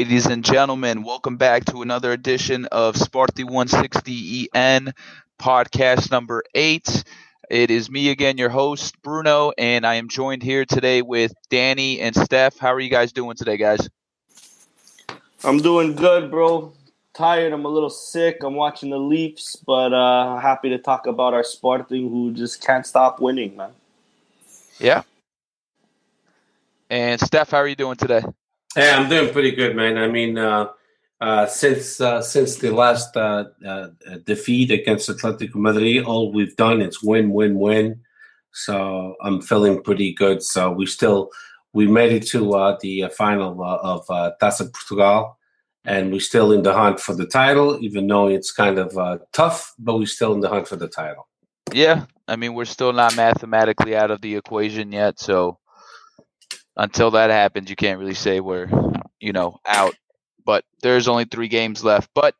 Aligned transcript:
Ladies 0.00 0.24
and 0.24 0.42
gentlemen, 0.42 1.02
welcome 1.02 1.36
back 1.36 1.66
to 1.66 1.82
another 1.82 2.10
edition 2.12 2.64
of 2.72 2.94
Sparty 2.94 3.44
160 3.44 4.48
EN 4.54 4.94
podcast 5.38 6.10
number 6.10 6.42
eight. 6.54 7.04
It 7.50 7.70
is 7.70 7.90
me 7.90 8.08
again, 8.08 8.38
your 8.38 8.48
host, 8.48 8.94
Bruno, 9.02 9.52
and 9.58 9.86
I 9.86 9.96
am 9.96 10.08
joined 10.08 10.42
here 10.42 10.64
today 10.64 11.02
with 11.02 11.34
Danny 11.50 12.00
and 12.00 12.16
Steph. 12.16 12.56
How 12.56 12.72
are 12.72 12.80
you 12.80 12.88
guys 12.88 13.12
doing 13.12 13.36
today, 13.36 13.58
guys? 13.58 13.90
I'm 15.44 15.58
doing 15.58 15.96
good, 15.96 16.30
bro. 16.30 16.72
Tired. 17.12 17.52
I'm 17.52 17.66
a 17.66 17.68
little 17.68 17.90
sick. 17.90 18.38
I'm 18.42 18.54
watching 18.54 18.88
the 18.88 18.98
Leafs, 18.98 19.54
but 19.54 19.92
uh, 19.92 20.38
happy 20.38 20.70
to 20.70 20.78
talk 20.78 21.08
about 21.08 21.34
our 21.34 21.44
Sporting 21.44 22.08
who 22.08 22.32
just 22.32 22.64
can't 22.64 22.86
stop 22.86 23.20
winning, 23.20 23.54
man. 23.54 23.72
Yeah. 24.78 25.02
And 26.88 27.20
Steph, 27.20 27.50
how 27.50 27.58
are 27.58 27.68
you 27.68 27.76
doing 27.76 27.96
today? 27.96 28.22
Hey, 28.76 28.88
I'm 28.88 29.08
doing 29.08 29.32
pretty 29.32 29.50
good, 29.50 29.74
man. 29.74 29.98
I 29.98 30.06
mean, 30.06 30.38
uh, 30.38 30.68
uh, 31.20 31.44
since 31.46 32.00
uh, 32.00 32.22
since 32.22 32.56
the 32.56 32.70
last 32.70 33.16
uh, 33.16 33.46
uh, 33.66 33.88
defeat 34.24 34.70
against 34.70 35.10
Atletico 35.10 35.56
Madrid, 35.56 36.04
all 36.04 36.32
we've 36.32 36.54
done 36.54 36.80
is 36.80 37.02
win, 37.02 37.32
win, 37.32 37.58
win. 37.58 38.00
So 38.52 39.16
I'm 39.22 39.42
feeling 39.42 39.82
pretty 39.82 40.14
good. 40.14 40.40
So 40.44 40.70
we 40.70 40.86
still 40.86 41.30
we 41.72 41.88
made 41.88 42.12
it 42.12 42.28
to 42.28 42.52
uh, 42.54 42.78
the 42.80 43.08
final 43.08 43.60
of 43.60 44.06
Taça 44.40 44.72
Portugal, 44.72 45.36
and 45.84 46.12
we're 46.12 46.20
still 46.20 46.52
in 46.52 46.62
the 46.62 46.72
hunt 46.72 47.00
for 47.00 47.12
the 47.12 47.26
title, 47.26 47.76
even 47.82 48.06
though 48.06 48.28
it's 48.28 48.52
kind 48.52 48.78
of 48.78 49.20
tough. 49.32 49.74
But 49.80 49.98
we're 49.98 50.06
still 50.06 50.32
in 50.32 50.40
the 50.40 50.48
hunt 50.48 50.68
for 50.68 50.76
the 50.76 50.88
title. 50.88 51.26
Yeah, 51.72 52.06
I 52.28 52.36
mean, 52.36 52.54
we're 52.54 52.66
still 52.66 52.92
not 52.92 53.16
mathematically 53.16 53.96
out 53.96 54.12
of 54.12 54.20
the 54.20 54.36
equation 54.36 54.92
yet, 54.92 55.18
so 55.18 55.58
until 56.76 57.12
that 57.12 57.30
happens, 57.30 57.70
you 57.70 57.76
can't 57.76 57.98
really 57.98 58.14
say 58.14 58.40
we're, 58.40 58.68
you 59.20 59.32
know, 59.32 59.58
out. 59.66 59.94
But 60.44 60.64
there's 60.82 61.08
only 61.08 61.24
three 61.24 61.48
games 61.48 61.84
left. 61.84 62.10
But 62.14 62.34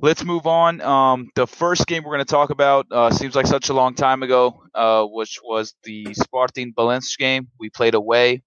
let's 0.00 0.24
move 0.24 0.46
on. 0.46 0.80
Um, 0.80 1.28
the 1.34 1.46
first 1.46 1.86
game 1.86 2.02
we're 2.04 2.14
going 2.14 2.24
to 2.24 2.30
talk 2.30 2.50
about 2.50 2.86
uh, 2.90 3.10
seems 3.10 3.34
like 3.34 3.46
such 3.46 3.68
a 3.68 3.74
long 3.74 3.94
time 3.94 4.22
ago, 4.22 4.62
uh, 4.74 5.04
which 5.04 5.40
was 5.44 5.74
the 5.84 6.14
Spartan 6.14 6.72
Belenenses 6.72 7.16
game. 7.18 7.48
We 7.58 7.70
played 7.70 7.94
away. 7.94 8.42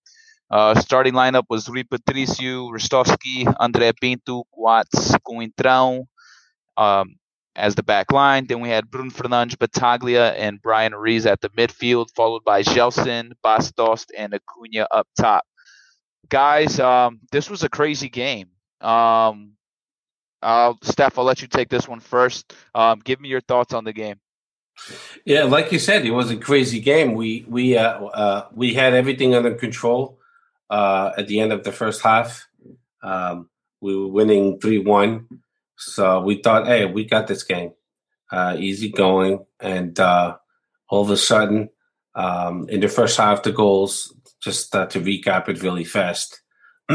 Uh, 0.49 0.75
starting 0.75 1.13
lineup 1.13 1.45
was 1.49 1.69
Rui 1.69 1.83
Patricio, 1.83 2.67
Ristovski, 2.69 3.45
André 3.61 3.93
Pinto, 3.99 4.43
Watts, 4.51 5.15
Coentrão, 5.25 6.07
um, 6.75 7.15
as 7.55 7.75
the 7.75 7.83
back 7.83 8.11
line. 8.11 8.47
Then 8.47 8.61
we 8.61 8.69
had 8.69 8.89
Bruno 8.89 9.09
Fernandes, 9.09 9.57
Battaglia, 9.57 10.31
and 10.33 10.61
Bryan 10.61 10.93
Ruiz 10.95 11.25
at 11.25 11.41
the 11.41 11.49
midfield, 11.49 12.07
followed 12.15 12.43
by 12.43 12.63
Gelson, 12.63 13.31
Bas 13.43 13.71
Dost, 13.71 14.11
and 14.17 14.33
Acuna 14.33 14.87
up 14.91 15.07
top. 15.17 15.45
Guys, 16.29 16.79
um, 16.79 17.19
this 17.31 17.49
was 17.49 17.63
a 17.63 17.69
crazy 17.69 18.09
game. 18.09 18.49
Um, 18.79 19.53
Steph, 20.81 21.17
I'll 21.17 21.25
let 21.25 21.41
you 21.41 21.47
take 21.47 21.69
this 21.69 21.87
one 21.87 21.99
first. 21.99 22.53
Um, 22.73 22.99
give 23.03 23.19
me 23.19 23.29
your 23.29 23.41
thoughts 23.41 23.73
on 23.73 23.83
the 23.83 23.93
game. 23.93 24.19
Yeah, 25.25 25.43
like 25.43 25.71
you 25.71 25.79
said, 25.79 26.05
it 26.05 26.11
was 26.11 26.31
a 26.31 26.37
crazy 26.37 26.79
game. 26.79 27.13
We 27.13 27.45
we 27.47 27.77
uh, 27.77 28.05
uh, 28.05 28.47
we 28.53 28.73
had 28.73 28.93
everything 28.93 29.35
under 29.35 29.53
control 29.53 30.17
uh, 30.69 31.11
at 31.17 31.27
the 31.27 31.39
end 31.39 31.51
of 31.51 31.63
the 31.63 31.71
first 31.71 32.01
half. 32.01 32.47
Um, 33.03 33.49
we 33.81 33.95
were 33.95 34.07
winning 34.07 34.59
three 34.59 34.79
one. 34.79 35.27
So 35.81 36.21
we 36.21 36.41
thought, 36.41 36.67
hey, 36.67 36.85
we 36.85 37.05
got 37.05 37.27
this 37.27 37.43
game, 37.43 37.73
uh, 38.31 38.55
easy 38.57 38.89
going, 38.89 39.45
and 39.59 39.99
uh, 39.99 40.37
all 40.89 41.01
of 41.01 41.09
a 41.09 41.17
sudden, 41.17 41.69
um, 42.13 42.69
in 42.69 42.81
the 42.81 42.87
first 42.87 43.17
half, 43.17 43.43
the 43.43 43.51
goals. 43.51 44.13
Just 44.41 44.75
uh, 44.75 44.87
to 44.87 44.99
recap 44.99 45.49
it 45.49 45.61
really 45.61 45.83
fast, 45.83 46.41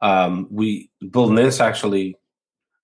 um, 0.00 0.48
we 0.50 0.90
Belenenses 1.02 1.60
actually 1.60 2.16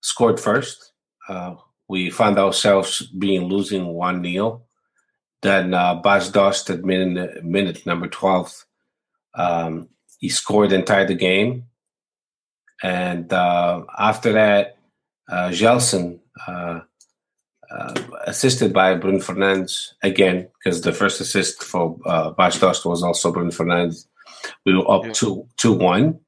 scored 0.02 0.38
first. 0.38 0.92
Uh, 1.26 1.54
we 1.88 2.10
found 2.10 2.38
ourselves 2.38 3.06
being 3.18 3.44
losing 3.44 3.86
one 3.86 4.22
0 4.22 4.62
Then 5.42 5.72
uh, 5.72 6.00
Dost 6.02 6.68
at 6.68 6.84
minute, 6.84 7.42
minute 7.42 7.86
number 7.86 8.08
twelve, 8.08 8.66
um, 9.34 9.88
he 10.18 10.28
scored 10.28 10.72
and 10.72 10.86
tied 10.86 11.08
the 11.08 11.14
game. 11.14 11.69
And 12.82 13.32
uh, 13.32 13.84
after 13.98 14.32
that, 14.32 14.78
uh, 15.28 15.48
Gelson, 15.50 16.18
uh, 16.46 16.80
uh, 17.70 17.94
assisted 18.26 18.72
by 18.72 18.94
Bruno 18.94 19.18
Fernandes 19.18 19.92
again, 20.02 20.48
because 20.58 20.80
the 20.80 20.92
first 20.92 21.20
assist 21.20 21.62
for 21.62 21.96
uh, 22.06 22.30
Bas 22.30 22.60
was 22.60 23.02
also 23.02 23.32
Bruno 23.32 23.50
Fernandes. 23.50 24.06
We 24.64 24.74
were 24.74 24.90
up 24.90 25.04
yeah. 25.04 25.12
to 25.12 25.46
two 25.56 25.72
one, 25.72 26.18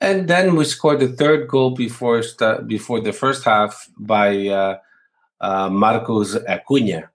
and 0.00 0.28
then 0.28 0.56
we 0.56 0.64
scored 0.64 1.00
the 1.00 1.08
third 1.08 1.48
goal 1.48 1.70
before 1.70 2.22
st- 2.22 2.66
before 2.66 3.00
the 3.00 3.12
first 3.12 3.44
half 3.44 3.88
by 3.96 4.48
uh, 4.48 4.78
uh, 5.40 5.70
Marcos 5.70 6.36
Acuna. 6.46 7.10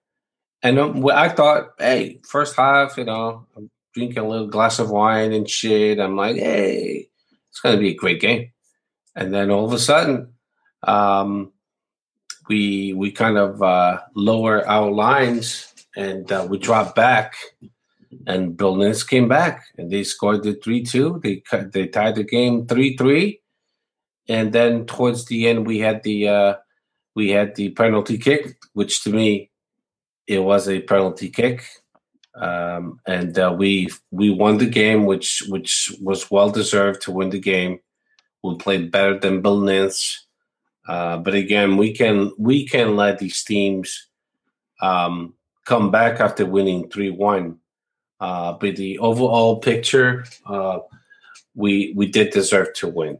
And 0.62 0.78
um, 0.78 1.06
I 1.10 1.28
thought, 1.28 1.70
hey, 1.78 2.20
first 2.24 2.56
half, 2.56 2.96
you 2.96 3.04
know, 3.04 3.46
I'm 3.56 3.70
drinking 3.94 4.18
a 4.18 4.28
little 4.28 4.46
glass 4.46 4.78
of 4.78 4.90
wine 4.90 5.32
and 5.32 5.48
shit. 5.48 6.00
I'm 6.00 6.16
like, 6.16 6.36
hey, 6.36 7.08
it's 7.50 7.60
going 7.60 7.74
to 7.74 7.80
be 7.80 7.90
a 7.90 7.94
great 7.94 8.20
game. 8.20 8.52
And 9.14 9.32
then 9.32 9.50
all 9.50 9.64
of 9.64 9.72
a 9.72 9.78
sudden, 9.78 10.32
um, 10.82 11.52
we 12.48 12.92
we 12.94 13.12
kind 13.12 13.38
of 13.38 13.62
uh, 13.62 14.00
lower 14.14 14.66
our 14.66 14.90
lines 14.90 15.72
and 15.96 16.30
uh, 16.32 16.46
we 16.48 16.58
drop 16.58 16.94
back. 16.94 17.34
And 18.26 18.56
Belenenses 18.56 19.08
came 19.08 19.26
back 19.26 19.64
and 19.78 19.90
they 19.90 20.04
scored 20.04 20.42
the 20.42 20.54
three 20.54 20.82
two. 20.82 21.20
They 21.22 21.36
cut, 21.36 21.72
they 21.72 21.86
tied 21.86 22.16
the 22.16 22.24
game 22.24 22.66
three 22.66 22.96
three, 22.96 23.40
and 24.28 24.52
then 24.52 24.86
towards 24.86 25.26
the 25.26 25.48
end 25.48 25.66
we 25.66 25.78
had 25.78 26.02
the 26.02 26.28
uh, 26.28 26.54
we 27.14 27.30
had 27.30 27.54
the 27.54 27.70
penalty 27.70 28.18
kick, 28.18 28.56
which 28.74 29.02
to 29.04 29.10
me 29.10 29.50
it 30.26 30.40
was 30.40 30.68
a 30.68 30.80
penalty 30.80 31.30
kick 31.30 31.64
um, 32.34 32.98
and 33.06 33.38
uh, 33.38 33.54
we 33.56 33.90
we 34.10 34.30
won 34.30 34.58
the 34.58 34.66
game, 34.66 35.04
which 35.04 35.42
which 35.48 35.94
was 36.00 36.30
well 36.30 36.50
deserved 36.50 37.02
to 37.02 37.10
win 37.10 37.30
the 37.30 37.40
game. 37.40 37.80
We 38.42 38.56
played 38.56 38.90
better 38.90 39.18
than 39.18 39.42
Belenenses, 39.42 40.18
uh, 40.88 41.18
but 41.18 41.34
again, 41.34 41.76
we 41.76 41.92
can 41.92 42.32
we 42.38 42.66
can 42.66 42.96
let 42.96 43.18
these 43.18 43.44
teams 43.44 44.08
um, 44.80 45.34
come 45.64 45.90
back 45.90 46.20
after 46.20 46.44
winning 46.44 46.90
three 46.90 47.10
one. 47.10 47.58
Uh, 48.20 48.52
but 48.52 48.76
the 48.76 48.98
overall 48.98 49.58
picture, 49.58 50.24
uh, 50.46 50.78
we 51.54 51.92
we 51.96 52.06
did 52.06 52.30
deserve 52.30 52.72
to 52.74 52.88
win, 52.88 53.18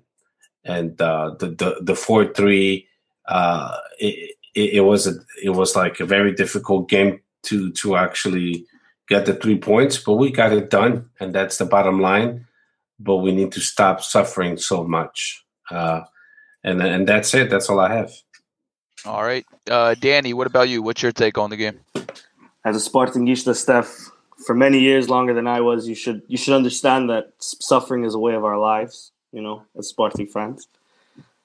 and 0.65 1.01
uh, 1.01 1.35
the 1.39 1.49
the 1.49 1.77
the 1.83 1.97
four 1.97 2.33
three. 2.33 2.89
Uh, 3.27 3.77
it, 4.01 4.35
it, 4.55 4.75
it 4.75 4.81
was 4.81 5.07
a 5.07 5.13
it 5.43 5.51
was 5.51 5.77
like 5.77 6.01
a 6.01 6.07
very 6.07 6.33
difficult 6.35 6.89
game 6.89 7.21
to 7.45 7.71
to 7.73 7.97
actually 7.97 8.67
get 9.09 9.27
the 9.27 9.35
three 9.35 9.59
points, 9.59 9.99
but 9.99 10.15
we 10.15 10.31
got 10.31 10.53
it 10.53 10.71
done, 10.71 11.09
and 11.21 11.35
that's 11.35 11.59
the 11.59 11.65
bottom 11.65 12.01
line. 12.01 12.47
But 13.03 13.17
we 13.17 13.33
need 13.33 13.53
to 13.53 13.61
stop 13.61 14.03
suffering 14.03 14.57
so 14.57 14.85
much, 14.85 15.45
uh, 15.71 16.03
and 16.63 16.81
and 16.83 17.09
that's 17.09 17.35
it. 17.35 17.51
That's 17.51 17.69
all 17.69 17.81
I 17.81 17.93
have. 17.95 18.13
All 19.05 19.25
right, 19.25 19.45
uh, 19.71 19.95
Danny. 19.99 20.33
What 20.35 20.47
about 20.47 20.69
you? 20.69 20.83
What's 20.83 21.03
your 21.03 21.13
take 21.13 21.39
on 21.39 21.51
the 21.51 21.57
game? 21.57 21.81
As 22.65 22.77
a 22.77 22.91
Sportingista, 22.91 23.57
Steph, 23.57 24.11
for 24.47 24.55
many 24.55 24.79
years 24.79 25.09
longer 25.09 25.35
than 25.35 25.49
I 25.49 25.61
was, 25.61 25.89
you 25.89 25.97
should 25.97 26.23
you 26.29 26.37
should 26.37 26.55
understand 26.55 27.11
that 27.11 27.33
suffering 27.39 28.05
is 28.05 28.15
a 28.15 28.19
way 28.19 28.35
of 28.35 28.45
our 28.45 28.59
lives. 28.59 29.11
You 29.33 29.43
know, 29.43 29.65
as 29.77 29.89
Sporting 29.89 30.27
fans. 30.27 30.69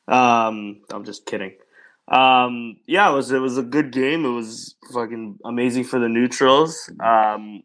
Um, 0.07 0.81
I'm 0.89 1.04
just 1.04 1.25
kidding. 1.25 1.54
Um, 2.07 2.77
yeah, 2.86 3.09
it 3.12 3.13
was 3.13 3.31
it 3.31 3.39
was 3.39 3.57
a 3.57 3.63
good 3.63 3.92
game. 3.92 4.25
It 4.25 4.30
was 4.30 4.75
fucking 4.94 5.39
amazing 5.44 5.83
for 5.83 6.00
the 6.00 6.09
neutrals. 6.09 6.89
Um, 7.00 7.63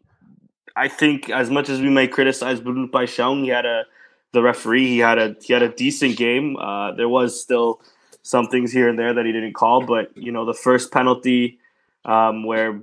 I 0.75 0.87
think 0.87 1.29
as 1.29 1.49
much 1.49 1.69
as 1.69 1.81
we 1.81 1.89
may 1.89 2.07
criticize 2.07 2.59
Bruno 2.59 2.87
Paixão, 2.87 3.43
he 3.43 3.49
had 3.49 3.65
a 3.65 3.85
the 4.31 4.41
referee. 4.41 4.87
He 4.87 4.99
had 4.99 5.17
a 5.17 5.35
he 5.41 5.53
had 5.53 5.61
a 5.61 5.69
decent 5.69 6.17
game. 6.17 6.57
Uh, 6.57 6.93
there 6.93 7.09
was 7.09 7.39
still 7.39 7.81
some 8.23 8.47
things 8.47 8.71
here 8.71 8.89
and 8.89 8.97
there 8.97 9.13
that 9.13 9.25
he 9.25 9.31
didn't 9.31 9.53
call, 9.53 9.85
but 9.85 10.15
you 10.17 10.31
know 10.31 10.45
the 10.45 10.53
first 10.53 10.91
penalty 10.91 11.59
um, 12.05 12.43
where 12.45 12.81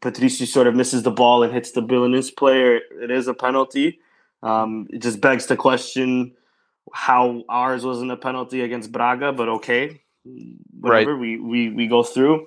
Patricio 0.00 0.46
sort 0.46 0.66
of 0.66 0.74
misses 0.74 1.02
the 1.02 1.10
ball 1.10 1.42
and 1.42 1.52
hits 1.52 1.72
the 1.72 1.82
Belenenses 1.82 2.34
player, 2.34 2.80
it 3.02 3.10
is 3.10 3.26
a 3.26 3.34
penalty. 3.34 3.98
Um, 4.42 4.86
it 4.90 5.02
just 5.02 5.20
begs 5.20 5.46
to 5.46 5.56
question 5.56 6.34
how 6.92 7.42
ours 7.48 7.84
wasn't 7.84 8.12
a 8.12 8.16
penalty 8.16 8.60
against 8.60 8.92
Braga, 8.92 9.32
but 9.32 9.48
okay 9.48 10.00
whatever 10.80 11.12
right. 11.12 11.20
we, 11.20 11.38
we 11.38 11.70
we 11.70 11.86
go 11.86 12.02
through. 12.02 12.46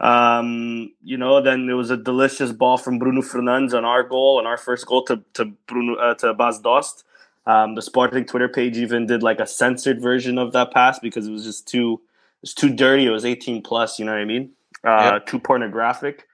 Um, 0.00 0.92
you 1.02 1.16
know, 1.16 1.40
then 1.40 1.66
there 1.66 1.76
was 1.76 1.90
a 1.90 1.96
delicious 1.96 2.52
ball 2.52 2.76
from 2.76 2.98
Bruno 2.98 3.22
Fernandes 3.22 3.74
on 3.74 3.84
our 3.84 4.02
goal, 4.02 4.38
and 4.38 4.46
our 4.46 4.56
first 4.56 4.86
goal 4.86 5.04
to 5.04 5.22
to 5.34 5.46
Bruno 5.66 5.94
uh, 5.96 6.14
to 6.14 6.34
Bas 6.34 6.58
Dost. 6.60 7.04
Um, 7.46 7.74
the 7.74 7.82
Sporting 7.82 8.24
Twitter 8.24 8.48
page 8.48 8.78
even 8.78 9.06
did 9.06 9.22
like 9.22 9.38
a 9.38 9.46
censored 9.46 10.00
version 10.00 10.38
of 10.38 10.52
that 10.52 10.72
pass 10.72 10.98
because 10.98 11.26
it 11.26 11.30
was 11.30 11.44
just 11.44 11.68
too 11.68 12.00
it 12.02 12.42
was 12.42 12.54
too 12.54 12.70
dirty. 12.74 13.06
It 13.06 13.10
was 13.10 13.24
18 13.24 13.62
plus, 13.62 13.98
you 13.98 14.04
know 14.04 14.12
what 14.12 14.20
I 14.20 14.24
mean? 14.24 14.52
Uh, 14.82 15.10
yep. 15.14 15.26
Too 15.26 15.38
pornographic. 15.38 16.26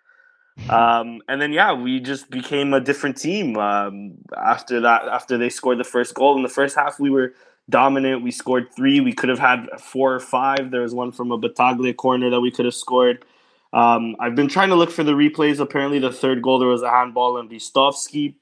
Um, 0.68 1.22
and 1.28 1.40
then 1.40 1.52
yeah, 1.52 1.72
we 1.72 2.00
just 2.00 2.30
became 2.30 2.74
a 2.74 2.80
different 2.80 3.16
team 3.16 3.56
um, 3.56 4.14
after 4.36 4.80
that. 4.80 5.08
After 5.08 5.38
they 5.38 5.48
scored 5.48 5.78
the 5.78 5.84
first 5.84 6.14
goal 6.14 6.36
in 6.36 6.42
the 6.42 6.48
first 6.48 6.76
half, 6.76 7.00
we 7.00 7.10
were 7.10 7.32
dominant. 7.68 8.22
We 8.22 8.30
scored 8.30 8.68
three. 8.74 9.00
We 9.00 9.12
could 9.12 9.30
have 9.30 9.38
had 9.38 9.68
four 9.80 10.14
or 10.14 10.20
five. 10.20 10.70
There 10.70 10.82
was 10.82 10.94
one 10.94 11.12
from 11.12 11.32
a 11.32 11.38
Battaglia 11.38 11.94
corner 11.94 12.30
that 12.30 12.40
we 12.40 12.50
could 12.50 12.66
have 12.66 12.74
scored. 12.74 13.24
Um, 13.72 14.16
I've 14.18 14.34
been 14.34 14.48
trying 14.48 14.70
to 14.70 14.74
look 14.74 14.90
for 14.90 15.04
the 15.04 15.12
replays. 15.12 15.60
Apparently, 15.60 15.98
the 15.98 16.12
third 16.12 16.42
goal 16.42 16.58
there 16.58 16.68
was 16.68 16.82
a 16.82 16.90
handball 16.90 17.38
on 17.38 17.48
Ristovski 17.48 18.34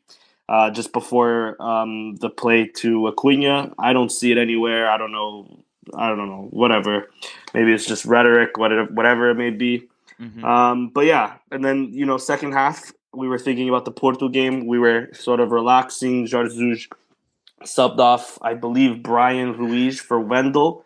uh, 0.49 0.71
just 0.71 0.93
before 0.93 1.61
um, 1.61 2.17
the 2.17 2.31
play 2.31 2.67
to 2.77 3.09
Acuna. 3.09 3.73
I 3.79 3.93
don't 3.93 4.11
see 4.11 4.33
it 4.33 4.39
anywhere. 4.39 4.91
I 4.91 4.97
don't 4.97 5.13
know. 5.13 5.65
I 5.95 6.09
don't 6.09 6.29
know. 6.29 6.49
Whatever. 6.51 7.11
Maybe 7.55 7.73
it's 7.73 7.87
just 7.87 8.05
rhetoric. 8.05 8.57
Whatever, 8.57 8.93
whatever 8.93 9.31
it 9.31 9.37
may 9.37 9.51
be. 9.51 9.89
Mm-hmm. 10.21 10.45
Um, 10.45 10.89
but 10.89 11.05
yeah, 11.05 11.35
and 11.51 11.65
then 11.65 11.91
you 11.93 12.05
know, 12.05 12.19
second 12.19 12.53
half 12.53 12.93
we 13.15 13.29
were 13.29 13.39
thinking 13.39 13.69
about 13.69 13.85
the 13.85 13.91
Porto 13.91 14.29
game. 14.29 14.67
We 14.67 14.79
were 14.79 15.09
sort 15.13 15.41
of 15.41 15.51
relaxing. 15.51 16.29
Jorge 16.29 16.77
subbed 17.65 17.99
off, 17.99 18.39
I 18.43 18.55
believe, 18.55 19.03
Bryan 19.03 19.57
Ruiz 19.57 20.01
for 20.01 20.21
Wendell. 20.21 20.85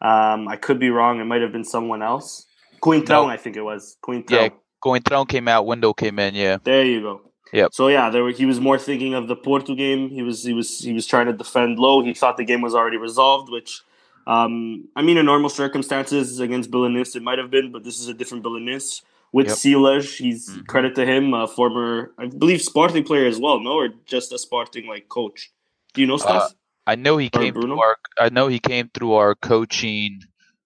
Um, 0.00 0.48
I 0.48 0.56
could 0.56 0.78
be 0.78 0.90
wrong. 0.90 1.20
It 1.20 1.24
might 1.24 1.42
have 1.42 1.52
been 1.52 1.64
someone 1.64 2.02
else. 2.02 2.46
Coentrão, 2.82 3.26
I 3.26 3.36
think 3.36 3.56
it 3.56 3.62
was. 3.62 3.96
Coentrão. 4.02 4.30
Yeah, 4.30 4.48
Coentrão 4.82 5.28
came 5.28 5.48
out. 5.48 5.66
Wendell 5.66 5.94
came 5.94 6.18
in. 6.18 6.34
Yeah. 6.34 6.58
There 6.62 6.84
you 6.84 7.00
go. 7.00 7.20
Yep. 7.52 7.74
So 7.74 7.88
yeah, 7.88 8.10
there 8.10 8.22
were, 8.22 8.30
he 8.30 8.46
was 8.46 8.60
more 8.60 8.78
thinking 8.78 9.14
of 9.14 9.26
the 9.26 9.36
Porto 9.36 9.74
game. 9.74 10.08
He 10.08 10.22
was 10.22 10.44
he 10.44 10.54
was 10.54 10.78
he 10.78 10.92
was 10.92 11.06
trying 11.06 11.26
to 11.26 11.32
defend 11.32 11.78
low. 11.78 12.02
He 12.02 12.14
thought 12.14 12.36
the 12.36 12.44
game 12.44 12.60
was 12.60 12.74
already 12.74 12.96
resolved, 12.96 13.50
which 13.50 13.82
um, 14.26 14.88
I 14.94 15.02
mean, 15.02 15.16
in 15.16 15.26
normal 15.26 15.50
circumstances 15.50 16.38
against 16.40 16.70
Belenenses, 16.70 17.16
it 17.16 17.22
might 17.22 17.38
have 17.38 17.50
been, 17.50 17.72
but 17.72 17.84
this 17.84 17.98
is 17.98 18.08
a 18.08 18.14
different 18.14 18.44
Belenenses. 18.44 19.02
With 19.32 19.46
yep. 19.46 19.56
Silas, 19.56 20.16
he's 20.16 20.48
mm-hmm. 20.48 20.62
credit 20.62 20.96
to 20.96 21.06
him, 21.06 21.34
a 21.34 21.46
former, 21.46 22.12
I 22.18 22.26
believe, 22.26 22.62
Sporting 22.62 23.04
player 23.04 23.26
as 23.26 23.38
well, 23.38 23.60
no, 23.60 23.72
or 23.74 23.88
just 24.04 24.32
a 24.32 24.38
Sporting 24.38 24.88
like 24.88 25.08
coach. 25.08 25.52
Do 25.94 26.00
you 26.00 26.06
know 26.06 26.16
Steph? 26.16 26.42
Uh, 26.42 26.48
I 26.86 26.96
know 26.96 27.16
he 27.16 27.30
came 27.30 27.54
Bruno? 27.54 27.74
through 27.74 27.80
our. 27.80 27.96
I 28.18 28.28
know 28.30 28.48
he 28.48 28.58
came 28.58 28.90
through 28.92 29.12
our 29.12 29.36
coaching. 29.36 30.22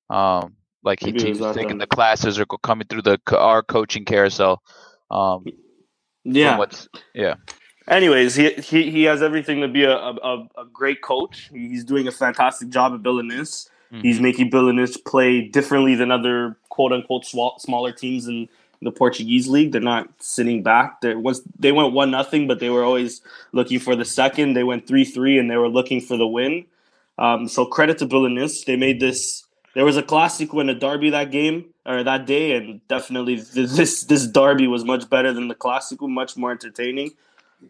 Um, 0.09 0.55
like 0.85 1.01
he, 1.01 1.13
he's 1.13 1.41
taking 1.55 1.79
the 1.79 1.87
classes 1.87 2.39
or 2.39 2.47
coming 2.47 2.87
through 2.87 3.03
the 3.03 3.19
our 3.37 3.63
coaching 3.63 4.05
carousel. 4.05 4.63
Um, 5.11 5.45
yeah. 6.25 6.57
yeah. 7.15 7.35
Anyways, 7.89 8.35
he, 8.35 8.53
he 8.55 8.91
he 8.91 9.03
has 9.05 9.23
everything 9.23 9.61
to 9.61 9.69
be 9.69 9.85
a, 9.85 9.97
a, 9.97 10.49
a 10.57 10.65
great 10.73 11.03
coach. 11.03 11.51
He's 11.53 11.85
doing 11.85 12.09
a 12.09 12.13
fantastic 12.13 12.71
job 12.71 12.95
at 12.95 13.03
Belenenses. 13.03 13.69
Mm-hmm. 13.93 14.01
He's 14.01 14.21
making 14.21 14.51
Belenenses 14.51 15.05
play 15.05 15.43
differently 15.43 15.95
than 15.95 16.11
other 16.11 16.57
quote 16.71 16.93
unquote 16.93 17.27
smaller 17.27 17.93
teams 17.93 18.27
in 18.27 18.49
the 18.81 18.91
Portuguese 18.91 19.49
league. 19.49 19.73
They're 19.73 19.81
not 19.81 20.09
sitting 20.19 20.63
back. 20.63 21.03
There 21.03 21.19
was 21.19 21.43
they 21.59 21.73
went 21.73 21.93
one 21.93 22.11
nothing, 22.11 22.47
but 22.47 22.59
they 22.59 22.71
were 22.71 22.85
always 22.85 23.21
looking 23.53 23.79
for 23.79 23.95
the 23.95 24.05
second. 24.05 24.55
They 24.55 24.65
went 24.65 24.87
three 24.87 25.05
three, 25.05 25.39
and 25.39 25.51
they 25.51 25.57
were 25.57 25.69
looking 25.69 26.01
for 26.01 26.17
the 26.17 26.27
win. 26.27 26.65
Um, 27.19 27.49
so 27.49 27.67
credit 27.67 27.99
to 27.99 28.07
Belenenses. 28.07 28.65
They 28.65 28.77
made 28.77 28.99
this. 28.99 29.44
There 29.75 29.85
was 29.85 29.97
a 29.97 30.03
classic 30.03 30.53
win, 30.53 30.69
a 30.69 30.75
derby 30.75 31.11
that 31.11 31.31
game 31.31 31.67
or 31.85 32.03
that 32.03 32.27
day, 32.27 32.57
and 32.57 32.87
definitely 32.89 33.37
this 33.37 34.05
this 34.05 34.27
derby 34.27 34.67
was 34.69 34.85
much 34.85 35.09
better 35.11 35.33
than 35.33 35.49
the 35.49 35.55
classic, 35.55 36.01
much 36.01 36.37
more 36.37 36.53
entertaining. 36.53 37.13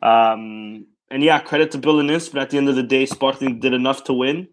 Um, 0.02 0.86
and 1.10 1.22
yeah, 1.22 1.38
credit 1.38 1.70
to 1.72 1.78
Belenenses, 1.78 2.32
but 2.32 2.42
at 2.42 2.50
the 2.50 2.58
end 2.58 2.68
of 2.68 2.76
the 2.76 2.82
day, 2.82 3.06
Sporting 3.06 3.60
did 3.60 3.72
enough 3.72 4.04
to 4.04 4.12
win. 4.12 4.48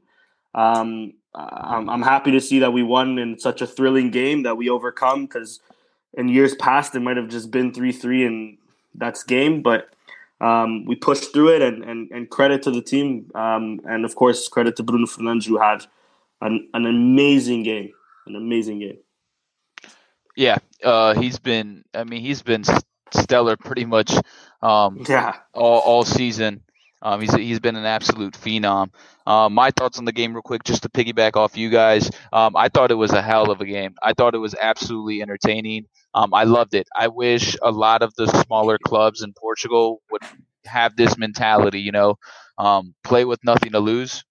Um, 0.54 1.14
I'm, 1.34 1.90
I'm 1.90 2.02
happy 2.02 2.32
to 2.32 2.42
see 2.42 2.60
that 2.60 2.74
we 2.74 2.84
won 2.84 3.18
in 3.18 3.40
such 3.40 3.62
a 3.62 3.68
thrilling 3.68 4.12
game 4.12 4.44
that 4.44 4.58
we 4.58 4.70
overcome 4.70 5.26
because 5.26 5.60
in 6.14 6.28
years 6.28 6.56
past 6.56 6.94
it 6.94 7.00
might 7.00 7.18
have 7.18 7.30
just 7.30 7.52
been 7.52 7.72
3-3 7.72 8.28
and 8.28 8.58
that's 8.96 9.24
game 9.24 9.62
but 9.62 9.90
um, 10.42 10.86
we 10.86 10.96
pushed 10.96 11.32
through 11.32 11.56
it 11.56 11.62
and, 11.62 11.84
and, 11.84 12.12
and 12.12 12.30
credit 12.30 12.62
to 12.64 12.72
the 12.72 12.82
team 12.82 13.32
um, 13.34 13.80
and 13.86 14.04
of 14.04 14.16
course 14.16 14.50
credit 14.50 14.76
to 14.76 14.84
Bruno 14.84 15.06
Fernandes 15.06 15.46
who 15.46 15.58
had 15.58 15.86
an, 16.42 16.70
an 16.74 16.86
amazing 16.86 17.64
game 17.64 17.92
an 18.28 18.36
amazing 18.36 18.80
game 18.80 18.98
yeah 20.36 20.58
uh, 20.84 21.14
he's 21.14 21.40
been 21.40 21.84
I 21.94 22.04
mean 22.04 22.22
he's 22.22 22.42
been 22.42 22.64
stellar 23.14 23.58
pretty 23.58 23.86
much 23.86 24.14
um, 24.62 25.04
yeah 25.08 25.36
all, 25.54 25.80
all 25.80 26.06
season 26.06 26.64
um, 27.02 27.20
he's 27.20 27.34
he's 27.34 27.60
been 27.60 27.76
an 27.76 27.86
absolute 27.86 28.34
phenom. 28.34 28.92
Um, 29.26 29.54
my 29.54 29.72
thoughts 29.72 29.98
on 29.98 30.06
the 30.06 30.12
game, 30.12 30.34
real 30.34 30.44
quick, 30.44 30.64
just 30.64 30.84
to 30.84 30.90
piggyback 30.90 31.36
off 31.36 31.58
you 31.58 31.70
guys. 31.70 32.12
Um, 32.32 32.56
I 32.56 32.70
thought 32.70 32.92
it 32.92 32.96
was 32.96 33.12
a 33.12 33.22
hell 33.22 33.50
of 33.50 33.60
a 33.60 33.66
game. 33.66 33.96
I 34.04 34.14
thought 34.14 34.36
it 34.36 34.40
was 34.40 34.56
absolutely 34.60 35.22
entertaining. 35.22 35.88
Um, 36.14 36.34
I 36.34 36.44
loved 36.44 36.76
it. 36.76 36.88
I 36.96 37.08
wish 37.08 37.58
a 37.62 37.72
lot 37.72 38.04
of 38.04 38.14
the 38.16 38.28
smaller 38.44 38.78
clubs 38.78 39.24
in 39.24 39.34
Portugal 39.34 40.02
would 40.12 40.22
have 40.66 40.96
this 40.96 41.18
mentality. 41.18 41.82
You 41.82 41.92
know, 41.92 42.16
um, 42.58 42.94
play 43.04 43.26
with 43.26 43.44
nothing 43.44 43.72
to 43.72 43.80
lose. 43.80 44.24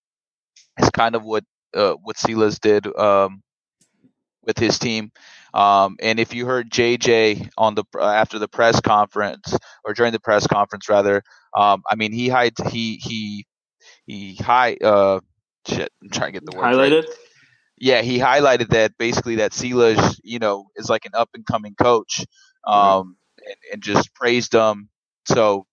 It's 0.79 0.90
kind 0.90 1.17
of 1.17 1.25
what 1.25 1.45
uh, 1.75 1.95
what 2.03 2.17
Silas 2.19 2.59
did 2.59 2.87
um, 2.97 3.43
with 4.43 4.59
his 4.59 4.79
team. 4.79 5.12
Um, 5.53 5.97
and 6.00 6.21
if 6.21 6.35
you 6.35 6.47
heard 6.47 6.71
JJ 6.71 7.50
on 7.59 7.75
the 7.75 7.85
uh, 7.99 8.05
after 8.05 8.39
the 8.39 8.49
press 8.49 8.81
conference 8.81 9.57
or 9.85 9.95
during 9.95 10.12
the 10.12 10.21
press 10.21 10.47
conference 10.47 10.89
rather, 10.89 11.23
um, 11.57 11.83
I 11.91 11.97
mean 11.97 12.12
he 12.12 12.29
hide 12.29 12.55
he 12.71 12.97
he 12.97 13.47
he 14.07 14.37
high 14.37 14.77
uh 14.77 15.21
shit. 15.67 15.91
I'm 16.03 16.11
trying 16.11 16.33
to 16.33 16.41
get 16.41 16.50
the 16.50 16.57
word 16.57 16.65
highlighted. 16.65 17.03
Right. 17.03 17.17
Yeah, 17.79 18.03
he 18.03 18.19
highlighted 18.19 18.69
that 18.69 18.97
basically 18.99 19.37
that 19.37 19.55
Silas, 19.55 20.21
you 20.23 20.39
know, 20.39 20.67
is 20.77 20.91
like 20.91 21.07
an 21.07 21.12
up 21.15 21.31
and 21.35 21.47
coming 21.47 21.75
coach, 21.75 22.27
um, 22.67 22.77
mm-hmm. 22.77 23.09
and, 23.47 23.57
and 23.73 23.83
just 23.83 24.15
praised 24.15 24.53
him. 24.53 24.91
So 25.25 25.67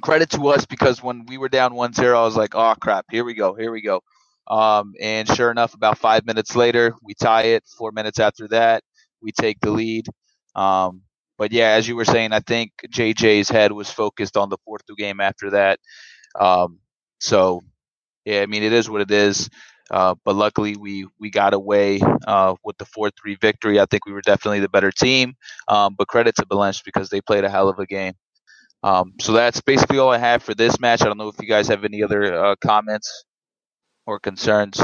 credit 0.00 0.30
to 0.30 0.48
us 0.48 0.66
because 0.66 1.02
when 1.02 1.24
we 1.26 1.38
were 1.38 1.48
down 1.48 1.72
1-0, 1.72 2.14
I 2.14 2.22
was 2.24 2.36
like, 2.36 2.54
oh 2.54 2.74
crap, 2.80 3.06
here 3.10 3.24
we 3.24 3.34
go, 3.34 3.54
here 3.54 3.70
we 3.72 3.80
go. 3.80 4.00
Um, 4.48 4.94
and 5.00 5.28
sure 5.28 5.50
enough, 5.50 5.74
about 5.74 5.98
five 5.98 6.26
minutes 6.26 6.56
later, 6.56 6.94
we 7.02 7.14
tie 7.14 7.42
it. 7.42 7.64
Four 7.76 7.92
minutes 7.92 8.18
after 8.18 8.48
that, 8.48 8.82
we 9.20 9.32
take 9.32 9.60
the 9.60 9.70
lead. 9.70 10.06
Um, 10.54 11.02
but 11.38 11.52
yeah, 11.52 11.70
as 11.70 11.86
you 11.86 11.96
were 11.96 12.04
saying, 12.04 12.32
I 12.32 12.40
think 12.40 12.72
JJ's 12.88 13.48
head 13.48 13.72
was 13.72 13.90
focused 13.90 14.36
on 14.36 14.48
the 14.50 14.58
Porto 14.58 14.94
game 14.96 15.20
after 15.20 15.50
that. 15.50 15.78
Um, 16.38 16.80
so 17.20 17.62
yeah, 18.24 18.40
I 18.42 18.46
mean, 18.46 18.62
it 18.62 18.72
is 18.72 18.90
what 18.90 19.00
it 19.02 19.10
is. 19.10 19.48
Uh, 19.90 20.14
but 20.24 20.34
luckily, 20.36 20.76
we 20.76 21.06
we 21.18 21.30
got 21.30 21.54
away 21.54 22.00
uh, 22.26 22.54
with 22.64 22.76
the 22.78 22.84
four 22.84 23.10
three 23.10 23.36
victory. 23.36 23.80
I 23.80 23.86
think 23.86 24.04
we 24.06 24.12
were 24.12 24.20
definitely 24.20 24.60
the 24.60 24.68
better 24.68 24.92
team. 24.92 25.34
Um, 25.68 25.94
but 25.96 26.08
credit 26.08 26.36
to 26.36 26.46
Belenenses 26.46 26.82
because 26.84 27.08
they 27.08 27.22
played 27.22 27.44
a 27.44 27.50
hell 27.50 27.68
of 27.70 27.78
a 27.78 27.86
game. 27.86 28.14
Um, 28.82 29.14
so 29.20 29.32
that's 29.32 29.60
basically 29.62 29.98
all 29.98 30.10
I 30.10 30.18
have 30.18 30.42
for 30.42 30.54
this 30.54 30.78
match. 30.78 31.02
I 31.02 31.06
don't 31.06 31.18
know 31.18 31.28
if 31.28 31.36
you 31.40 31.48
guys 31.48 31.68
have 31.68 31.84
any 31.84 32.02
other 32.02 32.34
uh, 32.44 32.54
comments 32.62 33.24
or 34.08 34.18
concerns? 34.18 34.82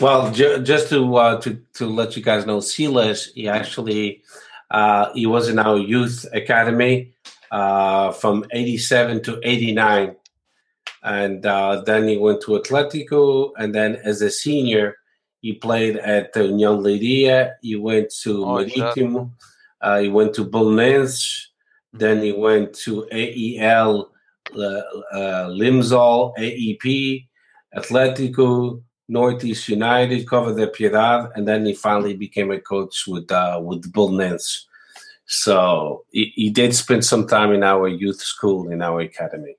Well, 0.00 0.32
ju- 0.32 0.62
just 0.62 0.88
to 0.88 1.16
uh, 1.16 1.40
to 1.42 1.60
to 1.74 1.86
let 1.86 2.16
you 2.16 2.22
guys 2.22 2.46
know, 2.46 2.60
Silas 2.60 3.26
he 3.34 3.46
actually 3.46 4.22
uh, 4.70 5.12
he 5.12 5.26
was 5.26 5.48
in 5.48 5.58
our 5.58 5.76
youth 5.76 6.26
academy 6.32 7.12
uh, 7.50 8.12
from 8.12 8.44
'87 8.50 9.22
to 9.24 9.38
'89, 9.44 10.16
and 11.04 11.44
uh, 11.44 11.82
then 11.84 12.08
he 12.08 12.16
went 12.16 12.40
to 12.42 12.58
Atletico, 12.58 13.52
and 13.58 13.74
then 13.74 13.96
as 14.04 14.22
a 14.22 14.30
senior, 14.30 14.96
he 15.42 15.52
played 15.52 15.98
at 15.98 16.34
União 16.34 16.80
Leiria. 16.80 17.52
He 17.60 17.76
went 17.76 18.10
to 18.22 18.42
oh, 18.42 18.56
Marítimo. 18.56 19.30
Uh, 19.82 19.98
he 20.00 20.08
went 20.08 20.32
to 20.34 20.44
Belenenses. 20.46 21.48
Then 21.92 22.22
he 22.22 22.32
went 22.32 22.72
to 22.86 23.06
AEL 23.12 24.08
uh, 24.56 24.58
uh, 24.58 25.48
Limassol, 25.50 26.32
AEP. 26.38 27.26
Atletico, 27.76 28.82
Northeast 29.08 29.68
United, 29.68 30.26
Cova 30.26 30.56
da 30.56 30.66
Piedade, 30.66 31.30
and 31.34 31.46
then 31.46 31.66
he 31.66 31.74
finally 31.74 32.14
became 32.14 32.50
a 32.50 32.60
coach 32.60 33.04
with 33.06 33.30
uh, 33.30 33.60
with 33.62 33.92
Belenenses. 33.92 34.66
So 35.26 36.04
he, 36.10 36.32
he 36.34 36.50
did 36.50 36.74
spend 36.74 37.04
some 37.04 37.26
time 37.26 37.52
in 37.52 37.62
our 37.62 37.88
youth 37.88 38.20
school, 38.20 38.70
in 38.70 38.82
our 38.82 39.00
academy. 39.00 39.56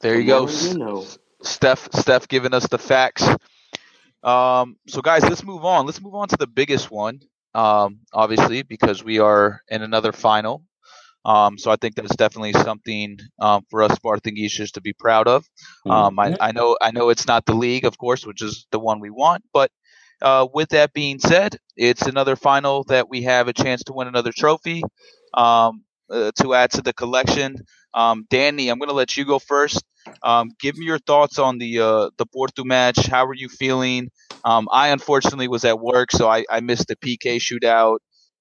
There 0.00 0.18
you 0.18 0.26
go, 0.26 0.48
you 0.48 0.78
know. 0.78 1.06
Steph. 1.42 1.88
Steph 1.94 2.28
giving 2.28 2.54
us 2.54 2.66
the 2.68 2.78
facts. 2.78 3.26
Um, 4.22 4.76
so 4.86 5.00
guys, 5.00 5.22
let's 5.22 5.44
move 5.44 5.64
on. 5.64 5.86
Let's 5.86 6.00
move 6.00 6.14
on 6.14 6.28
to 6.28 6.36
the 6.36 6.46
biggest 6.46 6.90
one. 6.90 7.20
Um, 7.54 8.00
obviously, 8.12 8.62
because 8.62 9.02
we 9.02 9.18
are 9.18 9.62
in 9.68 9.82
another 9.82 10.12
final. 10.12 10.62
Um, 11.24 11.58
so 11.58 11.70
I 11.70 11.76
think 11.76 11.96
that's 11.96 12.16
definitely 12.16 12.54
something 12.54 13.18
um, 13.40 13.64
for 13.70 13.82
us 13.82 13.92
Spartanguishers 13.98 14.72
to 14.72 14.80
be 14.80 14.92
proud 14.92 15.28
of. 15.28 15.44
Um, 15.86 16.18
I, 16.18 16.30
mm-hmm. 16.30 16.42
I, 16.42 16.52
know 16.52 16.76
I 16.80 16.90
know 16.90 17.10
it's 17.10 17.26
not 17.26 17.44
the 17.46 17.54
league, 17.54 17.84
of 17.84 17.98
course, 17.98 18.24
which 18.24 18.42
is 18.42 18.66
the 18.70 18.78
one 18.78 19.00
we 19.00 19.10
want, 19.10 19.44
but 19.52 19.70
uh, 20.22 20.46
with 20.52 20.70
that 20.70 20.92
being 20.92 21.18
said, 21.18 21.56
it's 21.76 22.02
another 22.02 22.36
final 22.36 22.84
that 22.84 23.08
we 23.08 23.22
have 23.22 23.48
a 23.48 23.52
chance 23.52 23.82
to 23.84 23.92
win 23.92 24.08
another 24.08 24.32
trophy 24.36 24.82
um, 25.34 25.84
uh, 26.10 26.30
to 26.40 26.54
add 26.54 26.70
to 26.72 26.82
the 26.82 26.92
collection. 26.92 27.56
Um, 27.94 28.26
Danny, 28.30 28.68
I'm 28.68 28.78
going 28.78 28.88
to 28.88 28.94
let 28.94 29.16
you 29.16 29.24
go 29.24 29.38
first. 29.38 29.82
Um, 30.22 30.50
give 30.60 30.76
me 30.76 30.86
your 30.86 30.98
thoughts 30.98 31.38
on 31.38 31.58
the 31.58 31.80
uh, 31.80 32.10
the 32.16 32.26
Porto 32.26 32.64
match. 32.64 33.06
How 33.06 33.26
are 33.26 33.34
you 33.34 33.48
feeling? 33.48 34.10
I 34.44 34.88
unfortunately 34.88 35.48
was 35.48 35.64
at 35.64 35.78
work, 35.78 36.10
so 36.10 36.28
I, 36.28 36.44
I 36.50 36.60
missed 36.60 36.88
the 36.88 36.96
PK 36.96 37.36
shootout. 37.36 37.98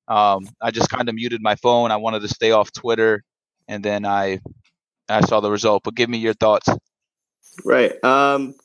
Um, 0.09 0.49
I 0.59 0.71
just 0.71 0.89
kind 0.89 1.07
of 1.07 1.15
muted 1.15 1.41
my 1.41 1.55
phone. 1.55 1.91
I 1.91 1.97
wanted 1.97 2.21
to 2.23 2.27
stay 2.27 2.51
off 2.51 2.71
Twitter, 2.71 3.23
and 3.67 3.83
then 3.85 4.05
I 4.05 4.39
I 5.07 5.21
saw 5.21 5.39
the 5.39 5.51
result. 5.51 5.83
But 5.83 5.95
give 5.95 6.09
me 6.09 6.17
your 6.17 6.33
thoughts. 6.33 6.67
Right. 7.63 8.03
Um, 8.03 8.55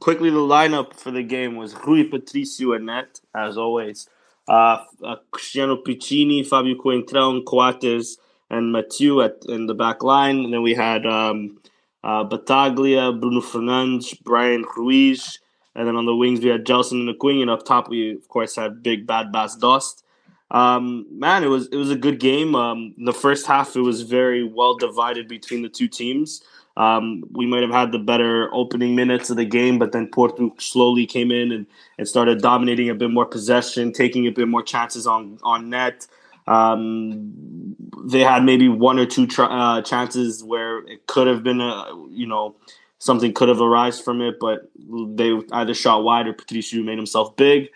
quickly, 0.00 0.30
the 0.30 0.38
lineup 0.38 0.94
for 0.94 1.10
the 1.10 1.22
game 1.22 1.56
was 1.56 1.74
Rui 1.74 2.04
Patricio 2.04 2.72
and 2.72 2.86
net, 2.86 3.20
as 3.34 3.58
always. 3.58 4.08
Uh, 4.46 4.78
uh, 5.02 5.16
Cristiano 5.30 5.76
Piccini, 5.76 6.46
Fabio 6.46 6.76
Coentrão, 6.76 7.44
Coates, 7.44 8.18
and 8.50 8.72
Mathieu 8.72 9.22
at 9.22 9.44
in 9.48 9.66
the 9.66 9.74
back 9.74 10.02
line. 10.02 10.38
And 10.44 10.52
then 10.52 10.62
we 10.62 10.74
had 10.74 11.06
um, 11.06 11.58
uh, 12.02 12.24
Battaglia, 12.24 13.12
Bruno 13.12 13.40
Fernandes, 13.40 14.20
Bryan 14.22 14.64
Ruiz. 14.76 15.38
And 15.74 15.88
then 15.88 15.96
on 15.96 16.06
the 16.06 16.14
wings, 16.14 16.40
we 16.40 16.50
had 16.50 16.64
Gelson 16.64 17.00
and 17.00 17.10
Acuna. 17.10 17.42
And 17.42 17.50
up 17.50 17.64
top, 17.64 17.88
we, 17.88 18.12
of 18.12 18.28
course, 18.28 18.56
had 18.56 18.82
Big 18.82 19.06
Bad 19.06 19.32
Bas 19.32 19.56
Dost. 19.56 20.03
Um, 20.50 21.06
man, 21.10 21.42
it 21.42 21.48
was 21.48 21.68
it 21.68 21.76
was 21.76 21.90
a 21.90 21.96
good 21.96 22.20
game. 22.20 22.54
Um, 22.54 22.94
the 22.98 23.12
first 23.12 23.46
half, 23.46 23.76
it 23.76 23.80
was 23.80 24.02
very 24.02 24.44
well 24.44 24.76
divided 24.76 25.28
between 25.28 25.62
the 25.62 25.68
two 25.68 25.88
teams. 25.88 26.42
Um, 26.76 27.22
we 27.30 27.46
might 27.46 27.62
have 27.62 27.70
had 27.70 27.92
the 27.92 27.98
better 27.98 28.52
opening 28.52 28.96
minutes 28.96 29.30
of 29.30 29.36
the 29.36 29.44
game, 29.44 29.78
but 29.78 29.92
then 29.92 30.08
Porto 30.08 30.52
slowly 30.58 31.06
came 31.06 31.30
in 31.30 31.52
and, 31.52 31.66
and 31.98 32.08
started 32.08 32.42
dominating 32.42 32.90
a 32.90 32.94
bit 32.94 33.10
more 33.10 33.26
possession, 33.26 33.92
taking 33.92 34.26
a 34.26 34.30
bit 34.30 34.48
more 34.48 34.62
chances 34.62 35.06
on 35.06 35.38
on 35.42 35.70
net. 35.70 36.06
Um, 36.46 37.76
they 38.04 38.20
had 38.20 38.44
maybe 38.44 38.68
one 38.68 38.98
or 38.98 39.06
two 39.06 39.26
uh, 39.38 39.82
chances 39.82 40.44
where 40.44 40.78
it 40.86 41.06
could 41.06 41.26
have 41.26 41.42
been 41.42 41.60
a 41.60 41.86
you 42.10 42.26
know 42.26 42.56
something 42.98 43.32
could 43.32 43.48
have 43.48 43.60
arisen 43.60 44.04
from 44.04 44.20
it, 44.20 44.36
but 44.40 44.70
they 45.16 45.38
either 45.52 45.74
shot 45.74 46.02
wide 46.02 46.26
or 46.26 46.32
Patricio 46.32 46.82
made 46.82 46.98
himself 46.98 47.36
big. 47.36 47.68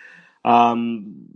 Um, 0.45 1.29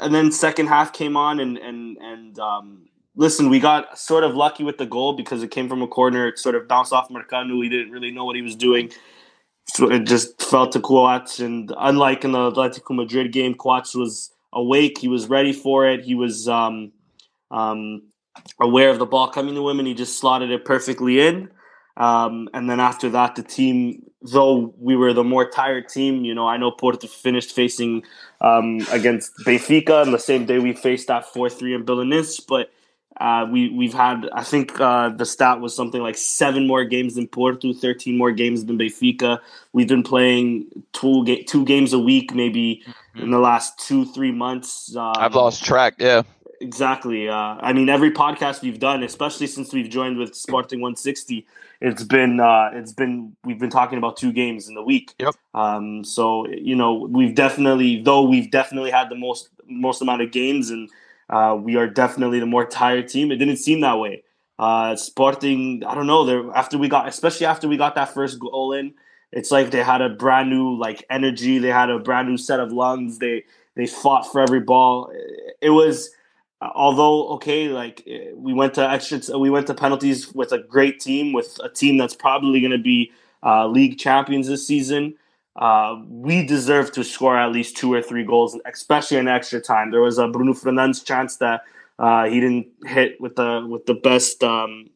and 0.00 0.14
then 0.14 0.32
second 0.32 0.66
half 0.66 0.92
came 0.92 1.16
on 1.16 1.40
and 1.40 1.58
and 1.58 1.96
and 1.98 2.38
um, 2.38 2.88
listen, 3.16 3.48
we 3.48 3.60
got 3.60 3.98
sort 3.98 4.24
of 4.24 4.34
lucky 4.34 4.64
with 4.64 4.78
the 4.78 4.86
goal 4.86 5.14
because 5.14 5.42
it 5.42 5.50
came 5.50 5.68
from 5.68 5.82
a 5.82 5.88
corner. 5.88 6.26
It 6.28 6.38
sort 6.38 6.54
of 6.54 6.68
bounced 6.68 6.92
off 6.92 7.08
Marcano. 7.08 7.62
He 7.62 7.68
didn't 7.68 7.92
really 7.92 8.10
know 8.10 8.24
what 8.24 8.36
he 8.36 8.42
was 8.42 8.56
doing. 8.56 8.90
So 9.66 9.90
it 9.90 10.04
just 10.06 10.42
fell 10.42 10.68
to 10.68 10.80
Coates. 10.80 11.40
And 11.40 11.72
unlike 11.78 12.24
in 12.24 12.32
the 12.32 12.50
Atletico 12.50 12.94
Madrid 12.94 13.32
game, 13.32 13.54
Coates 13.54 13.94
was 13.94 14.30
awake. 14.52 14.98
He 14.98 15.08
was 15.08 15.28
ready 15.28 15.52
for 15.52 15.88
it. 15.88 16.04
He 16.04 16.14
was 16.14 16.48
um, 16.48 16.92
um, 17.50 18.02
aware 18.60 18.90
of 18.90 18.98
the 18.98 19.06
ball 19.06 19.28
coming 19.28 19.54
to 19.54 19.68
him, 19.68 19.78
and 19.78 19.88
he 19.88 19.94
just 19.94 20.18
slotted 20.18 20.50
it 20.50 20.64
perfectly 20.64 21.20
in. 21.20 21.50
Um, 21.96 22.48
and 22.52 22.68
then 22.68 22.80
after 22.80 23.08
that, 23.10 23.36
the 23.36 23.42
team, 23.42 24.02
though 24.24 24.74
we 24.78 24.96
were 24.96 25.12
the 25.12 25.24
more 25.24 25.48
tired 25.48 25.88
team, 25.88 26.24
you 26.24 26.34
know, 26.34 26.48
I 26.48 26.56
know 26.56 26.70
Porto 26.70 27.06
finished 27.06 27.52
facing 27.52 28.02
um, 28.40 28.80
against 28.90 29.32
Benfica, 29.46 30.02
and 30.02 30.12
the 30.12 30.18
same 30.18 30.46
day 30.46 30.58
we 30.58 30.72
faced 30.72 31.08
that 31.08 31.26
4 31.26 31.50
3 31.50 31.74
in 31.74 31.84
Belenenses, 31.84 32.40
but 32.46 32.70
uh, 33.20 33.46
we 33.50 33.68
we've 33.70 33.94
had 33.94 34.28
I 34.32 34.42
think 34.42 34.80
uh, 34.80 35.08
the 35.10 35.24
stat 35.24 35.60
was 35.60 35.74
something 35.74 36.02
like 36.02 36.16
seven 36.16 36.66
more 36.66 36.84
games 36.84 37.14
than 37.14 37.28
Porto, 37.28 37.72
thirteen 37.72 38.18
more 38.18 38.32
games 38.32 38.64
than 38.64 38.76
Benfica. 38.76 39.38
We've 39.72 39.86
been 39.86 40.02
playing 40.02 40.66
two 40.92 41.24
ga- 41.24 41.44
two 41.44 41.64
games 41.64 41.92
a 41.92 41.98
week, 41.98 42.34
maybe 42.34 42.82
mm-hmm. 42.84 43.20
in 43.20 43.30
the 43.30 43.38
last 43.38 43.78
two 43.78 44.04
three 44.06 44.32
months. 44.32 44.96
Um, 44.96 45.12
I've 45.16 45.36
lost 45.36 45.64
track. 45.64 45.94
Yeah, 45.98 46.22
exactly. 46.64 47.28
Uh, 47.28 47.56
I 47.60 47.72
mean, 47.72 47.88
every 47.88 48.10
podcast 48.10 48.62
we've 48.62 48.80
done, 48.80 49.02
especially 49.02 49.46
since 49.46 49.72
we've 49.72 49.88
joined 49.88 50.18
with 50.18 50.34
Sporting 50.34 50.80
160, 50.80 51.46
it's 51.80 52.02
been 52.02 52.40
uh, 52.40 52.70
it's 52.72 52.92
been 52.92 53.36
we've 53.44 53.58
been 53.58 53.70
talking 53.70 53.98
about 53.98 54.16
two 54.16 54.32
games 54.32 54.68
in 54.68 54.74
the 54.74 54.82
week. 54.82 55.14
Yep. 55.18 55.34
Um, 55.54 56.04
so 56.04 56.48
you 56.48 56.74
know 56.74 56.94
we've 56.94 57.34
definitely 57.34 58.02
though 58.02 58.22
we've 58.22 58.50
definitely 58.50 58.90
had 58.90 59.10
the 59.10 59.16
most 59.16 59.50
most 59.66 60.02
amount 60.02 60.22
of 60.22 60.30
games 60.32 60.70
and 60.70 60.90
uh, 61.30 61.56
we 61.58 61.76
are 61.76 61.86
definitely 61.86 62.40
the 62.40 62.46
more 62.46 62.64
tired 62.66 63.08
team. 63.08 63.30
It 63.30 63.36
didn't 63.36 63.56
seem 63.56 63.80
that 63.80 63.98
way. 63.98 64.22
Uh, 64.58 64.94
Sporting, 64.96 65.82
I 65.84 65.94
don't 65.94 66.06
know. 66.06 66.52
After 66.54 66.78
we 66.78 66.88
got, 66.88 67.08
especially 67.08 67.46
after 67.46 67.68
we 67.68 67.76
got 67.76 67.94
that 67.96 68.14
first 68.14 68.38
goal 68.38 68.72
in, 68.72 68.94
it's 69.32 69.50
like 69.50 69.70
they 69.70 69.82
had 69.82 70.00
a 70.00 70.10
brand 70.10 70.50
new 70.50 70.78
like 70.78 71.04
energy. 71.10 71.58
They 71.58 71.68
had 71.68 71.90
a 71.90 71.98
brand 71.98 72.28
new 72.28 72.36
set 72.36 72.60
of 72.60 72.72
lungs. 72.72 73.18
They 73.18 73.44
they 73.74 73.86
fought 73.86 74.30
for 74.30 74.40
every 74.40 74.60
ball. 74.60 75.12
It 75.60 75.70
was 75.70 76.10
although 76.74 77.28
okay, 77.34 77.68
like 77.68 78.02
we 78.34 78.52
went 78.52 78.74
to 78.74 78.88
extra, 78.88 79.38
we 79.38 79.50
went 79.50 79.66
to 79.66 79.74
penalties 79.74 80.32
with 80.34 80.52
a 80.52 80.58
great 80.58 81.00
team, 81.00 81.32
with 81.32 81.58
a 81.62 81.68
team 81.68 81.96
that's 81.96 82.14
probably 82.14 82.60
going 82.60 82.72
to 82.72 82.78
be 82.78 83.12
uh, 83.42 83.66
league 83.66 83.98
champions 83.98 84.48
this 84.48 84.66
season 84.66 85.14
uh, 85.56 86.02
we 86.08 86.44
deserve 86.44 86.90
to 86.92 87.04
score 87.04 87.36
at 87.38 87.52
least 87.52 87.76
two 87.76 87.92
or 87.92 88.02
three 88.02 88.24
goals, 88.24 88.58
especially 88.66 89.18
in 89.18 89.28
extra 89.28 89.60
time. 89.60 89.90
There 89.90 90.00
was 90.00 90.18
a 90.18 90.26
Bruno 90.26 90.52
Fernandes 90.52 91.04
chance 91.04 91.36
that 91.36 91.62
uh, 91.98 92.24
he 92.24 92.40
didn't 92.40 92.66
hit 92.84 93.20
with 93.20 93.36
the 93.36 93.64
with 93.68 93.86
the 93.86 93.94
best, 93.94 94.42
um, 94.42 94.90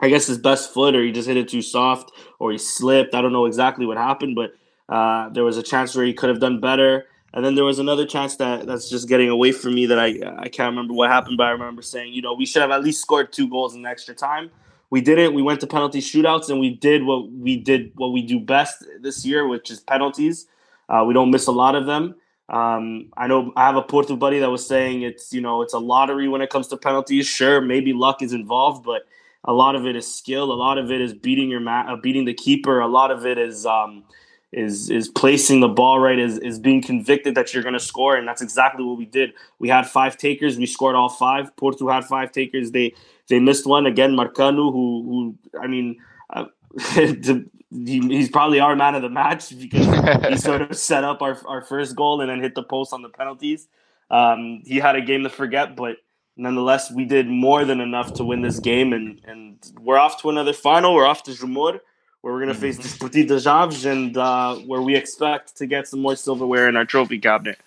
I 0.00 0.08
guess 0.08 0.26
his 0.26 0.38
best 0.38 0.72
foot, 0.72 0.94
or 0.94 1.02
he 1.02 1.10
just 1.10 1.26
hit 1.26 1.36
it 1.36 1.48
too 1.48 1.62
soft, 1.62 2.12
or 2.38 2.52
he 2.52 2.58
slipped. 2.58 3.14
I 3.14 3.20
don't 3.20 3.32
know 3.32 3.46
exactly 3.46 3.84
what 3.84 3.96
happened, 3.96 4.36
but 4.36 4.52
uh, 4.88 5.30
there 5.30 5.44
was 5.44 5.56
a 5.56 5.62
chance 5.62 5.96
where 5.96 6.04
he 6.04 6.14
could 6.14 6.28
have 6.28 6.40
done 6.40 6.60
better. 6.60 7.06
And 7.34 7.44
then 7.44 7.54
there 7.54 7.64
was 7.64 7.78
another 7.78 8.06
chance 8.06 8.36
that 8.36 8.66
that's 8.66 8.90
just 8.90 9.08
getting 9.08 9.30
away 9.30 9.52
from 9.52 9.74
me 9.74 9.86
that 9.86 9.98
I 9.98 10.18
I 10.38 10.48
can't 10.48 10.70
remember 10.70 10.94
what 10.94 11.10
happened, 11.10 11.38
but 11.38 11.46
I 11.46 11.50
remember 11.50 11.82
saying, 11.82 12.12
you 12.12 12.22
know, 12.22 12.34
we 12.34 12.46
should 12.46 12.62
have 12.62 12.70
at 12.70 12.82
least 12.84 13.00
scored 13.00 13.32
two 13.32 13.48
goals 13.48 13.74
in 13.74 13.86
extra 13.86 14.14
time 14.14 14.50
we 14.92 15.00
didn't. 15.00 15.32
We 15.32 15.40
went 15.40 15.58
to 15.60 15.66
penalty 15.66 16.00
shootouts 16.00 16.50
and 16.50 16.60
we 16.60 16.74
did 16.74 17.04
what 17.04 17.32
we 17.32 17.56
did 17.56 17.92
what 17.94 18.08
we 18.08 18.20
do 18.20 18.38
best 18.38 18.84
this 19.00 19.24
year, 19.24 19.48
which 19.48 19.70
is 19.70 19.80
penalties. 19.80 20.46
Uh, 20.86 21.02
we 21.08 21.14
don't 21.14 21.30
miss 21.30 21.46
a 21.46 21.50
lot 21.50 21.74
of 21.74 21.86
them. 21.86 22.14
Um, 22.50 23.10
I 23.16 23.26
know 23.26 23.54
I 23.56 23.64
have 23.64 23.76
a 23.76 23.82
Porto 23.82 24.16
buddy 24.16 24.38
that 24.40 24.50
was 24.50 24.66
saying 24.66 25.00
it's 25.00 25.32
you 25.32 25.40
know 25.40 25.62
it's 25.62 25.72
a 25.72 25.78
lottery 25.78 26.28
when 26.28 26.42
it 26.42 26.50
comes 26.50 26.68
to 26.68 26.76
penalties. 26.76 27.26
Sure, 27.26 27.62
maybe 27.62 27.94
luck 27.94 28.20
is 28.20 28.34
involved, 28.34 28.84
but 28.84 29.06
a 29.44 29.54
lot 29.54 29.76
of 29.76 29.86
it 29.86 29.96
is 29.96 30.14
skill. 30.14 30.52
A 30.52 30.60
lot 30.66 30.76
of 30.76 30.90
it 30.90 31.00
is 31.00 31.14
beating 31.14 31.48
your 31.48 31.60
ma- 31.60 31.90
uh, 31.90 31.96
beating 31.96 32.26
the 32.26 32.34
keeper. 32.34 32.80
A 32.80 32.86
lot 32.86 33.10
of 33.10 33.24
it 33.24 33.38
is 33.38 33.64
um, 33.64 34.04
is 34.52 34.90
is 34.90 35.08
placing 35.08 35.60
the 35.60 35.68
ball 35.68 35.98
right. 35.98 36.18
Is 36.18 36.38
is 36.38 36.58
being 36.58 36.82
convicted 36.82 37.34
that 37.34 37.52
you're 37.52 37.62
going 37.62 37.72
to 37.72 37.80
score, 37.80 38.16
and 38.16 38.28
that's 38.28 38.42
exactly 38.42 38.84
what 38.84 38.98
we 38.98 39.06
did. 39.06 39.32
We 39.58 39.68
had 39.68 39.86
five 39.86 40.16
takers. 40.16 40.58
We 40.58 40.66
scored 40.66 40.94
all 40.94 41.08
five. 41.08 41.56
Porto 41.56 41.88
had 41.88 42.04
five 42.04 42.32
takers. 42.32 42.70
They 42.70 42.94
they 43.28 43.40
missed 43.40 43.66
one 43.66 43.86
again. 43.86 44.14
Marcano, 44.14 44.72
who 44.72 45.36
who 45.52 45.58
I 45.58 45.66
mean, 45.66 45.98
uh, 46.30 46.46
he, 46.90 48.00
he's 48.00 48.28
probably 48.28 48.60
our 48.60 48.76
man 48.76 48.94
of 48.94 49.02
the 49.02 49.08
match 49.08 49.58
because 49.58 49.86
he 50.28 50.36
sort 50.48 50.62
of 50.62 50.76
set 50.76 51.04
up 51.04 51.22
our 51.22 51.38
our 51.46 51.62
first 51.62 51.96
goal 51.96 52.20
and 52.20 52.30
then 52.30 52.40
hit 52.40 52.54
the 52.54 52.62
post 52.62 52.92
on 52.92 53.02
the 53.02 53.08
penalties. 53.08 53.68
Um, 54.10 54.62
he 54.66 54.76
had 54.76 54.96
a 54.96 55.00
game 55.00 55.22
to 55.22 55.30
forget, 55.30 55.74
but 55.74 55.96
nonetheless, 56.36 56.92
we 56.92 57.06
did 57.06 57.26
more 57.26 57.64
than 57.64 57.80
enough 57.80 58.12
to 58.14 58.24
win 58.24 58.42
this 58.42 58.58
game, 58.58 58.92
and 58.92 59.20
and 59.24 59.58
we're 59.80 59.98
off 59.98 60.20
to 60.20 60.28
another 60.28 60.52
final. 60.52 60.94
We're 60.94 61.06
off 61.06 61.22
to 61.24 61.30
Jamor, 61.30 61.80
where 62.22 62.32
we're 62.32 62.40
going 62.40 62.54
to 62.54 62.60
face 62.60 62.78
mm-hmm. 62.78 63.04
Desportivo 63.04 63.28
das 63.28 63.46
Aves, 63.46 63.84
and 63.84 64.16
uh, 64.16 64.54
where 64.66 64.80
we 64.80 64.96
expect 64.96 65.56
to 65.58 65.66
get 65.66 65.86
some 65.86 66.00
more 66.00 66.16
silverware 66.16 66.68
in 66.68 66.76
our 66.76 66.86
trophy 66.86 67.18
cabinet. 67.18 67.58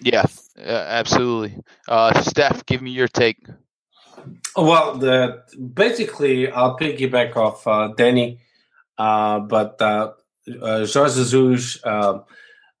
Yeah, 0.00 0.24
absolutely. 0.56 1.58
Uh, 1.86 2.20
Steph, 2.22 2.64
give 2.66 2.80
me 2.80 2.90
your 2.90 3.08
take. 3.08 3.46
Well, 4.56 4.96
the 4.96 5.42
basically, 5.74 6.50
I'll 6.50 6.78
piggyback 6.78 7.36
off 7.36 7.66
uh, 7.66 7.88
Danny, 7.96 8.40
uh, 8.96 9.40
but 9.40 9.80
uh, 9.82 10.12
uh, 10.62 10.86
Jorge 10.86 11.24
Jesus 11.24 11.84
uh, 11.84 12.20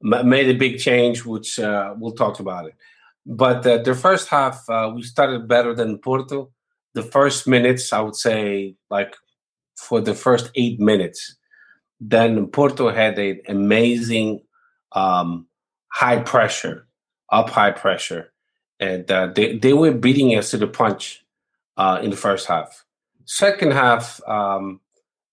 made 0.00 0.48
a 0.48 0.54
big 0.54 0.78
change, 0.78 1.24
which 1.24 1.58
uh, 1.58 1.94
we'll 1.98 2.12
talk 2.12 2.40
about 2.40 2.66
it. 2.66 2.74
But 3.26 3.66
uh, 3.66 3.78
the 3.78 3.94
first 3.94 4.28
half, 4.28 4.68
uh, 4.70 4.92
we 4.94 5.02
started 5.02 5.48
better 5.48 5.74
than 5.74 5.98
Porto. 5.98 6.50
The 6.94 7.02
first 7.02 7.46
minutes, 7.46 7.92
I 7.92 8.00
would 8.00 8.16
say, 8.16 8.76
like 8.90 9.14
for 9.78 10.00
the 10.00 10.14
first 10.14 10.50
eight 10.56 10.80
minutes, 10.80 11.36
then 12.00 12.46
Porto 12.48 12.90
had 12.90 13.18
an 13.18 13.40
amazing 13.48 14.42
um, 14.92 15.46
high 15.92 16.20
pressure, 16.20 16.86
up 17.30 17.50
high 17.50 17.70
pressure, 17.70 18.32
and 18.80 19.10
uh, 19.10 19.28
they 19.34 19.56
they 19.56 19.72
were 19.72 19.92
beating 19.92 20.36
us 20.36 20.50
to 20.50 20.56
the 20.56 20.66
punch 20.66 21.24
uh, 21.76 22.00
in 22.02 22.10
the 22.10 22.16
first 22.16 22.46
half. 22.46 22.84
Second 23.24 23.72
half, 23.72 24.20
um, 24.26 24.80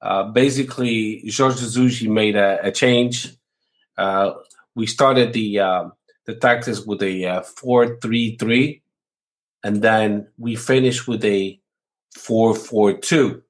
uh, 0.01 0.23
basically, 0.23 1.23
Jorge 1.35 1.59
Jesus 1.59 2.03
made 2.03 2.35
a, 2.35 2.59
a 2.67 2.71
change. 2.71 3.33
Uh, 3.97 4.31
we 4.75 4.85
started 4.85 5.33
the 5.33 5.59
uh, 5.59 5.89
the 6.25 6.35
tactics 6.35 6.85
with 6.85 7.01
a 7.01 7.25
uh, 7.25 7.41
four 7.41 7.97
three 7.99 8.37
three, 8.37 8.81
and 9.63 9.81
then 9.81 10.27
we 10.37 10.55
finished 10.55 11.07
with 11.07 11.23
a 11.25 11.59
four 12.13 12.53
four 12.53 12.93
two. 12.93 13.41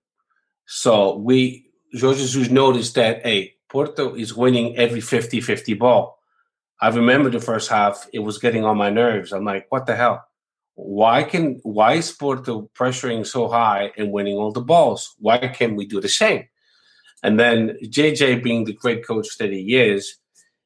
So 0.65 1.17
we 1.17 1.69
Jorge 1.99 2.19
Jesus 2.19 2.49
noticed 2.49 2.95
that 2.95 3.25
hey, 3.25 3.55
Porto 3.69 4.15
is 4.15 4.35
winning 4.35 4.75
every 4.77 5.01
50-50 5.01 5.77
ball. 5.77 6.19
I 6.81 6.89
remember 6.89 7.29
the 7.29 7.39
first 7.39 7.69
half; 7.69 8.07
it 8.13 8.19
was 8.19 8.37
getting 8.37 8.65
on 8.65 8.77
my 8.77 8.89
nerves. 8.89 9.31
I'm 9.31 9.45
like, 9.45 9.67
what 9.69 9.85
the 9.85 9.95
hell? 9.95 10.25
why 10.75 11.23
can 11.23 11.59
why 11.63 11.93
is 11.93 12.11
Porto 12.11 12.69
pressuring 12.77 13.25
so 13.25 13.47
high 13.47 13.91
and 13.97 14.11
winning 14.11 14.35
all 14.35 14.51
the 14.51 14.61
balls? 14.61 15.15
Why 15.19 15.37
can't 15.37 15.75
we 15.75 15.85
do 15.85 16.01
the 16.01 16.09
same? 16.09 16.47
And 17.23 17.39
then 17.39 17.77
JJ, 17.83 18.43
being 18.43 18.65
the 18.65 18.73
great 18.73 19.07
coach 19.07 19.37
that 19.39 19.51
he 19.51 19.77
is, 19.77 20.17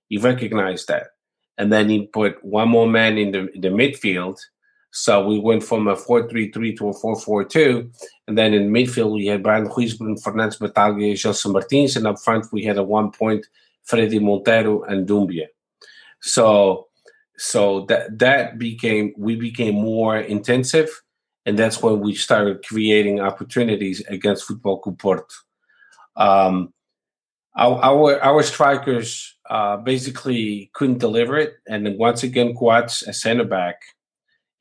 he 0.08 0.18
recognized 0.18 0.88
that, 0.88 1.08
and 1.58 1.72
then 1.72 1.89
he 1.89 2.08
put 2.08 2.44
one 2.44 2.70
more 2.70 2.88
man 2.88 3.18
in 3.18 3.32
the 3.32 3.51
in 3.53 3.62
the 3.62 3.70
midfield, 3.70 4.39
So 4.91 5.25
we 5.25 5.39
went 5.39 5.63
from 5.63 5.88
a 5.88 5.96
4-3-3 5.96 6.77
to 6.77 6.89
a 6.89 6.93
4-4-2. 6.93 7.91
And 8.27 8.38
then 8.38 8.53
in 8.53 8.72
midfield, 8.72 9.13
we 9.13 9.27
had 9.27 9.43
Brian 9.43 9.67
Huisman, 9.67 10.22
Fernandes 10.22 10.60
Battaglia, 10.60 11.13
Gelson 11.13 11.53
Martins. 11.53 11.96
And 11.96 12.08
up 12.08 12.19
front, 12.19 12.48
we 12.51 12.63
had 12.63 12.77
a 12.77 12.84
one 12.84 13.12
point 13.12 13.46
Fredy 13.88 14.22
Montero 14.22 14.84
and 14.84 15.08
Doumbia. 15.08 15.48
So 16.22 16.88
so 17.38 17.86
that 17.86 18.19
that 18.19 18.60
became 18.60 19.13
we 19.17 19.36
became 19.38 19.74
more 19.74 20.17
intensive 20.17 20.89
and 21.46 21.58
that's 21.58 21.81
when 21.81 22.00
we 22.00 22.13
started 22.13 22.65
creating 22.65 23.19
opportunities 23.19 24.01
against 24.08 24.46
Football 24.46 24.79
Club 24.79 25.25
Um, 26.15 26.74
our, 27.55 27.84
our, 27.84 28.22
our 28.22 28.43
strikers 28.43 29.37
uh, 29.50 29.77
basically 29.77 30.70
couldn't 30.74 31.00
deliver 31.00 31.37
it, 31.37 31.55
and 31.68 31.85
then 31.85 31.98
once 31.98 32.22
again, 32.24 32.53
Coates, 32.55 33.01
a 33.01 33.13
center 33.13 33.46
back, 33.46 33.81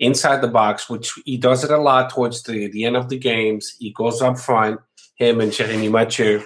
inside 0.01 0.41
the 0.41 0.49
box, 0.49 0.89
which 0.89 1.13
he 1.25 1.37
does 1.37 1.65
it 1.65 1.71
a 1.71 1.79
lot 1.79 2.11
towards 2.11 2.43
the, 2.43 2.69
the 2.69 2.85
end 2.85 2.97
of 2.97 3.09
the 3.09 3.19
games. 3.19 3.75
He 3.79 3.93
goes 3.93 4.23
up 4.23 4.39
front, 4.39 4.81
him 5.17 5.41
and 5.41 5.53
Jeremy 5.53 5.89
Mathieu, 5.89 6.43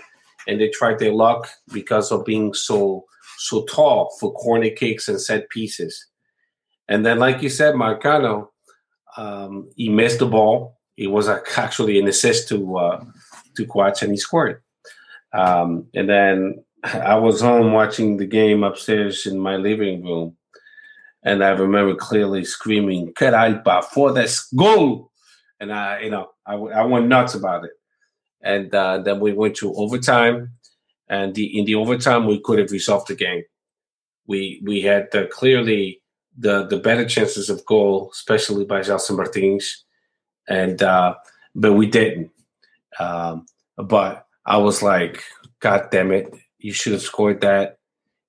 and 0.47 0.61
they 0.61 0.71
try 0.71 0.95
their 0.95 1.13
luck 1.13 1.49
because 1.73 2.11
of 2.11 2.25
being 2.25 2.55
so 2.55 3.05
so 3.39 3.65
tall 3.65 4.15
for 4.21 4.33
corner 4.35 4.71
kicks 4.71 5.09
and 5.09 5.21
set 5.21 5.49
pieces. 5.51 6.07
And 6.89 7.05
then, 7.05 7.19
like 7.19 7.43
you 7.43 7.49
said, 7.49 7.75
Marcano, 7.75 8.49
um, 9.17 9.71
he 9.77 9.89
missed 9.89 10.21
the 10.21 10.27
ball. 10.27 10.79
It 10.97 11.09
was 11.09 11.29
actually 11.57 11.99
an 11.99 12.09
assist 12.09 12.49
to 12.49 12.77
uh, 12.77 13.05
to 13.57 13.67
Coates, 13.67 14.03
and 14.03 14.13
he 14.13 14.17
scored. 14.17 14.63
Um, 15.33 15.87
and 15.95 16.09
then 16.09 16.65
I 16.85 17.17
was 17.17 17.41
home 17.41 17.73
watching 17.73 18.17
the 18.17 18.27
game 18.27 18.65
upstairs 18.65 19.27
in 19.27 19.39
my 19.39 19.57
living 19.57 20.05
room, 20.05 20.37
and 21.25 21.45
I 21.45 21.51
remember 21.51 21.95
clearly 21.95 22.45
screaming 22.45 23.13
"Caralho, 23.15 23.85
for 23.85 24.13
this 24.13 24.49
goal!" 24.57 25.11
And 25.61 25.73
I, 25.73 26.01
you 26.01 26.11
know, 26.11 26.31
I, 26.47 26.55
I 26.55 26.85
went 26.85 27.07
nuts 27.07 27.35
about 27.35 27.65
it. 27.65 27.71
And 28.43 28.75
uh, 28.75 28.99
then 28.99 29.21
we 29.21 29.33
went 29.33 29.55
to 29.57 29.73
overtime, 29.75 30.53
and 31.09 31.35
the, 31.35 31.59
in 31.59 31.65
the 31.65 31.77
overtime 31.77 32.27
we 32.27 32.41
could 32.41 32.59
have 32.59 32.73
resolved 32.73 33.09
the 33.09 33.15
game. 33.15 33.45
We 34.27 34.61
we 34.65 34.81
had 34.83 35.15
uh, 35.15 35.27
clearly 35.29 36.03
the 36.37 36.67
the 36.67 36.79
better 36.79 37.05
chances 37.07 37.51
of 37.51 37.65
goal, 37.67 38.11
especially 38.13 38.65
by 38.65 38.81
Gelson 38.81 39.17
Martins, 39.17 39.85
and 40.49 40.83
uh, 40.83 41.15
but 41.55 41.75
we 41.75 41.87
didn't. 41.87 42.31
Um, 42.99 43.47
but 43.77 44.27
I 44.45 44.57
was 44.57 44.83
like, 44.83 45.23
God 45.61 45.89
damn 45.91 46.11
it, 46.13 46.35
you 46.59 46.73
should 46.73 46.93
have 46.93 47.03
scored 47.03 47.41
that. 47.43 47.79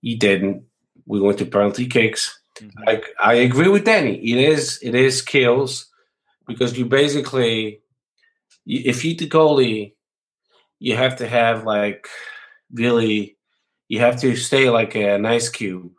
You 0.02 0.18
didn't. 0.18 0.64
We 1.06 1.20
went 1.22 1.40
to 1.40 1.46
penalty 1.46 1.88
kicks. 1.88 2.40
Mm-hmm. 2.56 2.84
I 2.88 3.02
I 3.20 3.34
agree 3.36 3.68
with 3.68 3.86
Danny. 3.86 4.16
It 4.16 4.38
is 4.38 4.80
it 4.82 4.96
is 4.96 5.22
kills 5.22 5.88
because 6.48 6.78
you 6.78 6.86
basically 6.86 7.82
if 8.66 9.04
you 9.04 9.16
the 9.16 9.28
goalie, 9.28 9.94
you 10.80 10.96
have 10.96 11.18
to 11.18 11.28
have 11.28 11.66
like 11.66 12.08
really 12.72 13.38
you 13.88 14.00
have 14.00 14.20
to 14.22 14.36
stay 14.36 14.70
like 14.70 14.96
an 14.96 15.26
ice 15.26 15.50
cube 15.50 15.92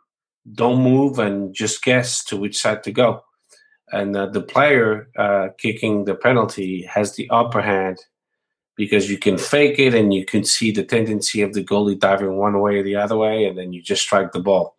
don't 0.53 0.81
move 0.81 1.19
and 1.19 1.53
just 1.53 1.83
guess 1.83 2.23
to 2.25 2.37
which 2.37 2.57
side 2.57 2.83
to 2.83 2.91
go. 2.91 3.21
And 3.91 4.15
uh, 4.15 4.27
the 4.27 4.41
player 4.41 5.09
uh, 5.17 5.49
kicking 5.57 6.05
the 6.05 6.15
penalty 6.15 6.83
has 6.83 7.15
the 7.15 7.29
upper 7.29 7.61
hand 7.61 7.97
because 8.75 9.09
you 9.09 9.17
can 9.17 9.37
fake 9.37 9.79
it 9.79 9.93
and 9.93 10.13
you 10.13 10.25
can 10.25 10.43
see 10.43 10.71
the 10.71 10.83
tendency 10.83 11.41
of 11.41 11.53
the 11.53 11.63
goalie 11.63 11.99
diving 11.99 12.35
one 12.35 12.59
way 12.59 12.79
or 12.79 12.83
the 12.83 12.95
other 12.95 13.17
way, 13.17 13.45
and 13.45 13.57
then 13.57 13.73
you 13.73 13.81
just 13.81 14.01
strike 14.01 14.31
the 14.31 14.39
ball. 14.39 14.74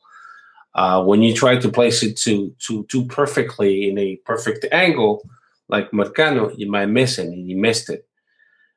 Uh, 0.77 1.03
when 1.03 1.23
you 1.23 1.35
try 1.35 1.57
to 1.57 1.71
place 1.71 2.03
it 2.03 2.19
too, 2.19 2.55
too, 2.59 2.85
too 2.91 3.07
perfectly 3.07 3.89
in 3.89 3.99
a 3.99 4.17
perfect 4.27 4.67
angle, 4.73 5.27
like 5.69 5.91
Marcano, 5.91 6.57
you 6.57 6.71
might 6.71 6.87
miss 6.87 7.19
it, 7.19 7.29
and 7.29 7.49
you 7.49 7.57
missed 7.57 7.89
it. 7.89 8.07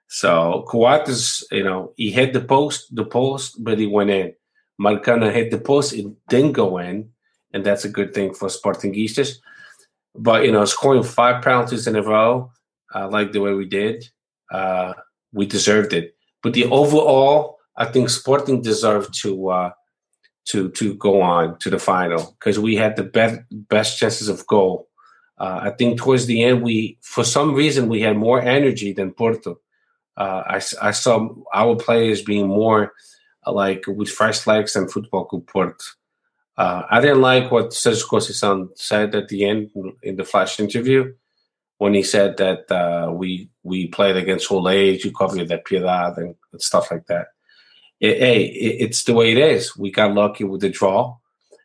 So 0.08 0.66
Coates, 0.68 1.44
you 1.52 1.64
know, 1.64 1.94
he 1.98 2.10
hit 2.10 2.32
the 2.34 2.42
post, 2.42 2.96
the 2.96 3.06
post, 3.06 3.62
but 3.64 3.78
he 3.78 3.86
went 3.86 4.10
in. 4.10 4.34
Marcano 4.82 5.32
hit 5.32 5.52
the 5.52 5.60
post, 5.60 5.94
it 5.94 6.06
didn't 6.30 6.54
go 6.54 6.78
in, 6.78 7.10
and 7.54 7.66
that's 7.66 7.84
a 7.84 7.90
good 7.90 8.14
thing 8.14 8.34
for 8.34 8.48
Sportingistas. 8.48 9.36
But 10.16 10.46
you 10.46 10.54
know, 10.54 10.64
scoring 10.66 11.04
five 11.04 11.44
penalties 11.44 11.86
in 11.86 11.98
a 11.98 12.02
row, 12.02 12.50
uh, 12.96 13.10
like 13.10 13.34
the 13.34 13.42
way 13.42 13.54
we 13.54 13.66
did, 13.66 14.06
uh, 14.52 14.94
we 15.34 15.46
deserved 15.46 15.94
it. 15.94 16.16
But 16.42 16.54
the 16.54 16.66
overall, 16.66 17.58
I 17.76 17.86
think 17.86 18.10
Sporting 18.10 18.62
deserved 18.62 19.14
to 19.22 19.50
uh, 19.50 19.72
to 20.46 20.70
to 20.72 20.96
go 20.96 21.22
on 21.22 21.58
to 21.60 21.70
the 21.70 21.80
final 21.80 22.36
because 22.40 22.60
we 22.60 22.76
had 22.76 22.96
the 22.96 23.04
best 23.04 23.40
best 23.52 23.98
chances 24.00 24.30
of 24.30 24.46
goal. 24.48 24.88
Uh, 25.38 25.60
I 25.64 25.70
think 25.72 26.00
towards 26.00 26.26
the 26.26 26.44
end, 26.44 26.62
we 26.62 26.98
for 27.02 27.24
some 27.24 27.54
reason 27.54 27.88
we 27.88 28.02
had 28.02 28.18
more 28.18 28.42
energy 28.42 28.94
than 28.94 29.14
Porto. 29.14 29.60
Uh, 30.18 30.44
I, 30.46 30.62
I 30.82 30.92
saw 30.92 31.30
our 31.54 31.76
players 31.78 32.22
being 32.22 32.48
more 32.48 32.92
like 33.48 33.86
with 33.88 34.10
fresh 34.10 34.46
legs 34.48 34.76
and 34.76 34.92
football 34.92 35.26
could 35.26 35.48
put. 35.48 35.82
Uh, 36.58 36.84
I 36.90 37.00
didn't 37.00 37.22
like 37.22 37.52
what 37.52 37.70
Sergio 37.70 38.06
Conceição 38.06 38.68
said 38.76 39.16
at 39.16 39.30
the 39.30 39.46
end 39.46 39.72
in 40.04 40.18
the 40.18 40.26
flash 40.26 40.60
interview 40.60 41.14
when 41.78 41.94
he 41.94 42.04
said 42.04 42.36
that 42.38 42.70
uh, 42.70 43.12
we 43.12 43.50
we 43.64 43.88
played 43.88 44.18
against 44.18 44.52
old 44.52 44.68
age, 44.68 45.06
you 45.06 45.12
Cova 45.12 45.48
da 45.48 45.58
Piedade 45.66 46.18
and 46.18 46.36
stuff 46.58 46.92
like 46.92 47.08
that. 47.08 47.28
It, 48.00 48.20
hey, 48.20 48.44
it, 48.44 48.84
it's 48.84 49.04
the 49.04 49.14
way 49.14 49.32
it 49.32 49.38
is. 49.38 49.78
We 49.78 49.92
got 49.92 50.14
lucky 50.14 50.44
with 50.44 50.62
the 50.62 50.70
draw, 50.70 51.18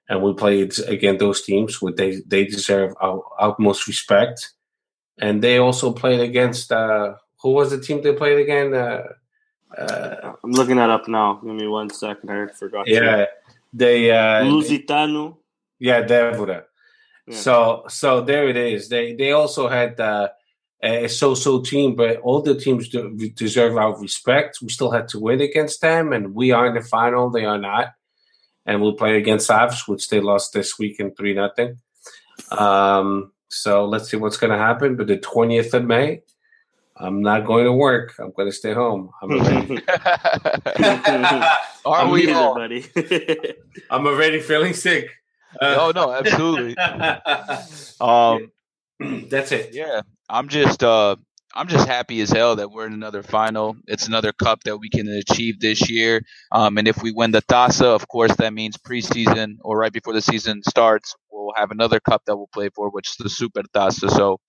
and 0.08 0.22
we 0.22 0.34
played 0.34 0.78
against 0.86 1.20
those 1.20 1.42
teams. 1.42 1.80
Where 1.80 1.92
they 1.92 2.22
they 2.26 2.44
deserve 2.44 2.94
our 3.00 3.22
utmost 3.38 3.86
respect, 3.86 4.52
and 5.18 5.42
they 5.42 5.58
also 5.58 5.92
played 5.92 6.20
against 6.20 6.72
uh, 6.72 7.14
who 7.44 7.50
was 7.50 7.70
the 7.70 7.80
team 7.80 8.02
they 8.02 8.14
played 8.14 8.38
again? 8.38 8.74
Uh, 8.74 9.02
uh, 9.76 10.34
I'm 10.42 10.52
looking 10.52 10.76
that 10.76 10.90
up 10.90 11.08
now. 11.08 11.34
Give 11.34 11.54
me 11.54 11.66
one 11.66 11.90
second. 11.90 12.30
I 12.30 12.46
forgot. 12.48 12.88
Yeah, 12.88 13.26
they 13.72 14.10
uh, 14.10 14.44
Lusitano. 14.44 15.36
Yeah, 15.78 16.00
de 16.00 16.14
Évora. 16.14 16.64
Yeah. 17.26 17.36
So 17.36 17.84
so 17.88 18.20
there 18.22 18.48
it 18.48 18.56
is. 18.56 18.88
They 18.88 19.14
they 19.14 19.32
also 19.32 19.68
had 19.68 20.00
uh, 20.00 20.28
a 20.82 21.08
so-so 21.08 21.62
team, 21.62 21.96
but 21.96 22.18
all 22.18 22.42
the 22.42 22.54
teams 22.54 22.88
deserve 23.34 23.76
our 23.76 23.98
respect. 23.98 24.58
We 24.60 24.68
still 24.68 24.90
had 24.90 25.08
to 25.08 25.18
win 25.18 25.40
against 25.40 25.80
them, 25.80 26.12
and 26.12 26.34
we 26.34 26.50
are 26.50 26.66
in 26.66 26.74
the 26.74 26.82
final. 26.82 27.30
They 27.30 27.44
are 27.44 27.58
not, 27.58 27.94
and 28.66 28.82
we'll 28.82 28.94
play 28.94 29.16
against 29.16 29.50
Aves, 29.50 29.88
which 29.88 30.08
they 30.08 30.20
lost 30.20 30.52
this 30.52 30.78
week 30.78 31.00
in 31.00 31.14
three 31.14 31.34
nothing. 31.34 31.78
Um, 32.50 33.32
so 33.48 33.86
let's 33.86 34.10
see 34.10 34.16
what's 34.16 34.36
going 34.36 34.50
to 34.52 34.58
happen. 34.58 34.96
But 34.96 35.06
the 35.06 35.16
twentieth 35.16 35.72
of 35.72 35.84
May, 35.84 36.22
I'm 36.96 37.22
not 37.22 37.46
going 37.46 37.64
to 37.64 37.72
work. 37.72 38.14
I'm 38.18 38.32
going 38.32 38.48
to 38.48 38.52
stay 38.52 38.72
home. 38.72 39.10
I'm 39.22 39.32
already. 39.40 39.82
Are 41.86 42.08
we 42.08 42.32
all? 42.32 42.54
buddy? 42.54 42.84
I'm 43.90 44.06
already 44.06 44.40
feeling 44.40 44.74
sick. 44.74 45.10
Uh, 45.60 45.76
oh 45.78 45.92
no, 45.94 46.12
absolutely. 46.12 46.76
um, 48.00 48.50
that's 49.28 49.52
it. 49.52 49.70
Yeah, 49.72 50.02
I'm 50.28 50.48
just 50.48 50.82
uh, 50.82 51.16
I'm 51.54 51.68
just 51.68 51.86
happy 51.86 52.20
as 52.20 52.30
hell 52.30 52.56
that 52.56 52.70
we're 52.70 52.86
in 52.86 52.92
another 52.92 53.22
final. 53.22 53.76
It's 53.86 54.08
another 54.08 54.32
cup 54.32 54.64
that 54.64 54.78
we 54.78 54.88
can 54.88 55.08
achieve 55.08 55.60
this 55.60 55.88
year. 55.88 56.22
Um, 56.50 56.78
and 56.78 56.88
if 56.88 57.02
we 57.02 57.12
win 57.12 57.30
the 57.30 57.42
Taça, 57.42 57.84
of 57.84 58.08
course, 58.08 58.34
that 58.36 58.52
means 58.52 58.76
preseason 58.76 59.58
or 59.60 59.78
right 59.78 59.92
before 59.92 60.14
the 60.14 60.22
season 60.22 60.62
starts, 60.68 61.14
we'll 61.30 61.52
have 61.56 61.70
another 61.70 62.00
cup 62.00 62.22
that 62.26 62.36
we'll 62.36 62.48
play 62.52 62.70
for, 62.74 62.90
which 62.90 63.10
is 63.10 63.16
the 63.18 63.30
Super 63.30 63.62
Taça. 63.74 64.10
So 64.10 64.40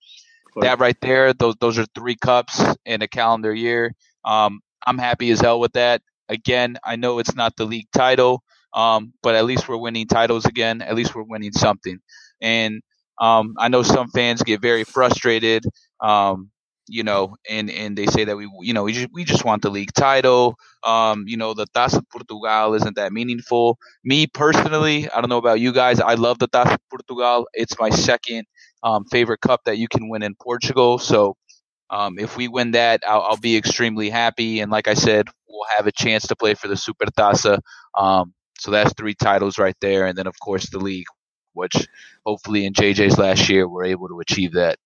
that 0.60 0.80
right 0.80 0.96
there, 1.00 1.32
those 1.32 1.54
those 1.60 1.78
are 1.78 1.86
three 1.94 2.16
cups 2.16 2.62
in 2.84 3.02
a 3.02 3.08
calendar 3.08 3.54
year. 3.54 3.94
Um, 4.24 4.60
I'm 4.86 4.98
happy 4.98 5.30
as 5.30 5.40
hell 5.40 5.60
with 5.60 5.72
that. 5.74 6.02
Again, 6.28 6.76
I 6.82 6.96
know 6.96 7.18
it's 7.20 7.36
not 7.36 7.56
the 7.56 7.66
league 7.66 7.88
title, 7.94 8.42
um, 8.74 9.12
but 9.22 9.36
at 9.36 9.44
least 9.44 9.68
we're 9.68 9.76
winning 9.76 10.08
titles 10.08 10.44
again. 10.44 10.82
At 10.82 10.96
least 10.96 11.14
we're 11.14 11.22
winning 11.22 11.52
something. 11.52 11.98
And 12.40 12.82
um, 13.20 13.54
I 13.58 13.68
know 13.68 13.82
some 13.82 14.08
fans 14.10 14.42
get 14.42 14.60
very 14.60 14.84
frustrated, 14.84 15.64
um, 16.00 16.50
you 16.88 17.02
know, 17.02 17.36
and, 17.50 17.70
and 17.70 17.96
they 17.96 18.06
say 18.06 18.24
that 18.24 18.36
we, 18.36 18.48
you 18.60 18.72
know, 18.72 18.84
we 18.84 18.92
just, 18.92 19.08
we 19.12 19.24
just 19.24 19.44
want 19.44 19.62
the 19.62 19.70
league 19.70 19.92
title. 19.94 20.56
Um, 20.84 21.24
you 21.26 21.36
know, 21.36 21.52
the 21.52 21.66
Taça 21.74 22.02
Portugal 22.12 22.74
isn't 22.74 22.96
that 22.96 23.12
meaningful. 23.12 23.78
Me 24.04 24.26
personally, 24.26 25.08
I 25.10 25.20
don't 25.20 25.30
know 25.30 25.38
about 25.38 25.60
you 25.60 25.72
guys. 25.72 26.00
I 26.00 26.14
love 26.14 26.38
the 26.38 26.48
Taça 26.48 26.78
Portugal. 26.90 27.48
It's 27.54 27.78
my 27.78 27.90
second 27.90 28.44
um, 28.82 29.04
favorite 29.10 29.40
cup 29.40 29.62
that 29.64 29.78
you 29.78 29.88
can 29.88 30.08
win 30.08 30.22
in 30.22 30.34
Portugal. 30.40 30.98
So 30.98 31.36
um, 31.90 32.18
if 32.18 32.36
we 32.36 32.48
win 32.48 32.72
that, 32.72 33.02
I'll, 33.06 33.22
I'll, 33.22 33.36
be 33.36 33.56
extremely 33.56 34.10
happy. 34.10 34.60
And 34.60 34.70
like 34.70 34.88
I 34.88 34.94
said, 34.94 35.28
we'll 35.48 35.66
have 35.76 35.86
a 35.86 35.92
chance 35.92 36.26
to 36.28 36.36
play 36.36 36.54
for 36.54 36.68
the 36.68 36.74
Supertaça. 36.74 37.58
Um, 37.96 38.32
so 38.58 38.70
that's 38.70 38.92
three 38.94 39.14
titles 39.14 39.58
right 39.58 39.76
there. 39.80 40.06
And 40.06 40.16
then, 40.16 40.26
of 40.26 40.34
course, 40.40 40.70
the 40.70 40.78
league, 40.78 41.06
which 41.56 41.88
hopefully 42.24 42.64
in 42.66 42.72
JJ's 42.72 43.18
last 43.18 43.48
year, 43.48 43.68
we're 43.68 43.84
able 43.84 44.08
to 44.08 44.20
achieve 44.20 44.52
that. 44.52 44.78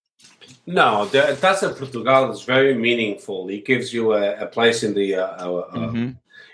No, 0.67 1.07
the 1.07 1.37
Taça 1.41 1.77
Portugal 1.77 2.31
is 2.31 2.43
very 2.45 2.75
meaningful. 2.75 3.49
It 3.49 3.65
gives 3.65 3.93
you 3.93 4.13
a, 4.13 4.45
a 4.45 4.47
place 4.47 4.83
in 4.83 4.95
the 4.95 5.17
uh, 5.17 5.27
uh, 5.27 5.77
mm-hmm. 5.77 6.11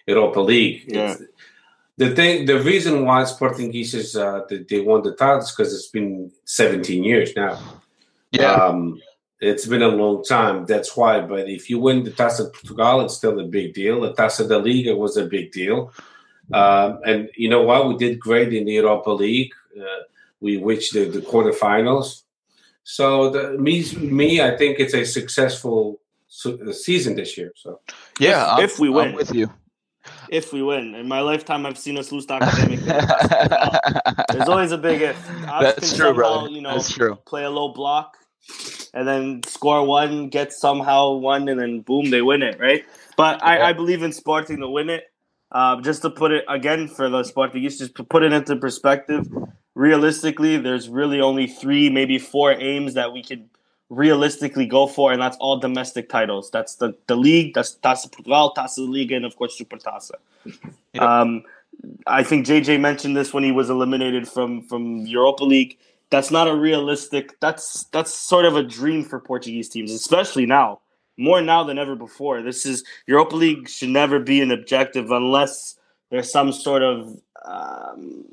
Europa 0.07 0.41
League. 0.41 0.85
Yeah. 0.87 1.13
It's, 1.13 1.23
the 1.99 2.15
thing, 2.15 2.45
the 2.47 2.61
reason 2.61 3.05
why 3.05 3.25
Sporting 3.25 3.73
is 3.75 4.17
uh, 4.17 4.43
they 4.69 4.81
won 4.81 5.03
the 5.03 5.15
title 5.15 5.39
is 5.39 5.51
because 5.51 5.75
it's 5.75 5.89
been 5.89 6.31
17 6.45 7.03
years 7.03 7.35
now. 7.35 7.59
Yeah. 8.33 8.53
Um, 8.53 9.01
it's 9.41 9.67
been 9.67 9.83
a 9.83 9.89
long 9.89 10.23
time. 10.25 10.67
That's 10.67 10.97
why. 10.97 11.21
But 11.21 11.49
if 11.49 11.71
you 11.71 11.79
win 11.79 12.05
the 12.05 12.11
Taça 12.11 12.53
Portugal, 12.53 13.03
it's 13.03 13.17
still 13.17 13.39
a 13.41 13.45
big 13.45 13.75
deal. 13.75 14.01
The 14.03 14.13
Taça 14.13 14.49
da 14.49 14.59
Liga 14.59 14.95
was 14.95 15.17
a 15.17 15.25
big 15.25 15.53
deal. 15.53 15.93
Um, 16.53 17.01
and 17.05 17.31
you 17.37 17.49
know 17.49 17.63
what? 17.63 17.89
We 17.89 17.97
did 17.97 18.21
great 18.21 18.53
in 18.53 18.67
the 18.67 18.73
Europa 18.73 19.11
League. 19.11 19.53
Uh, 19.79 20.03
we 20.41 20.57
reached 20.63 20.93
the, 20.95 21.05
the 21.07 21.21
quarterfinals. 21.21 22.23
So 22.85 23.31
the, 23.31 23.59
me, 23.59 23.85
me, 23.97 24.41
I 24.41 24.57
think 24.57 24.79
it's 24.79 24.95
a 24.95 25.05
successful 25.05 26.01
su- 26.29 26.73
season 26.73 27.17
this 27.17 27.37
year. 27.37 27.53
So 27.57 27.81
yeah, 28.21 28.59
if- 28.59 28.73
if 28.75 28.79
we 28.79 28.89
I'm 28.89 28.95
win. 28.95 29.15
with 29.15 29.35
you. 29.35 29.51
If 30.31 30.53
we 30.53 30.63
win, 30.63 30.95
in 30.95 31.09
my 31.09 31.21
lifetime, 31.21 31.67
I've 31.67 31.79
seen 31.79 31.99
us 31.99 32.13
lose 32.13 32.27
to 32.27 32.35
Académica. 32.39 34.25
There's 34.33 34.49
always 34.49 34.71
a 34.71 34.79
big 34.79 35.03
if. 35.03 35.17
I 35.49 35.65
That's 35.65 35.89
true, 35.97 36.07
somehow, 36.07 36.13
brother. 36.15 36.49
You 36.51 36.61
know, 36.63 36.75
That's 36.75 36.93
true. 36.93 37.17
play 37.27 37.43
a 37.45 37.51
low 37.51 37.73
block, 37.73 38.17
and 38.95 39.07
then 39.07 39.43
score 39.47 39.85
one, 39.85 40.29
get 40.29 40.53
somehow 40.53 41.15
one, 41.15 41.49
and 41.49 41.59
then 41.61 41.81
boom, 41.81 42.11
they 42.11 42.23
win 42.23 42.43
it, 42.43 42.61
right? 42.61 42.85
But 43.17 43.39
Yeah. 43.41 43.47
I, 43.47 43.69
I 43.69 43.73
believe 43.73 44.03
in 44.05 44.13
Sporting 44.13 44.61
to 44.61 44.69
win 44.69 44.91
it. 44.91 45.05
Uh, 45.51 45.81
just 45.81 46.03
to 46.03 46.11
put 46.11 46.31
it 46.33 46.45
again 46.49 46.87
for 46.89 47.09
the 47.09 47.23
Sportingistas, 47.23 47.79
just 47.79 47.95
to 47.97 48.05
put 48.05 48.23
it 48.23 48.33
into 48.33 48.55
perspective, 48.57 49.27
realistically, 49.77 50.57
there's 50.57 50.89
really 50.89 51.21
only 51.21 51.47
three, 51.47 51.91
maybe 51.91 52.19
four 52.19 52.53
aims 52.53 52.95
that 52.95 53.13
we 53.13 53.23
could 53.23 53.49
realistically 53.91 54.67
go 54.67 54.89
for, 54.89 55.13
and 55.13 55.23
that's 55.23 55.37
all 55.37 55.59
domestic 55.59 56.09
titles. 56.09 56.51
That's 56.51 56.77
the, 56.77 56.97
the 57.07 57.15
league, 57.15 57.55
that's 57.55 57.77
Taça 57.77 58.11
Portugal, 58.11 58.53
Taça 58.57 58.89
Liga, 58.89 59.15
and 59.15 59.25
of 59.25 59.37
course 59.37 59.57
Super 59.57 59.77
Taça. 59.77 60.15
Yep. 60.95 61.03
Um, 61.03 61.45
I 62.07 62.23
think 62.25 62.47
JJ 62.47 62.81
mentioned 62.81 63.17
this 63.17 63.35
when 63.35 63.45
he 63.45 63.53
was 63.53 63.69
eliminated 63.69 64.27
from 64.27 64.63
from 64.63 65.07
Europa 65.07 65.45
League. 65.45 65.79
That's 66.09 66.31
not 66.31 66.49
a 66.49 66.57
realistic. 66.57 67.39
That's 67.41 67.85
that's 67.93 68.13
sort 68.13 68.47
of 68.47 68.57
a 68.57 68.63
dream 68.63 69.05
for 69.05 69.21
Portuguese 69.21 69.69
teams, 69.69 69.93
especially 69.93 70.47
now. 70.47 70.81
More 71.19 71.41
now 71.43 71.65
than 71.65 71.79
ever 71.79 71.95
before. 71.97 72.43
This 72.43 72.65
is 72.65 72.83
Europa 73.07 73.37
League 73.37 73.69
should 73.69 73.91
never 73.91 74.19
be 74.19 74.41
an 74.41 74.51
objective 74.51 75.11
unless 75.11 75.77
there's 76.11 76.31
some 76.31 76.53
sort 76.53 76.83
of 76.83 77.19
um, 77.45 78.25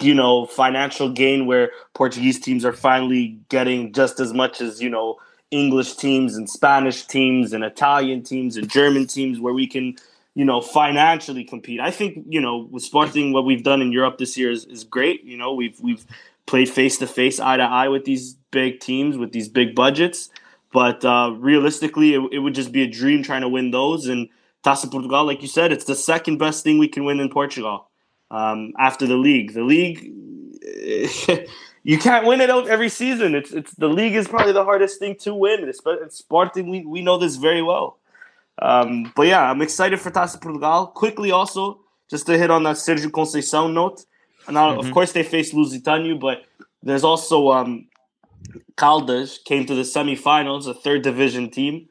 you 0.00 0.14
know 0.14 0.46
financial 0.46 1.10
gain 1.10 1.46
where 1.46 1.70
Portuguese 1.94 2.40
teams 2.40 2.64
are 2.64 2.72
finally 2.72 3.38
getting 3.48 3.92
just 3.92 4.20
as 4.20 4.32
much 4.32 4.60
as 4.60 4.82
you 4.82 4.90
know 4.90 5.16
English 5.50 5.96
teams 5.96 6.36
and 6.36 6.48
Spanish 6.48 7.06
teams 7.06 7.52
and 7.52 7.64
Italian 7.64 8.22
teams 8.22 8.56
and 8.56 8.68
German 8.68 9.06
teams 9.06 9.40
where 9.40 9.54
we 9.54 9.66
can 9.66 9.96
you 10.38 10.44
know, 10.44 10.60
financially 10.60 11.42
compete. 11.42 11.80
I 11.80 11.90
think, 11.90 12.24
you 12.28 12.40
know, 12.40 12.68
with 12.70 12.84
Sporting, 12.84 13.32
what 13.32 13.44
we've 13.44 13.64
done 13.64 13.82
in 13.82 13.90
Europe 13.90 14.18
this 14.18 14.38
year 14.38 14.52
is, 14.52 14.66
is 14.66 14.84
great. 14.84 15.24
You 15.24 15.36
know, 15.36 15.52
we've 15.52 15.80
we've 15.80 16.06
played 16.46 16.68
face 16.68 16.96
to 16.98 17.08
face, 17.08 17.40
eye 17.40 17.56
to 17.56 17.64
eye 17.64 17.88
with 17.88 18.04
these 18.04 18.34
big 18.52 18.78
teams, 18.78 19.18
with 19.18 19.32
these 19.32 19.48
big 19.48 19.74
budgets. 19.74 20.30
But 20.72 21.04
uh, 21.04 21.34
realistically, 21.36 22.14
it, 22.14 22.20
it 22.30 22.38
would 22.38 22.54
just 22.54 22.70
be 22.70 22.82
a 22.82 22.86
dream 22.86 23.24
trying 23.24 23.40
to 23.40 23.48
win 23.48 23.72
those. 23.72 24.06
And 24.06 24.28
Taça 24.64 24.90
Portugal, 24.90 25.24
like 25.24 25.42
you 25.42 25.48
said, 25.48 25.72
it's 25.72 25.84
the 25.84 25.94
second 25.94 26.38
best 26.38 26.64
thing 26.64 26.78
we 26.78 26.88
can 26.88 27.04
win 27.04 27.20
in 27.20 27.28
Portugal 27.28 27.88
um, 28.30 28.72
after 28.78 29.06
the 29.06 29.16
league. 29.16 29.54
The 29.54 29.62
league, 29.62 30.12
you 31.84 31.98
can't 31.98 32.26
win 32.26 32.40
it 32.40 32.50
out 32.50 32.68
every 32.68 32.88
season. 32.88 33.34
It's 33.34 33.52
it's 33.52 33.72
the 33.76 33.88
league 33.88 34.14
is 34.14 34.26
probably 34.28 34.52
the 34.52 34.64
hardest 34.64 34.98
thing 34.98 35.16
to 35.20 35.34
win. 35.34 35.72
Sporting, 36.10 36.68
we, 36.68 36.84
we 36.84 37.02
know 37.02 37.18
this 37.18 37.36
very 37.36 37.62
well. 37.62 37.98
Um, 38.60 39.12
but 39.14 39.26
yeah, 39.28 39.48
I'm 39.48 39.62
excited 39.62 40.00
for 40.00 40.10
Taça 40.10 40.40
Portugal. 40.40 40.88
Quickly, 40.88 41.30
also, 41.30 41.80
just 42.10 42.26
to 42.26 42.36
hit 42.36 42.50
on 42.50 42.64
that 42.64 42.76
Sergio 42.76 43.10
Conceição 43.10 43.72
note. 43.72 44.04
Now, 44.50 44.78
of 44.78 44.86
Mhm. 44.86 44.92
course, 44.92 45.12
they 45.12 45.22
face 45.22 45.52
Lusitano, 45.54 46.18
but 46.18 46.42
there's 46.82 47.04
also 47.04 47.50
um, 47.52 47.86
Caldas 48.76 49.38
came 49.44 49.66
to 49.66 49.74
the 49.74 49.82
semifinals, 49.82 50.66
a 50.66 50.74
third 50.74 51.02
division 51.02 51.50
team. 51.50 51.88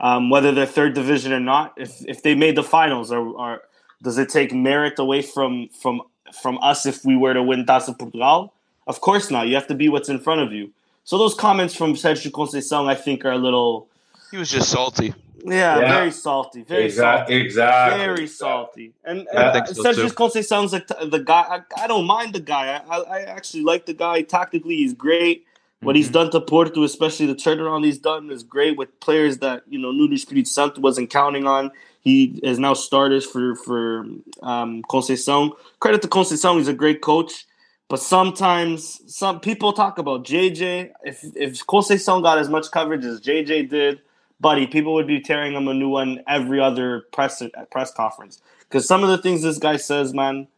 Um, 0.00 0.30
whether 0.30 0.52
they're 0.52 0.66
third 0.66 0.94
division 0.94 1.32
or 1.32 1.40
not, 1.40 1.74
if 1.76 2.04
if 2.06 2.22
they 2.22 2.34
made 2.34 2.56
the 2.56 2.62
finals, 2.62 3.10
or, 3.10 3.18
or 3.18 3.62
does 4.02 4.16
it 4.18 4.28
take 4.28 4.52
merit 4.54 4.98
away 4.98 5.22
from 5.22 5.68
from 5.80 6.02
from 6.40 6.58
us 6.62 6.86
if 6.86 7.04
we 7.04 7.16
were 7.16 7.34
to 7.34 7.42
win 7.42 7.64
Taça 7.66 7.98
Portugal? 7.98 8.52
Of 8.86 9.00
course 9.00 9.30
not. 9.30 9.48
You 9.48 9.54
have 9.56 9.66
to 9.66 9.74
be 9.74 9.88
what's 9.88 10.08
in 10.08 10.18
front 10.20 10.40
of 10.40 10.52
you. 10.52 10.70
So 11.04 11.18
those 11.18 11.34
comments 11.34 11.74
from 11.74 11.94
Sergio 11.94 12.30
Conceição, 12.30 12.88
I 12.88 12.94
think, 12.94 13.24
are 13.24 13.32
a 13.32 13.38
little, 13.38 13.88
He 14.30 14.36
was 14.36 14.50
just 14.50 14.68
salty. 14.70 15.14
yeah, 15.44 15.78
Yeah. 15.80 15.92
very 15.98 16.10
salty, 16.10 16.62
very 16.62 16.90
salty. 16.90 17.34
exactly, 17.34 17.36
exactly, 17.36 17.98
Very 17.98 18.26
salty. 18.26 18.92
And, 19.04 19.26
and 19.32 19.38
I 19.38 19.64
so, 19.64 19.82
Sergio 19.82 20.08
too. 20.08 20.14
Conce 20.14 20.44
sounds 20.46 20.72
like 20.74 20.86
the 20.86 21.18
guy. 21.18 21.44
I, 21.54 21.82
I 21.82 21.86
don't 21.86 22.06
mind 22.06 22.34
the 22.34 22.40
guy. 22.40 22.64
I, 22.76 22.96
I, 22.96 22.98
I 23.16 23.20
actually 23.22 23.62
like 23.64 23.86
the 23.86 23.94
guy. 23.94 24.22
Tactically, 24.22 24.76
he's 24.76 24.92
great. 24.94 25.44
What 25.80 25.94
he's 25.94 26.08
Mhm. 26.08 26.12
done 26.12 26.30
to 26.32 26.40
Porto, 26.40 26.82
especially 26.82 27.26
the 27.26 27.36
turnaround 27.36 27.84
he's 27.84 27.98
done, 27.98 28.30
is 28.30 28.42
great 28.42 28.76
with 28.76 28.98
players 29.00 29.38
that 29.38 29.62
you 29.68 29.78
know 29.78 29.92
Nuno 29.92 30.14
Espírito 30.14 30.48
Santo 30.48 30.80
wasn't 30.80 31.10
counting 31.10 31.46
on. 31.46 31.70
He 32.00 32.38
is 32.42 32.58
now 32.58 32.74
starters 32.74 33.24
for 33.24 33.54
for 33.54 34.04
um, 34.42 34.82
Conceição. 34.90 35.52
Credit 35.78 36.02
to 36.02 36.08
Conceição, 36.08 36.56
he's 36.56 36.68
a 36.68 36.72
great 36.72 37.00
coach. 37.00 37.46
But 37.88 38.00
sometimes 38.00 39.00
some 39.06 39.40
people 39.40 39.72
talk 39.72 39.98
about 39.98 40.24
JJ. 40.24 40.90
If 41.04 41.24
if 41.36 41.64
Conceição 41.66 42.22
got 42.22 42.38
as 42.38 42.48
much 42.48 42.70
coverage 42.72 43.04
as 43.04 43.20
JJ 43.20 43.62
did, 43.62 44.00
buddy, 44.40 44.66
people 44.66 44.94
would 44.94 45.06
be 45.06 45.20
tearing 45.20 45.54
him 45.54 45.68
a 45.68 45.74
new 45.74 45.88
one 45.88 46.22
every 46.26 46.60
other 46.60 47.04
press 47.12 47.40
press 47.70 47.92
conference. 47.92 48.42
Because 48.68 48.86
some 48.86 49.04
of 49.04 49.10
the 49.10 49.18
things 49.18 49.42
this 49.42 49.58
guy 49.58 49.76
says, 49.76 50.12
man, 50.12 50.48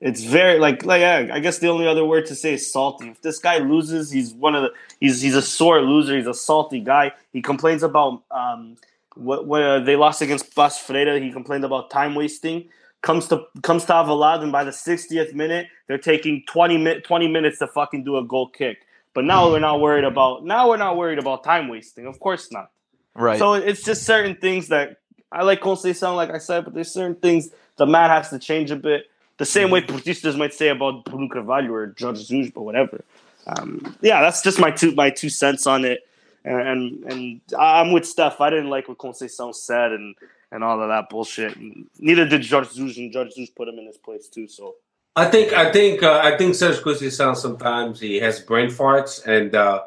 it's 0.00 0.22
very 0.22 0.58
like 0.58 0.84
like 0.84 1.00
yeah, 1.00 1.28
I 1.32 1.40
guess 1.40 1.58
the 1.58 1.68
only 1.68 1.86
other 1.86 2.04
word 2.04 2.26
to 2.26 2.34
say 2.34 2.54
is 2.54 2.70
salty. 2.72 3.08
If 3.08 3.20
this 3.20 3.38
guy 3.38 3.58
loses, 3.58 4.10
he's 4.10 4.32
one 4.32 4.54
of 4.54 4.62
the 4.62 4.70
he's 4.98 5.20
he's 5.20 5.34
a 5.34 5.42
sore 5.42 5.80
loser. 5.82 6.16
He's 6.16 6.26
a 6.26 6.34
salty 6.34 6.80
guy. 6.80 7.12
He 7.32 7.42
complains 7.42 7.82
about 7.82 8.22
um 8.30 8.76
what 9.14 9.46
what 9.46 9.62
uh, 9.62 9.80
they 9.80 9.96
lost 9.96 10.22
against 10.22 10.54
Bas 10.54 10.78
Freire. 10.78 11.20
He 11.20 11.30
complained 11.30 11.64
about 11.64 11.90
time 11.90 12.14
wasting. 12.14 12.68
Comes 13.02 13.28
to 13.28 13.44
comes 13.62 13.84
to 13.86 13.92
Alvalade, 13.92 14.42
and 14.42 14.52
by 14.52 14.64
the 14.64 14.70
60th 14.70 15.34
minute, 15.34 15.68
they're 15.86 15.98
taking 15.98 16.44
20 16.46 16.76
mi- 16.78 17.00
20 17.00 17.28
minutes 17.28 17.58
to 17.58 17.66
fucking 17.66 18.04
do 18.04 18.16
a 18.16 18.24
goal 18.24 18.48
kick. 18.48 18.78
But 19.14 19.24
now 19.24 19.50
we're 19.50 19.58
not 19.58 19.80
worried 19.80 20.04
about 20.04 20.44
now 20.44 20.68
we're 20.68 20.76
not 20.76 20.96
worried 20.96 21.18
about 21.18 21.44
time 21.44 21.68
wasting. 21.68 22.06
Of 22.06 22.20
course 22.20 22.50
not. 22.52 22.70
Right. 23.14 23.38
So 23.38 23.54
it's 23.54 23.82
just 23.82 24.04
certain 24.04 24.36
things 24.36 24.68
that 24.68 24.98
I 25.32 25.42
like 25.42 25.60
Conceição, 25.60 26.16
like 26.16 26.30
I 26.30 26.38
said, 26.38 26.64
but 26.64 26.74
there's 26.74 26.92
certain 26.92 27.16
things 27.16 27.50
the 27.76 27.86
man 27.86 28.10
has 28.10 28.30
to 28.30 28.38
change 28.38 28.70
a 28.70 28.76
bit. 28.76 29.09
The 29.40 29.46
same 29.46 29.70
way 29.70 29.80
Portistas 29.80 30.36
might 30.36 30.52
say 30.52 30.68
about 30.68 31.06
Bruno 31.06 31.26
Carvalho 31.26 31.72
or 31.72 31.94
Jorge 31.98 32.24
Jesus, 32.24 32.52
but 32.54 32.60
whatever. 32.60 33.02
Um, 33.46 33.96
yeah, 34.02 34.20
that's 34.20 34.42
just 34.42 34.60
my 34.60 34.70
two 34.70 34.92
my 34.94 35.08
two 35.08 35.30
cents 35.30 35.66
on 35.66 35.86
it. 35.86 36.06
And, 36.44 36.60
and 36.60 37.04
and 37.10 37.40
I'm 37.58 37.90
with 37.90 38.04
Steph. 38.04 38.38
I 38.42 38.50
didn't 38.50 38.68
like 38.68 38.86
what 38.86 38.98
Conceição 38.98 39.54
said 39.54 39.92
and 39.92 40.14
and 40.52 40.62
all 40.62 40.82
of 40.82 40.88
that 40.90 41.08
bullshit. 41.08 41.56
And 41.56 41.88
neither 41.98 42.28
did 42.28 42.44
Jorge 42.44 42.68
Jesus, 42.74 42.98
and 42.98 43.14
Jorge 43.14 43.30
Jesus 43.30 43.48
put 43.48 43.66
him 43.66 43.78
in 43.78 43.86
his 43.86 43.96
place 43.96 44.28
too. 44.28 44.46
So 44.46 44.74
I 45.16 45.24
think 45.24 45.54
I 45.54 45.72
think 45.72 46.02
uh, 46.02 46.20
I 46.22 46.36
think 46.36 46.54
Serge 46.54 46.82
Conceição 46.82 47.34
sometimes 47.34 47.98
he 47.98 48.18
has 48.18 48.40
brain 48.40 48.68
farts 48.68 49.26
and 49.26 49.54
uh, 49.54 49.84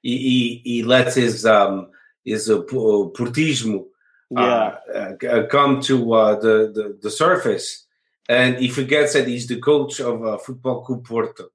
he, 0.00 0.16
he 0.16 0.62
he 0.62 0.82
lets 0.84 1.16
his 1.16 1.44
um 1.44 1.88
his 2.24 2.48
uh, 2.48 2.58
portismo 2.68 3.86
yeah, 4.30 4.76
uh, 4.94 5.26
uh, 5.26 5.46
come 5.48 5.80
to 5.82 6.14
uh, 6.14 6.40
the, 6.40 6.70
the 6.72 6.98
the 7.02 7.10
surface, 7.10 7.84
and 8.28 8.56
he 8.58 8.68
forgets 8.68 9.12
that 9.14 9.26
he's 9.28 9.46
the 9.46 9.60
coach 9.60 10.00
of 10.00 10.24
uh, 10.24 10.38
Football 10.38 10.82
Club 10.84 11.04
Porto. 11.04 11.48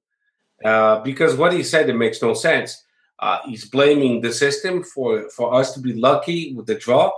Uh, 0.64 1.00
because 1.00 1.36
what 1.36 1.52
he 1.52 1.62
said 1.62 1.88
it 1.88 1.94
makes 1.94 2.20
no 2.20 2.34
sense. 2.34 2.84
Uh, 3.20 3.38
he's 3.46 3.64
blaming 3.68 4.20
the 4.20 4.32
system 4.32 4.82
for 4.82 5.28
for 5.30 5.54
us 5.54 5.72
to 5.74 5.80
be 5.80 5.92
lucky 5.92 6.54
with 6.54 6.66
the 6.66 6.74
draw. 6.76 7.10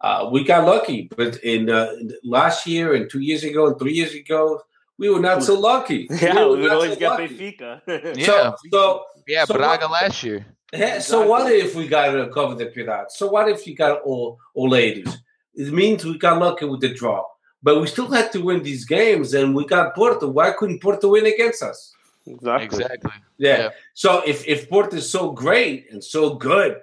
Uh, 0.00 0.28
we 0.30 0.44
got 0.44 0.64
lucky, 0.64 1.08
but 1.16 1.36
in 1.42 1.68
uh, 1.68 1.92
last 2.22 2.66
year 2.66 2.94
and 2.94 3.10
two 3.10 3.18
years 3.20 3.42
ago 3.42 3.66
and 3.66 3.78
three 3.78 3.92
years 3.92 4.14
ago, 4.14 4.60
we 4.98 5.08
were 5.10 5.18
not 5.20 5.42
so 5.42 5.58
lucky. 5.58 6.06
yeah, 6.22 6.44
were 6.44 6.56
we 6.56 6.60
would 6.62 6.68
not 6.68 6.72
always 6.74 6.92
so 6.94 6.98
get 6.98 7.10
lucky. 7.10 7.28
Benfica. 7.28 8.16
Yeah. 8.16 8.26
So, 8.26 8.56
so 8.70 9.04
yeah, 9.26 9.44
so 9.44 9.54
Braga 9.54 9.86
what- 9.88 10.02
last 10.02 10.22
year. 10.22 10.46
yeah, 10.72 10.98
so 11.00 11.26
what 11.26 11.50
if 11.50 11.74
we 11.74 11.88
got 11.88 12.12
to 12.12 12.28
cover 12.28 12.54
the 12.54 12.66
Pirates? 12.66 13.18
So 13.18 13.28
what 13.28 13.48
if 13.48 13.66
you 13.66 13.74
got 13.74 14.02
all 14.02 14.38
all 14.54 14.68
ladies? 14.68 15.16
It 15.54 15.72
means 15.72 16.04
we 16.04 16.18
got 16.18 16.38
lucky 16.38 16.66
with 16.66 16.80
the 16.80 16.94
draw, 16.94 17.24
but 17.62 17.80
we 17.80 17.86
still 17.86 18.10
had 18.10 18.32
to 18.32 18.42
win 18.42 18.62
these 18.62 18.84
games, 18.84 19.34
and 19.34 19.54
we 19.54 19.66
got 19.66 19.94
Porto. 19.94 20.28
Why 20.28 20.52
couldn't 20.52 20.82
Porto 20.82 21.08
win 21.10 21.26
against 21.26 21.62
us? 21.62 21.94
exactly. 22.26 22.84
Exactly. 22.84 23.10
Yeah. 23.38 23.58
Yeah. 23.58 23.68
So 23.94 24.22
if 24.26 24.46
if 24.46 24.68
Porto 24.68 24.96
is 24.96 25.10
so 25.10 25.32
great 25.32 25.90
and 25.90 26.02
so 26.02 26.34
good, 26.34 26.80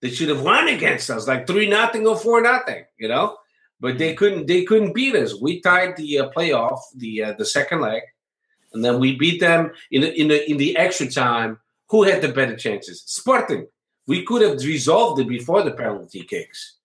they 0.00 0.10
should 0.10 0.28
have 0.28 0.42
won 0.42 0.68
against 0.68 1.10
us, 1.10 1.28
like 1.28 1.46
three 1.46 1.68
nothing 1.68 2.06
or 2.06 2.16
four 2.16 2.40
nothing, 2.40 2.84
you 2.98 3.08
know. 3.08 3.36
But 3.78 3.98
they 3.98 4.14
couldn't. 4.14 4.46
They 4.46 4.64
couldn't 4.64 4.94
beat 4.94 5.14
us. 5.14 5.38
We 5.40 5.60
tied 5.60 5.96
the 5.96 6.20
uh, 6.20 6.30
playoff, 6.30 6.80
the 6.94 7.24
uh, 7.24 7.32
the 7.34 7.44
second 7.44 7.80
leg, 7.82 8.02
and 8.72 8.84
then 8.84 8.98
we 8.98 9.16
beat 9.16 9.40
them 9.40 9.72
in 9.90 10.00
the, 10.00 10.20
in 10.20 10.28
the 10.28 10.50
in 10.50 10.56
the 10.56 10.76
extra 10.76 11.10
time. 11.10 11.58
Who 11.90 12.02
had 12.02 12.22
the 12.22 12.28
better 12.28 12.56
chances? 12.56 13.02
Sporting. 13.02 13.68
We 14.06 14.24
could 14.24 14.42
have 14.42 14.58
resolved 14.60 15.20
it 15.20 15.28
before 15.28 15.62
the 15.62 15.72
penalty 15.72 16.22
kicks. 16.22 16.76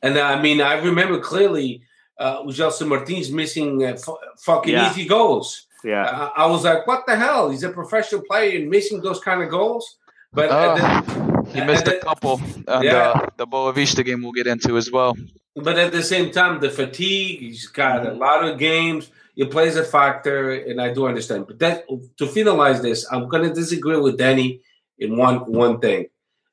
And 0.00 0.16
uh, 0.16 0.22
I 0.22 0.40
mean, 0.40 0.60
I 0.60 0.74
remember 0.74 1.18
clearly 1.18 1.82
uh, 2.18 2.42
Gelson 2.44 2.88
Martins 2.88 3.30
missing 3.30 3.84
uh, 3.84 3.88
f- 3.88 4.08
fucking 4.38 4.72
Yeah. 4.74 4.90
easy 4.90 5.06
goals. 5.06 5.66
Yeah. 5.84 6.04
I, 6.36 6.44
I 6.44 6.46
was 6.46 6.64
like, 6.64 6.86
what 6.86 7.06
the 7.06 7.16
hell? 7.16 7.50
He's 7.50 7.62
a 7.62 7.70
professional 7.70 8.22
player 8.28 8.58
and 8.58 8.68
missing 8.68 9.00
those 9.00 9.20
kind 9.20 9.42
of 9.42 9.48
goals. 9.48 9.96
But 10.32 10.50
uh, 10.50 10.54
Uh, 10.54 10.74
then, 10.76 11.44
he 11.54 11.60
missed 11.64 11.84
And 11.86 11.92
a 11.94 11.96
it- 11.96 12.02
couple. 12.02 12.40
And 12.66 12.84
Yeah. 12.84 13.10
uh, 13.14 13.26
the 13.36 13.46
Boavista 13.46 14.04
game 14.04 14.22
we'll 14.22 14.32
get 14.32 14.46
into 14.46 14.76
as 14.76 14.90
well. 14.90 15.14
But 15.56 15.78
at 15.78 15.92
the 15.92 16.02
same 16.02 16.30
time, 16.30 16.60
the 16.60 16.70
fatigue, 16.70 17.40
he's 17.40 17.66
got 17.68 18.02
Mm-hmm. 18.02 18.16
a 18.16 18.18
lot 18.26 18.44
of 18.48 18.58
games. 18.58 19.10
It 19.36 19.50
plays 19.52 19.76
a 19.76 19.84
factor, 19.84 20.50
and 20.50 20.80
I 20.80 20.92
do 20.92 21.06
understand. 21.06 21.46
But 21.46 21.58
that 21.60 21.76
to 22.18 22.24
finalize 22.26 22.82
this, 22.82 23.06
I'm 23.12 23.28
going 23.28 23.44
to 23.48 23.54
disagree 23.54 23.96
with 23.96 24.18
Danny 24.18 24.60
in 24.98 25.16
one 25.16 25.36
one 25.64 25.78
thing, 25.78 26.06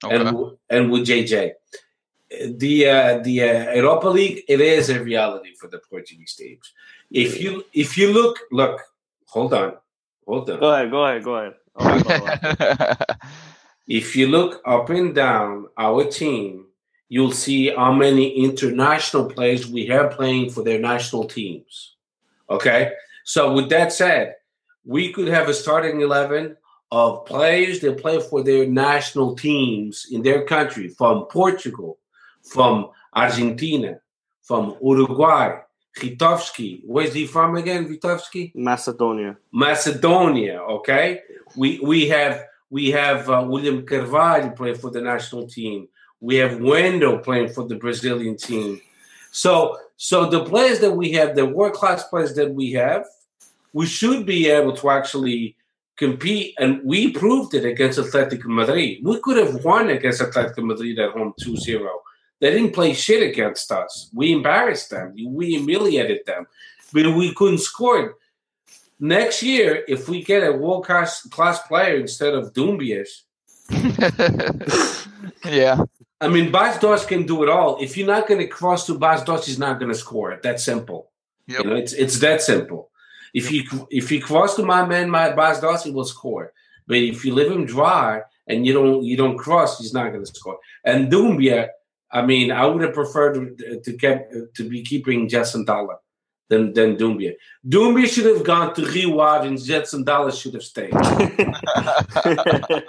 Okay. 0.04 0.16
and 0.16 0.28
and 0.70 0.92
with 0.92 1.04
JJ. 1.10 1.54
The 2.58 2.90
uh, 2.90 3.20
the 3.20 3.44
uh, 3.44 3.74
Europa 3.74 4.08
League, 4.10 4.44
it 4.48 4.62
is 4.62 4.90
a 4.90 5.04
reality 5.04 5.54
for 5.56 5.68
the 5.68 5.80
Portuguese 5.80 6.36
teams. 6.36 6.74
If 7.12 7.42
you 7.42 7.66
if 7.74 7.98
you 7.98 8.12
look, 8.12 8.40
look, 8.52 8.82
hold 9.28 9.54
on, 9.54 9.74
hold 10.26 10.50
on. 10.50 10.60
Go 10.60 10.74
ahead, 10.74 10.92
go 10.92 11.06
ahead, 11.06 11.24
go 11.24 11.36
ahead. 11.36 11.54
All 11.76 11.88
right, 11.88 12.04
go 12.04 12.26
ahead. 12.26 12.98
if 13.88 14.16
you 14.16 14.28
look 14.28 14.62
up 14.66 14.90
and 14.90 15.14
down 15.14 15.68
our 15.78 16.04
team, 16.06 16.66
you'll 17.10 17.32
see 17.32 17.70
how 17.70 17.92
many 17.92 18.30
international 18.30 19.30
players 19.30 19.68
we 19.68 19.86
have 19.88 20.12
playing 20.12 20.50
for 20.50 20.64
their 20.64 20.80
national 20.80 21.26
teams. 21.26 21.96
Okay. 22.50 22.92
So, 23.24 23.54
with 23.54 23.70
that 23.70 23.92
said, 23.92 24.36
we 24.86 25.12
could 25.12 25.28
have 25.28 25.50
a 25.50 25.54
starting 25.54 26.02
11 26.02 26.58
of 26.92 27.26
players 27.26 27.80
that 27.80 28.00
play 28.00 28.20
for 28.22 28.44
their 28.44 28.68
national 28.68 29.36
teams 29.36 30.08
in 30.12 30.22
their 30.22 30.46
country 30.46 30.88
from 30.88 31.26
Portugal, 31.26 31.98
from 32.46 32.90
Argentina, 33.14 34.00
from 34.44 34.78
Uruguay. 34.82 35.60
Ristovski, 35.98 36.82
where's 36.86 37.14
he 37.14 37.26
from 37.26 37.56
again? 37.56 37.88
Ristovski? 37.88 38.52
Macedonia. 38.54 39.38
Macedonia. 39.54 40.60
Okay, 40.60 41.22
we 41.56 41.80
we 41.80 42.10
have 42.10 42.44
we 42.70 42.92
have 42.92 43.30
uh, 43.30 43.46
William 43.48 43.86
Carvalho 43.86 44.50
playing 44.50 44.76
for 44.76 44.92
the 44.92 45.00
national 45.00 45.48
team. 45.48 45.88
We 46.20 46.36
have 46.36 46.60
Wendell 46.60 47.20
playing 47.20 47.50
for 47.50 47.66
the 47.66 47.76
Brazilian 47.76 48.36
team. 48.36 48.82
So 49.32 49.78
so 49.96 50.30
the 50.30 50.44
players 50.44 50.80
that 50.80 50.92
we 50.92 51.14
have, 51.14 51.36
the 51.36 51.46
world 51.46 51.74
class 51.74 52.04
players 52.08 52.36
that 52.36 52.54
we 52.54 52.74
have, 52.74 53.06
we 53.72 53.86
should 53.86 54.26
be 54.26 54.50
able 54.50 54.76
to 54.76 54.90
actually 54.90 55.56
compete, 55.96 56.56
and 56.60 56.82
we 56.84 57.12
proved 57.12 57.54
it 57.54 57.66
against 57.66 58.00
Atletico 58.00 58.46
Madrid. 58.48 59.00
We 59.04 59.20
could 59.22 59.38
have 59.38 59.64
won 59.64 59.90
against 59.90 60.22
Atletico 60.22 60.66
Madrid 60.66 61.00
at 61.00 61.12
home 61.12 61.34
2-0. 61.42 61.88
They 62.46 62.52
didn't 62.52 62.76
play 62.76 62.94
shit 62.94 63.28
against 63.28 63.72
us. 63.72 64.12
We 64.14 64.32
embarrassed 64.32 64.92
them. 64.92 65.16
We 65.16 65.48
humiliated 65.48 66.28
them, 66.28 66.46
but 66.94 67.08
we 67.16 67.34
couldn't 67.34 67.58
score. 67.58 68.18
Next 69.00 69.42
year, 69.42 69.84
if 69.88 70.08
we 70.08 70.24
get 70.24 70.48
a 70.48 70.52
world 70.52 70.86
class 70.86 71.24
class 71.30 71.58
player 71.68 71.96
instead 71.96 72.36
of 72.36 72.54
Doumbias, 72.54 73.24
yeah. 75.44 75.80
I 76.22 76.28
mean, 76.28 76.52
Bas 76.52 77.04
can 77.08 77.26
do 77.26 77.42
it 77.42 77.50
all. 77.50 77.82
If 77.82 77.98
you're 77.98 78.06
not 78.06 78.28
going 78.28 78.42
to 78.42 78.48
cross 78.48 78.86
to 78.86 78.94
Bas 78.94 79.24
he's 79.48 79.58
not 79.58 79.80
going 79.80 79.92
to 79.92 79.98
score. 79.98 80.40
That 80.44 80.60
simple. 80.60 81.10
Yep. 81.48 81.64
You 81.64 81.70
know, 81.72 81.76
it's 81.76 81.94
it's 81.94 82.20
that 82.20 82.44
simple. 82.44 82.92
If 83.34 83.52
you 83.52 83.64
if 83.90 84.12
you 84.12 84.22
cross 84.22 84.56
to 84.58 84.64
my 84.64 84.86
man, 84.86 85.10
my 85.10 85.34
Bas 85.34 85.84
he 85.84 85.90
will 85.90 86.06
score. 86.06 86.54
But 86.86 86.98
if 86.98 87.26
you 87.26 87.34
leave 87.34 87.52
him 87.52 87.66
dry 87.66 88.22
and 88.48 88.68
you 88.68 88.74
don't 88.74 89.04
you 89.04 89.18
don't 89.18 89.36
cross, 89.36 89.80
he's 89.80 89.96
not 89.96 90.12
going 90.12 90.24
to 90.24 90.32
score. 90.32 90.60
And 90.84 91.12
Doumbia, 91.12 91.70
I 92.12 92.22
mean, 92.22 92.52
I 92.52 92.66
would 92.66 92.82
have 92.82 92.94
preferred 92.94 93.58
to 93.58 93.80
to, 93.80 93.94
kept, 93.98 94.34
to 94.56 94.70
be 94.70 94.84
keeping 94.84 95.28
Gelson 95.28 95.66
Dala 95.66 95.98
than 96.50 96.74
than 96.74 96.98
Doumbia. 96.98 97.34
Doumbia 97.68 98.08
should 98.08 98.26
have 98.26 98.44
gone 98.44 98.74
to 98.76 98.86
Rio 98.86 99.20
Ave 99.20 99.48
and 99.48 99.58
Gelson 99.58 100.06
Dala 100.06 100.32
should 100.32 100.54
have 100.54 100.64
stayed. 100.64 100.94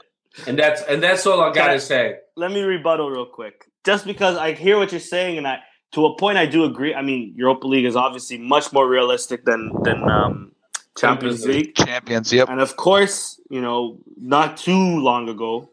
and 0.47 0.59
that's 0.59 0.83
and 0.83 1.03
that's 1.03 1.27
all 1.27 1.41
I 1.41 1.53
gotta 1.53 1.81
say. 1.81 2.19
Let 2.37 2.53
me 2.53 2.61
rebuttal 2.61 3.11
real 3.11 3.27
quick. 3.27 3.67
Just 3.85 4.05
because 4.05 4.37
I 4.37 4.53
hear 4.53 4.77
what 4.79 4.91
you're 4.93 5.01
saying, 5.01 5.39
and 5.39 5.47
I, 5.47 5.61
to 5.93 6.07
a 6.07 6.17
point, 6.17 6.39
I 6.39 6.47
do 6.47 6.65
agree. 6.65 6.93
I 6.95 7.03
mean, 7.03 7.35
Europa 7.37 7.67
League 7.67 7.85
is 7.85 7.97
obviously 7.97 8.37
much 8.37 8.73
more 8.73 8.89
realistic 8.89 9.45
than 9.45 9.71
than 9.83 10.03
um, 10.11 10.53
Champions 10.99 11.43
Champions 11.43 11.47
League. 11.47 11.67
League. 11.67 11.75
Champions. 11.77 12.33
Yep. 12.33 12.49
And 12.49 12.61
of 12.61 12.77
course, 12.77 13.41
you 13.49 13.61
know, 13.61 13.99
not 14.17 14.57
too 14.57 14.99
long 14.99 15.29
ago, 15.29 15.71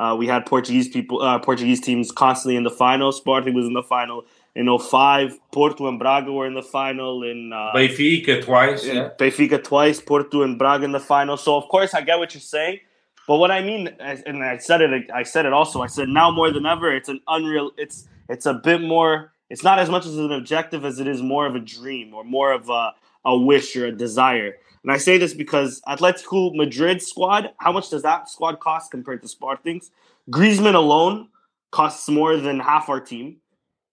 uh, 0.00 0.16
we 0.16 0.26
had 0.26 0.46
Portuguese 0.46 0.88
people, 0.88 1.20
uh, 1.20 1.38
Portuguese 1.38 1.78
teams 1.78 2.10
constantly 2.10 2.56
in 2.56 2.62
the 2.62 2.70
final. 2.70 3.12
Sporting 3.12 3.52
was 3.52 3.66
in 3.66 3.74
the 3.74 3.82
final 3.82 4.24
in 4.54 4.66
05. 4.78 5.38
Porto 5.52 5.88
and 5.88 5.98
Braga 5.98 6.32
were 6.32 6.46
in 6.46 6.54
the 6.54 6.62
final. 6.62 7.22
In 7.22 7.52
uh, 7.52 7.72
Benfica 7.74 8.42
twice, 8.42 8.86
yeah. 8.86 9.10
Benfica 9.18 9.62
twice, 9.62 10.00
Porto 10.00 10.42
and 10.42 10.58
Braga 10.58 10.86
in 10.86 10.92
the 10.92 11.00
final. 11.00 11.36
So 11.36 11.54
of 11.54 11.68
course, 11.68 11.92
I 11.92 12.00
get 12.00 12.18
what 12.18 12.32
you're 12.32 12.40
saying. 12.40 12.80
But 13.28 13.36
what 13.36 13.50
I 13.50 13.60
mean, 13.60 13.88
and 13.98 14.42
I 14.42 14.56
said 14.56 14.80
it, 14.80 15.10
I 15.12 15.22
said 15.22 15.44
it 15.44 15.52
also. 15.52 15.82
I 15.82 15.86
said 15.86 16.08
now 16.08 16.30
more 16.30 16.50
than 16.50 16.64
ever, 16.64 16.90
it's 16.90 17.10
an 17.10 17.20
unreal. 17.28 17.72
It's 17.76 18.08
it's 18.30 18.46
a 18.46 18.54
bit 18.54 18.80
more. 18.80 19.32
It's 19.50 19.62
not 19.62 19.78
as 19.78 19.90
much 19.90 20.06
as 20.06 20.16
an 20.16 20.32
objective 20.32 20.86
as 20.86 20.98
it 20.98 21.08
is 21.08 21.20
more 21.20 21.46
of 21.46 21.54
a 21.54 21.60
dream 21.60 22.14
or 22.14 22.24
more 22.24 22.52
of 22.52 22.70
a, 22.70 22.94
a 23.26 23.36
wish 23.36 23.76
or 23.76 23.84
a 23.84 23.92
desire. 23.92 24.54
And 24.82 24.92
I 24.92 24.96
say 24.96 25.18
this 25.18 25.34
because 25.34 25.80
Atletico 25.86 26.54
Madrid 26.54 27.02
squad, 27.02 27.50
how 27.58 27.72
much 27.72 27.90
does 27.90 28.02
that 28.02 28.28
squad 28.28 28.60
cost 28.60 28.90
compared 28.90 29.22
to 29.22 29.28
Sporting's? 29.28 29.90
Griezmann 30.30 30.74
alone 30.74 31.28
costs 31.70 32.08
more 32.08 32.36
than 32.36 32.60
half 32.60 32.88
our 32.88 33.00
team. 33.00 33.36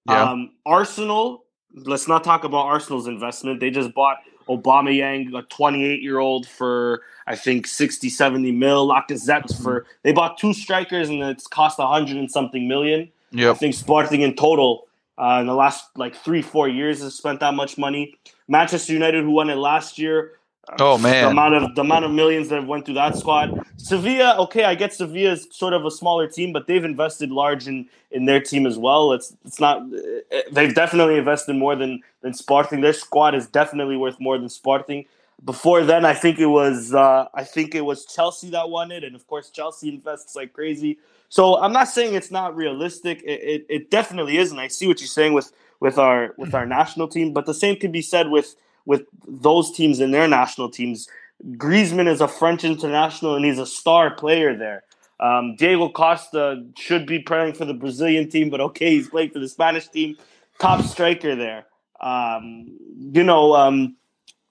Yeah. 0.08 0.24
Um, 0.24 0.52
Arsenal, 0.66 1.46
let's 1.74 2.08
not 2.08 2.24
talk 2.24 2.44
about 2.44 2.66
Arsenal's 2.66 3.08
investment. 3.08 3.60
They 3.60 3.70
just 3.70 3.94
bought 3.94 4.18
Aubameyang, 4.48 5.38
a 5.38 5.42
28 5.44 6.02
year 6.02 6.20
old, 6.20 6.48
for 6.48 7.02
I 7.26 7.36
think 7.36 7.68
60, 7.68 8.10
70 8.10 8.52
mil. 8.54 8.88
Lacazette 8.88 9.62
for 9.62 9.86
they 10.04 10.14
bought 10.14 10.38
two 10.38 10.54
strikers 10.54 11.10
and 11.10 11.22
it's 11.24 11.48
cost 11.48 11.80
100 11.80 12.16
and 12.16 12.32
something 12.32 12.68
million. 12.68 13.10
I 13.52 13.54
think 13.56 13.74
Sporting 13.74 14.22
in 14.22 14.36
total 14.36 14.88
uh, 15.18 15.40
in 15.42 15.48
the 15.48 15.54
last 15.54 15.90
like 15.98 16.16
three, 16.16 16.42
four 16.42 16.70
years 16.70 17.02
has 17.02 17.16
spent 17.16 17.42
that 17.42 17.54
much 17.54 17.78
money. 17.78 18.16
Manchester 18.48 18.94
United, 18.94 19.24
who 19.24 19.32
won 19.32 19.50
it 19.50 19.56
last 19.56 19.98
year, 19.98 20.34
Oh, 20.80 20.98
the 20.98 21.04
man. 21.04 21.32
amount 21.32 21.56
of 21.56 21.76
the 21.76 21.82
amount 21.82 22.06
of 22.06 22.12
millions 22.12 22.50
that 22.50 22.66
went 22.66 22.86
through 22.86 22.96
that 22.96 23.16
squad. 23.16 23.66
Sevilla, 23.78 24.36
okay, 24.40 24.66
I 24.66 24.76
get 24.76 24.94
Sevilla 24.94 25.32
is 25.32 25.48
sort 25.52 25.74
of 25.74 25.86
a 25.86 25.92
smaller 25.92 26.28
team, 26.28 26.52
but 26.52 26.68
they've 26.68 26.84
invested 26.84 27.32
large 27.32 27.68
in 27.68 27.88
in 28.12 28.26
their 28.26 28.42
team 28.42 28.66
as 28.66 28.78
well. 28.78 29.14
It's 29.14 29.36
it's 29.46 29.60
not 29.60 29.82
uh, 29.82 30.42
they've 30.52 30.74
definitely 30.76 31.18
invested 31.18 31.56
more 31.56 31.76
than 31.76 32.02
than 32.22 32.34
Sporting. 32.34 32.82
Their 32.82 32.94
squad 32.94 33.34
is 33.34 33.48
definitely 33.48 33.96
worth 33.96 34.20
more 34.20 34.38
than 34.38 34.50
Sporting. 34.50 35.06
Before 35.46 35.84
then, 35.84 36.04
I 36.04 36.14
think 36.14 36.40
it 36.40 36.48
was 36.48 36.94
uh, 36.94 37.28
I 37.34 37.44
think 37.44 37.74
it 37.74 37.82
was 37.82 38.06
Chelsea 38.06 38.50
that 38.50 38.70
won 38.70 38.92
it, 38.92 39.04
and 39.04 39.16
of 39.16 39.26
course 39.28 39.50
Chelsea 39.50 39.90
invests 39.90 40.36
like 40.36 40.52
crazy. 40.52 40.98
So 41.30 41.62
I'm 41.62 41.74
not 41.74 41.88
saying 41.88 42.14
it's 42.14 42.32
not 42.32 42.56
realistic. 42.56 43.22
It, 43.24 43.42
it, 43.42 43.66
it 43.70 43.92
definitely 43.92 44.38
is, 44.38 44.52
and 44.52 44.60
I 44.60 44.68
see 44.68 44.88
what 44.88 45.00
you're 45.00 45.08
saying 45.08 45.34
with 45.34 45.52
with 45.80 45.98
our 45.98 46.34
with 46.38 46.54
our 46.54 46.66
national 46.66 47.08
team. 47.08 47.34
But 47.34 47.46
the 47.46 47.54
same 47.54 47.78
can 47.78 47.92
be 47.92 48.02
said 48.02 48.30
with 48.30 48.56
with 48.88 49.04
those 49.28 49.72
teams 49.72 50.00
and 50.00 50.12
their 50.14 50.28
national 50.28 50.72
teams. 50.72 51.08
Griezmann 51.52 52.08
is 52.08 52.22
a 52.22 52.28
French 52.28 52.64
international, 52.64 53.36
and 53.36 53.46
he's 53.46 53.60
a 53.60 53.66
star 53.66 54.16
player 54.16 54.58
there. 54.58 54.84
Um, 55.20 55.56
Diego 55.56 55.90
Costa 55.90 56.64
should 56.78 57.06
be 57.06 57.20
playing 57.20 57.54
for 57.54 57.66
the 57.66 57.74
Brazilian 57.74 58.30
team, 58.30 58.50
but 58.50 58.62
okay, 58.62 58.92
he's 58.92 59.10
playing 59.10 59.32
for 59.32 59.40
the 59.40 59.50
Spanish 59.50 59.88
team. 59.88 60.18
Top 60.60 60.84
striker 60.84 61.36
there. 61.36 61.66
Um, 62.00 62.78
you 62.98 63.24
know, 63.24 63.54
um, 63.54 63.96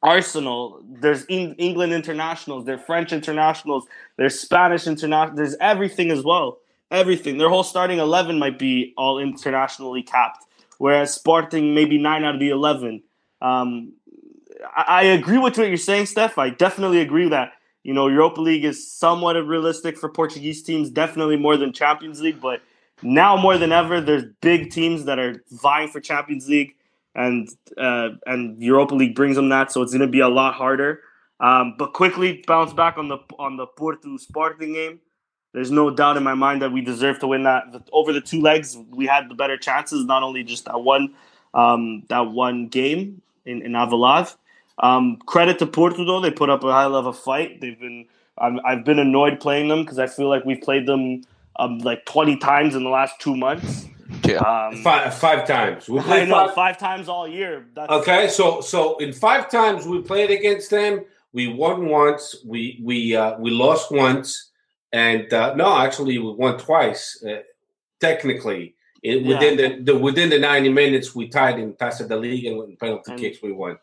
Arsenal. 0.02 0.84
There's 1.00 1.24
Eng- 1.28 1.54
England 1.54 1.92
internationals. 1.92 2.64
There's 2.64 2.82
French 2.82 3.12
internationals. 3.12 3.86
There's 4.16 4.38
Spanish 4.38 4.86
international. 4.86 5.36
There's 5.36 5.56
everything 5.60 6.10
as 6.10 6.22
well. 6.22 6.58
Everything. 6.90 7.38
Their 7.38 7.48
whole 7.48 7.64
starting 7.64 7.98
eleven 7.98 8.38
might 8.38 8.58
be 8.58 8.92
all 8.96 9.18
internationally 9.18 10.02
capped, 10.02 10.44
whereas 10.78 11.14
Sporting 11.14 11.74
maybe 11.74 11.98
nine 11.98 12.22
out 12.24 12.34
of 12.34 12.40
the 12.40 12.50
eleven. 12.50 13.02
Um, 13.42 13.92
I, 14.76 15.04
agree 15.04 15.38
with 15.38 15.58
what 15.58 15.68
you're 15.68 15.76
saying, 15.76 16.06
Steph. 16.06 16.38
I 16.38 16.50
definitely 16.50 17.00
agree 17.00 17.28
that 17.28 17.52
you 17.82 17.92
know 17.92 18.08
Europa 18.08 18.40
League 18.40 18.64
is 18.64 18.90
somewhat 18.90 19.34
realistic 19.34 19.98
for 19.98 20.08
Portuguese 20.08 20.62
teams, 20.62 20.90
definitely 20.90 21.36
more 21.36 21.56
than 21.56 21.72
Champions 21.72 22.20
League. 22.20 22.40
But 22.40 22.62
now 23.02 23.36
more 23.36 23.58
than 23.58 23.72
ever, 23.72 24.00
there's 24.00 24.24
big 24.40 24.70
teams 24.70 25.04
that 25.04 25.18
are 25.18 25.42
vying 25.50 25.88
for 25.88 26.00
Champions 26.00 26.48
League, 26.48 26.74
and 27.14 27.48
uh, 27.76 28.10
and 28.26 28.62
Europa 28.62 28.94
League 28.94 29.14
brings 29.14 29.36
them 29.36 29.48
that, 29.50 29.72
so 29.72 29.82
it's 29.82 29.92
going 29.92 30.00
to 30.00 30.06
be 30.06 30.20
a 30.20 30.28
lot 30.28 30.54
harder. 30.54 31.00
Um, 31.38 31.74
but 31.78 31.92
quickly 31.92 32.42
bounce 32.46 32.72
back 32.72 32.96
on 32.96 33.08
the 33.08 33.18
on 33.38 33.56
the 33.56 33.66
Porto 33.66 34.16
Sporting 34.16 34.72
game. 34.72 35.00
There's 35.52 35.70
no 35.70 35.90
doubt 35.90 36.16
in 36.16 36.22
my 36.22 36.34
mind 36.34 36.60
that 36.62 36.72
we 36.72 36.82
deserve 36.82 37.18
to 37.20 37.26
win 37.26 37.44
that. 37.44 37.64
Over 37.92 38.12
the 38.12 38.20
two 38.20 38.40
legs, 38.40 38.76
we 38.90 39.06
had 39.06 39.28
the 39.30 39.34
better 39.34 39.56
chances. 39.56 40.04
Not 40.04 40.22
only 40.22 40.44
just 40.44 40.66
that 40.66 40.80
one, 40.80 41.14
um, 41.54 42.04
that 42.08 42.30
one 42.30 42.68
game 42.68 43.22
in 43.44 43.62
in 43.62 43.72
Alvalade. 43.72 44.34
Um, 44.78 45.16
credit 45.26 45.58
to 45.60 45.66
Porto 45.66 46.04
though; 46.04 46.20
they 46.20 46.30
put 46.30 46.50
up 46.50 46.62
a 46.64 46.72
high 46.72 46.86
level 46.86 47.12
fight. 47.12 47.60
They've 47.60 47.78
been 47.78 48.06
I'm, 48.38 48.60
I've 48.64 48.84
been 48.84 48.98
annoyed 48.98 49.40
playing 49.40 49.68
them 49.68 49.82
because 49.82 49.98
I 49.98 50.06
feel 50.06 50.28
like 50.28 50.44
we've 50.44 50.60
played 50.60 50.86
them 50.86 51.22
um, 51.58 51.78
like 51.78 52.04
20 52.04 52.36
times 52.36 52.74
in 52.74 52.84
the 52.84 52.90
last 52.90 53.18
two 53.18 53.36
months. 53.36 53.86
Yeah. 54.24 54.36
Um, 54.36 54.82
Five, 54.82 55.14
five 55.14 55.46
times. 55.46 55.88
We 55.88 55.98
I 55.98 56.02
played 56.02 56.28
know 56.28 56.46
five, 56.46 56.54
five 56.54 56.78
times 56.78 57.08
all 57.08 57.26
year. 57.26 57.66
That's, 57.74 57.90
Okay, 57.90 58.28
so 58.28 58.60
so 58.60 58.96
in 58.98 59.12
five 59.12 59.50
times 59.50 59.86
we 59.86 60.00
played 60.00 60.30
against 60.30 60.70
them, 60.70 61.04
we 61.32 61.48
won 61.48 61.86
once, 61.86 62.36
we 62.46 62.80
we 62.82 63.16
uh, 63.16 63.36
we 63.38 63.50
lost 63.50 63.90
once, 63.90 64.50
and 64.92 65.32
uh, 65.32 65.54
no, 65.54 65.76
actually, 65.78 66.18
we 66.18 66.32
won 66.32 66.56
twice. 66.56 67.22
Uh, 67.24 67.40
technically, 68.00 68.74
it, 69.02 69.22
yeah. 69.22 69.28
within 69.28 69.56
the, 69.56 69.92
the, 69.92 69.98
within 69.98 70.30
the 70.30 70.38
ninety 70.38 70.68
minutes, 70.68 71.14
we 71.14 71.28
tied 71.28 71.58
in 71.58 71.72
Taça 71.74 72.08
da 72.08 72.14
Liga, 72.14 72.50
and 72.50 72.58
with 72.58 72.78
penalty 72.78 73.10
and, 73.10 73.20
kicks, 73.20 73.42
we 73.42 73.52
won. 73.52 73.76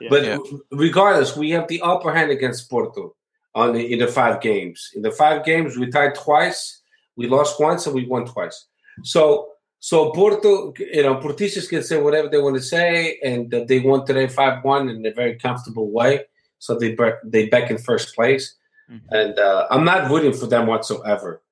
Yeah. 0.00 0.08
But 0.10 0.24
yeah. 0.24 0.38
regardless, 0.70 1.36
we 1.36 1.50
have 1.50 1.68
the 1.68 1.80
upper 1.82 2.12
hand 2.12 2.30
against 2.30 2.70
Porto 2.70 3.14
on 3.54 3.74
the, 3.74 3.92
in 3.92 3.98
the 3.98 4.08
five 4.08 4.40
games. 4.40 4.90
In 4.94 5.02
the 5.02 5.10
five 5.10 5.44
games, 5.44 5.76
we 5.76 5.90
tied 5.90 6.14
twice, 6.14 6.80
we 7.16 7.28
lost 7.28 7.60
once, 7.60 7.86
and 7.86 7.94
we 7.94 8.06
won 8.06 8.26
twice. 8.26 8.66
So. 9.04 9.50
So 9.80 10.10
Porto, 10.10 10.74
you 10.76 11.04
know, 11.04 11.14
Portistas 11.20 11.68
can 11.68 11.84
say 11.84 12.02
whatever 12.02 12.28
they 12.28 12.42
want 12.42 12.56
to 12.56 12.60
say, 12.60 13.16
and 13.22 13.54
uh, 13.54 13.64
they 13.64 13.78
won 13.78 14.04
today 14.04 14.26
five 14.26 14.64
one 14.64 14.88
in 14.88 15.06
a 15.06 15.12
very 15.12 15.38
comfortable 15.38 15.88
way. 15.92 16.24
So 16.58 16.76
they 16.76 16.96
they 17.22 17.46
back 17.46 17.70
in 17.70 17.78
first 17.78 18.12
place. 18.16 18.56
Mm-hmm. 18.90 19.14
And 19.14 19.38
uh, 19.38 19.68
I'm 19.70 19.84
not 19.84 20.10
rooting 20.10 20.32
for 20.32 20.48
them 20.48 20.66
whatsoever. 20.66 21.42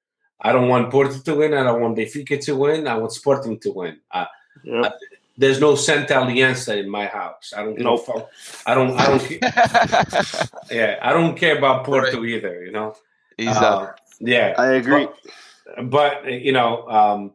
I 0.41 0.51
don't 0.51 0.67
want 0.67 0.91
Porto 0.91 1.21
to 1.21 1.35
win. 1.37 1.55
I 1.55 1.63
don't 1.63 1.81
want 1.81 1.97
Benfica 1.97 2.45
to 2.47 2.57
win. 2.57 2.89
I 2.89 2.97
want 2.97 3.13
Sporting 3.13 3.61
to 3.61 3.71
win. 3.71 4.01
Uh, 4.11 4.27
yep. 4.65 4.93
I, 5.37 5.41
there's 5.41 5.61
no 5.61 5.75
Santa 5.75 6.15
Aliança 6.15 6.77
in 6.77 6.89
my 6.89 7.07
house. 7.07 7.53
I 7.57 7.63
don't 7.63 7.79
know. 7.79 7.97
Nope. 7.97 8.31
I 8.67 8.75
don't. 8.75 8.99
I 8.99 9.07
don't. 9.07 9.31
yeah, 10.71 10.99
I 11.03 11.13
don't 11.13 11.37
care 11.37 11.59
about 11.59 11.85
Porto 11.85 12.21
right. 12.21 12.29
either. 12.31 12.65
You 12.65 12.73
know. 12.73 12.95
Uh, 13.39 13.93
yeah, 14.21 14.55
I 14.57 14.73
agree. 14.73 15.09
But, 15.77 15.91
but 15.91 16.33
you 16.33 16.53
know, 16.53 16.89
um, 16.89 17.33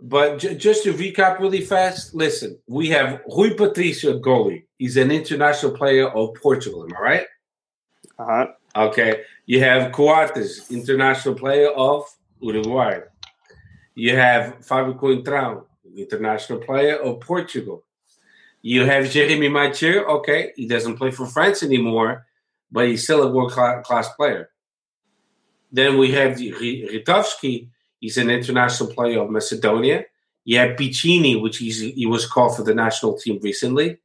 but 0.00 0.38
j- 0.38 0.54
just 0.56 0.84
to 0.84 0.92
recap 0.92 1.38
really 1.40 1.60
fast. 1.60 2.14
Listen, 2.14 2.58
we 2.68 2.88
have 2.88 3.20
Rui 3.28 3.54
Patricio 3.54 4.18
goalie. 4.18 4.64
He's 4.78 4.96
an 4.96 5.10
international 5.10 5.72
player 5.72 6.08
of 6.08 6.34
Portugal. 6.34 6.84
Am 6.84 6.96
I 6.96 7.00
right? 7.00 7.26
Uh 8.18 8.24
huh. 8.24 8.46
Okay. 8.74 9.22
You 9.46 9.60
have 9.60 9.92
Coates, 9.92 10.70
international 10.70 11.34
player 11.34 11.70
of 11.70 12.04
Uruguay. 12.40 13.00
You 13.94 14.16
have 14.16 14.64
Fabio 14.64 14.94
Coentrão, 14.94 15.64
international 15.96 16.58
player 16.58 16.96
of 16.96 17.20
Portugal. 17.20 17.84
You 18.62 18.84
have 18.84 19.10
Jeremy 19.10 19.48
Mathieu. 19.48 20.04
Okay, 20.04 20.52
he 20.56 20.66
doesn't 20.66 20.96
play 20.96 21.10
for 21.10 21.26
France 21.26 21.62
anymore, 21.62 22.26
but 22.70 22.86
he's 22.86 23.04
still 23.04 23.22
a 23.22 23.30
world 23.30 23.52
class 23.52 24.08
player. 24.10 24.50
Then 25.70 25.98
we 25.98 26.12
have 26.12 26.36
Ristovski. 26.36 27.68
He's 27.98 28.18
an 28.18 28.30
international 28.30 28.92
player 28.92 29.20
of 29.20 29.30
Macedonia. 29.30 30.04
You 30.44 30.58
have 30.58 30.76
Piccini, 30.76 31.40
which 31.40 31.58
he 31.58 32.06
was 32.06 32.26
called 32.26 32.56
for 32.56 32.62
the 32.62 32.74
national 32.74 33.18
team 33.18 33.38
recently. 33.42 33.98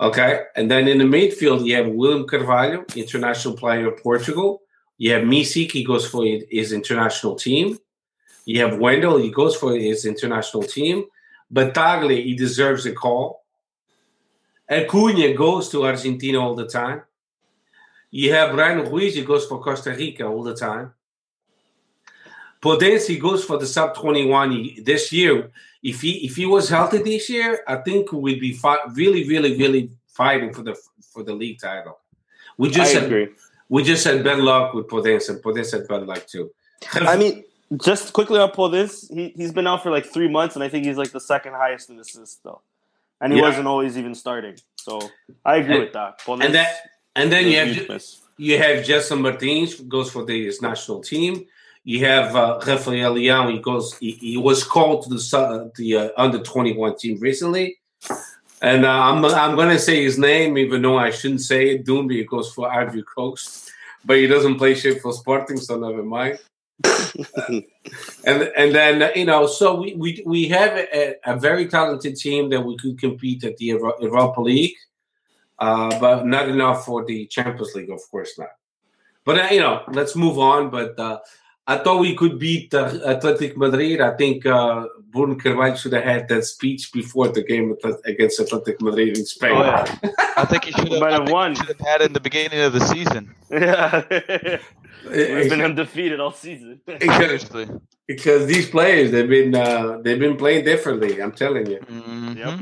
Okay. 0.00 0.42
And 0.56 0.70
then 0.70 0.88
in 0.88 0.98
the 0.98 1.04
midfield, 1.04 1.64
you 1.64 1.74
have 1.76 1.88
William 1.88 2.26
Carvalho, 2.26 2.84
international 2.94 3.54
player 3.54 3.92
of 3.92 4.02
Portugal. 4.02 4.62
You 4.98 5.12
have 5.12 5.22
Micic, 5.22 5.70
he 5.72 5.84
goes 5.84 6.06
for 6.06 6.24
his 6.24 6.72
international 6.72 7.34
team. 7.36 7.78
You 8.46 8.62
have 8.62 8.78
Wendell, 8.78 9.18
he 9.18 9.30
goes 9.30 9.54
for 9.54 9.76
his 9.76 10.06
international 10.06 10.62
team. 10.62 11.04
Battaglia, 11.50 12.22
he 12.22 12.34
deserves 12.34 12.86
a 12.86 12.92
call. 12.92 13.44
Acuna 14.70 15.34
goes 15.34 15.68
to 15.68 15.84
Argentina 15.84 16.40
all 16.40 16.54
the 16.54 16.66
time. 16.66 17.02
You 18.10 18.32
have 18.32 18.52
Bryan 18.52 18.90
Ruiz, 18.90 19.14
he 19.14 19.22
goes 19.22 19.46
for 19.46 19.62
Costa 19.62 19.90
Rica 19.90 20.24
all 20.24 20.42
the 20.42 20.54
time. 20.54 20.94
Podence, 22.62 23.06
he 23.06 23.18
goes 23.18 23.44
for 23.44 23.58
the 23.58 23.66
sub 23.66 23.94
21 23.94 24.82
this 24.82 25.12
year 25.12 25.50
if 25.86 26.00
he 26.00 26.26
if 26.26 26.34
he 26.34 26.46
was 26.46 26.68
healthy 26.68 26.98
this 26.98 27.30
year, 27.30 27.60
I 27.68 27.76
think 27.76 28.12
we'd 28.12 28.40
be 28.40 28.52
fi- 28.52 28.84
really, 28.94 29.28
really, 29.28 29.56
really 29.56 29.90
fighting 30.08 30.52
for 30.52 30.62
the 30.62 30.76
for 31.12 31.22
the 31.22 31.32
league 31.32 31.60
title. 31.60 32.00
We 32.58 32.70
just 32.70 32.92
I 32.92 33.00
had, 33.00 33.04
agree. 33.04 33.28
We 33.68 33.84
just 33.84 34.04
had 34.04 34.24
bad 34.24 34.40
luck 34.40 34.74
with 34.74 34.88
Podence, 34.88 35.28
and 35.28 35.40
Podence 35.40 35.70
had 35.70 35.86
bad 35.86 36.02
luck 36.04 36.26
too. 36.26 36.50
I 36.92 37.16
mean, 37.16 37.44
just 37.76 38.12
quickly 38.12 38.38
on 38.38 38.50
Podence, 38.50 39.12
he 39.12 39.32
he's 39.36 39.52
been 39.52 39.66
out 39.66 39.82
for 39.82 39.90
like 39.90 40.06
three 40.06 40.28
months, 40.28 40.54
and 40.54 40.62
I 40.62 40.68
think 40.68 40.84
he's 40.84 40.96
like 40.96 41.10
the 41.10 41.20
second 41.20 41.54
highest 41.54 41.90
in 41.90 41.98
assists 41.98 42.36
though, 42.44 42.60
and 43.20 43.32
he 43.32 43.38
yeah. 43.38 43.44
wasn't 43.44 43.66
always 43.66 43.98
even 43.98 44.14
starting. 44.14 44.56
So 44.76 45.00
I 45.44 45.56
agree 45.56 45.74
and, 45.74 45.84
with 45.84 45.92
that. 45.94 46.20
And 46.28 46.54
that 46.54 46.74
and 47.16 47.32
then 47.32 47.46
you 47.46 47.56
have 47.58 48.02
you 48.36 48.58
have 48.58 48.84
Gelson 48.84 49.20
Martins 49.20 49.80
goes 49.80 50.10
for 50.10 50.24
the 50.24 50.52
national 50.62 51.00
team. 51.00 51.46
You 51.82 52.04
have 52.04 52.34
uh, 52.34 52.60
Rafael 52.66 53.14
Leão. 53.14 53.52
He 53.52 53.60
goes. 53.60 53.96
He, 53.98 54.12
he, 54.12 54.36
was 54.36 54.64
called 54.64 55.04
to 55.04 55.08
the 55.08 55.72
the 55.76 55.96
uh, 55.96 56.08
under 56.16 56.40
twenty 56.40 56.72
one 56.72 56.96
team 56.96 57.18
recently, 57.20 57.78
and 58.60 58.84
uh, 58.84 58.90
I'm 58.90 59.24
I'm 59.24 59.56
gonna 59.56 59.78
say 59.78 60.02
his 60.02 60.18
name 60.18 60.58
even 60.58 60.82
though 60.82 60.98
I 60.98 61.10
shouldn't 61.10 61.42
say 61.42 61.70
it. 61.70 61.86
Doumbia 61.86 62.26
goes 62.26 62.52
for 62.52 62.70
Ivory 62.72 63.04
Coast, 63.04 63.72
but 64.04 64.18
he 64.18 64.26
doesn't 64.26 64.56
play 64.56 64.74
shit 64.74 65.00
for 65.00 65.12
Sporting, 65.12 65.58
so 65.58 65.78
never 65.78 66.02
mind. 66.02 66.38
and 68.24 68.42
and 68.56 68.74
then 68.74 69.10
you 69.16 69.24
know, 69.24 69.46
so 69.46 69.74
we 69.80 69.94
we 69.94 70.22
we 70.26 70.48
have 70.48 70.76
a, 70.76 71.14
a, 71.24 71.36
very 71.36 71.66
talented 71.66 72.16
team 72.16 72.50
that 72.50 72.60
we 72.60 72.76
could 72.76 72.98
compete 72.98 73.42
at 73.44 73.56
the 73.56 73.64
Europa 73.64 74.40
League, 74.42 74.76
uh, 75.58 75.98
but 75.98 76.26
not 76.26 76.48
enough 76.48 76.84
for 76.84 77.04
the 77.06 77.26
Champions 77.26 77.74
League, 77.74 77.90
of 77.90 78.00
course 78.10 78.38
not. 78.38 78.50
But 79.24 79.38
uh, 79.38 79.48
you 79.50 79.60
know, 79.60 79.84
let's 79.88 80.14
move 80.14 80.38
on. 80.38 80.68
But 80.68 80.98
uh, 80.98 81.20
I 81.66 81.78
thought 81.78 82.00
we 82.00 82.14
could 82.14 82.38
beat 82.38 82.72
uh, 82.74 83.00
Athletic 83.06 83.56
Madrid. 83.56 84.00
I 84.00 84.14
think 84.16 84.46
uh, 84.46 84.86
Bruno 85.10 85.34
Carvalho 85.34 85.74
should 85.74 85.94
have 85.94 86.04
had 86.04 86.28
that 86.28 86.44
speech 86.44 86.92
before 86.92 87.28
the 87.28 87.42
game 87.42 87.74
against 88.04 88.38
Athletic 88.38 88.80
Madrid 88.80 89.18
in 89.18 89.26
Spain. 89.26 89.56
Oh, 89.56 89.64
yeah. 89.64 89.96
I 90.36 90.44
think 90.44 90.64
he 90.64 90.72
should 90.72 90.92
have, 90.92 91.00
Might 91.00 91.12
have 91.12 91.30
won. 91.30 91.54
Should 91.56 91.68
have 91.68 91.80
had 91.80 92.02
it 92.02 92.06
in 92.06 92.12
the 92.12 92.20
beginning 92.20 92.60
of 92.60 92.72
the 92.72 92.80
season. 92.80 93.34
Yeah, 93.50 94.58
we've 95.04 95.50
been 95.50 95.62
undefeated 95.62 96.20
all 96.20 96.32
season. 96.32 96.80
Seriously, 97.00 97.68
because 98.06 98.46
these 98.46 98.68
players 98.68 99.10
they've 99.10 99.28
been 99.28 99.54
uh, 99.54 99.98
they've 100.02 100.18
been 100.18 100.36
playing 100.36 100.64
differently. 100.64 101.20
I'm 101.22 101.32
telling 101.32 101.66
you. 101.70 101.78
Mm-hmm. 101.80 102.38
Yep. 102.38 102.60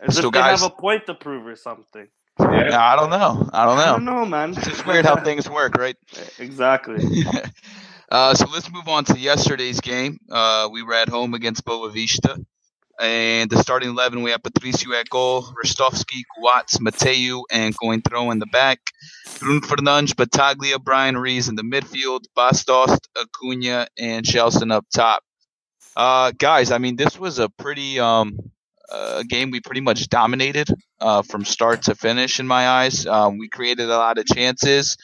As 0.00 0.16
so 0.16 0.26
if 0.26 0.32
they 0.32 0.38
guys, 0.38 0.60
have 0.60 0.70
a 0.70 0.74
point 0.74 1.06
to 1.06 1.14
prove 1.14 1.46
or 1.46 1.56
something. 1.56 2.08
Yeah. 2.38 2.78
I 2.78 2.96
don't 2.96 3.10
know. 3.10 3.48
I 3.52 3.64
don't 3.64 3.76
know. 3.76 3.82
I 3.82 3.86
don't 3.86 4.04
know, 4.04 4.26
man. 4.26 4.50
It's 4.50 4.66
just 4.66 4.86
weird 4.86 5.06
how 5.06 5.16
things 5.16 5.48
work, 5.48 5.74
right? 5.76 5.96
Exactly. 6.38 7.24
Uh, 8.08 8.32
so 8.34 8.46
let's 8.52 8.70
move 8.70 8.86
on 8.86 9.04
to 9.04 9.18
yesterday's 9.18 9.80
game. 9.80 10.20
Uh, 10.30 10.68
we 10.70 10.80
were 10.84 10.94
at 10.94 11.08
home 11.08 11.34
against 11.34 11.64
Boavista. 11.64 12.44
And 12.98 13.50
the 13.50 13.58
starting 13.58 13.90
11, 13.90 14.22
we 14.22 14.30
have 14.30 14.42
Patricio 14.42 14.92
at 14.94 15.10
goal, 15.10 15.42
Ristovski, 15.62 16.22
Coates, 16.34 16.80
Mathieu, 16.80 17.44
and 17.50 17.76
Coentrão 17.78 18.32
in 18.32 18.38
the 18.38 18.46
back. 18.46 18.80
Bruno 19.38 19.60
Fernandes, 19.60 20.16
Battaglia, 20.16 20.78
Bryan 20.78 21.16
Ruiz 21.16 21.48
in 21.48 21.56
the 21.56 21.62
midfield, 21.62 22.24
Bas 22.34 22.64
Dost, 22.64 23.08
Acuna, 23.20 23.86
and 23.98 24.24
Gelson 24.24 24.72
up 24.72 24.86
top. 24.94 25.22
Uh, 25.94 26.32
guys, 26.38 26.70
I 26.70 26.78
mean, 26.78 26.96
this 26.96 27.18
was 27.18 27.38
a 27.38 27.50
pretty 27.50 28.00
um, 28.00 28.38
uh, 28.90 29.22
game 29.28 29.50
we 29.50 29.60
pretty 29.60 29.80
much 29.80 30.08
dominated 30.08 30.68
uh, 31.00 31.22
from 31.22 31.44
start 31.44 31.82
to 31.82 31.94
finish 31.94 32.40
in 32.40 32.46
my 32.46 32.68
eyes. 32.68 33.06
Um, 33.06 33.38
we 33.38 33.48
created 33.48 33.90
a 33.90 33.96
lot 33.96 34.18
of 34.18 34.26
chances. 34.26 34.96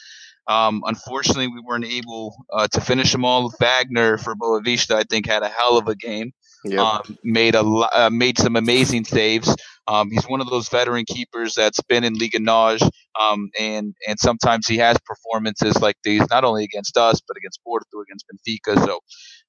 Um, 0.48 0.82
unfortunately, 0.86 1.48
we 1.48 1.60
weren't 1.60 1.84
able 1.84 2.34
uh, 2.52 2.68
to 2.68 2.80
finish 2.80 3.12
them 3.12 3.24
all. 3.24 3.52
Wagner 3.60 4.18
for 4.18 4.34
Boavista, 4.34 4.96
I 4.96 5.04
think, 5.04 5.26
had 5.26 5.42
a 5.42 5.48
hell 5.48 5.78
of 5.78 5.88
a 5.88 5.94
game. 5.94 6.32
Yep. 6.64 6.78
Um, 6.78 7.18
made 7.24 7.54
a 7.56 7.60
uh, 7.60 8.10
made 8.12 8.38
some 8.38 8.54
amazing 8.54 9.04
saves. 9.04 9.54
Um, 9.88 10.10
he's 10.12 10.24
one 10.24 10.40
of 10.40 10.48
those 10.48 10.68
veteran 10.68 11.04
keepers 11.04 11.54
that's 11.56 11.80
been 11.80 12.04
in 12.04 12.14
Liga 12.14 12.38
NOS, 12.38 12.82
um, 13.20 13.50
and 13.58 13.94
and 14.06 14.18
sometimes 14.18 14.68
he 14.68 14.76
has 14.78 14.96
performances 15.04 15.80
like 15.80 15.96
these, 16.04 16.22
not 16.30 16.44
only 16.44 16.62
against 16.62 16.96
us 16.96 17.20
but 17.26 17.36
against 17.36 17.60
Porto, 17.64 18.00
against 18.00 18.26
Benfica. 18.28 18.84
So 18.84 19.00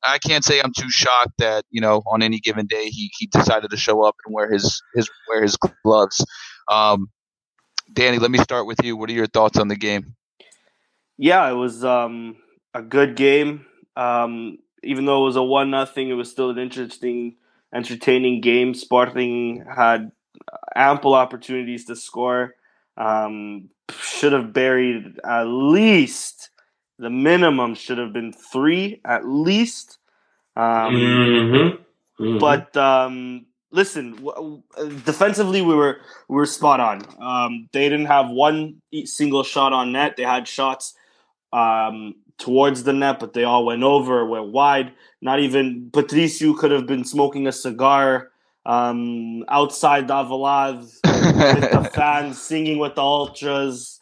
I 0.03 0.17
can't 0.17 0.43
say 0.43 0.59
I'm 0.59 0.73
too 0.75 0.89
shocked 0.89 1.33
that 1.37 1.65
you 1.69 1.81
know 1.81 2.01
on 2.11 2.23
any 2.23 2.39
given 2.39 2.65
day 2.65 2.85
he, 2.85 3.11
he 3.19 3.27
decided 3.27 3.69
to 3.69 3.77
show 3.77 4.03
up 4.03 4.15
and 4.25 4.33
wear 4.33 4.51
his 4.51 4.81
his 4.95 5.07
wear 5.29 5.43
his 5.43 5.55
gloves. 5.83 6.25
Um, 6.71 7.09
Danny, 7.93 8.17
let 8.17 8.31
me 8.31 8.39
start 8.39 8.65
with 8.65 8.83
you. 8.83 8.97
What 8.97 9.09
are 9.11 9.13
your 9.13 9.27
thoughts 9.27 9.59
on 9.59 9.67
the 9.67 9.75
game? 9.75 10.15
Yeah, 11.17 11.47
it 11.47 11.53
was 11.53 11.85
um, 11.85 12.37
a 12.73 12.81
good 12.81 13.15
game. 13.15 13.65
Um, 13.95 14.57
even 14.83 15.05
though 15.05 15.23
it 15.23 15.25
was 15.25 15.35
a 15.35 15.43
one 15.43 15.71
nothing, 15.71 16.09
it 16.09 16.13
was 16.13 16.29
still 16.29 16.49
an 16.49 16.57
interesting, 16.57 17.35
entertaining 17.73 18.41
game. 18.41 18.73
Sporting 18.73 19.65
had 19.75 20.11
ample 20.75 21.13
opportunities 21.13 21.85
to 21.85 21.95
score. 21.95 22.55
Um, 22.97 23.69
should 23.89 24.33
have 24.33 24.53
buried 24.53 25.19
at 25.25 25.43
least 25.43 26.49
the 26.99 27.09
minimum 27.09 27.75
should 27.75 27.97
have 27.97 28.13
been 28.13 28.33
three 28.33 29.01
at 29.05 29.27
least. 29.27 29.97
Um, 30.55 30.93
mm-hmm. 30.93 32.23
Mm-hmm. 32.23 32.37
But 32.37 32.75
um, 32.77 33.45
listen, 33.71 34.23
defensively 35.05 35.61
we 35.61 35.75
were 35.75 35.97
we 36.29 36.35
were 36.35 36.45
spot 36.45 36.79
on. 36.79 37.01
Um, 37.19 37.69
they 37.73 37.89
didn't 37.89 38.05
have 38.05 38.29
one 38.29 38.81
single 39.05 39.43
shot 39.43 39.73
on 39.73 39.91
net. 39.91 40.15
They 40.15 40.23
had 40.23 40.47
shots 40.47 40.95
um, 41.51 42.15
towards 42.37 42.83
the 42.83 42.93
net, 42.93 43.19
but 43.19 43.33
they 43.33 43.43
all 43.43 43.65
went 43.65 43.83
over, 43.83 44.25
went 44.25 44.51
wide. 44.51 44.93
Not 45.21 45.39
even 45.39 45.89
Patricio 45.91 46.53
could 46.53 46.71
have 46.71 46.85
been 46.87 47.05
smoking 47.05 47.47
a 47.47 47.51
cigar 47.51 48.29
um, 48.65 49.43
outside 49.49 50.07
Davalad 50.07 50.79
with 51.03 51.71
the 51.71 51.91
fans, 51.93 52.41
singing 52.41 52.79
with 52.79 52.95
the 52.95 53.01
ultras. 53.01 53.99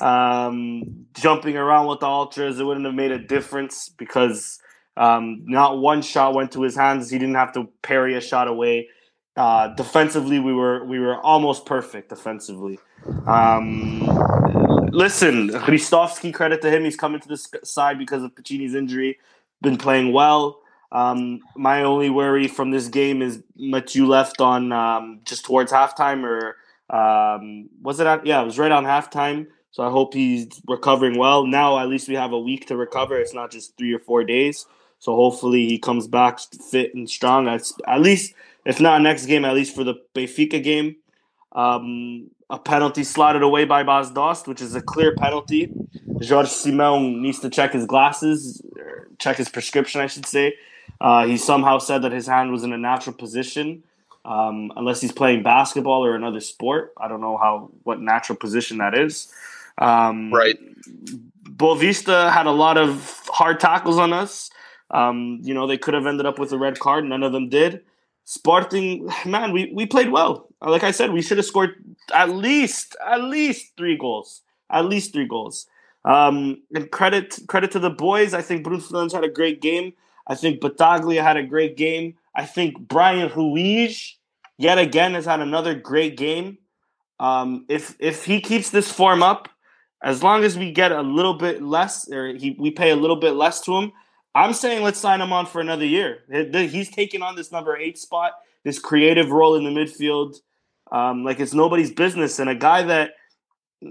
um, 0.00 1.06
jumping 1.14 1.56
around 1.56 1.86
with 1.86 2.00
the 2.00 2.06
ultras. 2.06 2.58
It 2.58 2.64
wouldn't 2.64 2.86
have 2.86 2.94
made 2.94 3.12
a 3.12 3.18
difference 3.18 3.88
because 3.88 4.58
um, 4.96 5.42
not 5.46 5.78
one 5.78 6.02
shot 6.02 6.34
went 6.34 6.52
to 6.52 6.62
his 6.62 6.76
hands. 6.76 7.10
He 7.10 7.18
didn't 7.18 7.36
have 7.36 7.52
to 7.54 7.68
parry 7.82 8.16
a 8.16 8.20
shot 8.20 8.48
away. 8.48 8.88
Uh, 9.36 9.68
defensively, 9.74 10.38
we 10.38 10.52
were 10.52 10.84
we 10.84 10.98
were 11.00 11.20
almost 11.20 11.66
perfect 11.66 12.08
defensively. 12.08 12.78
Um, 13.26 14.02
listen, 14.94 15.50
Ristovski, 15.50 16.32
credit 16.32 16.62
to 16.62 16.70
him. 16.70 16.84
He's 16.84 16.96
coming 16.96 17.20
to 17.20 17.28
this 17.28 17.48
side 17.62 17.98
because 17.98 18.22
of 18.22 18.34
Piccini's 18.34 18.74
injury. 18.74 19.18
Been 19.60 19.76
playing 19.76 20.12
well. 20.12 20.60
Um, 20.92 21.40
my 21.56 21.82
only 21.82 22.10
worry 22.10 22.46
from 22.46 22.70
this 22.70 22.88
game 22.88 23.20
is 23.20 23.42
Mathieu 23.56 24.06
left 24.06 24.40
on 24.40 24.72
um, 24.72 25.20
just 25.24 25.44
towards 25.44 25.72
halftime, 25.72 26.22
or 26.22 26.56
um, 26.96 27.68
was 27.82 27.98
it? 27.98 28.06
At, 28.06 28.24
yeah, 28.24 28.40
it 28.40 28.44
was 28.44 28.58
right 28.58 28.70
on 28.70 28.84
halftime. 28.84 29.48
So 29.72 29.82
I 29.82 29.90
hope 29.90 30.14
he's 30.14 30.60
recovering 30.68 31.18
well. 31.18 31.46
Now 31.46 31.80
at 31.80 31.88
least 31.88 32.08
we 32.08 32.14
have 32.14 32.32
a 32.32 32.38
week 32.38 32.68
to 32.68 32.76
recover. 32.76 33.18
It's 33.18 33.34
not 33.34 33.50
just 33.50 33.76
three 33.76 33.92
or 33.92 33.98
four 33.98 34.22
days. 34.22 34.66
So 35.00 35.16
hopefully 35.16 35.66
he 35.66 35.78
comes 35.80 36.06
back 36.06 36.38
fit 36.70 36.94
and 36.94 37.10
strong. 37.10 37.48
At, 37.48 37.68
at 37.88 38.00
least, 38.00 38.34
if 38.64 38.80
not 38.80 39.02
next 39.02 39.26
game, 39.26 39.44
at 39.44 39.54
least 39.54 39.74
for 39.74 39.82
the 39.82 39.96
Benfica 40.14 40.62
game. 40.62 40.96
Um, 41.50 42.30
a 42.50 42.58
penalty 42.58 43.04
slotted 43.04 43.42
away 43.42 43.64
by 43.64 43.82
Bas 43.82 44.10
Dost, 44.10 44.46
which 44.46 44.60
is 44.60 44.74
a 44.74 44.80
clear 44.80 45.14
penalty. 45.14 45.72
Jorge 46.26 46.48
Simão 46.48 47.18
needs 47.18 47.40
to 47.40 47.50
check 47.50 47.72
his 47.72 47.86
glasses, 47.86 48.62
check 49.18 49.36
his 49.36 49.48
prescription, 49.48 50.00
I 50.00 50.06
should 50.06 50.26
say. 50.26 50.54
Uh, 51.00 51.26
he 51.26 51.36
somehow 51.36 51.78
said 51.78 52.02
that 52.02 52.12
his 52.12 52.26
hand 52.26 52.52
was 52.52 52.62
in 52.62 52.72
a 52.72 52.78
natural 52.78 53.14
position, 53.14 53.82
um, 54.24 54.72
unless 54.76 55.00
he's 55.00 55.12
playing 55.12 55.42
basketball 55.42 56.04
or 56.04 56.14
another 56.14 56.40
sport. 56.40 56.92
I 56.98 57.08
don't 57.08 57.20
know 57.20 57.36
how 57.36 57.70
what 57.82 58.00
natural 58.00 58.36
position 58.36 58.78
that 58.78 58.96
is. 58.96 59.32
Um, 59.78 60.32
right. 60.32 60.58
Boavista 61.42 62.30
had 62.30 62.46
a 62.46 62.52
lot 62.52 62.76
of 62.78 63.22
hard 63.28 63.60
tackles 63.60 63.98
on 63.98 64.12
us. 64.12 64.50
Um, 64.90 65.40
you 65.42 65.54
know, 65.54 65.66
they 65.66 65.78
could 65.78 65.94
have 65.94 66.06
ended 66.06 66.26
up 66.26 66.38
with 66.38 66.52
a 66.52 66.58
red 66.58 66.78
card. 66.78 67.04
None 67.04 67.22
of 67.22 67.32
them 67.32 67.48
did. 67.48 67.82
Sporting, 68.24 69.10
man, 69.26 69.52
we, 69.52 69.70
we 69.74 69.86
played 69.86 70.10
well. 70.10 70.48
Like 70.64 70.84
I 70.84 70.90
said, 70.90 71.12
we 71.12 71.22
should 71.22 71.38
have 71.38 71.46
scored 71.46 71.74
at 72.12 72.30
least 72.30 72.96
at 73.06 73.22
least 73.22 73.72
three 73.76 73.96
goals. 73.96 74.42
At 74.70 74.86
least 74.86 75.12
three 75.12 75.26
goals. 75.26 75.66
Um, 76.04 76.62
and 76.74 76.90
credit 76.90 77.38
credit 77.48 77.70
to 77.72 77.78
the 77.78 77.90
boys. 77.90 78.34
I 78.34 78.42
think 78.42 78.64
Bruno 78.64 78.80
Fernandes 78.80 79.12
had 79.12 79.24
a 79.24 79.28
great 79.28 79.60
game. 79.60 79.92
I 80.26 80.34
think 80.34 80.60
Battaglia 80.60 81.22
had 81.22 81.36
a 81.36 81.42
great 81.42 81.76
game. 81.76 82.14
I 82.34 82.44
think 82.46 82.78
Bryan 82.78 83.30
Ruiz 83.34 84.16
yet 84.58 84.78
again 84.78 85.14
has 85.14 85.26
had 85.26 85.40
another 85.40 85.74
great 85.74 86.16
game. 86.16 86.58
Um, 87.20 87.64
if 87.68 87.96
if 87.98 88.24
he 88.24 88.40
keeps 88.40 88.70
this 88.70 88.90
form 88.90 89.22
up, 89.22 89.48
as 90.02 90.22
long 90.22 90.44
as 90.44 90.58
we 90.58 90.72
get 90.72 90.92
a 90.92 91.02
little 91.02 91.34
bit 91.34 91.62
less, 91.62 92.10
or 92.10 92.34
he, 92.34 92.56
we 92.58 92.70
pay 92.70 92.90
a 92.90 92.96
little 92.96 93.16
bit 93.16 93.32
less 93.32 93.60
to 93.62 93.76
him, 93.76 93.92
I'm 94.34 94.52
saying 94.52 94.82
let's 94.82 94.98
sign 94.98 95.20
him 95.20 95.32
on 95.32 95.46
for 95.46 95.60
another 95.60 95.86
year. 95.86 96.24
He's 96.52 96.90
taking 96.90 97.22
on 97.22 97.36
this 97.36 97.52
number 97.52 97.76
eight 97.76 97.98
spot, 97.98 98.32
this 98.64 98.78
creative 98.78 99.30
role 99.30 99.54
in 99.54 99.64
the 99.64 99.70
midfield, 99.70 100.36
um, 100.94 101.24
like 101.24 101.40
it's 101.40 101.52
nobody's 101.52 101.90
business. 101.90 102.38
And 102.38 102.48
a 102.48 102.54
guy 102.54 102.84
that 102.84 103.10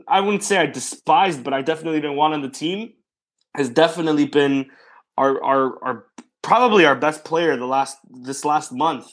I 0.07 0.21
wouldn't 0.21 0.43
say 0.43 0.57
I 0.57 0.65
despised, 0.65 1.43
but 1.43 1.53
I 1.53 1.61
definitely 1.61 1.99
didn't 1.99 2.15
want 2.15 2.33
on 2.33 2.41
the 2.41 2.49
team, 2.49 2.93
has 3.55 3.69
definitely 3.69 4.25
been 4.25 4.71
our 5.17 5.43
our, 5.43 5.83
our 5.83 6.05
probably 6.41 6.85
our 6.85 6.95
best 6.95 7.25
player 7.25 7.57
the 7.57 7.65
last 7.65 7.97
this 8.09 8.45
last 8.45 8.71
month. 8.71 9.05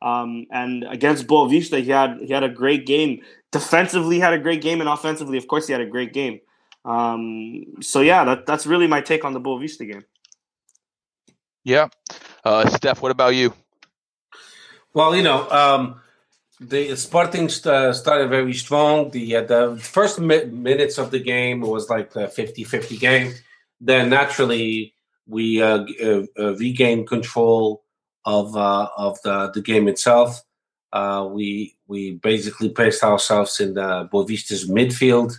Um, 0.00 0.46
and 0.52 0.84
against 0.84 1.26
Boavista, 1.26 1.82
he 1.82 1.90
had 1.90 2.18
he 2.20 2.32
had 2.32 2.44
a 2.44 2.50
great 2.50 2.86
game. 2.86 3.22
Defensively, 3.50 4.16
he 4.16 4.20
had 4.20 4.34
a 4.34 4.38
great 4.38 4.60
game, 4.60 4.80
and 4.80 4.88
offensively, 4.88 5.38
of 5.38 5.48
course, 5.48 5.66
he 5.66 5.72
had 5.72 5.80
a 5.80 5.86
great 5.86 6.12
game. 6.12 6.40
Um, 6.84 7.64
so 7.80 8.02
yeah, 8.02 8.24
that, 8.24 8.46
that's 8.46 8.66
really 8.66 8.86
my 8.86 9.00
take 9.00 9.24
on 9.24 9.32
the 9.32 9.40
Boavista 9.40 9.90
game. 9.90 10.04
Yeah, 11.64 11.88
uh, 12.44 12.68
Steph, 12.68 13.02
what 13.02 13.10
about 13.10 13.34
you? 13.34 13.54
Well, 14.94 15.16
you 15.16 15.22
know, 15.22 15.48
um, 15.50 16.00
the 16.60 16.96
Sporting 16.96 17.48
st- 17.48 17.94
started 17.94 18.28
very 18.28 18.54
strong. 18.54 19.10
The 19.10 19.36
uh, 19.36 19.42
the 19.42 19.78
first 19.80 20.18
mi- 20.18 20.46
minutes 20.46 20.98
of 20.98 21.10
the 21.10 21.20
game 21.20 21.60
was 21.60 21.88
like 21.88 22.14
a 22.16 22.26
50-50 22.28 22.98
game. 22.98 23.34
Then 23.80 24.10
naturally 24.10 24.94
we 25.26 25.62
uh, 25.62 25.84
uh, 26.02 26.22
uh, 26.38 26.56
regained 26.56 27.06
control 27.06 27.84
of 28.24 28.56
uh, 28.56 28.88
of 28.96 29.20
the, 29.22 29.50
the 29.52 29.60
game 29.60 29.86
itself. 29.88 30.42
Uh, 30.92 31.28
we 31.30 31.76
we 31.86 32.12
basically 32.12 32.70
placed 32.70 33.04
ourselves 33.04 33.60
in 33.60 33.74
the 33.74 34.08
Boavista's 34.12 34.68
midfield, 34.68 35.34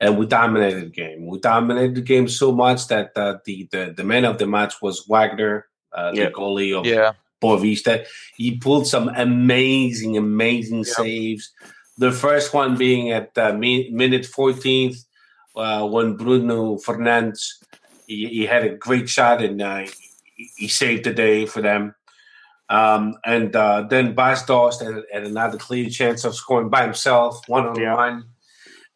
and 0.00 0.18
we 0.18 0.26
dominated 0.26 0.86
the 0.86 0.90
game. 0.90 1.26
We 1.26 1.38
dominated 1.38 1.94
the 1.94 2.00
game 2.00 2.28
so 2.28 2.50
much 2.50 2.88
that 2.88 3.14
the 3.14 3.40
the, 3.44 3.92
the 3.96 4.04
man 4.04 4.24
of 4.24 4.38
the 4.38 4.46
match 4.46 4.80
was 4.82 5.06
Wagner, 5.06 5.66
yeah. 5.94 6.10
the 6.12 6.30
goalie 6.30 6.76
of 6.76 6.86
yeah. 6.86 7.12
Boavista. 7.40 8.06
He 8.36 8.56
pulled 8.56 8.86
some 8.86 9.08
amazing, 9.08 10.16
amazing 10.16 10.78
yep. 10.78 10.86
saves. 10.86 11.52
The 11.98 12.12
first 12.12 12.54
one 12.54 12.76
being 12.76 13.10
at 13.10 13.36
uh, 13.36 13.52
minute 13.54 14.26
14th 14.26 15.04
uh, 15.54 15.86
when 15.86 16.16
Bruno 16.16 16.76
Fernandes 16.76 17.64
he, 18.06 18.26
he, 18.28 18.46
had 18.46 18.64
a 18.64 18.76
great 18.76 19.08
shot 19.08 19.42
and 19.42 19.60
uh, 19.60 19.78
he, 20.36 20.50
he, 20.56 20.68
saved 20.68 21.04
the 21.04 21.12
day 21.12 21.46
for 21.46 21.60
them. 21.60 21.94
Um, 22.68 23.14
and 23.24 23.54
uh, 23.56 23.82
then 23.88 24.14
Bas 24.14 24.44
Dost 24.44 24.82
had, 24.82 25.02
had, 25.12 25.24
another 25.24 25.58
clear 25.58 25.88
chance 25.88 26.24
of 26.24 26.34
scoring 26.34 26.68
by 26.68 26.82
himself, 26.82 27.40
one 27.48 27.66
on 27.66 27.96
one. 27.96 28.24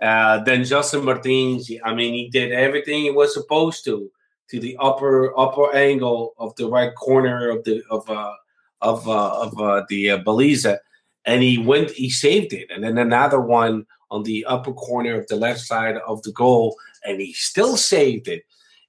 then 0.00 0.62
Gelson 0.62 1.02
Martins, 1.04 1.70
I 1.84 1.94
mean, 1.94 2.14
he 2.14 2.28
did 2.28 2.52
everything 2.52 3.02
he 3.02 3.10
was 3.10 3.34
supposed 3.34 3.84
to 3.86 4.10
to 4.50 4.60
the 4.60 4.76
upper 4.80 5.38
upper 5.38 5.74
angle 5.74 6.34
of 6.38 6.54
the 6.56 6.68
right 6.68 6.94
corner 6.94 7.50
of 7.50 7.64
the 7.64 7.82
of 7.90 8.08
uh, 8.10 8.34
of 8.80 9.08
uh, 9.08 9.42
of 9.42 9.60
uh, 9.60 9.84
the 9.88 10.10
uh, 10.10 10.18
Baliza, 10.18 10.78
and 11.24 11.42
he 11.42 11.58
went 11.58 11.90
he 11.90 12.10
saved 12.10 12.52
it, 12.52 12.68
and 12.70 12.84
then 12.84 12.98
another 12.98 13.40
one 13.40 13.86
on 14.10 14.24
the 14.24 14.44
upper 14.46 14.72
corner 14.72 15.18
of 15.18 15.26
the 15.28 15.36
left 15.36 15.60
side 15.60 15.96
of 16.06 16.22
the 16.22 16.32
goal, 16.32 16.76
and 17.04 17.20
he 17.20 17.32
still 17.32 17.76
saved 17.76 18.28
it. 18.28 18.44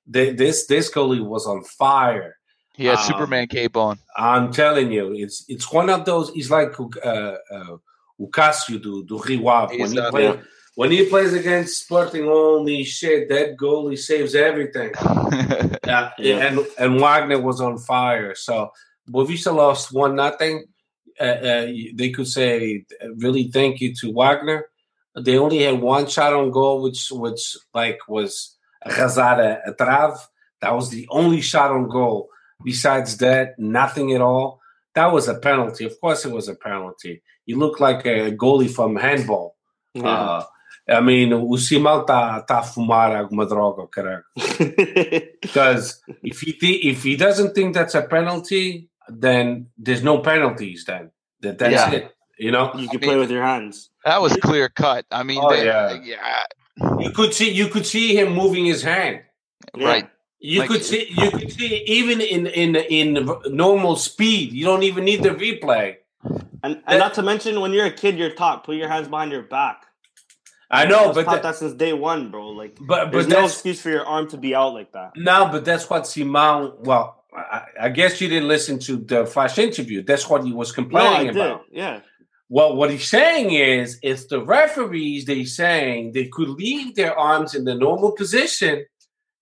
The, 0.08 0.32
this 0.32 0.66
this 0.66 0.92
goalie 0.92 1.24
was 1.24 1.46
on 1.46 1.64
fire. 1.64 2.38
He 2.74 2.86
had 2.86 2.98
um, 2.98 3.04
Superman 3.04 3.48
cape 3.48 3.78
on. 3.78 4.00
I'm 4.18 4.52
telling 4.52 4.92
you, 4.92 5.14
it's 5.14 5.46
it's 5.48 5.72
one 5.72 5.90
of 5.90 6.06
those. 6.06 6.32
He's 6.32 6.50
like 6.50 6.74
uh, 6.80 7.36
uh, 7.52 7.78
Ucasio 8.20 8.82
do 8.82 9.04
do 9.06 9.22
Rio 9.22 9.68
when 9.68 9.92
he 9.92 10.02
played. 10.10 10.40
When 10.76 10.92
he 10.92 11.06
plays 11.10 11.34
against 11.34 11.82
Sporting, 11.82 12.26
holy 12.26 12.84
shit, 12.84 13.28
that 13.30 13.58
goalie 13.58 13.98
saves 13.98 14.36
everything. 14.36 14.92
yeah, 15.86 16.12
and 16.18 16.66
and 16.80 17.00
Wagner 17.00 17.42
was 17.42 17.60
on 17.60 17.78
fire. 17.78 18.36
So 18.36 18.72
Boavista 19.10 19.54
lost 19.54 19.94
one 19.94 20.16
nothing. 20.16 20.66
Uh, 21.20 21.24
uh, 21.24 21.68
they 21.94 22.10
could 22.10 22.28
say 22.28 22.86
really 23.18 23.52
thank 23.52 23.82
you 23.82 23.94
to 23.96 24.14
Wagner. 24.14 24.66
They 25.20 25.38
only 25.38 25.60
had 25.60 25.82
one 25.82 26.08
shot 26.08 26.34
on 26.34 26.52
goal, 26.52 26.82
which 26.82 27.12
which 27.12 27.58
like 27.74 28.00
was 28.08 28.58
Razada 28.86 29.60
Atrav. 29.68 30.18
That 30.62 30.74
was 30.74 30.90
the 30.90 31.06
only 31.10 31.42
shot 31.42 31.72
on 31.72 31.90
goal. 31.90 32.30
Besides 32.64 33.18
that, 33.18 33.60
nothing 33.60 34.14
at 34.14 34.22
all. 34.22 34.62
That 34.94 35.12
was 35.12 35.28
a 35.28 35.36
penalty. 35.36 35.86
Of 35.86 36.00
course, 36.00 36.26
it 36.26 36.32
was 36.32 36.48
a 36.48 36.56
penalty. 36.56 37.24
He 37.46 37.56
looked 37.56 37.82
like 37.82 38.06
a 38.06 38.32
goalie 38.32 38.70
from 38.70 38.96
handball. 38.96 39.56
Yeah. 39.94 40.08
Uh, 40.08 40.44
I 40.92 41.02
mean, 41.02 41.34
o 41.34 41.58
Simão 41.58 42.06
tá, 42.06 42.42
tá 42.42 42.60
a 42.60 42.64
fumar 42.64 43.16
alguma 43.16 43.46
droga, 43.46 43.88
caralho. 43.88 44.24
because 45.42 46.02
if 46.24 46.42
he 46.42 46.54
th- 46.54 46.86
if 46.86 47.04
he 47.04 47.16
doesn't 47.16 47.54
think 47.54 47.74
that's 47.74 47.96
a 47.96 48.02
penalty, 48.02 48.90
then 49.08 49.68
there's 49.78 50.04
no 50.04 50.20
penalties. 50.20 50.84
Then 50.86 51.12
that 51.42 51.58
that's 51.58 51.74
yeah. 51.74 51.92
it. 51.92 52.16
You 52.38 52.52
know, 52.52 52.72
you 52.76 52.90
can 52.90 52.98
I 52.98 53.06
play 53.06 53.10
mean, 53.10 53.20
with 53.20 53.32
your 53.32 53.44
hands. 53.44 53.90
That 54.04 54.22
was 54.22 54.36
clear 54.38 54.68
cut. 54.68 55.06
I 55.12 55.24
mean, 55.24 55.40
oh, 55.42 55.50
they, 55.50 55.66
yeah. 55.66 55.94
yeah. 56.04 56.44
You 57.00 57.12
could 57.12 57.34
see 57.34 57.52
you 57.52 57.68
could 57.68 57.86
see 57.86 58.16
him 58.16 58.34
moving 58.34 58.66
his 58.66 58.82
hand. 58.82 59.22
Right. 59.78 60.10
You 60.40 60.62
like, 60.62 60.70
could 60.70 60.84
see 60.84 61.08
you 61.10 61.30
could 61.30 61.52
see 61.52 61.84
even 61.86 62.20
in 62.20 62.48
in 62.48 62.76
in 62.76 63.30
normal 63.46 63.96
speed. 63.96 64.54
You 64.54 64.66
don't 64.66 64.84
even 64.84 65.06
need 65.06 65.24
the 65.24 65.30
replay. 65.30 65.98
And, 66.64 66.82
and 66.86 67.00
not 67.00 67.16
to 67.16 67.24
mention, 67.24 67.60
when 67.62 67.74
you're 67.74 67.88
a 67.88 67.92
kid, 67.92 68.18
you're 68.18 68.34
taught 68.34 68.64
put 68.64 68.76
your 68.76 68.88
hands 68.88 69.08
behind 69.08 69.32
your 69.32 69.42
back. 69.44 69.86
I 70.72 70.86
know, 70.86 71.14
but 71.14 71.26
that, 71.26 71.44
that 71.44 71.56
since 71.58 71.74
day 71.74 71.94
one, 71.94 72.32
bro. 72.32 72.50
Like, 72.50 72.78
but, 72.80 73.06
but 73.06 73.12
there's 73.12 73.28
no 73.28 73.46
excuse 73.46 73.82
for 73.82 73.90
your 73.90 74.06
arm 74.06 74.30
to 74.30 74.38
be 74.38 74.56
out 74.56 74.74
like 74.74 74.94
that. 74.94 75.12
No, 75.18 75.50
but 75.52 75.66
that's 75.66 75.90
what 75.90 76.04
Simão. 76.04 76.80
Well, 76.80 77.24
I, 77.36 77.64
I, 77.82 77.90
guess 77.90 78.22
you 78.22 78.30
didn't 78.30 78.48
listen 78.48 78.80
to 78.80 78.98
the 78.98 79.26
flash 79.26 79.58
interview. 79.58 80.02
That's 80.02 80.30
what 80.30 80.46
he 80.46 80.54
was 80.54 80.72
complaining 80.72 81.34
no, 81.36 81.46
about. 81.46 81.66
Yeah. 81.72 82.00
Well, 82.48 82.76
what 82.76 82.90
he's 82.90 83.08
saying 83.08 83.52
is, 83.52 84.00
it's 84.02 84.26
the 84.26 84.42
referees. 84.42 85.26
They 85.26 85.44
saying 85.44 86.14
they 86.14 86.28
could 86.28 86.50
leave 86.50 86.96
their 86.96 87.18
arms 87.18 87.54
in 87.54 87.66
the 87.66 87.76
normal 87.76 88.14
position, 88.14 88.86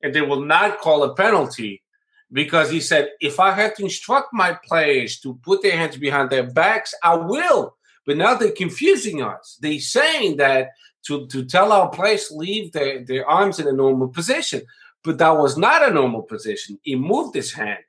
and 0.02 0.14
they 0.14 0.22
will 0.22 0.46
not 0.46 0.80
call 0.80 1.04
a 1.04 1.16
penalty 1.16 1.84
because 2.32 2.70
he 2.70 2.80
said, 2.80 3.10
if 3.20 3.40
I 3.40 3.52
had 3.52 3.76
to 3.76 3.84
instruct 3.84 4.30
my 4.34 4.58
players 4.68 5.20
to 5.22 5.40
put 5.44 5.62
their 5.62 5.78
hands 5.78 5.98
behind 5.98 6.30
their 6.30 6.44
backs, 6.44 6.94
I 7.04 7.16
will. 7.16 7.76
but 8.06 8.18
now 8.18 8.34
they're 8.36 8.52
confusing 8.52 9.22
us. 9.22 9.58
They're 9.62 9.80
saying 9.80 10.38
that 10.38 10.70
to, 11.08 11.28
to 11.28 11.46
tell 11.46 11.72
our 11.72 11.90
players 11.90 12.30
leave 12.32 12.72
their, 12.72 13.04
their 13.06 13.28
arms 13.28 13.60
in 13.60 13.68
a 13.68 13.72
normal 13.72 14.08
position, 14.10 14.62
but 15.04 15.18
that 15.18 15.38
was 15.38 15.58
not 15.58 15.88
a 15.88 15.94
normal 15.94 16.24
position. 16.24 16.78
He 16.84 16.96
moved 16.96 17.36
his 17.36 17.54
hand. 17.54 17.84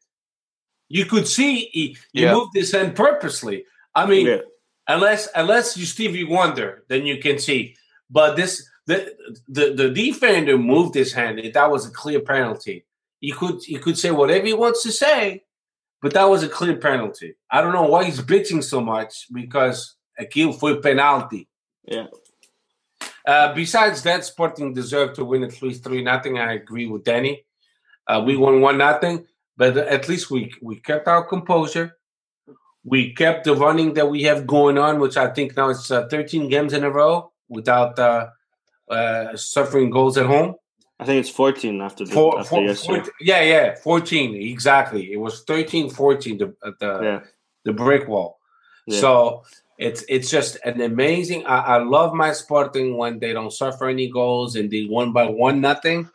You 0.89 1.05
could 1.07 1.27
see 1.29 1.69
he, 1.73 1.97
he 2.13 2.23
Yeah. 2.23 2.35
moved 2.35 2.53
his 2.55 2.73
hand 2.73 2.95
purposely. 2.97 3.65
I 3.95 4.07
mean, 4.07 4.27
Yeah. 4.27 4.39
unless 4.89 5.29
unless 5.35 5.77
you 5.77 5.87
Stevie 5.87 6.25
Wonder, 6.25 6.85
then 6.89 7.07
you 7.07 7.19
can 7.19 7.39
see. 7.39 7.77
But 8.11 8.37
this 8.37 8.69
the 8.87 9.15
the, 9.49 9.73
the 9.75 9.91
defender 9.91 10.59
moved 10.59 10.95
his 10.95 11.13
hand. 11.13 11.41
That 11.55 11.71
was 11.71 11.87
a 11.87 11.91
clear 11.93 12.21
penalty. 12.21 12.87
You 13.21 13.35
could 13.35 13.67
you 13.69 13.79
could 13.79 13.99
say 13.99 14.11
whatever 14.11 14.47
he 14.47 14.55
wants 14.55 14.83
to 14.83 14.91
say, 14.93 15.45
but 16.03 16.13
that 16.15 16.25
was 16.29 16.43
a 16.43 16.49
clear 16.49 16.77
penalty. 16.77 17.35
I 17.51 17.61
don't 17.61 17.73
know 17.73 17.85
why 17.87 18.05
he's 18.05 18.21
bitching 18.21 18.63
so 18.65 18.81
much 18.81 19.27
because 19.33 19.95
a 20.19 20.25
aquilo 20.25 20.59
foi 20.59 20.77
penalty. 20.81 21.49
Yeah. 21.85 22.07
Uh, 23.31 23.55
besides 23.55 24.03
that, 24.03 24.24
Sporting 24.24 24.74
deserved 24.74 25.14
to 25.14 25.24
win 25.24 25.45
at 25.45 25.62
least 25.62 25.85
three 25.85 26.03
nothing. 26.03 26.37
I 26.37 26.55
agree 26.55 26.87
with 26.87 27.05
Danny. 27.05 27.45
Uh, 28.09 28.20
we 28.26 28.37
won 28.37 28.61
one 28.61 28.78
nothing, 28.78 29.24
but 29.57 29.76
at 29.76 30.09
least 30.09 30.33
we 30.33 30.53
we 30.61 30.81
kept 30.81 31.07
our 31.07 31.22
composure. 31.22 31.97
We 32.83 33.14
kept 33.14 33.45
the 33.45 33.55
running 33.55 33.95
that 33.95 34.11
we 34.11 34.24
have 34.24 34.49
going 34.49 34.78
on, 34.78 34.99
which 34.99 35.16
I 35.16 35.28
think 35.28 35.57
now 35.57 35.68
it's 35.68 35.93
uh, 35.93 36.09
13 36.09 36.49
games 36.49 36.72
in 36.72 36.83
a 36.83 36.91
row 36.91 37.31
without 37.49 37.97
uh, 38.01 38.31
uh, 38.91 39.37
suffering 39.37 39.91
goals 39.91 40.18
at 40.18 40.26
home. 40.26 40.57
I 40.99 41.05
think 41.05 41.20
it's 41.20 41.31
14 41.31 41.81
after 41.83 42.05
the 42.05 42.12
Four, 42.12 42.41
after 42.41 42.51
four, 42.51 42.62
yesterday. 42.64 42.99
14 42.99 43.12
yeah, 43.20 43.43
yeah, 43.43 43.74
14 43.76 44.35
exactly. 44.35 45.12
It 45.12 45.20
was 45.20 45.45
13 45.45 45.91
14 45.91 46.39
the 46.39 46.47
uh, 46.64 46.72
the, 46.81 47.01
Yeah. 47.03 47.20
the 47.64 47.72
brick 47.74 48.09
wall. 48.09 48.41
Yeah. 48.89 49.01
So 49.01 49.45
it's 49.81 50.05
it's 50.11 50.31
just 50.31 50.59
an 50.64 50.83
amazing. 50.83 51.47
I, 51.47 51.59
I 51.59 51.83
love 51.83 52.12
my 52.12 52.33
Sporting 52.33 52.99
when 52.99 53.18
they 53.18 53.33
don't 53.33 53.51
suffer 53.51 53.89
any 53.89 54.11
goals 54.11 54.55
and 54.55 54.70
they 54.70 54.87
won 54.89 55.12
by 55.12 55.24
one 55.24 55.62
nothing. 55.62 56.09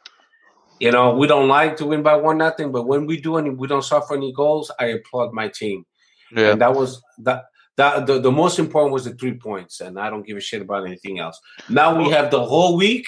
You 0.79 0.91
know, 0.91 1.15
we 1.15 1.25
don't 1.25 1.47
like 1.47 1.75
to 1.77 1.85
win 1.85 2.03
by 2.03 2.15
one 2.15 2.37
nothing, 2.37 2.71
but 2.71 2.85
when 2.85 3.07
we 3.07 3.19
do 3.19 3.37
and 3.37 3.57
we 3.57 3.67
don't 3.67 3.83
suffer 3.83 4.13
any 4.15 4.31
goals, 4.33 4.71
I 4.79 4.85
applaud 4.97 5.33
my 5.33 5.47
team. 5.47 5.83
Yeah. 6.31 6.51
And 6.51 6.61
that 6.61 6.75
was 6.75 7.01
that 7.19 7.45
that 7.77 8.05
the, 8.05 8.19
the 8.19 8.31
most 8.31 8.59
important 8.59 8.93
was 8.93 9.05
the 9.05 9.15
three 9.15 9.33
points, 9.33 9.81
and 9.81 9.99
I 9.99 10.11
don't 10.11 10.25
give 10.27 10.37
a 10.37 10.41
shit 10.41 10.61
about 10.61 10.85
anything 10.85 11.19
else. 11.19 11.39
Now 11.67 11.97
we 11.97 12.09
have 12.11 12.29
the 12.29 12.45
whole 12.45 12.77
week 12.77 13.07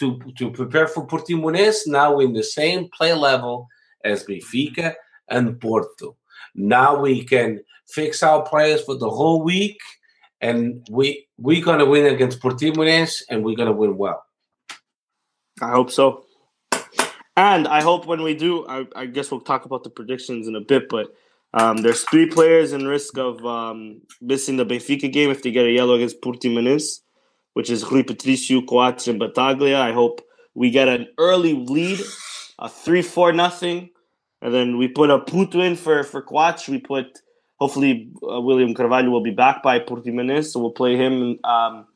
to 0.00 0.18
to 0.36 0.50
prepare 0.50 0.88
for 0.88 1.06
Portimonense. 1.06 1.86
Now 1.86 2.16
we're 2.16 2.26
in 2.26 2.32
the 2.32 2.42
same 2.42 2.88
play 2.96 3.12
level 3.12 3.68
as 4.04 4.24
Benfica 4.24 4.94
and 5.28 5.60
Porto. 5.60 6.16
Now 6.56 7.00
we 7.00 7.22
can 7.22 7.60
fix 7.88 8.22
our 8.22 8.42
players 8.42 8.82
for 8.82 8.96
the 8.96 9.10
whole 9.10 9.42
week, 9.42 9.78
and 10.40 10.86
we 10.90 11.26
we're 11.38 11.64
gonna 11.64 11.86
win 11.86 12.06
against 12.06 12.40
Portimonense, 12.40 13.22
and 13.28 13.44
we're 13.44 13.56
gonna 13.56 13.72
win 13.72 13.96
well. 13.96 14.24
I 15.60 15.70
hope 15.70 15.90
so. 15.90 16.24
And 17.36 17.66
I 17.66 17.80
hope 17.80 18.06
when 18.06 18.22
we 18.22 18.34
do, 18.34 18.66
I, 18.66 18.84
I 18.94 19.06
guess 19.06 19.30
we'll 19.30 19.40
talk 19.40 19.64
about 19.64 19.84
the 19.84 19.90
predictions 19.90 20.48
in 20.48 20.54
a 20.54 20.60
bit, 20.60 20.88
but 20.90 21.08
um, 21.54 21.78
there's 21.78 22.02
three 22.04 22.26
players 22.26 22.72
in 22.72 22.86
risk 22.86 23.18
of 23.18 23.44
um, 23.44 24.02
missing 24.20 24.56
the 24.56 24.66
Benfica 24.66 25.10
game 25.10 25.30
if 25.30 25.42
they 25.42 25.50
get 25.50 25.66
a 25.66 25.70
yellow 25.70 25.94
against 25.94 26.20
Portimonense, 26.20 27.00
which 27.54 27.70
is 27.70 27.90
Rui 27.90 28.02
Patricio, 28.02 28.62
Coates, 28.62 29.08
and 29.08 29.18
Battaglia. 29.18 29.78
I 29.78 29.92
hope 29.92 30.20
we 30.54 30.70
get 30.70 30.88
an 30.88 31.08
early 31.18 31.54
lead, 31.54 32.00
a 32.58 32.68
3-4 32.68 33.34
nothing, 33.34 33.90
and 34.40 34.52
then 34.52 34.78
we 34.78 34.88
put 34.88 35.10
a 35.10 35.18
Puto 35.18 35.60
in 35.60 35.76
for, 35.76 36.02
for 36.04 36.22
Coates. 36.22 36.68
We 36.68 36.78
put, 36.78 37.18
hopefully, 37.62 38.10
uh, 38.28 38.40
William 38.40 38.74
Carvalho 38.74 39.10
will 39.10 39.22
be 39.22 39.30
back 39.30 39.62
by 39.62 39.78
Portimonense, 39.78 40.46
so 40.46 40.58
we'll 40.58 40.72
play 40.72 40.96
him 40.96 41.38
um, 41.44 41.86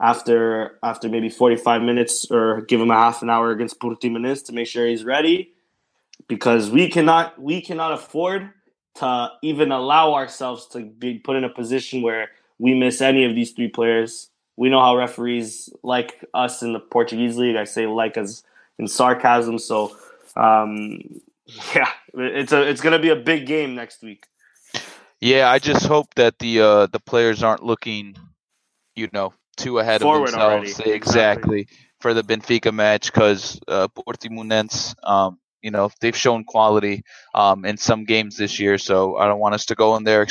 after 0.00 0.78
after 0.82 1.10
maybe 1.10 1.28
45 1.28 1.82
minutes 1.82 2.30
or 2.30 2.62
give 2.62 2.80
him 2.80 2.90
a 2.90 2.94
half 2.94 3.20
an 3.20 3.28
hour 3.28 3.50
against 3.50 3.78
Portimonense 3.80 4.42
to 4.46 4.54
make 4.54 4.66
sure 4.66 4.86
he's 4.86 5.04
ready 5.04 5.52
because 6.26 6.70
we 6.70 6.88
cannot 6.88 7.40
we 7.40 7.60
cannot 7.60 7.92
afford 7.92 8.50
to 8.94 9.30
even 9.42 9.72
allow 9.72 10.14
ourselves 10.14 10.66
to 10.68 10.86
be 10.86 11.18
put 11.18 11.36
in 11.36 11.44
a 11.44 11.50
position 11.50 12.00
where 12.00 12.30
we 12.58 12.72
miss 12.74 13.02
any 13.02 13.26
of 13.26 13.34
these 13.34 13.52
three 13.52 13.68
players. 13.68 14.30
We 14.56 14.70
know 14.70 14.80
how 14.80 14.96
referees 14.96 15.68
like 15.82 16.24
us 16.32 16.62
in 16.62 16.72
the 16.72 16.80
Portuguese 16.80 17.36
league. 17.36 17.56
I 17.56 17.64
say 17.64 17.86
like 17.86 18.16
as 18.16 18.42
in 18.78 18.88
sarcasm. 18.88 19.58
So 19.58 19.94
um, 20.34 21.20
yeah, 21.74 21.90
it's 22.14 22.52
a 22.52 22.62
it's 22.70 22.80
gonna 22.80 22.98
be 22.98 23.10
a 23.10 23.16
big 23.16 23.44
game 23.44 23.74
next 23.74 24.02
week. 24.02 24.24
Yeah, 25.20 25.50
I 25.50 25.58
just 25.58 25.86
hope 25.86 26.14
that 26.14 26.38
the 26.38 26.60
uh, 26.60 26.86
the 26.86 27.00
players 27.00 27.42
aren't 27.42 27.62
looking, 27.64 28.16
you 28.96 29.08
know, 29.12 29.34
too 29.56 29.78
ahead 29.78 30.02
Forward 30.02 30.28
of 30.28 30.32
themselves. 30.32 30.80
already. 30.80 30.92
Exactly. 30.92 31.68
for 32.00 32.14
the 32.14 32.22
Benfica 32.22 32.72
match 32.72 33.12
because 33.12 33.60
uh, 33.68 33.88
Portimonense, 33.88 34.94
um, 35.06 35.38
you 35.62 35.70
know, 35.70 35.90
they've 36.00 36.16
shown 36.16 36.44
quality 36.44 37.02
um, 37.34 37.64
in 37.66 37.76
some 37.76 38.04
games 38.04 38.36
this 38.36 38.58
year. 38.58 38.78
So 38.78 39.16
I 39.16 39.26
don't 39.26 39.40
want 39.40 39.54
us 39.54 39.66
to 39.66 39.74
go 39.74 39.96
in 39.96 40.04
there, 40.04 40.26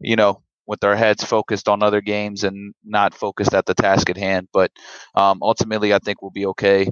you 0.00 0.16
know, 0.16 0.42
with 0.66 0.84
our 0.84 0.94
heads 0.96 1.24
focused 1.24 1.68
on 1.68 1.82
other 1.82 2.00
games 2.00 2.44
and 2.44 2.74
not 2.84 3.14
focused 3.14 3.54
at 3.54 3.66
the 3.66 3.74
task 3.74 4.10
at 4.10 4.16
hand. 4.16 4.48
But 4.52 4.70
um, 5.14 5.40
ultimately, 5.42 5.92
I 5.92 5.98
think 5.98 6.22
we'll 6.22 6.30
be 6.30 6.46
okay. 6.46 6.88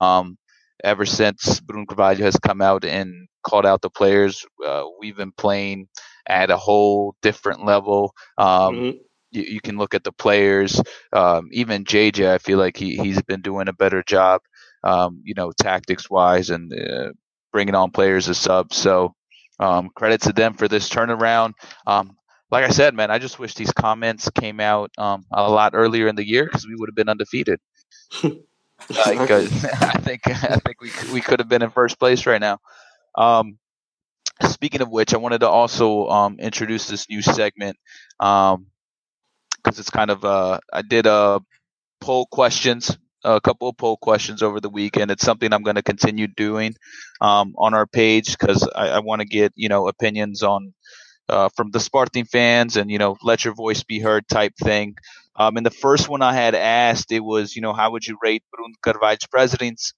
Um, 0.00 0.38
ever 0.82 1.04
since 1.04 1.60
Bruno 1.60 1.84
Carvalho 1.86 2.24
has 2.24 2.36
come 2.36 2.62
out 2.62 2.84
and 2.84 3.28
called 3.44 3.66
out 3.66 3.82
the 3.82 3.90
players, 3.90 4.46
uh, 4.66 4.84
we've 4.98 5.16
been 5.16 5.32
playing 5.32 5.88
at 6.26 6.50
a 6.50 6.56
whole 6.56 7.14
different 7.22 7.64
level. 7.64 8.14
Um, 8.38 8.84
Mhm. 8.84 9.00
you, 9.30 9.42
you 9.42 9.60
can 9.60 9.76
look 9.78 9.94
at 9.94 10.04
the 10.04 10.12
players. 10.12 10.80
Um, 11.12 11.48
even 11.52 11.84
JJ, 11.84 12.32
I 12.32 12.38
feel 12.38 12.58
like 12.58 12.76
he 12.76 12.96
he's 12.98 13.20
been 13.22 13.40
doing 13.42 13.68
a 13.68 13.72
better 13.72 14.02
job, 14.06 14.40
um, 14.84 15.20
you 15.24 15.34
know, 15.34 15.52
tactics 15.52 16.10
wise 16.10 16.50
and 16.50 16.72
uh, 16.72 17.12
bringing 17.52 17.74
on 17.74 17.90
players 17.90 18.28
as 18.28 18.38
subs. 18.38 18.76
So 18.76 19.14
um, 19.60 19.90
credit 19.94 20.22
to 20.22 20.32
them 20.32 20.54
for 20.54 20.68
this 20.68 20.88
turnaround. 20.88 21.52
Um, 21.86 22.16
like 22.50 22.64
I 22.64 22.68
said, 22.70 22.94
man, 22.94 23.10
I 23.10 23.18
just 23.18 23.38
wish 23.38 23.54
these 23.54 23.72
comments 23.72 24.28
came 24.30 24.60
out 24.60 24.90
um, 24.98 25.24
a 25.32 25.50
lot 25.50 25.72
earlier 25.74 26.08
in 26.08 26.16
the 26.16 26.26
year 26.26 26.44
because 26.44 26.66
we 26.66 26.74
would 26.76 26.88
have 26.88 26.96
been 26.96 27.08
undefeated. 27.08 27.58
Like, 29.06 29.30
uh, 29.30 29.42
I 29.80 29.98
think 30.00 30.20
I 30.26 30.56
think 30.64 30.80
we 30.80 30.92
we 31.08 31.22
could 31.22 31.40
have 31.40 31.48
been 31.48 31.62
in 31.62 31.70
first 31.70 31.98
place 31.98 32.26
right 32.26 32.40
now. 32.40 32.58
Um, 33.16 33.58
speaking 34.50 34.82
of 34.82 34.90
which, 34.90 35.14
I 35.14 35.18
wanted 35.18 35.40
to 35.40 35.48
also 35.48 36.06
um, 36.08 36.38
introduce 36.38 36.88
this 36.88 37.08
new 37.08 37.22
segment 37.22 37.76
because 38.18 38.58
it's 39.78 39.90
kind 39.90 40.10
of 40.10 40.24
uh, 40.24 40.58
I 40.72 40.82
did 40.82 41.06
a 41.06 41.40
poll 42.00 42.26
questions, 42.30 42.96
a 43.24 43.40
couple 43.40 43.68
of 43.68 43.76
poll 43.76 43.96
questions 43.96 44.42
over 44.42 44.60
the 44.60 44.70
weekend. 44.70 45.10
It's 45.10 45.24
something 45.24 45.52
I'm 45.52 45.62
going 45.62 45.76
to 45.76 45.82
continue 45.82 46.26
doing 46.28 46.74
um, 47.20 47.54
on 47.58 47.74
our 47.74 47.86
page 47.86 48.36
because 48.38 48.68
I, 48.74 48.88
I 48.90 48.98
want 49.00 49.20
to 49.20 49.26
get 49.26 49.52
you 49.56 49.68
know 49.68 49.88
opinions 49.88 50.42
on 50.42 50.74
uh, 51.32 51.48
from 51.56 51.70
the 51.70 51.80
Spartan 51.80 52.26
fans 52.26 52.76
and 52.76 52.90
you 52.90 52.98
know 52.98 53.16
let 53.22 53.44
your 53.44 53.54
voice 53.54 53.82
be 53.82 53.98
heard 53.98 54.28
type 54.28 54.52
thing. 54.62 54.94
Um, 55.34 55.56
and 55.56 55.64
the 55.64 55.70
first 55.70 56.10
one 56.10 56.20
I 56.20 56.34
had 56.34 56.54
asked 56.54 57.10
it 57.10 57.20
was 57.24 57.56
you 57.56 57.62
know 57.62 57.72
how 57.72 57.90
would 57.90 58.06
you 58.06 58.18
rate 58.22 58.44
Bruno 58.52 58.74
Carvalho's 58.84 59.26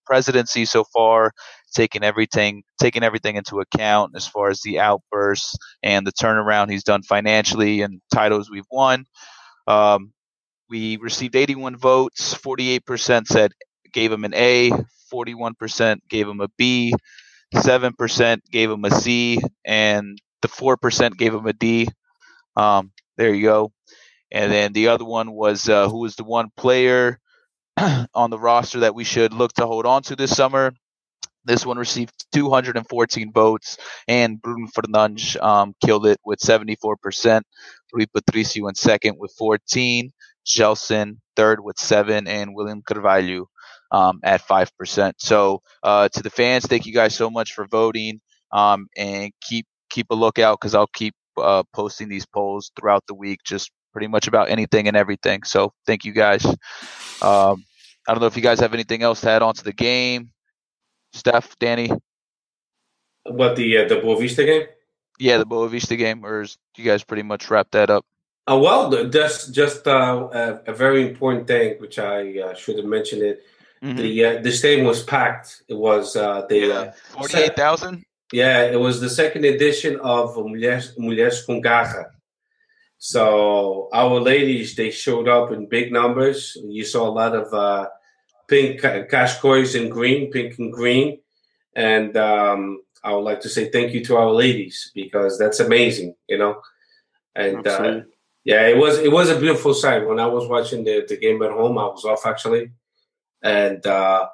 presidency 0.06 0.64
so 0.64 0.84
far, 0.84 1.32
taking 1.74 2.04
everything 2.04 2.62
taking 2.80 3.02
everything 3.02 3.34
into 3.34 3.60
account 3.60 4.12
as 4.14 4.28
far 4.28 4.48
as 4.48 4.60
the 4.60 4.78
outbursts 4.78 5.56
and 5.82 6.06
the 6.06 6.12
turnaround 6.12 6.70
he's 6.70 6.84
done 6.84 7.02
financially 7.02 7.82
and 7.82 8.00
titles 8.12 8.48
we've 8.48 8.70
won. 8.70 9.04
Um, 9.66 10.12
we 10.70 10.96
received 10.98 11.36
81 11.36 11.76
votes. 11.76 12.34
48% 12.34 13.26
said 13.26 13.52
gave 13.92 14.12
him 14.12 14.24
an 14.24 14.34
A. 14.34 14.70
41% 15.12 15.98
gave 16.08 16.28
him 16.28 16.40
a 16.40 16.48
B. 16.56 16.94
7% 17.54 18.40
gave 18.50 18.70
him 18.70 18.84
a 18.84 18.90
C, 18.90 19.38
and 19.64 20.18
the 20.44 20.48
4% 20.48 21.16
gave 21.16 21.34
him 21.34 21.46
a 21.46 21.54
D. 21.54 21.88
Um, 22.56 22.92
there 23.16 23.34
you 23.34 23.42
go. 23.42 23.72
And 24.30 24.52
then 24.52 24.72
the 24.72 24.88
other 24.88 25.04
one 25.04 25.32
was 25.32 25.68
uh, 25.68 25.88
who 25.88 26.00
was 26.00 26.16
the 26.16 26.24
one 26.24 26.50
player 26.56 27.18
on 28.14 28.30
the 28.30 28.38
roster 28.38 28.80
that 28.80 28.94
we 28.94 29.04
should 29.04 29.32
look 29.32 29.54
to 29.54 29.66
hold 29.66 29.86
on 29.86 30.02
to 30.04 30.16
this 30.16 30.36
summer. 30.36 30.72
This 31.46 31.64
one 31.64 31.78
received 31.78 32.26
214 32.32 33.32
votes, 33.32 33.76
and 34.08 34.40
Bruno 34.40 34.66
Fernandes 34.68 35.40
um, 35.42 35.74
killed 35.84 36.06
it 36.06 36.18
with 36.24 36.38
74%. 36.40 37.42
Rui 37.92 38.06
Patricio 38.06 38.66
in 38.68 38.74
second 38.74 39.16
with 39.18 39.32
14. 39.38 40.10
Gelson 40.46 41.16
third 41.36 41.60
with 41.60 41.78
seven, 41.78 42.28
and 42.28 42.54
William 42.54 42.82
Carvalho 42.82 43.48
um, 43.90 44.20
at 44.22 44.42
five 44.42 44.70
percent. 44.76 45.16
So 45.18 45.62
uh, 45.82 46.08
to 46.10 46.22
the 46.22 46.30
fans, 46.30 46.66
thank 46.66 46.86
you 46.86 46.92
guys 46.92 47.14
so 47.14 47.30
much 47.30 47.54
for 47.54 47.66
voting, 47.66 48.20
um, 48.52 48.86
and 48.96 49.32
keep 49.40 49.66
keep 49.90 50.06
a 50.10 50.14
lookout 50.14 50.60
because 50.60 50.74
I'll 50.74 50.86
keep 50.88 51.14
uh, 51.36 51.62
posting 51.72 52.08
these 52.08 52.26
polls 52.26 52.70
throughout 52.78 53.04
the 53.06 53.14
week, 53.14 53.40
just 53.44 53.70
pretty 53.92 54.06
much 54.08 54.26
about 54.26 54.50
anything 54.50 54.88
and 54.88 54.96
everything. 54.96 55.42
So 55.44 55.72
thank 55.86 56.04
you 56.04 56.12
guys. 56.12 56.44
Um, 56.44 57.64
I 58.06 58.12
don't 58.12 58.20
know 58.20 58.26
if 58.26 58.36
you 58.36 58.42
guys 58.42 58.60
have 58.60 58.74
anything 58.74 59.02
else 59.02 59.22
to 59.22 59.30
add 59.30 59.42
on 59.42 59.54
to 59.54 59.64
the 59.64 59.72
game. 59.72 60.30
Steph, 61.12 61.56
Danny, 61.58 61.90
What 63.24 63.56
the 63.56 63.78
uh, 63.78 63.88
the 63.88 63.96
Boavista 63.96 64.44
game? 64.44 64.66
yeah, 65.18 65.38
the 65.38 65.46
Boavista 65.46 65.96
game, 65.96 66.24
or 66.24 66.42
is 66.42 66.58
you 66.76 66.84
guys 66.84 67.04
pretty 67.04 67.22
much 67.22 67.50
wrap 67.50 67.70
that 67.70 67.88
up? 67.88 68.04
Uh, 68.50 68.58
well, 68.58 68.90
that's 69.08 69.46
just 69.48 69.86
uh, 69.86 70.28
a, 70.32 70.70
a, 70.70 70.74
very 70.74 71.08
important 71.08 71.46
thing, 71.46 71.76
which 71.78 71.98
I 71.98 72.40
uh, 72.40 72.54
should 72.54 72.76
have 72.76 72.84
mentioned 72.84 73.22
it. 73.22 73.42
Mm-hmm. 73.82 73.96
The 73.96 74.24
uh, 74.24 74.42
the 74.42 74.52
stadium 74.52 74.86
was 74.86 75.02
packed. 75.02 75.62
It 75.68 75.74
was 75.74 76.16
uh, 76.16 76.44
the 76.48 76.58
yeah. 76.58 76.92
forty 77.08 77.38
eight 77.38 77.56
thousand. 77.56 78.04
Yeah, 78.34 78.62
it 78.64 78.80
was 78.80 79.00
the 79.00 79.08
second 79.08 79.44
edition 79.44 80.00
of 80.00 80.34
Mulheres, 80.34 80.98
Mulheres 80.98 81.46
com 81.46 81.60
Garra. 81.60 82.10
So 82.98 83.88
our 83.92 84.18
ladies, 84.18 84.74
they 84.74 84.90
showed 84.90 85.28
up 85.28 85.52
in 85.52 85.68
big 85.68 85.92
numbers. 85.92 86.56
You 86.64 86.84
saw 86.84 87.08
a 87.08 87.14
lot 87.14 87.36
of 87.36 87.54
uh, 87.54 87.88
pink 88.48 88.80
cascos 88.80 89.80
in 89.80 89.88
green, 89.88 90.32
pink 90.32 90.58
and 90.58 90.72
green. 90.72 91.20
And 91.76 92.16
um, 92.16 92.82
I 93.04 93.12
would 93.14 93.22
like 93.22 93.40
to 93.42 93.48
say 93.48 93.70
thank 93.70 93.92
you 93.94 94.04
to 94.06 94.16
our 94.16 94.32
ladies 94.32 94.90
because 94.96 95.38
that's 95.38 95.60
amazing, 95.60 96.16
you 96.26 96.38
know. 96.38 96.60
And 97.36 97.64
uh, 97.64 98.00
yeah, 98.42 98.66
it 98.66 98.76
was 98.76 98.98
it 98.98 99.12
was 99.12 99.30
a 99.30 99.38
beautiful 99.38 99.74
sight. 99.74 100.08
When 100.08 100.18
I 100.18 100.26
was 100.26 100.48
watching 100.48 100.82
the, 100.82 101.06
the 101.08 101.18
game 101.18 101.40
at 101.42 101.52
home, 101.52 101.78
I 101.78 101.86
was 101.86 102.04
off 102.04 102.26
actually, 102.26 102.72
and 103.42 103.86
uh, 103.86 104.26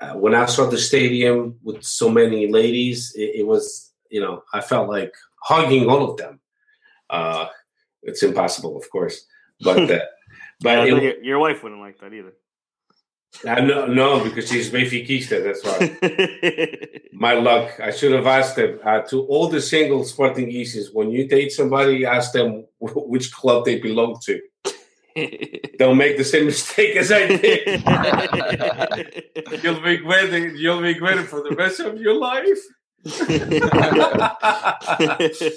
uh, 0.00 0.12
when 0.14 0.34
I 0.34 0.46
saw 0.46 0.68
the 0.68 0.78
stadium 0.78 1.58
with 1.62 1.82
so 1.82 2.08
many 2.08 2.50
ladies, 2.50 3.14
it, 3.16 3.36
it 3.36 3.46
was 3.46 3.92
you 4.10 4.20
know 4.20 4.42
I 4.52 4.60
felt 4.60 4.88
like 4.88 5.14
hugging 5.42 5.88
all 5.88 6.10
of 6.10 6.16
them. 6.16 6.40
Uh, 7.08 7.46
it's 8.02 8.22
impossible, 8.22 8.76
of 8.76 8.88
course, 8.90 9.24
but 9.60 9.90
uh, 9.90 10.00
but 10.60 10.88
yeah, 10.88 10.94
it, 10.96 11.24
your 11.24 11.38
wife 11.38 11.62
wouldn't 11.62 11.80
like 11.80 11.98
that 12.00 12.12
either. 12.12 12.32
I 13.46 13.60
know, 13.60 13.86
no, 13.86 14.24
because 14.24 14.48
she's 14.48 14.70
Benfiquista. 14.70 15.42
That's 15.44 15.62
why. 15.64 16.98
My 17.12 17.34
luck. 17.34 17.78
I 17.80 17.90
should 17.90 18.12
have 18.12 18.26
asked 18.26 18.56
them 18.56 18.80
uh, 18.84 19.00
to 19.10 19.22
all 19.26 19.48
the 19.48 19.60
single 19.60 20.04
Sportingistas. 20.04 20.94
When 20.94 21.10
you 21.10 21.28
date 21.28 21.52
somebody, 21.52 22.06
ask 22.06 22.32
them 22.32 22.66
which 22.80 23.32
club 23.32 23.64
they 23.64 23.78
belong 23.78 24.18
to. 24.24 24.40
Don't 25.78 25.96
make 25.96 26.16
the 26.16 26.24
same 26.24 26.46
mistake 26.46 26.96
as 26.96 27.12
I 27.12 27.26
did. 27.26 27.84
you'll 29.62 29.80
regret 29.80 30.32
it. 30.32 30.56
You'll 30.56 30.80
regret 30.80 31.18
it 31.18 31.28
for 31.28 31.42
the 31.42 31.54
rest 31.54 31.80
of 31.80 32.00
your 32.00 32.14
life. 32.14 32.58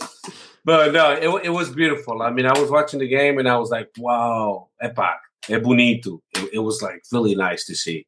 but 0.65 0.91
no, 0.93 1.11
it, 1.11 1.45
it 1.45 1.49
was 1.49 1.69
beautiful. 1.71 2.21
I 2.21 2.29
mean, 2.31 2.45
I 2.45 2.59
was 2.59 2.69
watching 2.69 2.99
the 2.99 3.07
game 3.07 3.39
and 3.39 3.49
I 3.49 3.57
was 3.57 3.71
like, 3.71 3.89
"Wow, 3.97 4.67
epoch." 4.81 5.19
é 5.47 5.59
bonito. 5.59 6.21
It, 6.35 6.49
it, 6.53 6.59
was 6.59 6.81
like 6.81 7.01
really 7.11 7.35
nice 7.35 7.65
to 7.65 7.75
see. 7.75 8.05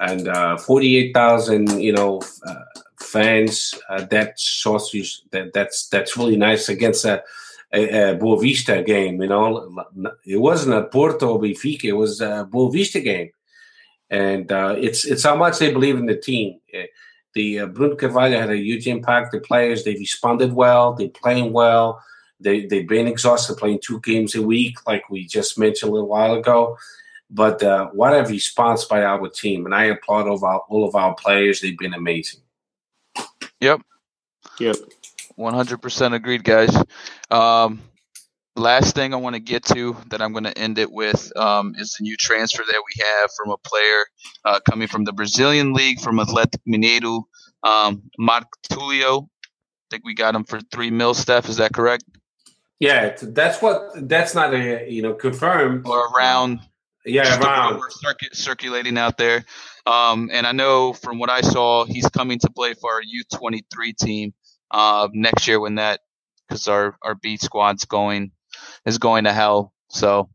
And 0.00 0.28
uh, 0.28 0.56
48,000, 0.58 1.80
you 1.80 1.92
know, 1.92 2.20
uh, 2.46 2.64
fans, 3.00 3.74
uh, 3.88 4.04
that 4.06 4.36
that 5.30 5.52
that's 5.54 5.88
that's 5.88 6.16
really 6.16 6.36
nice 6.36 6.68
against 6.68 7.04
a, 7.04 7.22
a, 7.74 8.10
a 8.10 8.14
Boa 8.14 8.40
Vista 8.40 8.82
game, 8.82 9.20
you 9.20 9.28
know. 9.28 9.84
It 10.24 10.36
wasn't 10.36 10.76
a 10.76 10.84
Porto 10.84 11.38
Benfica, 11.38 11.84
it 11.84 11.92
was 11.92 12.20
a 12.20 12.48
Boa 12.50 12.70
Vista 12.70 13.00
game. 13.00 13.30
And 14.10 14.50
uh, 14.52 14.76
it's 14.78 15.04
it's 15.04 15.24
how 15.24 15.36
much 15.36 15.58
they 15.58 15.72
believe 15.72 15.96
in 15.96 16.06
the 16.06 16.16
team. 16.16 16.60
Eh, 16.72 16.86
the 17.34 17.60
uh, 17.60 17.66
Bruno 17.66 17.96
Carvalho 17.96 18.38
had 18.38 18.50
a 18.50 18.56
huge 18.56 18.86
impact. 18.86 19.32
The 19.32 19.40
players, 19.40 19.82
they 19.82 19.94
responded 19.94 20.52
well, 20.52 20.94
They're 20.94 21.08
playing 21.08 21.52
well 21.52 22.00
they 22.40 22.66
they've 22.66 22.88
been 22.88 23.06
exhausted 23.06 23.56
playing 23.56 23.80
two 23.82 24.00
games 24.00 24.34
a 24.34 24.42
week, 24.42 24.86
like 24.86 25.08
we 25.10 25.26
just 25.26 25.58
mentioned 25.58 25.90
a 25.90 25.92
little 25.92 26.08
while 26.08 26.34
ago. 26.34 26.76
But 27.30 27.62
uh, 27.62 27.88
what 27.88 28.12
a 28.12 28.22
response 28.22 28.84
by 28.84 29.02
our 29.02 29.28
team, 29.28 29.64
and 29.64 29.74
I 29.74 29.84
applaud 29.84 30.28
all 30.28 30.36
of 30.36 30.44
our, 30.44 30.60
all 30.68 30.86
of 30.86 30.94
our 30.94 31.14
players. 31.14 31.60
They've 31.60 31.76
been 31.76 31.94
amazing. 31.94 32.40
Yep. 33.60 33.80
Yep. 34.60 34.76
One 35.36 35.54
hundred 35.54 35.82
percent 35.82 36.14
agreed, 36.14 36.44
guys. 36.44 36.74
Um, 37.30 37.82
last 38.56 38.94
thing 38.94 39.12
I 39.12 39.16
want 39.16 39.34
to 39.34 39.40
get 39.40 39.64
to 39.66 39.96
that 40.10 40.22
I'm 40.22 40.32
going 40.32 40.44
to 40.44 40.56
end 40.56 40.78
it 40.78 40.90
with 40.90 41.32
um, 41.36 41.74
is 41.76 41.96
the 41.98 42.04
new 42.04 42.16
transfer 42.16 42.62
that 42.64 42.82
we 42.86 43.04
have 43.04 43.30
from 43.36 43.52
a 43.52 43.56
player 43.58 44.04
uh, 44.44 44.60
coming 44.68 44.88
from 44.88 45.04
the 45.04 45.12
Brazilian 45.12 45.72
league 45.72 46.00
from 46.00 46.20
Athletic 46.20 46.60
Mineiro, 46.68 47.24
um, 47.64 48.04
Mark 48.18 48.44
Tulio. 48.70 49.24
I 49.24 49.86
think 49.90 50.04
we 50.04 50.14
got 50.14 50.34
him 50.34 50.44
for 50.44 50.60
three 50.60 50.90
mil, 50.90 51.14
Steph. 51.14 51.48
Is 51.48 51.56
that 51.56 51.72
correct? 51.72 52.04
Yeah, 52.78 53.16
that's 53.20 53.60
what. 53.62 54.08
That's 54.08 54.34
not 54.34 54.54
a 54.54 54.88
you 54.88 55.02
know 55.02 55.14
confirmed 55.14 55.86
or 55.86 56.08
around. 56.14 56.60
Yeah, 57.06 57.38
around 57.38 57.82
circuit, 57.90 58.34
circulating 58.34 58.96
out 58.96 59.18
there. 59.18 59.44
Um, 59.84 60.30
and 60.32 60.46
I 60.46 60.52
know 60.52 60.94
from 60.94 61.18
what 61.18 61.28
I 61.28 61.42
saw, 61.42 61.84
he's 61.84 62.08
coming 62.08 62.38
to 62.38 62.50
play 62.50 62.72
for 62.74 62.90
our 62.92 63.02
U 63.04 63.22
twenty 63.32 63.64
three 63.72 63.92
team 63.92 64.32
uh, 64.70 65.08
next 65.12 65.46
year 65.46 65.60
when 65.60 65.76
that 65.76 66.00
because 66.48 66.68
our 66.68 66.96
our 67.02 67.14
B 67.14 67.36
squad's 67.36 67.84
going 67.84 68.32
is 68.86 68.98
going 68.98 69.24
to 69.24 69.32
hell. 69.32 69.72
So 69.88 70.30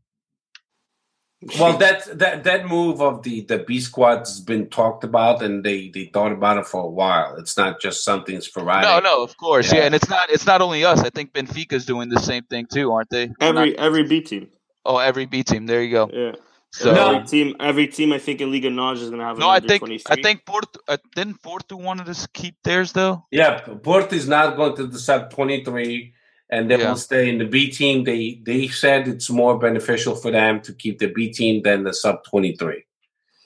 well, 1.58 1.78
that 1.78 2.18
that 2.18 2.44
that 2.44 2.66
move 2.66 3.00
of 3.00 3.22
the 3.22 3.40
the 3.42 3.58
B 3.58 3.80
squad's 3.80 4.40
been 4.40 4.68
talked 4.68 5.04
about, 5.04 5.42
and 5.42 5.64
they 5.64 5.88
they 5.88 6.10
thought 6.12 6.32
about 6.32 6.58
it 6.58 6.66
for 6.66 6.82
a 6.82 6.90
while. 6.90 7.36
It's 7.36 7.56
not 7.56 7.80
just 7.80 8.04
something 8.04 8.42
sporadic. 8.42 8.82
No, 8.82 8.98
no, 8.98 9.22
of 9.22 9.36
course, 9.38 9.72
yeah. 9.72 9.80
yeah. 9.80 9.86
and 9.86 9.94
it's 9.94 10.10
not 10.10 10.28
it's 10.28 10.44
not 10.44 10.60
only 10.60 10.84
us. 10.84 11.00
I 11.00 11.08
think 11.08 11.32
Benfica's 11.32 11.86
doing 11.86 12.10
the 12.10 12.20
same 12.20 12.44
thing 12.44 12.66
too, 12.70 12.92
aren't 12.92 13.08
they? 13.08 13.30
Every 13.40 13.70
not, 13.70 13.78
every 13.78 14.02
B 14.02 14.20
team. 14.20 14.48
Oh, 14.84 14.98
every 14.98 15.24
B 15.24 15.42
team. 15.42 15.64
There 15.64 15.82
you 15.82 15.90
go. 15.90 16.10
Yeah. 16.12 16.32
So 16.72 16.92
every 16.92 17.26
team, 17.26 17.56
every 17.58 17.88
team, 17.88 18.12
I 18.12 18.18
think 18.18 18.40
in 18.40 18.52
Liga 18.52 18.70
NOS 18.70 19.00
is 19.00 19.08
going 19.08 19.18
to 19.18 19.26
have. 19.26 19.38
No, 19.38 19.48
I 19.48 19.58
think 19.58 19.80
23. 19.80 20.18
I 20.18 20.22
think 20.22 20.46
Porto 20.46 20.78
uh, 20.86 20.98
didn't 21.16 21.42
Porto 21.42 21.76
wanted 21.76 22.06
to 22.06 22.28
keep 22.32 22.56
theirs 22.62 22.92
though. 22.92 23.24
Yeah, 23.32 23.60
Porto 23.60 24.14
is 24.14 24.28
not 24.28 24.56
going 24.56 24.76
to 24.76 24.86
the 24.86 24.98
sub 24.98 25.30
twenty 25.30 25.64
three 25.64 26.14
and 26.50 26.70
they 26.70 26.78
yeah. 26.78 26.90
will 26.90 26.96
stay 26.96 27.28
in 27.28 27.38
the 27.38 27.44
B 27.44 27.70
team. 27.70 28.04
They 28.04 28.40
they 28.44 28.68
said 28.68 29.08
it's 29.08 29.30
more 29.30 29.58
beneficial 29.58 30.14
for 30.14 30.30
them 30.30 30.60
to 30.62 30.72
keep 30.72 30.98
the 30.98 31.06
B 31.08 31.32
team 31.32 31.62
than 31.62 31.84
the 31.84 31.94
sub 31.94 32.24
twenty 32.24 32.54
three. 32.56 32.84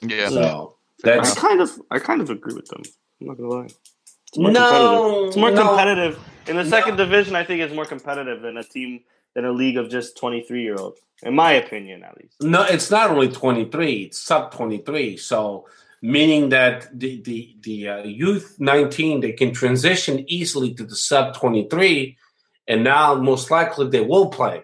Yeah. 0.03 0.29
So 0.29 0.77
that's 1.03 1.37
I 1.37 1.41
kind 1.41 1.61
of 1.61 1.71
I 1.91 1.99
kind 1.99 2.21
of 2.21 2.31
agree 2.31 2.55
with 2.55 2.67
them. 2.67 2.83
I'm 3.21 3.29
not 3.29 3.37
gonna 3.37 3.49
lie. 3.49 3.65
It's 3.65 4.39
more 4.39 4.51
no, 4.51 4.61
competitive. 4.61 5.29
It's 5.29 5.37
more 5.37 5.51
no. 5.51 5.69
competitive. 5.69 6.19
In 6.47 6.57
the 6.57 6.65
second 6.65 6.97
no. 6.97 7.05
division, 7.05 7.37
I 7.37 7.45
think 7.45 7.61
it's 7.61 7.75
more 7.75 7.87
competitive 7.87 8.43
than 8.43 8.57
a 8.57 8.65
team 8.65 9.01
than 9.35 9.45
a 9.45 9.53
league 9.53 9.77
of 9.77 9.89
just 9.89 10.17
twenty 10.17 10.43
three 10.43 10.63
year 10.63 10.77
olds. 10.79 11.01
In 11.23 11.35
my 11.35 11.53
opinion, 11.53 12.05
at 12.05 12.17
least. 12.17 12.37
No, 12.41 12.63
it's 12.63 12.91
not 12.91 13.11
only 13.11 13.31
twenty 13.31 13.65
three. 13.67 14.05
It's 14.05 14.21
sub 14.21 14.53
twenty 14.53 14.79
three. 14.79 15.17
So 15.17 15.67
meaning 16.03 16.51
that 16.51 16.87
the 16.99 17.23
the 17.23 17.57
the 17.63 17.89
uh, 17.89 18.03
youth 18.03 18.57
19 18.59 19.21
they 19.21 19.33
can 19.33 19.55
transition 19.55 20.23
easily 20.29 20.75
to 20.75 20.85
the 20.85 20.95
sub 20.95 21.35
23 21.35 22.15
and 22.69 22.85
now 22.85 23.15
most 23.15 23.51
likely 23.51 23.89
they 23.89 24.03
will 24.03 24.29
play. 24.29 24.63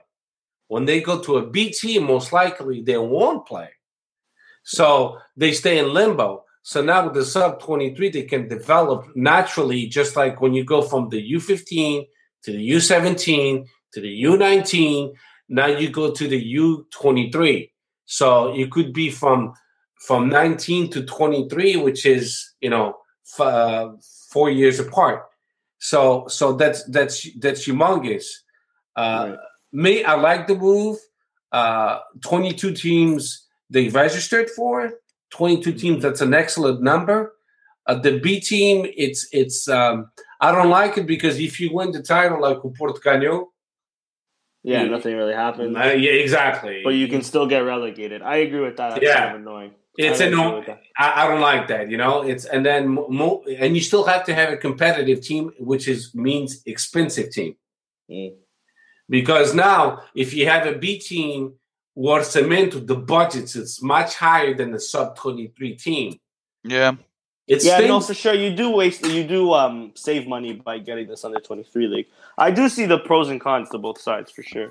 When 0.69 0.85
they 0.85 1.01
go 1.01 1.21
to 1.21 1.39
a 1.39 1.47
B 1.47 1.71
team, 1.71 2.05
most 2.05 2.33
likely 2.33 2.83
they 2.83 2.97
won't 2.97 3.47
play. 3.47 3.71
So 4.65 5.19
they 5.37 5.53
stay 5.53 5.79
in 5.79 5.93
limbo. 5.93 6.45
So 6.63 6.83
now 6.83 7.05
with 7.05 7.15
the 7.15 7.25
sub 7.25 7.61
23, 7.61 8.11
they 8.11 8.23
can 8.23 8.47
develop 8.47 9.07
naturally, 9.17 9.87
just 9.87 10.17
like 10.17 10.41
when 10.41 10.53
you 10.53 10.65
go 10.65 10.83
from 10.83 11.09
the 11.09 11.33
U15 11.33 12.07
to 12.45 12.53
the 12.53 12.71
U17 12.71 13.67
to 13.93 14.01
the 14.01 14.23
U19. 14.25 15.13
Now 15.49 15.67
you 15.67 15.91
go 15.91 16.13
to 16.13 16.29
the 16.29 16.55
U23. 16.57 17.71
So 18.07 18.55
it 18.55 18.71
could 18.71 18.93
be 18.93 19.11
from 19.11 19.55
from 20.07 20.29
19 20.29 20.91
to 20.93 21.05
23, 21.05 21.77
which 21.77 22.07
is 22.07 22.55
you 22.61 22.71
know 22.71 22.97
f- 23.33 23.41
uh, 23.41 23.91
four 24.31 24.51
years 24.51 24.81
apart. 24.81 25.25
So 25.79 26.27
so 26.29 26.53
that's 26.53 26.85
that's 26.85 27.29
that's 27.39 27.67
humongous. 27.67 28.27
Uh, 28.97 29.29
right. 29.31 29.39
Me, 29.73 30.05
I 30.05 30.15
like 30.15 30.47
the 30.47 30.57
move. 30.57 30.99
Uh, 31.53 31.99
22 32.23 32.75
teams 32.75 33.47
they 33.71 33.89
registered 33.89 34.51
for. 34.51 34.93
22 35.31 35.73
teams. 35.75 36.03
That's 36.03 36.21
an 36.21 36.35
excellent 36.35 36.83
number. 36.83 37.35
Uh, 37.87 37.95
the 37.95 38.19
B 38.19 38.41
team, 38.41 38.87
it's 38.97 39.29
it's. 39.33 39.69
Um, 39.69 40.11
I 40.41 40.53
don't 40.53 40.71
like 40.71 40.99
it 40.99 41.07
because 41.07 41.39
if 41.39 41.61
you 41.61 41.73
win 41.73 41.93
the 41.93 42.03
title 42.03 42.41
like 42.41 42.59
Porto 42.77 42.99
ganhou, 42.99 43.47
yeah, 44.63 44.83
you, 44.83 44.91
nothing 44.91 45.17
really 45.17 45.35
happens. 45.35 45.77
Uh, 45.77 45.95
yeah, 45.97 46.13
exactly. 46.13 46.83
But 46.85 46.91
you 46.91 47.09
can 47.09 47.23
still 47.23 47.47
get 47.47 47.61
relegated. 47.61 48.23
I 48.23 48.37
agree 48.37 48.61
with 48.61 48.77
that. 48.77 48.91
That's 48.91 49.03
yeah. 49.03 49.19
Kind 49.19 49.37
of 49.37 49.41
annoying. 49.43 49.71
It's 49.97 50.21
annoying. 50.21 50.65
I, 50.99 51.25
I, 51.25 51.29
don't 51.29 51.41
like 51.41 51.69
that. 51.69 51.91
You 51.91 51.97
know, 51.97 52.23
it's 52.23 52.45
and 52.45 52.65
then 52.65 52.89
mo- 52.89 53.43
and 53.59 53.75
you 53.75 53.83
still 53.83 54.05
have 54.05 54.25
to 54.25 54.35
have 54.35 54.53
a 54.53 54.57
competitive 54.57 55.21
team, 55.21 55.51
which 55.59 55.89
is 55.89 56.15
means 56.15 56.63
expensive 56.65 57.31
team. 57.31 57.57
Mm. 58.11 58.35
Because 59.09 59.55
now, 59.55 60.03
if 60.15 60.33
you 60.33 60.47
have 60.47 60.67
a 60.67 60.79
B 60.79 60.99
team, 60.99 61.55
orçamento, 61.97 62.87
the 62.87 62.97
budgets 62.97 63.57
it's 63.57 63.83
much 63.83 64.15
higher 64.15 64.55
than 64.55 64.71
the 64.71 64.81
sub 64.81 65.17
twenty 65.17 65.49
three 65.49 65.75
team. 65.75 66.19
Yeah. 66.63 66.97
It's 67.47 67.65
yeah, 67.65 67.81
no, 67.81 68.01
for 68.01 68.15
sure. 68.15 68.35
You 68.35 68.55
do 68.55 68.71
waste. 68.71 69.05
You 69.05 69.25
do 69.25 69.53
um 69.53 69.93
save 69.95 70.29
money 70.29 70.53
by 70.53 70.79
getting 70.79 71.09
this 71.09 71.25
under 71.25 71.41
twenty 71.41 71.65
three 71.65 71.89
league. 71.89 72.07
I 72.39 72.51
do 72.51 72.69
see 72.69 72.87
the 72.87 72.99
pros 72.99 73.29
and 73.29 73.41
cons 73.41 73.71
to 73.71 73.79
both 73.79 74.01
sides 74.01 74.31
for 74.31 74.43
sure. 74.43 74.71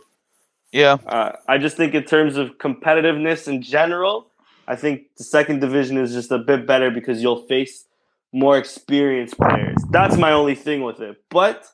Yeah. 0.71 0.97
Uh, 1.05 1.33
I 1.47 1.57
just 1.57 1.77
think 1.77 1.93
in 1.93 2.03
terms 2.03 2.37
of 2.37 2.57
competitiveness 2.57 3.47
in 3.47 3.61
general, 3.61 4.27
I 4.67 4.75
think 4.75 5.15
the 5.17 5.23
second 5.23 5.61
division 5.61 5.97
is 5.97 6.13
just 6.13 6.31
a 6.31 6.37
bit 6.37 6.67
better 6.67 6.91
because 6.91 7.21
you'll 7.21 7.45
face 7.47 7.85
more 8.31 8.57
experienced 8.57 9.37
players. 9.37 9.77
That's 9.89 10.15
my 10.17 10.31
only 10.31 10.55
thing 10.55 10.83
with 10.83 10.99
it. 10.99 11.23
But 11.29 11.65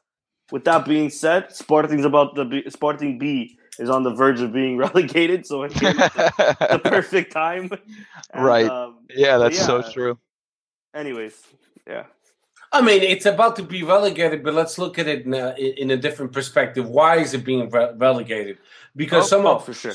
with 0.52 0.64
that 0.66 0.86
being 0.86 1.10
said, 1.10 1.54
Sporting's 1.54 2.06
about 2.06 2.36
the 2.36 2.46
B, 2.46 2.64
Sporting 2.70 3.18
B 3.18 3.58
is 3.80 3.90
on 3.90 4.04
the 4.04 4.14
verge 4.14 4.42
of 4.42 4.54
being 4.54 4.78
relegated, 4.86 5.46
so 5.46 5.64
it's 5.64 5.78
the 5.80 6.82
perfect 6.84 7.34
time. 7.34 7.70
And, 8.34 8.46
right. 8.46 8.68
Um, 8.68 9.00
yeah, 9.10 9.38
that's 9.38 9.58
yeah. 9.58 9.66
so 9.66 9.82
true. 9.92 10.18
Anyways, 10.96 11.40
yeah. 11.86 12.06
I 12.72 12.82
mean, 12.82 13.04
it's 13.04 13.26
about 13.26 13.58
to 13.58 13.64
be 13.64 13.84
relegated, 13.84 14.44
but 14.44 14.54
let's 14.54 14.78
look 14.78 14.98
at 14.98 15.08
it 15.08 15.26
in 15.26 15.34
a, 15.34 15.54
in 15.56 15.92
a 15.92 15.98
different 15.98 16.32
perspective. 16.32 16.90
Why 16.90 17.18
is 17.18 17.34
it 17.34 17.46
being 17.46 17.70
re- 17.70 17.92
relegated? 17.96 18.58
Because 18.96 19.26
oh, 19.26 19.28
some 19.28 19.46
oh, 19.46 19.56
of 19.56 19.66
for 19.66 19.74
sure. 19.74 19.94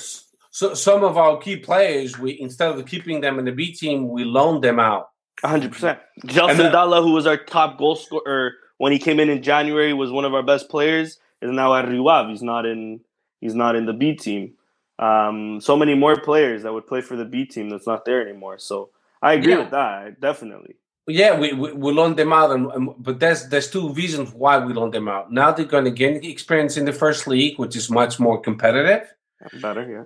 So 0.50 0.74
some 0.74 1.04
of 1.04 1.16
our 1.16 1.38
key 1.38 1.56
players, 1.56 2.18
we 2.18 2.38
instead 2.40 2.70
of 2.70 2.84
keeping 2.86 3.20
them 3.20 3.38
in 3.38 3.44
the 3.44 3.52
B 3.52 3.72
team, 3.72 4.08
we 4.08 4.24
loaned 4.24 4.62
them 4.62 4.78
out. 4.78 5.10
hundred 5.42 5.72
percent. 5.72 5.98
Gelson 6.26 6.70
Dala, 6.70 7.02
who 7.02 7.12
was 7.12 7.26
our 7.26 7.36
top 7.36 7.78
goal 7.78 7.96
scorer 7.96 8.54
when 8.78 8.92
he 8.92 8.98
came 8.98 9.20
in 9.20 9.30
in 9.30 9.42
January, 9.42 9.92
was 9.92 10.10
one 10.10 10.24
of 10.24 10.34
our 10.34 10.42
best 10.42 10.68
players. 10.68 11.18
Is 11.40 11.50
now 11.50 11.74
at 11.74 11.88
Rio 11.88 12.06
Ave. 12.08 12.30
He's 12.30 12.42
not 12.42 12.66
in. 12.66 13.00
He's 13.40 13.54
not 13.54 13.74
in 13.74 13.86
the 13.86 13.94
B 13.94 14.14
team. 14.14 14.54
Um, 14.98 15.60
so 15.62 15.76
many 15.76 15.94
more 15.94 16.20
players 16.20 16.62
that 16.64 16.74
would 16.74 16.86
play 16.86 17.00
for 17.00 17.16
the 17.16 17.24
B 17.24 17.46
team 17.46 17.70
that's 17.70 17.86
not 17.86 18.04
there 18.04 18.20
anymore. 18.20 18.58
So 18.58 18.90
I 19.22 19.34
agree 19.34 19.52
yeah. 19.52 19.60
with 19.60 19.70
that. 19.70 20.20
Definitely. 20.20 20.76
Yeah, 21.06 21.38
we, 21.38 21.52
we, 21.52 21.72
we 21.72 21.92
loaned 21.92 22.16
them 22.16 22.32
out, 22.32 22.50
and, 22.52 22.70
and, 22.72 22.90
but 22.98 23.18
there's 23.18 23.48
there's 23.48 23.70
two 23.70 23.92
reasons 23.94 24.32
why 24.32 24.58
we 24.58 24.72
loaned 24.72 24.94
them 24.94 25.08
out. 25.08 25.32
Now 25.32 25.50
they're 25.50 25.64
going 25.64 25.86
to 25.86 25.90
gain 25.90 26.22
experience 26.24 26.76
in 26.76 26.84
the 26.84 26.92
first 26.92 27.26
league, 27.26 27.58
which 27.58 27.74
is 27.74 27.90
much 27.90 28.20
more 28.20 28.40
competitive. 28.40 29.12
Better, 29.60 29.90
yeah. 29.90 30.04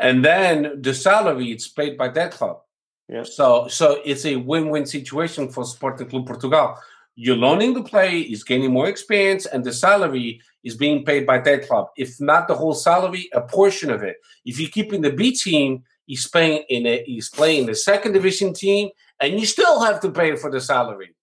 And 0.00 0.24
then 0.24 0.80
the 0.80 0.94
salary 0.94 1.52
it's 1.52 1.68
paid 1.68 1.98
by 1.98 2.08
that 2.08 2.32
club. 2.32 2.60
Yeah. 3.08 3.22
So 3.24 3.68
so 3.68 4.00
it's 4.04 4.24
a 4.24 4.36
win-win 4.36 4.86
situation 4.86 5.50
for 5.50 5.64
Sporting 5.64 6.08
Club 6.08 6.26
Portugal. 6.26 6.76
You're 7.16 7.36
loaning 7.36 7.74
the 7.74 7.82
player, 7.82 8.08
he's 8.08 8.44
gaining 8.44 8.72
more 8.72 8.88
experience, 8.88 9.44
and 9.44 9.62
the 9.62 9.74
salary 9.74 10.40
is 10.64 10.76
being 10.76 11.04
paid 11.04 11.26
by 11.26 11.38
that 11.40 11.68
club. 11.68 11.88
If 11.96 12.18
not 12.20 12.48
the 12.48 12.54
whole 12.54 12.72
salary, 12.72 13.28
a 13.34 13.42
portion 13.42 13.90
of 13.90 14.02
it. 14.02 14.16
If 14.46 14.58
you 14.58 14.68
keep 14.68 14.92
in 14.92 15.02
the 15.02 15.12
B 15.12 15.36
team, 15.36 15.82
he's 16.06 16.26
playing 16.26 16.64
in 16.68 16.86
a 16.86 17.04
he's 17.04 17.28
playing 17.28 17.66
the 17.66 17.74
second 17.74 18.12
division 18.14 18.54
team 18.54 18.88
and 19.20 19.38
you 19.38 19.46
still 19.46 19.80
have 19.80 20.00
to 20.00 20.10
pay 20.10 20.36
for 20.36 20.50
the 20.50 20.60
salary. 20.60 21.14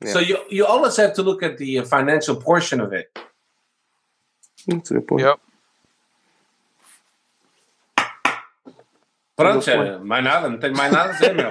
Yeah. 0.00 0.12
So 0.12 0.18
you 0.20 0.38
you 0.48 0.66
always 0.66 0.96
have 0.96 1.14
to 1.14 1.22
look 1.22 1.42
at 1.42 1.58
the 1.58 1.80
uh, 1.80 1.84
financial 1.84 2.36
portion 2.36 2.80
of 2.80 2.92
it. 2.92 3.16
That's 4.66 4.90
a 4.90 4.94
good 4.94 5.06
point. 5.06 5.22
Yep. 5.22 5.40
Pronto, 9.36 10.00
mais 10.04 10.24
nada, 10.24 10.48
não 10.48 10.58
tem 10.58 10.72
mais 10.72 10.92
nada 10.92 11.10
a 11.10 11.12
dizer, 11.12 11.32
meu. 11.32 11.48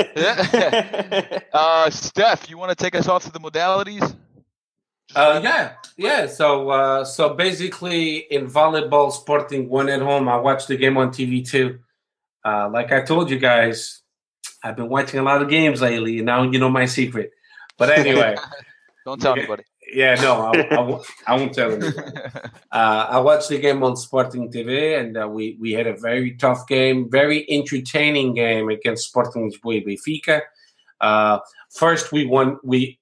uh, 1.54 1.90
Steph, 1.90 2.50
you 2.50 2.58
want 2.58 2.70
to 2.70 2.76
take 2.76 2.94
us 2.98 3.08
off 3.08 3.24
to 3.24 3.32
the 3.32 3.40
modalities? 3.40 4.14
Uh, 5.16 5.40
yeah, 5.42 5.76
yeah. 5.96 6.28
So, 6.28 6.70
uh, 6.70 7.06
so 7.06 7.34
basically, 7.34 8.28
in 8.30 8.48
volleyball, 8.48 9.10
Sporting 9.10 9.70
won 9.70 9.88
at 9.88 10.02
home. 10.02 10.28
I 10.28 10.36
watched 10.36 10.68
the 10.68 10.76
game 10.76 10.98
on 10.98 11.12
TV 11.12 11.48
too. 11.50 11.80
Uh, 12.44 12.70
like 12.70 12.92
I 12.92 13.04
told 13.04 13.30
you 13.30 13.40
guys, 13.40 14.02
I've 14.68 14.76
been 14.76 14.90
watching 14.90 15.20
a 15.20 15.24
lot 15.24 15.42
of 15.42 15.50
games 15.50 15.82
lately, 15.82 16.18
and 16.18 16.26
now 16.26 16.44
you 16.44 16.60
know 16.60 16.70
my 16.70 16.86
secret. 16.86 17.32
But 17.78 17.90
anyway, 17.90 18.36
don't 19.06 19.22
tell 19.22 19.34
anybody. 19.34 19.64
Yeah, 19.94 20.16
no, 20.16 20.52
I, 20.54 20.68
I, 20.76 21.00
I 21.28 21.36
won't 21.38 21.54
tell 21.54 21.72
you. 21.72 21.92
Uh, 22.70 23.08
I 23.10 23.20
watched 23.20 23.48
the 23.50 23.58
game 23.58 23.82
on 23.82 23.96
Sporting 23.96 24.52
TV, 24.52 25.00
and 25.00 25.18
uh, 25.18 25.28
we 25.28 25.58
we 25.60 25.72
had 25.72 25.88
a 25.88 25.96
very 25.96 26.36
tough 26.36 26.68
game, 26.68 27.10
very 27.10 27.50
entertaining 27.50 28.36
game 28.36 28.70
against 28.70 29.08
Sporting 29.08 29.50
Lisboa 29.50 29.84
Benfica. 29.88 30.42
Uh, 31.00 31.40
first, 31.72 32.12
we 32.12 32.26
won. 32.26 32.60
We 32.64 33.00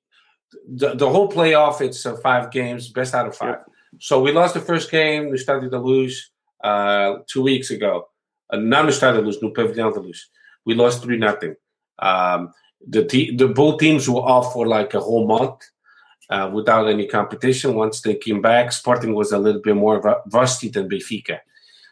the, 0.69 0.93
the 0.93 1.09
whole 1.09 1.29
playoff. 1.29 1.81
It's 1.81 2.05
uh, 2.05 2.15
five 2.17 2.51
games, 2.51 2.89
best 2.89 3.15
out 3.15 3.27
of 3.27 3.35
five. 3.35 3.57
Yep. 3.57 3.65
So 3.99 4.21
we 4.21 4.31
lost 4.31 4.53
the 4.53 4.61
first 4.61 4.91
game. 4.91 5.29
We 5.29 5.37
started 5.39 5.71
to 5.71 5.79
lose 5.79 6.31
uh, 6.63 7.15
two 7.27 7.41
weeks 7.41 7.71
ago. 7.71 8.07
Uh, 8.49 8.57
not 8.57 8.85
we 8.85 8.91
started 8.91 9.19
to 9.19 9.25
lose. 9.25 9.41
No 9.41 9.49
Pavilhão 9.49 9.91
de 9.91 9.99
Luz 9.99 10.29
we 10.65 10.73
lost 10.73 11.03
three 11.03 11.17
nothing. 11.17 11.55
Um, 11.99 12.51
the 12.87 13.05
te- 13.05 13.35
the 13.35 13.47
both 13.47 13.79
teams 13.79 14.09
were 14.09 14.21
off 14.21 14.53
for 14.53 14.67
like 14.67 14.93
a 14.93 14.99
whole 14.99 15.27
month 15.27 15.61
uh, 16.29 16.49
without 16.53 16.87
any 16.87 17.07
competition. 17.07 17.75
Once 17.75 18.01
they 18.01 18.15
came 18.15 18.41
back, 18.41 18.71
Sporting 18.71 19.13
was 19.13 19.31
a 19.31 19.39
little 19.39 19.61
bit 19.61 19.75
more 19.75 20.23
rusty 20.31 20.69
than 20.69 20.89
Benfica, 20.89 21.39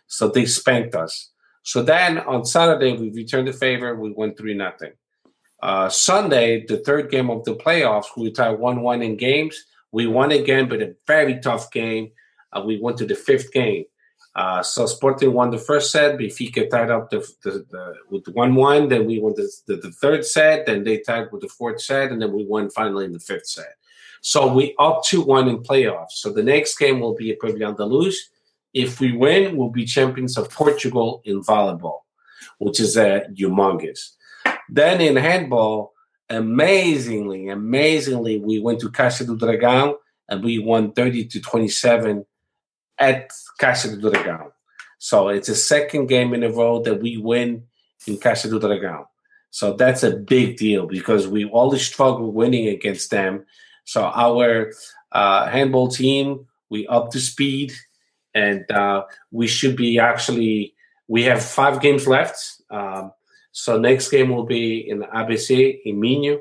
so 0.08 0.28
they 0.28 0.46
spanked 0.46 0.96
us. 0.96 1.30
So 1.64 1.82
then 1.82 2.20
on 2.20 2.46
Saturday 2.46 2.98
we 2.98 3.10
returned 3.12 3.48
the 3.48 3.54
favor. 3.54 3.96
We 3.96 4.12
won 4.12 4.36
three 4.36 4.54
nothing. 4.54 4.94
Uh, 5.62 5.88
Sunday, 5.88 6.66
the 6.66 6.80
third 6.80 7.10
game 7.10 7.30
of 7.30 7.46
the 7.46 7.56
playoffs, 7.56 8.08
we 8.18 8.32
tied 8.32 8.60
one 8.60 8.82
one 8.82 9.02
in 9.02 9.16
games. 9.16 9.58
We 9.94 10.08
won 10.08 10.32
again, 10.32 10.68
but 10.68 10.82
a 10.82 10.96
very 11.08 11.40
tough 11.40 11.72
game. 11.72 12.12
Uh, 12.52 12.64
we 12.66 12.80
went 12.82 12.98
to 12.98 13.06
the 13.06 13.16
fifth 13.16 13.52
game. 13.54 13.86
Uh, 14.36 14.64
so 14.64 14.86
Sporting 14.88 15.32
won 15.32 15.52
the 15.52 15.60
first 15.60 15.92
set. 15.92 16.18
Benfica 16.18 16.70
tied 16.70 16.90
up 16.90 17.10
the, 17.10 17.20
the, 17.44 17.66
the 17.70 17.96
with 18.10 18.28
one 18.30 18.56
one. 18.56 18.90
Then 18.90 19.06
we 19.06 19.20
won 19.20 19.34
the, 19.36 19.52
the, 19.68 19.76
the, 19.76 19.92
third 19.92 20.26
set. 20.26 20.66
Then 20.66 20.84
they 20.84 21.00
tied 21.00 21.32
with 21.32 21.42
the 21.42 21.50
fourth 21.50 21.82
set, 21.82 22.12
and 22.12 22.22
then 22.22 22.34
we 22.34 22.46
won 22.46 22.70
finally 22.72 23.06
in 23.06 23.14
the 23.14 23.20
fifth 23.20 23.48
set. 23.48 23.76
So 24.22 24.52
we 24.52 24.74
up 24.80 25.04
to 25.06 25.22
one 25.22 25.48
in 25.50 25.62
playoffs. 25.62 26.14
So 26.14 26.32
the 26.32 26.44
next 26.44 26.78
game 26.78 27.00
will 27.00 27.14
be 27.14 27.32
at 27.32 27.40
Pavilhão 27.40 27.76
de 27.76 27.86
Luz. 27.86 28.30
If 28.74 29.00
we 29.00 29.12
win, 29.12 29.56
we'll 29.56 29.70
be 29.70 29.86
champions 29.86 30.36
of 30.38 30.50
Portugal 30.50 31.22
in 31.26 31.44
volleyball, 31.44 32.00
which 32.58 32.80
is 32.80 32.98
uh, 32.98 33.22
humongous. 33.38 34.14
Then 34.68 35.00
in 35.00 35.16
handball, 35.16 35.94
amazingly, 36.30 37.50
amazingly, 37.50 38.40
we 38.40 38.60
went 38.60 38.80
to 38.80 38.90
Casa 38.90 39.26
do 39.26 39.38
Dragão 39.38 39.96
and 40.28 40.44
we 40.44 40.58
won 40.58 40.94
30 40.94 41.26
to 41.26 41.42
27 41.42 42.26
at 43.00 43.30
Caixa 43.60 44.00
do 44.00 44.10
Dragão. 44.10 44.52
So 45.00 45.30
it's 45.30 45.50
a 45.50 45.56
second 45.56 46.08
game 46.08 46.34
in 46.34 46.44
a 46.44 46.50
row 46.52 46.82
that 46.84 47.02
we 47.02 47.18
win 47.18 47.64
in 48.08 48.18
Caixa 48.18 48.50
do 48.50 48.60
Dragão. 48.60 49.06
So 49.52 49.74
that's 49.74 50.04
a 50.04 50.16
big 50.16 50.58
deal 50.58 50.88
because 50.88 51.28
we 51.28 51.46
always 51.46 51.86
struggle 51.86 52.32
winning 52.32 52.68
against 52.68 53.12
them. 53.12 53.46
So 53.86 54.04
our 54.04 54.72
uh, 55.12 55.48
handball 55.48 55.90
team, 55.90 56.48
we 56.70 56.88
up 56.88 57.12
to 57.12 57.20
speed, 57.20 57.72
and 58.34 58.70
uh, 58.72 59.04
we 59.32 59.48
should 59.48 59.76
be 59.76 60.00
actually. 60.00 60.74
We 61.08 61.24
have 61.24 61.44
five 61.44 61.82
games 61.82 62.08
left. 62.08 62.62
Um, 62.72 63.12
so 63.52 63.78
next 63.78 64.10
game 64.10 64.30
will 64.30 64.46
be 64.46 64.90
in 64.90 65.04
ABC 65.04 65.82
in 65.86 66.00
Minho, 66.00 66.40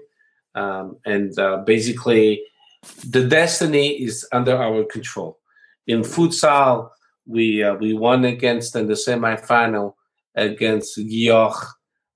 um, 0.54 0.96
and 1.04 1.38
uh, 1.38 1.58
basically 1.66 2.42
the 3.06 3.26
destiny 3.28 4.02
is 4.02 4.26
under 4.32 4.56
our 4.56 4.84
control. 4.84 5.38
In 5.86 6.02
futsal, 6.02 6.90
we 7.26 7.62
uh, 7.62 7.74
we 7.74 7.92
won 7.92 8.24
against 8.24 8.76
in 8.76 8.86
the 8.86 8.94
semifinal 8.94 9.94
against 10.34 10.98
York 10.98 11.56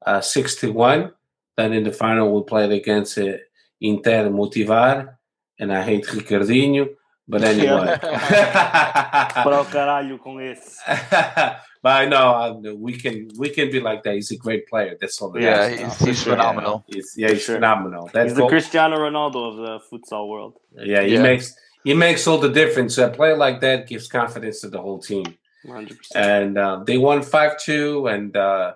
uh, 0.05 0.21
six 0.21 0.55
to 0.57 0.73
one. 0.73 1.13
Then 1.57 1.73
in 1.73 1.85
the 1.85 1.93
final 1.93 2.33
we 2.35 2.43
played 2.45 2.73
against 2.73 3.19
uh, 3.19 3.39
Inter 3.81 4.29
Movistar, 4.31 5.17
and 5.59 5.73
I 5.73 5.83
hate 5.83 6.07
Ricardinho. 6.07 6.89
But 7.29 7.43
anyway, 7.43 7.99
para 8.01 9.61
o 9.61 9.65
caralho 9.71 10.19
com 10.19 10.39
esse. 10.39 10.79
but 11.83 12.03
I 12.03 12.07
know 12.07 12.63
we 12.77 12.93
can 12.93 13.29
we 13.37 13.49
can 13.49 13.71
be 13.71 13.81
like 13.81 14.05
that. 14.05 14.15
He's 14.15 14.31
a 14.31 14.37
great 14.37 14.69
player. 14.69 14.97
That's 15.01 15.21
all. 15.21 15.37
Yeah, 15.37 15.69
he's, 15.69 15.99
he's 15.99 16.23
phenomenal. 16.23 16.85
He's, 16.87 17.15
yeah, 17.17 17.31
he's 17.31 17.43
sure. 17.43 17.57
phenomenal. 17.57 18.11
That's 18.13 18.31
he's 18.31 18.37
the 18.37 18.47
Cristiano 18.47 18.99
Ronaldo 18.99 19.51
of 19.51 19.57
the 19.57 19.81
futsal 19.91 20.29
world. 20.29 20.55
Yeah, 20.73 21.03
he 21.03 21.15
yeah. 21.15 21.23
makes 21.23 21.53
he 21.87 21.95
makes 21.95 22.27
all 22.27 22.39
the 22.39 22.51
difference. 22.51 22.99
A 22.99 23.09
player 23.09 23.37
like 23.37 23.61
that 23.61 23.87
gives 23.87 24.09
confidence 24.09 24.61
to 24.63 24.69
the 24.69 24.83
whole 24.83 24.99
team. 24.99 25.25
100%. 25.65 25.95
And 26.17 26.59
uh, 26.59 26.83
they 26.85 26.99
won 26.99 27.23
five 27.23 27.61
two, 27.61 28.09
and 28.09 28.37
uh, 28.37 28.73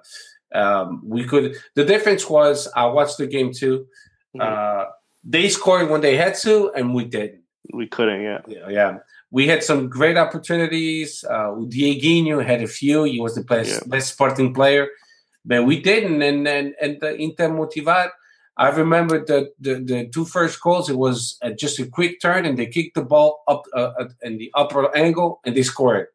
um, 0.55 1.03
we 1.05 1.25
could. 1.25 1.57
The 1.75 1.85
difference 1.85 2.31
was 2.31 2.69
I 2.77 2.87
watched 2.87 3.19
the 3.19 3.27
game 3.27 3.53
too. 3.53 3.89
Mm-hmm. 4.37 4.41
Uh, 4.41 4.85
they 5.25 5.49
scored 5.49 5.91
when 5.91 6.03
they 6.03 6.17
had 6.17 6.37
to, 6.47 6.71
and 6.77 6.95
we 6.95 7.05
didn't. 7.05 7.43
We 7.73 7.89
couldn't, 7.89 8.23
yeah. 8.23 8.43
Yeah, 8.47 8.69
yeah. 8.69 8.99
We 9.33 9.49
had 9.49 9.65
some 9.65 9.89
great 9.89 10.17
opportunities. 10.17 11.25
Uh, 11.29 11.51
Dieguinho 11.75 12.45
had 12.45 12.63
a 12.63 12.69
few. 12.69 13.03
He 13.03 13.21
was 13.21 13.35
the 13.35 13.43
best, 13.43 13.71
yeah. 13.71 13.81
best 13.89 14.13
sporting 14.13 14.55
player, 14.55 14.87
but 15.45 15.65
we 15.65 15.81
didn't. 15.81 16.23
And 16.23 16.47
and 16.47 16.75
and 16.81 17.01
the 17.01 17.17
Inter 17.17 17.49
Movistar 17.49 18.11
I 18.61 18.69
remember 18.69 19.25
the, 19.25 19.51
the, 19.59 19.77
the 19.77 20.11
two 20.13 20.27
first 20.27 20.61
goals. 20.61 20.91
It 20.91 20.99
was 20.99 21.39
uh, 21.41 21.49
just 21.53 21.81
a 21.81 21.87
quick 21.87 22.21
turn, 22.21 22.45
and 22.45 22.59
they 22.59 22.67
kicked 22.67 22.95
the 22.95 23.03
ball 23.03 23.43
up 23.49 23.63
uh, 23.75 23.93
in 24.21 24.37
the 24.37 24.51
upper 24.55 24.95
angle, 24.95 25.41
and 25.47 25.57
they 25.57 25.63
scored. 25.63 26.09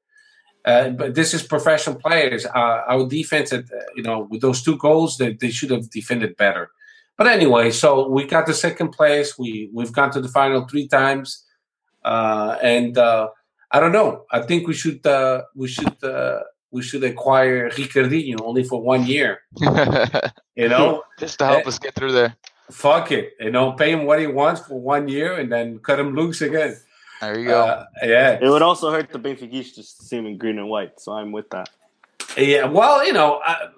Uh, 0.64 0.90
but 0.90 1.16
this 1.16 1.34
is 1.34 1.42
professional 1.42 1.96
players. 1.96 2.46
Uh, 2.46 2.84
our 2.88 3.08
defense, 3.08 3.52
uh, 3.52 3.64
you 3.96 4.04
know, 4.04 4.28
with 4.30 4.42
those 4.42 4.62
two 4.62 4.78
goals, 4.78 5.18
they, 5.18 5.34
they 5.34 5.50
should 5.50 5.72
have 5.72 5.90
defended 5.90 6.38
better. 6.38 6.70
But 7.18 7.26
anyway, 7.26 7.72
so 7.72 8.08
we 8.08 8.26
got 8.26 8.46
the 8.46 8.54
second 8.54 8.90
place. 8.90 9.40
We 9.40 9.72
we've 9.74 9.92
gone 9.92 10.12
to 10.12 10.22
the 10.22 10.28
final 10.28 10.68
three 10.68 10.88
times, 10.88 11.46
uh, 12.04 12.58
and 12.62 12.96
I 12.98 13.80
don't 13.80 13.92
know. 13.92 14.26
I 14.32 14.42
think 14.44 14.68
we 14.68 14.74
should 14.76 15.02
we 15.56 15.68
should 15.68 15.98
we 16.72 16.82
should 16.82 17.04
acquire 17.04 17.70
Ricardinho 17.70 18.42
only 18.42 18.64
for 18.64 18.82
one 18.82 19.06
year. 19.06 19.42
you 20.56 20.70
know, 20.70 21.04
just 21.20 21.40
to 21.40 21.46
help 21.46 21.60
and, 21.60 21.68
us 21.68 21.80
get 21.80 21.96
through 21.96 22.12
there. 22.12 22.36
Fuck 22.72 23.12
it, 23.12 23.34
you 23.40 23.52
know, 23.52 23.74
pay 23.74 23.92
him 23.92 24.06
what 24.06 24.20
he 24.20 24.28
wants 24.28 24.62
for 24.62 24.80
one 24.80 25.08
year 25.08 25.38
and 25.38 25.52
then 25.52 25.80
cut 25.80 26.00
him 26.00 26.16
loose 26.16 26.42
again. 26.42 26.76
There 27.22 27.40
you 27.40 27.48
go. 27.48 27.62
Uh, 27.64 27.86
yeah, 28.04 28.40
It 28.42 28.50
would 28.50 28.62
also 28.62 28.92
hurt 28.92 29.12
the 29.12 29.20
Benfica 29.20 29.52
just 29.52 29.98
to 30.00 30.04
see 30.06 30.18
him 30.18 30.26
in 30.26 30.38
green 30.38 30.60
and 30.60 30.68
white. 30.68 31.00
So 31.00 31.14
I'm 31.14 31.32
with 31.32 31.50
that. 31.52 31.70
yeah. 32.38 32.66
Well, 32.66 33.06
you 33.06 33.14
know, 33.14 33.42
I, 33.44 33.70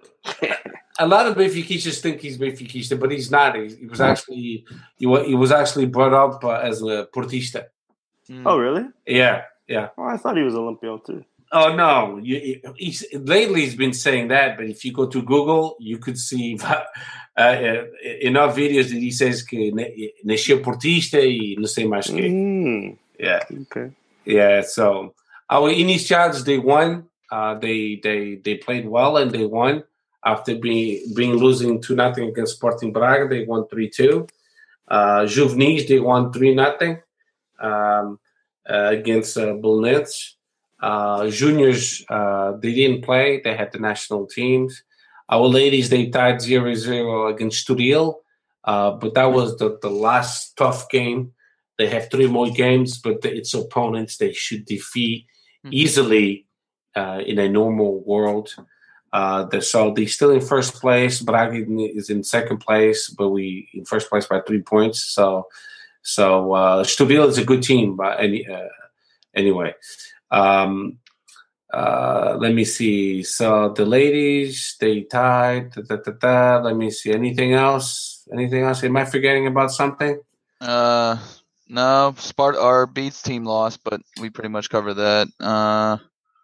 a 0.99 1.07
lot 1.07 1.27
of 1.27 1.35
Benfiquistas 1.35 1.99
think 1.99 2.21
he's 2.21 2.37
Benfiquista, 2.37 2.99
but 2.99 3.11
he's 3.11 3.29
not. 3.29 3.55
He, 3.55 3.75
he 3.75 3.85
was 3.85 4.01
actually 4.01 4.65
he, 4.97 5.25
he 5.25 5.35
was 5.35 5.51
actually 5.51 5.85
brought 5.85 6.13
up 6.13 6.43
uh, 6.43 6.53
as 6.53 6.81
a 6.81 7.07
Portista. 7.13 7.65
Mm. 8.29 8.43
Oh, 8.45 8.57
really? 8.57 8.85
Yeah, 9.05 9.43
yeah. 9.67 9.89
Oh, 9.97 10.03
I 10.03 10.17
thought 10.17 10.37
he 10.37 10.43
was 10.43 10.55
Olympian 10.55 10.99
too. 11.05 11.23
Oh 11.51 11.73
no! 11.75 12.17
You, 12.21 12.59
he's, 12.75 13.05
lately, 13.13 13.61
he's 13.61 13.75
been 13.75 13.93
saying 13.93 14.27
that, 14.29 14.57
but 14.57 14.65
if 14.65 14.83
you 14.83 14.91
go 14.91 15.07
to 15.07 15.21
Google, 15.21 15.77
you 15.79 15.97
could 15.97 16.17
see 16.17 16.59
uh, 16.63 16.83
uh, 17.37 17.83
enough 18.21 18.55
videos 18.55 18.89
that 18.89 18.99
he 18.99 19.11
says 19.11 19.43
que 19.43 19.71
nasceu 20.25 20.61
portista 20.61 21.19
e 21.19 21.55
não 21.57 21.67
sei 21.67 21.87
mais 21.87 22.07
que. 22.07 22.27
Mm, 22.27 22.97
Yeah, 23.19 23.43
okay. 23.61 23.91
yeah. 24.25 24.61
So 24.61 25.13
our 25.49 25.71
initiados 25.71 26.43
they 26.43 26.57
won. 26.57 27.05
Uh, 27.29 27.55
they 27.55 27.99
they 28.01 28.35
they 28.35 28.55
played 28.55 28.87
well 28.87 29.17
and 29.17 29.31
they 29.31 29.45
won 29.45 29.83
after 30.23 30.55
being 30.55 31.13
being 31.13 31.33
losing 31.33 31.81
two 31.81 31.95
nothing 31.95 32.29
against 32.29 32.55
Sporting 32.55 32.93
Braga. 32.93 33.27
They 33.27 33.45
won 33.45 33.67
three 33.67 33.89
two. 33.89 34.27
Uh, 34.87 35.21
Juvenis 35.25 35.87
they 35.87 35.99
won 35.99 36.31
three 36.31 36.55
nothing 36.55 37.01
um, 37.59 38.19
uh, 38.69 38.89
against 38.91 39.37
uh. 39.37 39.55
Uh, 40.79 41.29
juniors, 41.29 42.05
uh, 42.09 42.53
they 42.61 42.73
didn't 42.73 43.03
play. 43.03 43.41
They 43.43 43.55
had 43.55 43.71
the 43.71 43.79
national 43.79 44.27
teams. 44.27 44.83
Our 45.29 45.47
ladies, 45.47 45.89
they 45.89 46.09
tied 46.09 46.35
0-0 46.35 47.33
against 47.33 47.67
Turil, 47.67 48.15
uh, 48.63 48.91
but 48.91 49.13
that 49.15 49.31
was 49.33 49.57
the, 49.57 49.77
the 49.81 49.89
last 49.89 50.55
tough 50.55 50.89
game. 50.89 51.33
They 51.77 51.89
have 51.89 52.09
three 52.09 52.27
more 52.27 52.49
games, 52.49 52.97
but 52.97 53.21
the, 53.21 53.35
its 53.35 53.53
opponents 53.53 54.17
they 54.17 54.33
should 54.33 54.65
defeat 54.65 55.25
Mhm. 55.65 55.73
easily 55.73 56.45
uh, 56.95 57.21
in 57.25 57.39
a 57.39 57.49
normal 57.49 58.03
world. 58.03 58.55
Uh, 59.13 59.43
the, 59.45 59.61
so 59.61 59.93
they're 59.93 60.07
still 60.07 60.31
in 60.31 60.41
first 60.41 60.75
place. 60.75 61.21
Braga 61.21 61.63
is 61.95 62.09
in 62.09 62.23
second 62.23 62.59
place, 62.59 63.09
but 63.09 63.29
we 63.29 63.69
in 63.73 63.85
first 63.85 64.09
place 64.09 64.25
by 64.27 64.41
three 64.41 64.61
points. 64.61 64.99
So, 65.01 65.47
so 66.01 66.53
uh, 66.53 66.83
Stuvil 66.83 67.27
is 67.27 67.37
a 67.37 67.45
good 67.45 67.63
team, 67.63 67.95
but 67.95 68.19
any 68.19 68.47
uh, 68.47 68.67
anyway. 69.33 69.73
Um, 70.31 70.99
uh, 71.73 72.37
let 72.39 72.53
me 72.53 72.63
see. 72.63 73.23
So 73.23 73.69
the 73.69 73.85
ladies 73.85 74.75
they 74.79 75.01
tied. 75.03 75.71
Da, 75.73 75.95
da, 75.97 76.11
da. 76.11 76.61
Let 76.63 76.75
me 76.75 76.89
see. 76.91 77.11
Anything 77.11 77.53
else? 77.53 78.23
Anything 78.31 78.63
else? 78.63 78.83
Am 78.83 78.95
I 78.97 79.05
forgetting 79.05 79.47
about 79.47 79.71
something? 79.71 80.19
Uh, 80.61 81.17
no, 81.67 82.13
Spart 82.17 82.55
our 82.59 82.87
Beats 82.87 83.21
team 83.21 83.43
lost, 83.45 83.83
but 83.83 84.01
we 84.19 84.29
pretty 84.29 84.49
much 84.49 84.69
covered 84.69 84.95
that. 84.95 85.27
Uh, 85.39 85.97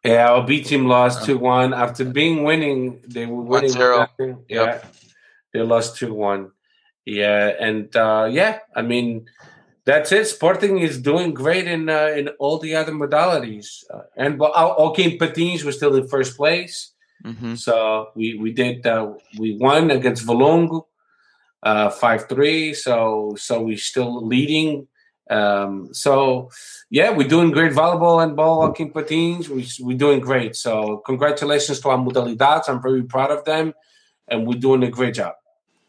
Yeah, 0.03 0.31
our 0.31 0.43
B 0.45 0.61
team 0.61 0.85
lost 0.85 1.21
Yeah. 1.21 1.25
two 1.27 1.37
one 1.39 1.73
after 1.73 2.03
being 2.03 2.43
winning. 2.43 2.99
They 3.07 3.25
were 3.25 3.41
winning 3.41 3.71
1-0. 3.71 4.43
Yeah, 4.49 4.63
Yep. 4.83 4.95
they 5.53 5.61
lost 5.61 5.95
two 5.95 6.13
one. 6.13 6.51
Yeah, 7.05 7.55
and 7.59 7.87
uh, 7.95 8.27
yeah, 8.29 8.59
I 8.75 8.81
mean 8.81 9.27
that's 9.85 10.11
it. 10.11 10.27
Sporting 10.27 10.79
is 10.79 11.01
doing 11.01 11.33
great 11.33 11.67
in 11.67 11.89
uh, 11.89 12.13
in 12.15 12.29
all 12.39 12.57
the 12.57 12.75
other 12.75 12.93
modalities, 12.93 13.83
uh, 13.93 14.03
and 14.15 14.39
well, 14.39 14.53
our 14.55 14.75
okay, 14.89 15.17
Patins 15.17 15.63
was 15.63 15.75
still 15.77 15.95
in 15.95 16.07
first 16.07 16.37
place. 16.37 16.93
mhm. 17.25 17.57
So 17.57 18.09
we 18.15 18.35
we 18.35 18.51
did 18.53 18.85
uh, 18.87 19.13
we 19.37 19.57
won 19.57 19.91
against 19.91 20.25
Valongo 20.25 20.85
uh, 21.63 21.89
five 21.89 22.27
three. 22.29 22.73
So 22.73 23.35
so 23.37 23.61
we're 23.61 23.77
still 23.77 24.25
leading. 24.25 24.87
Um, 25.29 25.93
so 25.93 26.49
yeah, 26.89 27.09
we're 27.11 27.27
doing 27.27 27.51
great 27.51 27.71
volleyball 27.71 28.21
and 28.23 28.35
ball 28.35 28.59
walking 28.59 28.91
patins. 28.91 29.49
We 29.49 29.67
we're 29.79 29.97
doing 29.97 30.19
great. 30.19 30.55
So 30.55 31.01
congratulations 31.05 31.79
to 31.81 31.89
our 31.89 31.97
modalidades. 31.97 32.67
I'm 32.67 32.81
very 32.81 33.03
proud 33.03 33.31
of 33.31 33.43
them, 33.45 33.73
and 34.27 34.45
we're 34.45 34.59
doing 34.59 34.83
a 34.83 34.91
great 34.91 35.15
job. 35.15 35.33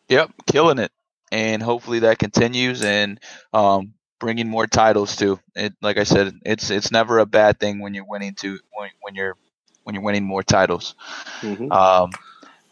Yep, 0.08 0.30
killing 0.46 0.78
it, 0.78 0.92
and 1.32 1.62
hopefully 1.62 2.00
that 2.00 2.18
continues 2.18 2.82
and 2.82 3.20
um, 3.52 3.94
bringing 4.20 4.48
more 4.48 4.66
titles 4.66 5.16
too. 5.16 5.38
It, 5.54 5.74
like 5.82 5.96
I 5.98 6.04
said, 6.04 6.34
it's 6.44 6.70
it's 6.70 6.90
never 6.90 7.18
a 7.18 7.26
bad 7.26 7.58
thing 7.60 7.80
when 7.80 7.94
you're 7.94 8.06
winning 8.06 8.34
to 8.36 8.58
when, 8.76 8.90
when 9.02 9.14
you're 9.14 9.36
when 9.84 9.94
you're 9.94 10.04
winning 10.04 10.24
more 10.24 10.42
titles. 10.42 10.94
Mhm. 11.40 11.70
Um, 11.72 12.10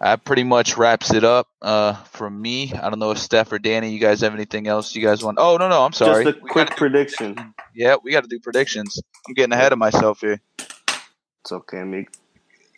that 0.00 0.24
pretty 0.24 0.42
much 0.42 0.76
wraps 0.76 1.12
it 1.14 1.22
up 1.22 1.46
uh, 1.60 1.92
from 2.04 2.40
me. 2.42 2.72
I 2.72 2.90
don't 2.90 2.98
know 2.98 3.12
if 3.12 3.18
Steph 3.18 3.52
or 3.52 3.60
Danny, 3.60 3.90
you 3.90 4.00
guys 4.00 4.22
have 4.22 4.34
anything 4.34 4.66
else 4.66 4.96
you 4.96 5.02
guys 5.06 5.22
want? 5.22 5.38
Oh 5.40 5.56
no, 5.58 5.68
no, 5.68 5.84
I'm 5.84 5.92
sorry. 5.92 6.24
Just 6.24 6.38
a 6.38 6.40
We 6.42 6.48
quick 6.50 6.70
do- 6.70 6.74
prediction. 6.74 7.54
yeah, 7.74 7.96
we 8.02 8.10
got 8.10 8.22
to 8.22 8.28
do 8.28 8.40
predictions. 8.40 9.00
I'm 9.28 9.34
getting 9.34 9.52
ahead 9.52 9.72
of 9.72 9.78
myself 9.78 10.20
here, 10.20 10.40
It's 11.42 11.52
okay, 11.52 12.06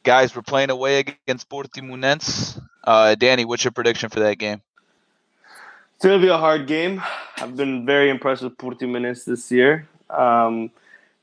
guys. 0.03 0.37
We're 0.37 0.43
playing 0.43 0.69
away 0.69 0.99
against 0.99 1.49
Portimonense. 1.49 2.61
Uh, 2.87 3.15
Danny, 3.15 3.47
what's 3.47 3.65
your 3.65 3.71
prediction 3.73 4.11
for 4.11 4.21
that 4.21 4.37
game? 4.37 4.61
It's 6.05 6.09
going 6.11 6.21
to 6.21 6.27
be 6.27 6.31
a 6.31 6.37
hard 6.37 6.67
game. 6.67 7.03
I've 7.39 7.57
been 7.57 7.87
very 7.87 8.11
impressed 8.11 8.43
with 8.43 8.59
Portimonense 8.59 9.25
this 9.25 9.51
year. 9.51 9.89
Um, 10.11 10.71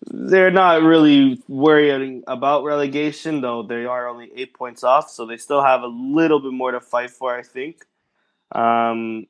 they're 0.08 0.50
not 0.50 0.82
really 0.82 1.40
worrying 1.48 2.24
about 2.26 2.64
relegation, 2.64 3.42
though 3.42 3.62
they 3.62 3.86
are 3.86 4.08
only 4.08 4.32
eight 4.36 4.56
points 4.56 4.84
off, 4.84 5.12
so 5.12 5.28
they 5.28 5.38
still 5.38 5.62
have 5.62 5.84
a 5.84 5.88
little 5.88 6.40
bit 6.40 6.54
more 6.54 6.72
to 6.72 6.82
fight 6.82 7.12
for, 7.12 7.38
I 7.38 7.44
think. 7.44 7.86
Um, 8.54 9.28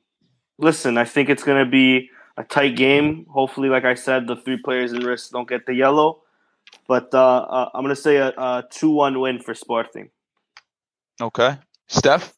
listen, 0.56 0.96
I 0.96 1.04
think 1.04 1.28
it's 1.28 1.44
going 1.44 1.62
to 1.62 1.70
be 1.70 2.08
a 2.38 2.44
tight 2.44 2.74
game. 2.74 3.26
Hopefully, 3.28 3.68
like 3.68 3.84
I 3.84 3.92
said, 3.92 4.28
the 4.28 4.36
three 4.36 4.56
players 4.56 4.94
in 4.94 5.00
risk 5.04 5.32
don't 5.32 5.46
get 5.46 5.66
the 5.66 5.74
yellow. 5.74 6.22
But 6.88 7.12
uh, 7.12 7.18
uh, 7.18 7.70
I'm 7.74 7.82
going 7.82 7.94
to 7.94 8.00
say 8.00 8.16
a, 8.16 8.28
a 8.28 8.64
2 8.70 8.88
1 8.88 9.20
win 9.20 9.38
for 9.38 9.52
Sporting. 9.54 10.08
Okay, 11.20 11.58
Steph. 11.88 12.32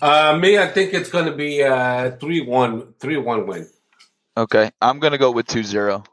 Uh, 0.00 0.38
me, 0.40 0.58
I 0.58 0.68
think 0.68 0.94
it's 0.94 1.10
going 1.10 1.26
to 1.26 1.34
be 1.36 1.60
a 1.60 2.16
three 2.20 2.40
one 2.40 2.94
three 3.00 3.16
one 3.16 3.46
win. 3.46 3.68
Okay, 4.36 4.70
I'm 4.82 4.98
gonna 4.98 5.18
go 5.18 5.30
with 5.30 5.46
2-0. 5.46 6.04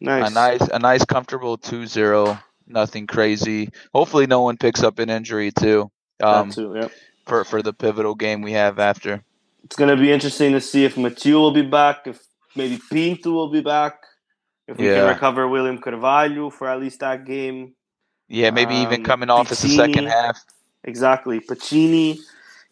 Nice. 0.00 0.30
A 0.30 0.32
nice, 0.32 0.60
a 0.72 0.78
nice, 0.78 1.04
comfortable 1.04 1.58
2-0. 1.58 2.40
Nothing 2.68 3.06
crazy. 3.08 3.70
Hopefully, 3.92 4.26
no 4.26 4.42
one 4.42 4.56
picks 4.56 4.82
up 4.84 4.98
an 5.00 5.10
injury 5.10 5.50
too. 5.50 5.90
Um, 6.22 6.50
too, 6.50 6.74
yep. 6.76 6.92
for 7.26 7.44
for 7.44 7.62
the 7.62 7.72
pivotal 7.72 8.14
game 8.14 8.42
we 8.42 8.52
have 8.52 8.78
after. 8.78 9.22
It's 9.64 9.74
going 9.74 9.90
to 9.90 10.00
be 10.00 10.12
interesting 10.12 10.52
to 10.52 10.60
see 10.60 10.84
if 10.84 10.96
Mathieu 10.96 11.34
will 11.34 11.50
be 11.52 11.62
back, 11.62 12.06
if 12.06 12.20
maybe 12.54 12.78
Pinto 12.90 13.32
will 13.32 13.50
be 13.50 13.60
back, 13.62 14.00
if 14.68 14.76
we 14.78 14.86
Yeah. 14.86 15.00
can 15.00 15.08
recover 15.08 15.48
William 15.48 15.78
Carvalho 15.78 16.50
for 16.50 16.68
at 16.68 16.78
least 16.80 17.00
that 17.00 17.24
game. 17.24 17.74
Yeah, 18.28 18.50
maybe 18.50 18.74
even 18.76 19.00
Um, 19.00 19.04
coming 19.04 19.30
off 19.30 19.50
as 19.50 19.60
the 19.62 19.68
second 19.68 20.06
half. 20.06 20.38
Exactly. 20.84 21.40
Piccini, 21.40 22.18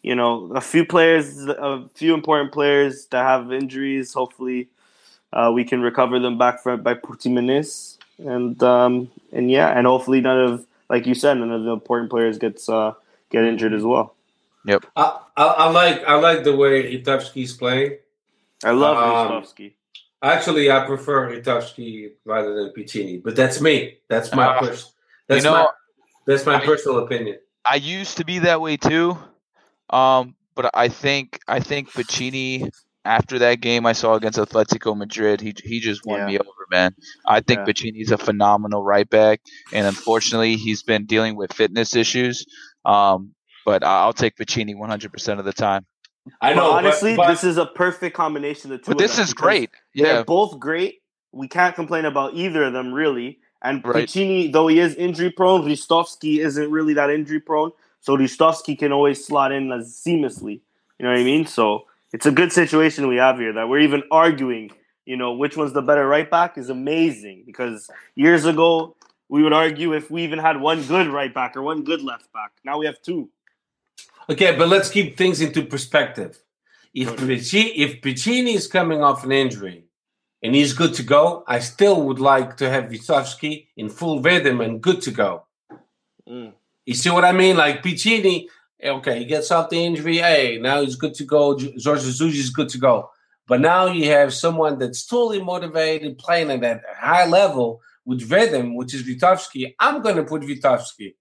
you 0.07 0.15
know, 0.15 0.51
a 0.55 0.61
few 0.61 0.85
players, 0.85 1.25
a 1.47 1.83
few 1.93 2.13
important 2.13 2.51
players 2.53 3.07
that 3.11 3.23
have 3.23 3.51
injuries. 3.51 4.13
Hopefully, 4.13 4.69
uh, 5.33 5.51
we 5.53 5.63
can 5.65 5.81
recover 5.81 6.17
them 6.19 6.37
back 6.37 6.63
for, 6.63 6.77
by 6.77 6.93
Portimonense. 6.93 7.97
And, 8.19 8.61
um, 8.63 9.11
and 9.33 9.51
yeah, 9.51 9.77
and 9.77 9.85
hopefully 9.85 10.21
none 10.21 10.39
of, 10.39 10.65
like 10.89 11.05
you 11.05 11.13
said, 11.13 11.33
none 11.37 11.51
of 11.51 11.63
the 11.63 11.71
important 11.71 12.09
players 12.09 12.37
gets 12.37 12.69
uh, 12.69 12.93
get 13.31 13.43
injured 13.43 13.73
as 13.73 13.83
well. 13.83 14.15
Yep. 14.65 14.85
I, 14.95 15.19
I, 15.35 15.43
I 15.43 15.69
like 15.69 16.03
I 16.05 16.15
like 16.15 16.43
the 16.43 16.55
way 16.55 16.97
Itavsky's 16.97 17.53
playing. 17.53 17.97
I 18.63 18.71
love 18.71 18.97
Um, 18.97 19.43
Ristovski. 19.43 19.73
Actually, 20.21 20.71
I 20.71 20.85
prefer 20.85 21.39
Itavsky 21.39 22.11
rather 22.25 22.55
than 22.55 22.73
Piccini, 22.75 23.21
but 23.21 23.35
that's 23.35 23.59
me. 23.61 23.97
That's 24.07 24.33
my 24.33 24.47
Uh, 24.47 24.59
pers- 24.59 24.91
that's 25.27 25.43
you 25.43 25.51
know, 25.51 25.57
my 25.57 25.67
that's 26.25 26.45
my 26.45 26.55
I- 26.61 26.65
personal 26.65 26.99
opinion. 26.99 27.37
I 27.65 27.75
used 27.75 28.17
to 28.17 28.25
be 28.25 28.39
that 28.39 28.59
way 28.61 28.77
too, 28.77 29.17
um, 29.89 30.35
but 30.55 30.71
I 30.73 30.87
think 30.89 31.39
I 31.47 31.59
think 31.59 31.91
Piccini 31.91 32.69
after 33.05 33.39
that 33.39 33.61
game 33.61 33.85
I 33.85 33.93
saw 33.93 34.15
against 34.15 34.37
Atletico 34.39 34.95
Madrid, 34.97 35.39
he 35.41 35.53
he 35.63 35.79
just 35.79 36.05
won 36.05 36.19
Yeah. 36.19 36.25
me 36.27 36.39
over, 36.39 36.65
man. 36.71 36.95
I 37.25 37.39
think 37.41 37.59
Yeah. 37.59 37.65
Piccini's 37.65 38.11
a 38.11 38.17
phenomenal 38.17 38.83
right 38.83 39.09
back, 39.09 39.41
and 39.71 39.85
unfortunately 39.87 40.55
he's 40.55 40.83
been 40.83 41.05
dealing 41.05 41.35
with 41.35 41.53
fitness 41.53 41.95
issues. 41.95 42.45
Um, 42.85 43.33
but 43.65 43.83
I- 43.83 43.99
I'll 44.01 44.13
take 44.13 44.35
Piccini 44.37 44.75
100% 44.75 45.39
of 45.39 45.45
the 45.45 45.53
time. 45.53 45.85
I 46.41 46.53
know, 46.53 46.71
but- 46.71 46.77
honestly, 46.85 47.15
but, 47.15 47.27
this 47.29 47.43
is 47.43 47.57
a 47.57 47.65
perfect 47.65 48.15
combination 48.15 48.71
of 48.71 48.79
the 48.79 48.85
two. 48.85 48.91
But 48.91 48.97
this 48.97 49.15
them 49.15 49.23
is 49.23 49.29
because 49.33 49.41
great. 49.41 49.69
They're 49.95 50.15
Yeah, 50.15 50.23
both 50.23 50.59
great. 50.59 51.01
We 51.31 51.47
can't 51.47 51.75
complain 51.75 52.05
about 52.05 52.33
either 52.33 52.63
of 52.63 52.73
them 52.73 52.93
really. 52.93 53.39
And 53.61 53.83
Right. 53.85 54.05
Piccini, 54.05 54.51
though 54.51 54.67
he 54.67 54.79
is 54.79 54.95
injury 54.95 55.31
prone, 55.31 55.63
Ristovski 55.65 56.39
isn't 56.39 56.69
really 56.71 56.93
that 56.93 57.09
injury 57.09 57.39
prone. 57.39 57.71
So 58.01 58.17
Ristovski 58.17 58.77
can 58.77 58.91
always 58.91 59.25
slot 59.25 59.51
in 59.51 59.71
as 59.71 60.01
seamlessly. 60.05 60.61
You 60.99 61.05
know 61.05 61.09
what 61.09 61.19
I 61.19 61.23
mean? 61.23 61.45
So 61.45 61.85
it's 62.13 62.25
a 62.25 62.31
good 62.31 62.51
situation 62.51 63.07
we 63.07 63.17
have 63.17 63.37
here 63.37 63.53
that 63.53 63.67
we're 63.67 63.79
even 63.79 64.03
arguing, 64.11 64.71
you 65.05 65.17
know, 65.17 65.33
which 65.33 65.57
one's 65.57 65.73
the 65.73 65.81
better 65.81 66.07
right 66.07 66.29
back 66.29 66.57
is 66.57 66.69
amazing 66.69 67.43
because 67.45 67.89
years 68.15 68.45
ago 68.45 68.95
we 69.29 69.43
would 69.43 69.53
argue 69.53 69.93
if 69.93 70.09
we 70.09 70.23
even 70.23 70.39
had 70.39 70.59
one 70.61 70.83
good 70.83 71.07
right 71.07 71.33
back 71.33 71.57
or 71.57 71.61
one 71.61 71.83
good 71.83 72.01
left 72.01 72.31
back. 72.33 72.51
Now 72.63 72.77
we 72.77 72.85
have 72.85 73.01
two. 73.01 73.29
okay, 74.29 74.55
but 74.55 74.69
let's 74.69 74.89
keep 74.89 75.17
things 75.17 75.41
into 75.41 75.63
perspective. 75.63 76.41
If. 76.93 77.15
Piccini, 77.15 77.73
if 77.75 78.01
Piccini 78.01 78.55
is 78.55 78.67
coming 78.67 79.03
off 79.03 79.23
an 79.23 79.31
injury, 79.31 79.87
and 80.43 80.55
he's 80.55 80.73
good 80.73 80.93
to 80.95 81.03
go, 81.03 81.43
I 81.47 81.59
still 81.59 82.03
would 82.03 82.19
like 82.19 82.57
to 82.57 82.69
have 82.69 82.85
Vitovsky 82.85 83.67
in 83.75 83.89
full 83.89 84.21
rhythm 84.21 84.61
and 84.61 84.81
good 84.81 85.01
to 85.03 85.11
go. 85.11 85.45
Mm. 86.27 86.53
You 86.87 86.93
see 86.93 87.09
what 87.09 87.25
I 87.25 87.33
mean? 87.33 87.57
Like 87.57 87.83
Piccini, 87.83 88.47
eh, 88.79 88.89
okay, 88.89 89.19
he 89.19 89.25
gets 89.25 89.51
off 89.51 89.69
the 89.69 89.75
injury. 89.77 90.17
Hey, 90.17 90.57
now 90.59 90.81
he's 90.81 90.95
good 90.95 91.13
to 91.15 91.25
go. 91.25 91.59
Jorge 91.83 92.01
Jesus 92.01 92.21
is 92.21 92.49
good 92.49 92.69
to 92.69 92.77
go. 92.77 93.09
But 93.45 93.59
now 93.59 93.87
you 93.87 94.09
have 94.09 94.33
someone 94.33 94.79
that's 94.79 95.05
totally 95.05 95.41
motivated, 95.41 96.17
playing 96.17 96.49
at 96.49 96.61
that 96.61 96.81
high 96.97 97.27
level 97.27 97.81
with 98.05 98.31
rhythm, 98.31 98.75
which 98.75 98.93
is 98.93 99.03
Vitovsky. 99.03 99.75
I'm 99.79 100.01
going 100.01 100.15
to 100.15 100.23
put 100.23 100.43
Vitovsky 100.43 101.15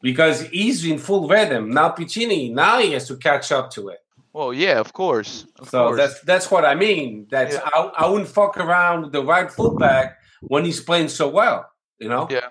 because 0.00 0.40
he's 0.48 0.84
in 0.86 0.96
full 0.98 1.28
rhythm. 1.28 1.70
Now 1.70 1.90
Piccini, 1.90 2.50
now 2.52 2.78
he 2.78 2.92
has 2.92 3.06
to 3.08 3.16
catch 3.18 3.52
up 3.52 3.70
to 3.72 3.88
it. 3.88 3.98
Well, 4.32 4.54
yeah, 4.54 4.78
of 4.80 4.94
course. 4.94 5.46
Of 5.58 5.68
So 5.68 5.88
course. 5.88 5.96
that's 5.98 6.20
that's 6.22 6.50
what 6.50 6.64
I 6.64 6.74
mean. 6.74 7.26
That's 7.30 7.54
Yeah. 7.54 7.68
I, 7.74 7.80
I 7.98 8.08
wouldn't 8.08 8.30
fuck 8.30 8.56
around 8.56 9.02
with 9.02 9.12
the 9.12 9.22
right 9.22 9.50
fullback 9.50 10.18
when 10.40 10.64
he's 10.64 10.80
playing 10.80 11.08
so 11.08 11.28
well, 11.28 11.70
you 11.98 12.08
know. 12.08 12.28
Yeah. 12.30 12.48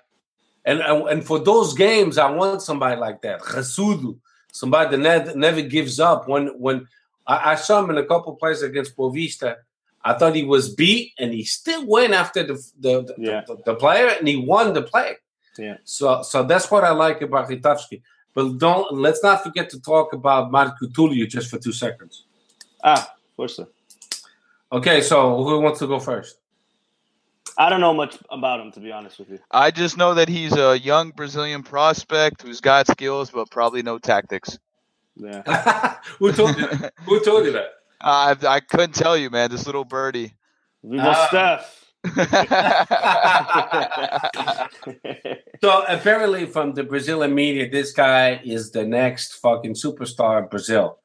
And 0.65 0.79
and, 0.81 1.23
for 1.25 1.39
those 1.39 1.73
games, 1.73 2.17
I 2.17 2.29
want 2.31 2.61
somebody 2.61 2.99
like 2.99 3.21
that, 3.21 3.41
Jesudo, 3.41 4.17
somebody 4.51 4.89
that 4.91 4.97
never, 5.01 5.35
never 5.35 5.61
gives 5.61 5.99
up. 5.99 6.27
When 6.27 6.47
when 6.59 6.87
I, 7.27 7.51
I 7.51 7.55
saw 7.55 7.83
him 7.83 7.91
in 7.91 7.97
a 7.97 8.05
couple 8.05 8.35
plays 8.35 8.63
against 8.63 8.97
Boavista, 8.97 9.57
I 10.03 10.13
thought 10.13 10.35
he 10.35 10.43
was 10.43 10.73
beat, 10.73 11.13
and 11.19 11.31
he 11.31 11.43
still 11.43 11.85
went 11.85 12.13
after 12.13 12.43
the 12.43 12.55
the, 12.79 13.03
the, 13.03 13.15
Yeah. 13.17 13.41
the, 13.47 13.57
the 13.63 13.75
player, 13.75 14.07
and 14.17 14.27
he 14.27 14.37
won 14.37 14.73
the 14.73 14.81
play. 14.81 15.17
Yeah. 15.57 15.77
So 15.83 16.23
so 16.23 16.43
that's 16.43 16.69
what 16.71 16.83
I 16.83 16.91
like 16.91 17.21
about 17.21 17.47
Ristovski. 17.47 18.01
But 18.33 18.57
don't 18.57 18.91
let's 18.93 19.21
not 19.23 19.43
forget 19.43 19.69
to 19.69 19.79
talk 19.79 20.13
about 20.13 20.51
Marco 20.51 20.87
Tullio 20.87 21.27
just 21.29 21.49
for 21.49 21.59
two 21.59 21.71
seconds. 21.71 22.25
Ah, 22.83 23.13
força. 23.37 23.67
Okay, 24.71 25.01
so 25.01 25.43
who 25.43 25.59
wants 25.61 25.79
to 25.79 25.87
go 25.87 25.99
first? 25.99 26.37
I 27.57 27.69
don't 27.69 27.81
know 27.81 27.93
much 27.93 28.17
about 28.29 28.59
him 28.59 28.71
to 28.73 28.79
be 28.79 28.91
honest 28.91 29.19
with 29.19 29.29
you. 29.29 29.39
I 29.51 29.71
just 29.71 29.97
know 29.97 30.13
that 30.15 30.27
he's 30.27 30.53
a 30.55 30.77
young 30.77 31.11
Brazilian 31.11 31.63
prospect 31.63 32.41
who's 32.41 32.61
got 32.61 32.87
skills, 32.87 33.31
but 33.31 33.49
probably 33.49 33.81
no 33.81 33.97
tactics. 33.97 34.59
Yeah. 35.15 35.95
who 36.19 36.33
told 36.33 36.57
you? 36.57 36.65
Who 37.05 37.23
told 37.23 37.45
you 37.45 37.53
that? 37.53 37.69
I 38.01 38.35
I 38.45 38.59
couldn't 38.59 38.95
tell 38.95 39.15
you, 39.15 39.29
man. 39.29 39.49
This 39.49 39.65
little 39.65 39.85
birdie. 39.85 40.33
Viva 40.83 41.13
Ah. 41.15 41.27
Steph. 41.29 41.81
So 45.63 45.83
apparently, 45.87 46.45
from 46.45 46.73
the 46.73 46.83
Brazilian 46.83 47.33
media, 47.33 47.69
this 47.69 47.93
guy 47.93 48.41
is 48.43 48.71
the 48.71 48.85
next 48.85 49.35
fucking 49.35 49.73
superstar 49.73 50.43
of 50.43 50.49
Brazil. 50.49 50.99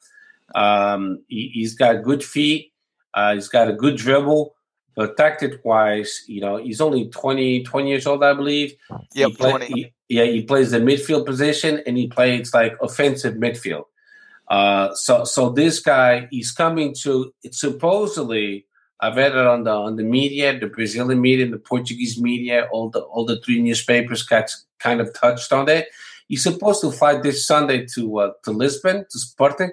Um, 0.55 1.22
he, 1.28 1.51
he's 1.55 1.74
got 1.74 2.03
good 2.03 2.22
feet. 2.22 2.72
Uh, 3.14 3.34
he's 3.34 3.48
got 3.48 3.68
a 3.68 3.72
good 3.72 3.96
dribble, 3.96 4.55
but 5.01 5.16
tactic 5.16 5.64
wise, 5.64 6.12
you 6.26 6.40
know, 6.44 6.57
he's 6.59 6.80
only 6.86 7.09
20, 7.09 7.62
20 7.64 7.88
years 7.88 8.07
old, 8.07 8.22
I 8.22 8.34
believe. 8.34 8.74
Yep, 9.14 9.28
He 9.30 9.34
play- 9.36 9.51
20. 9.51 9.66
he- 9.66 9.92
yeah, 10.16 10.24
he 10.24 10.42
plays 10.42 10.70
the 10.72 10.78
midfield 10.90 11.24
position 11.24 11.72
and 11.86 11.96
he 11.96 12.07
plays 12.09 12.53
like 12.53 12.74
offensive 12.82 13.34
midfield. 13.44 13.84
Uh, 14.48 14.92
so, 14.94 15.24
so 15.24 15.48
this 15.51 15.78
guy, 15.80 16.28
he's 16.30 16.51
coming 16.53 16.92
to. 17.03 17.32
It's 17.44 17.61
supposedly, 17.61 18.66
I've 19.01 19.16
read 19.16 19.32
it 19.32 19.46
on 19.55 19.62
the 19.64 19.70
on 19.70 19.96
the 19.96 20.03
media, 20.18 20.59
the 20.59 20.66
Brazilian 20.66 21.20
media, 21.28 21.44
and 21.46 21.55
the 21.55 21.59
Portuguese 21.72 22.20
media. 22.20 22.68
All 22.72 22.90
the 22.90 23.01
all 23.12 23.24
the 23.24 23.40
three 23.40 23.62
newspapers 23.62 24.22
got 24.24 24.51
kind 24.78 25.01
of 25.01 25.09
touched 25.14 25.51
on 25.53 25.68
it. 25.76 25.86
He's 26.28 26.42
supposed 26.42 26.80
to 26.82 26.90
fly 26.90 27.12
this 27.26 27.46
Sunday 27.46 27.86
to 27.94 28.03
uh, 28.22 28.32
to 28.44 28.51
Lisbon 28.51 29.07
to 29.11 29.18
Sporting 29.18 29.72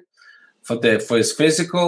for 0.61 0.75
the 0.77 0.99
for 0.99 1.17
his 1.17 1.33
physical 1.33 1.87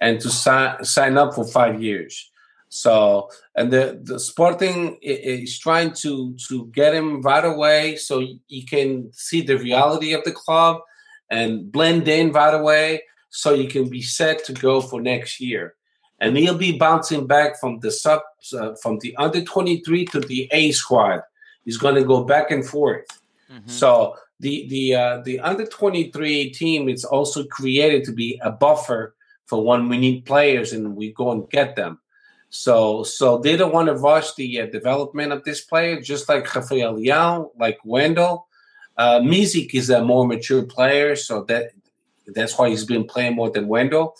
and 0.00 0.18
to 0.22 0.30
sign 0.30 0.82
sign 0.84 1.18
up 1.18 1.34
for 1.34 1.46
five 1.46 1.80
years. 1.82 2.30
So 2.70 3.28
and 3.56 3.72
the 3.72 4.00
the 4.02 4.18
Sporting 4.18 4.96
is 5.02 5.58
trying 5.58 5.92
to 6.04 6.34
to 6.48 6.66
get 6.66 6.94
him 6.94 7.20
right 7.20 7.44
away 7.44 7.96
so 7.96 8.24
you 8.46 8.64
can 8.64 9.12
see 9.12 9.42
the 9.42 9.58
reality 9.58 10.14
of 10.14 10.22
the 10.24 10.32
club 10.32 10.80
and 11.30 11.70
blend 11.70 12.06
in 12.08 12.32
right 12.32 12.54
away 12.54 13.02
so 13.28 13.54
you 13.54 13.68
can 13.68 13.88
be 13.88 14.02
set 14.02 14.44
to 14.44 14.52
go 14.52 14.80
for 14.80 15.00
next 15.00 15.40
year. 15.40 15.74
And 16.20 16.36
he'll 16.36 16.56
be 16.56 16.78
bouncing 16.78 17.26
back 17.26 17.58
from 17.58 17.80
the 17.80 17.90
sub 17.90 18.22
uh, 18.56 18.74
from 18.80 18.98
the 19.00 19.16
under 19.16 19.42
23 19.42 20.04
to 20.06 20.20
the 20.20 20.48
A 20.52 20.70
squad. 20.70 21.22
He's 21.64 21.76
going 21.78 21.96
to 21.96 22.04
go 22.04 22.22
back 22.24 22.52
and 22.52 22.64
forth. 22.64 23.06
Mhm. 23.50 23.68
So 23.68 24.14
the 24.38 24.68
the 24.68 24.94
uh, 24.94 25.22
the 25.24 25.40
under 25.40 25.66
23 25.66 26.50
team 26.50 26.88
is 26.88 27.04
also 27.04 27.44
created 27.44 28.04
to 28.04 28.12
be 28.12 28.38
a 28.44 28.52
buffer 28.52 29.16
for 29.46 29.64
when 29.64 29.88
we 29.88 29.98
need 29.98 30.24
players 30.24 30.72
and 30.72 30.94
we 30.94 31.12
go 31.12 31.32
and 31.32 31.50
get 31.50 31.74
them. 31.74 31.98
So 32.50 33.04
so 33.04 33.38
they 33.38 33.56
don't 33.56 33.72
want 33.72 33.86
to 33.88 33.94
rush 33.94 34.34
the 34.34 34.60
uh, 34.60 34.66
development 34.66 35.32
of 35.32 35.44
this 35.44 35.60
player, 35.60 36.00
just 36.00 36.28
like 36.28 36.52
Rafael 36.54 36.94
Leão, 36.94 37.50
like 37.56 37.78
Wendell. 37.84 38.48
Uh, 38.96 39.20
Misic 39.20 39.72
is 39.74 39.88
a 39.88 40.04
more 40.04 40.26
mature 40.26 40.64
player, 40.64 41.16
so 41.16 41.44
that 41.44 41.70
that's 42.26 42.58
why 42.58 42.68
he's 42.68 42.84
been 42.84 43.04
playing 43.04 43.36
more 43.36 43.50
than 43.50 43.68
Wendell. 43.68 44.16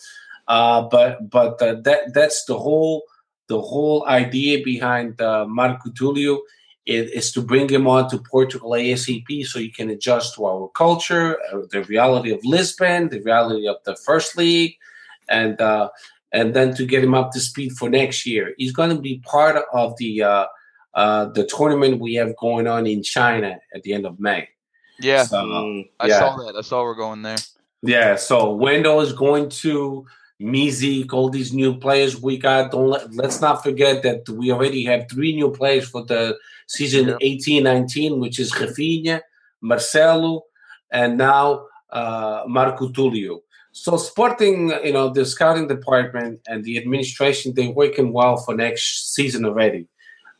Uh, 0.47 0.83
but 0.83 1.29
but 1.29 1.61
uh, 1.61 1.75
that 1.81 2.13
that's 2.13 2.45
the 2.45 2.57
whole 2.57 3.03
the 3.47 3.59
whole 3.59 4.07
idea 4.07 4.63
behind 4.63 5.19
uh, 5.19 5.45
Marco 5.45 5.89
Tullio 5.89 6.39
is, 6.85 7.11
is 7.11 7.31
to 7.33 7.41
bring 7.41 7.67
him 7.67 7.85
on 7.85 8.09
to 8.09 8.17
Portugal 8.17 8.71
ASAP 8.71 9.45
so 9.45 9.59
you 9.59 9.73
can 9.73 9.89
adjust 9.89 10.35
to 10.35 10.45
our 10.45 10.69
culture, 10.69 11.37
uh, 11.51 11.59
the 11.69 11.83
reality 11.83 12.31
of 12.31 12.39
Lisbon, 12.45 13.09
the 13.09 13.19
reality 13.21 13.67
of 13.67 13.77
the 13.83 13.95
first 13.97 14.37
league, 14.37 14.75
and 15.29 15.59
uh, 15.61 15.89
and 16.33 16.53
then 16.53 16.73
to 16.75 16.85
get 16.85 17.03
him 17.03 17.13
up 17.13 17.31
to 17.31 17.39
speed 17.39 17.73
for 17.73 17.89
next 17.89 18.25
year. 18.25 18.53
He's 18.57 18.71
going 18.71 18.89
to 18.95 19.01
be 19.01 19.19
part 19.25 19.63
of 19.73 19.95
the 19.97 20.23
uh, 20.23 20.45
uh, 20.93 21.25
the 21.25 21.45
tournament 21.45 21.99
we 22.01 22.15
have 22.15 22.35
going 22.37 22.67
on 22.67 22.85
in 22.87 23.01
China 23.03 23.59
at 23.73 23.83
the 23.83 23.93
end 23.93 24.05
of 24.05 24.19
May. 24.19 24.47
Yeah, 24.99 25.23
So, 25.23 25.37
Mm. 25.43 25.89
I 25.99 26.07
yeah. 26.07 26.19
saw 26.19 26.35
that. 26.37 26.55
I 26.57 26.61
saw 26.61 26.83
we're 26.83 26.95
going 26.95 27.21
there. 27.23 27.37
yeah, 27.81 28.15
so 28.15 28.53
Wendell 28.53 29.01
is 29.01 29.13
going 29.13 29.49
to 29.63 30.05
Misic, 30.39 31.13
all 31.13 31.29
these 31.29 31.53
new 31.53 31.77
players 31.77 32.19
we 32.21 32.37
got. 32.37 32.71
Don't 32.71 32.87
let, 32.89 33.13
let's 33.15 33.41
not 33.41 33.63
forget 33.63 34.03
that 34.03 34.27
we 34.29 34.51
already 34.51 34.83
have 34.85 35.07
three 35.09 35.33
new 35.35 35.51
players 35.51 35.87
for 35.87 36.03
the 36.05 36.37
season 36.67 37.07
Yeah. 37.09 37.15
18 37.21 37.63
19, 37.63 38.19
which 38.19 38.39
is 38.39 38.51
Rafinha, 38.51 39.21
Marcelo, 39.61 40.43
and 40.91 41.17
now 41.17 41.65
uh, 41.91 42.43
Marco 42.47 42.89
Tullio. 42.89 43.41
So, 43.81 43.97
Sporting, 43.97 44.69
you 44.83 44.93
know, 44.93 45.09
the 45.09 45.25
scouting 45.25 45.67
department 45.67 46.39
and 46.47 46.63
the 46.63 46.77
administration, 46.77 47.53
they're 47.55 47.71
working 47.71 48.13
well 48.13 48.37
for 48.37 48.53
next 48.53 49.15
season 49.15 49.43
already. 49.43 49.87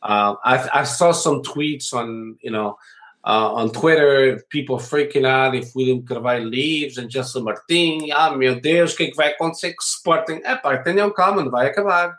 Uh, 0.00 0.36
I, 0.44 0.68
I 0.80 0.84
saw 0.84 1.10
some 1.10 1.42
tweets 1.42 1.92
on, 1.92 2.36
you 2.40 2.52
know, 2.52 2.78
uh, 3.24 3.52
on 3.52 3.70
Twitter, 3.72 4.40
people 4.48 4.76
freaking 4.78 5.26
out 5.26 5.56
if 5.56 5.74
William 5.74 6.06
Carvalho 6.06 6.44
leaves 6.44 6.98
and 6.98 7.10
Justin 7.10 7.42
Martin. 7.42 8.10
Ah, 8.14 8.30
meu 8.36 8.60
Deus, 8.60 8.94
o 8.94 8.96
que, 8.96 9.12
vai 9.16 9.32
acontecer 9.32 9.74
com 9.74 9.82
o 9.82 9.86
Sporting? 9.86 10.40
É 10.44 10.54
pá, 10.54 10.78
tenham 10.78 11.10
calma, 11.12 11.42
não 11.42 11.50
vai 11.50 11.66
acabar. 11.66 12.14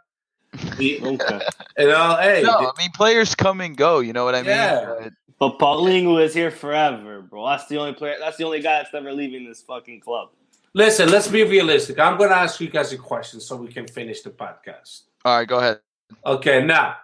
Okay. 0.76 1.39
you 1.80 1.88
know, 1.88 2.17
hey, 2.19 2.43
No, 2.43 2.59
I 2.59 2.71
mean 2.78 2.91
players 2.93 3.34
come 3.34 3.61
and 3.61 3.78
go. 3.78 4.01
You 4.01 4.11
know 4.11 4.26
what 4.26 4.36
I 4.36 4.41
mean? 4.41 4.51
Yeah. 4.51 4.86
But- 4.99 5.13
But 5.39 5.57
Paulinho 5.59 6.24
is 6.24 6.34
here 6.34 6.51
forever, 6.51 7.21
bro. 7.21 7.45
That's 7.47 7.67
the 7.67 7.78
only 7.78 7.93
player. 7.93 8.15
That's 8.19 8.38
the 8.38 8.45
only 8.45 8.61
guy 8.61 8.80
that's 8.80 8.93
never 8.93 9.11
leaving 9.11 9.45
this 9.47 9.61
fucking 9.61 9.99
club. 10.01 10.30
Listen, 10.74 11.09
let's 11.09 11.28
be 11.28 11.43
realistic. 11.43 11.99
I'm 11.99 12.17
going 12.17 12.30
to 12.30 12.38
ask 12.38 12.59
you 12.59 12.69
guys 12.69 12.91
a 12.91 12.97
question 12.97 13.39
so 13.39 13.55
we 13.55 13.67
can 13.67 13.88
finish 13.88 14.21
the 14.21 14.30
podcast. 14.32 15.03
all 15.24 15.38
right, 15.38 15.47
go 15.47 15.59
ahead. 15.59 15.80
Okay, 16.26 16.63
now, 16.63 16.97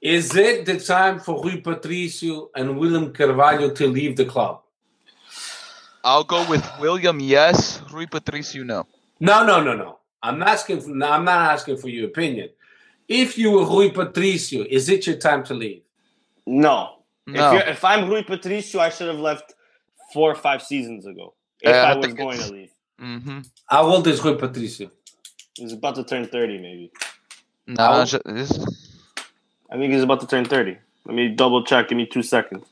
is 0.00 0.34
it 0.36 0.66
the 0.66 0.78
time 0.78 1.18
for 1.18 1.42
Rui 1.42 1.60
Patricio 1.60 2.50
and 2.54 2.78
William 2.78 3.12
Carvalho 3.12 3.70
to 3.70 3.86
leave 3.86 4.16
the 4.16 4.24
club? 4.24 4.60
I'll 6.04 6.24
go 6.24 6.48
with 6.48 6.64
William. 6.78 7.18
Yes, 7.20 7.80
Rui 7.90 8.06
Patricio. 8.06 8.62
No. 8.64 8.86
No, 9.20 9.44
no, 9.44 9.62
no, 9.62 9.74
no. 9.74 9.98
I'm 10.22 10.42
asking. 10.42 10.82
For, 10.82 10.90
no, 10.90 11.10
I'm 11.10 11.24
not 11.24 11.50
asking 11.52 11.78
for 11.78 11.88
your 11.88 12.06
opinion. 12.06 12.50
If 13.08 13.38
you 13.38 13.52
were 13.52 13.64
Rui 13.64 13.90
Patricio, 13.90 14.64
is 14.68 14.88
it 14.90 15.06
your 15.06 15.16
time 15.16 15.44
to 15.44 15.54
leave? 15.54 15.82
No. 16.46 16.96
No. 17.26 17.46
If, 17.46 17.52
you're, 17.52 17.72
if 17.72 17.84
I'm 17.84 18.08
Rui 18.08 18.22
Patricio, 18.22 18.80
I 18.80 18.90
should 18.90 19.08
have 19.08 19.18
left 19.18 19.54
four 20.12 20.30
or 20.30 20.34
five 20.34 20.62
seasons 20.62 21.06
ago. 21.06 21.32
If 21.64 21.70
Yeah, 21.70 21.82
I 21.82 21.92
I 21.92 21.96
was 21.96 22.12
going 22.22 22.38
to 22.38 22.52
leave, 22.52 22.70
Mm-hmm. 23.00 23.38
How 23.66 23.82
old 23.92 24.06
is 24.06 24.22
Rui 24.24 24.36
Patricio? 24.36 24.88
he's 25.56 25.72
about 25.72 25.94
to 25.96 26.04
turn 26.04 26.26
thirty, 26.26 26.58
maybe. 26.58 26.86
No, 27.66 27.82
How- 27.82 28.02
it's 28.02 28.14
this- 28.24 28.58
I 29.70 29.76
think 29.78 29.92
he's 29.92 30.02
about 30.08 30.20
to 30.20 30.26
turn 30.26 30.44
thirty. 30.44 30.76
Let 31.06 31.14
me 31.20 31.28
double 31.42 31.64
check. 31.64 31.88
Give 31.88 31.98
me 31.98 32.06
two 32.06 32.22
seconds. 32.22 32.64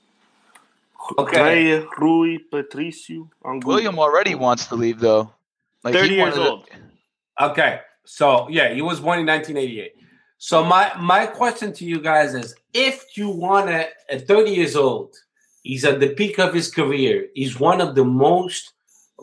Okay. 1.18 1.74
Rui- 1.78 1.86
Rui 1.98 2.38
Patricio. 2.50 3.28
on 3.44 3.58
Google. 3.60 3.74
William 3.74 3.98
already 3.98 4.34
wants 4.34 4.66
to 4.66 4.74
leave 4.76 5.00
though. 5.00 5.32
Like, 5.84 5.94
30 5.94 6.14
years 6.14 6.20
wanted 6.36 6.44
to- 6.44 6.50
old. 6.50 6.64
Okay, 7.40 7.80
so 8.04 8.46
yeah, 8.48 8.72
he 8.72 8.82
was 8.82 9.00
born 9.00 9.18
in 9.18 9.26
1988. 9.26 9.94
So 10.38 10.64
my 10.64 10.92
my 10.98 11.26
question 11.26 11.72
to 11.78 11.84
you 11.84 11.98
guys 12.00 12.34
is: 12.34 12.54
If 12.72 13.16
you 13.16 13.28
want 13.30 13.68
a, 13.70 13.88
at 14.12 14.28
30 14.28 14.50
years 14.52 14.76
old, 14.76 15.16
he's 15.62 15.84
at 15.84 15.98
the 15.98 16.10
peak 16.10 16.38
of 16.38 16.54
his 16.54 16.70
career. 16.70 17.26
He's 17.34 17.58
one 17.58 17.80
of 17.80 17.94
the 17.96 18.04
most 18.04 18.72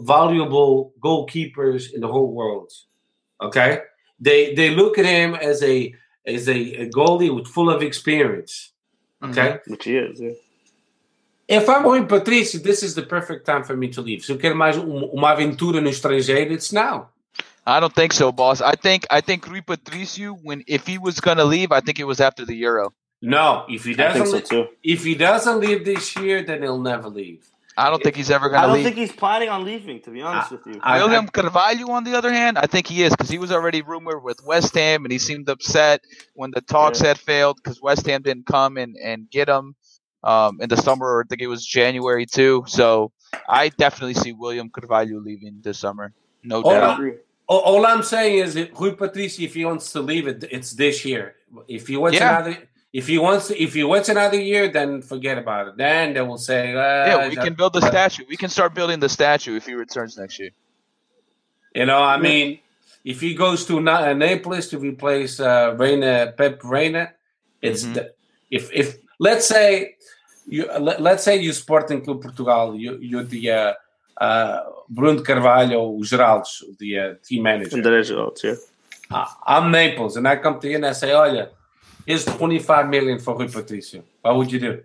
valuable 0.01 0.93
goalkeepers 0.99 1.93
in 1.93 2.01
the 2.01 2.07
whole 2.07 2.31
world. 2.33 2.71
Okay, 3.41 3.79
they 4.19 4.53
they 4.53 4.69
look 4.71 4.97
at 4.97 5.05
him 5.05 5.35
as 5.35 5.61
a 5.63 5.93
as 6.25 6.47
a, 6.49 6.59
a 6.83 6.89
goalie 6.89 7.33
with 7.33 7.47
full 7.47 7.69
of 7.69 7.81
experience. 7.81 8.71
Okay, 9.23 9.59
Which 9.67 9.85
he 9.85 9.97
is. 9.97 10.19
Yeah. 10.19 10.31
If 11.47 11.67
I'm 11.67 11.83
Rui 11.83 12.01
Patrício, 12.01 12.61
this 12.61 12.83
is 12.83 12.93
the 12.93 13.01
perfect 13.01 13.45
time 13.45 13.63
for 13.63 13.75
me 13.75 13.87
to 13.89 14.01
leave. 14.01 14.23
Se 14.23 14.31
eu 14.31 14.37
quero 14.37 14.55
mais 14.55 14.77
um- 14.77 15.09
uma 15.11 15.31
aventura 15.31 15.81
no 15.81 15.89
estrangeiro, 15.89 16.51
it's 16.53 16.71
now. 16.71 17.09
I 17.65 17.79
don't 17.79 17.93
think 17.93 18.13
so, 18.13 18.31
boss. 18.31 18.61
I 18.61 18.75
think 18.75 19.05
I 19.09 19.21
think 19.21 19.47
Rui 19.47 19.61
Patricio, 19.61 20.33
when 20.43 20.63
if 20.67 20.85
he 20.87 20.97
was 20.97 21.19
gonna 21.19 21.43
leave, 21.43 21.71
I 21.71 21.81
think 21.81 21.99
it 21.99 22.05
was 22.05 22.19
after 22.21 22.45
the 22.45 22.55
Euro. 22.57 22.93
No, 23.21 23.65
if 23.67 23.83
he 23.83 23.93
doesn't, 23.95 24.47
so 24.47 24.69
if 24.83 25.03
he 25.03 25.13
doesn't 25.15 25.59
leave 25.59 25.83
this 25.85 26.15
year, 26.15 26.41
then 26.43 26.61
he'll 26.61 26.79
never 26.81 27.09
leave. 27.09 27.43
I 27.79 27.89
don't 27.89 28.03
think 28.03 28.15
he's 28.15 28.29
ever 28.29 28.49
gonna 28.49 28.61
leave. 28.61 28.63
I 28.63 28.67
don't 28.67 28.75
leave. 28.75 28.85
think 28.85 28.97
he's 28.97 29.11
planning 29.23 29.49
on 29.49 29.63
leaving. 29.63 30.01
To 30.01 30.09
be 30.11 30.21
honest 30.21 30.51
with 30.51 30.65
you, 30.67 30.79
I- 30.83 30.97
William 31.03 31.27
Carvalho, 31.27 31.89
on 31.91 32.03
the 32.03 32.15
other 32.19 32.31
hand, 32.31 32.57
I 32.57 32.67
think 32.67 32.87
he 32.87 33.03
is 33.03 33.11
because 33.11 33.29
he 33.29 33.39
was 33.39 33.51
already 33.51 33.81
rumored 33.81 34.21
with 34.23 34.39
West 34.45 34.73
Ham, 34.75 35.05
and 35.05 35.11
he 35.11 35.19
seemed 35.19 35.47
upset 35.49 36.01
when 36.33 36.51
the 36.51 36.61
talks 36.61 36.99
Yeah. 37.01 37.07
had 37.09 37.17
failed 37.19 37.55
because 37.63 37.81
West 37.81 38.05
Ham 38.07 38.21
didn't 38.21 38.45
come 38.45 38.77
and, 38.77 38.95
and 39.03 39.29
get 39.31 39.47
him 39.47 39.75
um, 40.23 40.59
in 40.61 40.67
the 40.67 40.75
summer, 40.77 41.05
or 41.07 41.21
I 41.23 41.25
think 41.29 41.41
it 41.41 41.47
was 41.47 41.65
January 41.65 42.25
too. 42.25 42.63
So 42.67 43.11
I 43.47 43.69
definitely 43.69 44.15
see 44.15 44.33
William 44.33 44.69
Carvalho 44.69 45.19
leaving 45.19 45.59
this 45.63 45.79
summer, 45.79 46.11
no 46.43 46.59
I 46.65 46.73
doubt. 46.73 46.93
agree. 46.99 47.13
All, 47.47 47.61
all 47.61 47.85
I'm 47.85 48.03
saying 48.03 48.39
is, 48.43 48.55
Rui 48.79 48.91
Patrício, 48.91 49.45
if 49.45 49.53
he 49.55 49.63
wants 49.65 49.91
to 49.93 50.01
leave 50.01 50.27
it, 50.27 50.43
it's 50.51 50.73
this 50.73 51.05
year. 51.05 51.35
If 51.67 51.87
he 51.87 51.95
wants 51.97 52.17
Yeah. 52.17 52.35
another, 52.41 52.68
if 52.91 53.07
he 53.07 53.17
wants, 53.17 53.51
if 53.51 53.73
he 53.73 53.83
wants 53.83 54.09
another 54.09 54.39
year, 54.39 54.67
then 54.67 55.01
forget 55.01 55.37
about 55.37 55.67
it. 55.69 55.77
Then 55.77 56.13
they 56.13 56.21
will 56.21 56.37
say, 56.37 56.73
uh, 56.73 57.05
Yeah, 57.07 57.29
we 57.29 57.35
can 57.35 57.53
build 57.53 57.73
the 57.73 57.81
statue. 57.81 58.23
We 58.27 58.37
can 58.37 58.49
start 58.49 58.73
building 58.73 58.99
the 58.99 59.09
statue 59.09 59.55
if 59.55 59.65
he 59.65 59.73
returns 59.73 60.17
next 60.17 60.39
year. 60.39 60.49
You 61.75 61.85
know, 61.85 62.01
I 62.01 62.17
mean, 62.17 62.59
if 63.05 63.21
he 63.21 63.35
goes 63.35 63.65
to 63.67 63.79
Na- 63.79 64.05
uh, 64.09 64.13
Naples 64.13 64.67
to 64.69 64.79
replace 64.79 65.39
uh, 65.39 65.75
Reina, 65.77 66.33
Pep 66.35 66.61
Reina, 66.63 67.13
it's 67.61 67.83
Mhm. 67.85 67.93
the, 67.93 68.13
if 68.49 68.71
if 68.73 68.97
let's 69.19 69.45
say 69.47 69.95
you 70.47 70.65
let, 70.79 70.99
let's 70.99 71.23
say 71.23 71.37
you 71.37 71.53
Sporting 71.53 72.01
Clube 72.01 72.23
Portugal, 72.23 72.75
you 72.75 72.97
you're 72.99 73.23
the 73.23 73.51
uh, 73.51 73.73
uh, 74.19 74.59
Bruno 74.89 75.21
Carvalho, 75.21 75.81
o 75.81 75.99
Geraldes, 76.01 76.63
the 76.79 76.97
uh, 76.99 77.13
team 77.23 77.43
manager. 77.43 77.81
The 77.81 77.91
results, 77.91 78.43
yeah. 78.43 78.55
I- 79.11 79.33
I'm 79.45 79.71
Naples, 79.71 80.17
and 80.17 80.27
I 80.27 80.37
come 80.37 80.59
to 80.59 80.67
you 80.67 80.75
and 80.77 80.87
I 80.87 80.93
say, 80.93 81.09
"Olha, 81.11 81.49
here's 82.09 82.25
25 82.25 82.89
million 82.89 83.19
for 83.19 83.37
Rui 83.37 83.47
Patricio." 83.47 84.03
What 84.21 84.35
would 84.37 84.51
you 84.51 84.59
do? 84.59 84.83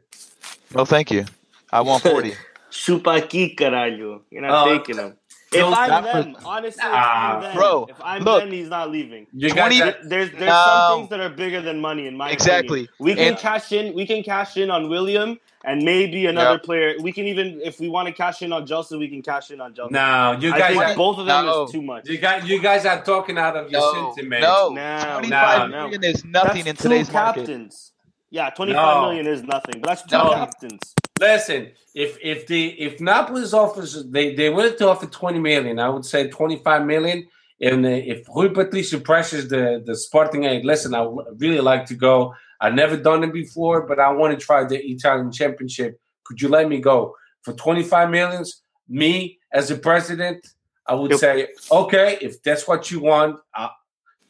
No, 0.74 0.84
thank 0.84 1.10
you. 1.10 1.24
I 1.72 1.80
want 1.80 2.02
forty. 2.02 2.34
Chupa 2.70 3.16
aqui, 3.22 3.54
caralho. 3.56 4.20
You're 4.30 4.42
not 4.42 4.66
Oh, 4.68 4.78
taking 4.78 4.98
him. 4.98 5.16
If 5.52 5.64
I'm 5.64 5.88
that 5.88 6.04
them, 6.12 6.36
honestly, 6.44 6.82
if 6.82 6.90
Ah, 6.92 7.36
I'm 7.36 7.42
them, 7.42 7.54
bro, 7.56 7.86
if 7.88 7.96
I'm 8.02 8.22
look. 8.24 8.40
them, 8.42 8.50
he's 8.50 8.68
not 8.68 8.90
leaving. 8.90 9.26
You 9.32 9.50
20 9.50 9.54
got 9.54 9.68
There- 9.70 9.92
that? 10.02 10.08
There's 10.10 10.30
there's 10.32 10.50
No. 10.50 10.64
some 10.68 10.98
things 10.98 11.10
that 11.10 11.20
are 11.20 11.28
bigger 11.30 11.60
than 11.62 11.80
money 11.80 12.08
in 12.08 12.16
my 12.16 12.30
Exactly. 12.30 12.80
opinion. 12.90 12.94
We 12.98 13.14
can 13.14 13.28
And- 13.34 13.38
cash 13.38 13.70
in. 13.70 13.94
We 13.94 14.04
can 14.06 14.22
cash 14.24 14.56
in 14.56 14.70
on 14.70 14.88
William 14.88 15.38
and 15.66 15.82
maybe 15.82 16.26
another 16.26 16.52
Yep. 16.52 16.62
player. 16.62 16.94
We 17.00 17.10
can 17.12 17.26
even 17.26 17.60
if 17.62 17.80
we 17.80 17.88
want 17.88 18.06
to 18.08 18.12
cash 18.12 18.42
in 18.42 18.52
on 18.52 18.66
Gelson, 18.66 18.98
we 18.98 19.08
can 19.08 19.22
cash 19.22 19.50
in 19.50 19.60
on 19.60 19.74
Gelson. 19.74 19.92
No, 19.92 20.36
you 20.38 20.52
I 20.52 20.58
guys, 20.58 20.76
think 20.76 20.84
are, 20.88 20.94
both 20.96 21.18
of 21.18 21.26
them 21.26 21.46
No. 21.46 21.64
is 21.64 21.72
too 21.72 21.82
much. 21.82 22.08
you 22.08 22.18
guys, 22.18 22.48
you 22.48 22.60
guys 22.60 22.84
are 22.86 23.02
talking 23.02 23.38
out 23.38 23.56
of 23.56 23.70
your 23.70 23.80
No, 23.80 24.12
sentiment. 24.14 24.42
no, 24.42 24.68
No, 24.70 25.08
twenty-five 25.14 25.70
no, 25.70 25.82
million 25.82 26.04
is 26.04 26.24
nothing 26.24 26.64
that's 26.64 26.70
in 26.70 26.76
today's 26.76 27.08
two 27.08 27.14
market. 27.14 27.40
captains. 27.46 27.92
Yeah, 28.30 28.50
twenty-five 28.50 28.96
No. 28.96 29.08
million 29.08 29.26
is 29.26 29.42
nothing, 29.42 29.80
but 29.80 29.88
that's 29.88 30.02
two 30.02 30.16
No. 30.18 30.30
captains. 30.34 30.94
Listen, 31.20 31.70
if 31.94 32.18
if 32.22 32.46
the 32.46 32.66
if 32.80 33.00
Napoli 33.00 33.44
offers 33.52 34.04
they 34.10 34.34
they 34.34 34.50
willing 34.50 34.76
to 34.78 34.88
offer 34.88 35.06
twenty 35.06 35.38
million, 35.38 35.78
I 35.78 35.88
would 35.88 36.04
say 36.04 36.28
twenty 36.28 36.56
five 36.56 36.84
million. 36.84 37.26
And 37.60 37.86
uh, 37.86 37.88
if 37.88 38.26
Rui 38.34 38.50
Patricio 38.50 38.98
pressures 38.98 39.48
the 39.48 39.80
the 39.86 39.94
Sporting, 39.96 40.42
hey, 40.42 40.60
listen, 40.62 40.92
I 40.94 41.02
would 41.02 41.40
really 41.40 41.60
like 41.60 41.86
to 41.86 41.94
go. 41.94 42.34
I've 42.60 42.74
never 42.74 42.96
done 42.96 43.24
it 43.24 43.32
before, 43.32 43.86
but 43.86 43.98
I 43.98 44.10
want 44.12 44.38
to 44.38 44.44
try 44.44 44.64
the 44.64 44.82
Italian 44.84 45.30
Championship. 45.32 46.00
Could 46.24 46.40
you 46.40 46.48
let 46.48 46.68
me 46.68 46.80
go 46.80 47.14
for 47.42 47.52
twenty 47.54 47.82
five 47.82 48.10
millions? 48.10 48.62
Me 48.88 49.38
as 49.52 49.70
a 49.70 49.76
president, 49.76 50.46
I 50.86 50.94
would 50.94 51.12
Yep. 51.12 51.20
say, 51.20 51.48
okay, 51.70 52.18
if 52.20 52.42
that's 52.42 52.68
what 52.68 52.90
you 52.90 53.00
want, 53.00 53.40
uh, 53.54 53.68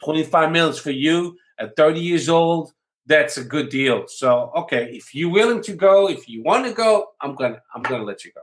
twenty 0.03 0.23
five 0.23 0.51
millions 0.51 0.79
for 0.79 0.91
you 0.91 1.37
at 1.59 1.75
thirty 1.75 1.99
years 1.99 2.29
old 2.29 2.73
that's 3.07 3.37
a 3.37 3.43
good 3.43 3.69
deal. 3.69 4.07
So 4.07 4.51
okay, 4.55 4.89
if 4.91 5.13
you're 5.13 5.31
willing 5.31 5.61
to 5.63 5.73
go, 5.73 6.09
if 6.09 6.27
you 6.27 6.41
want 6.43 6.65
to 6.65 6.73
go, 6.73 7.07
I'm 7.21 7.35
gonna 7.35 7.61
I'm 7.73 7.83
gonna 7.83 8.03
let 8.03 8.25
you 8.25 8.31
go. 8.33 8.41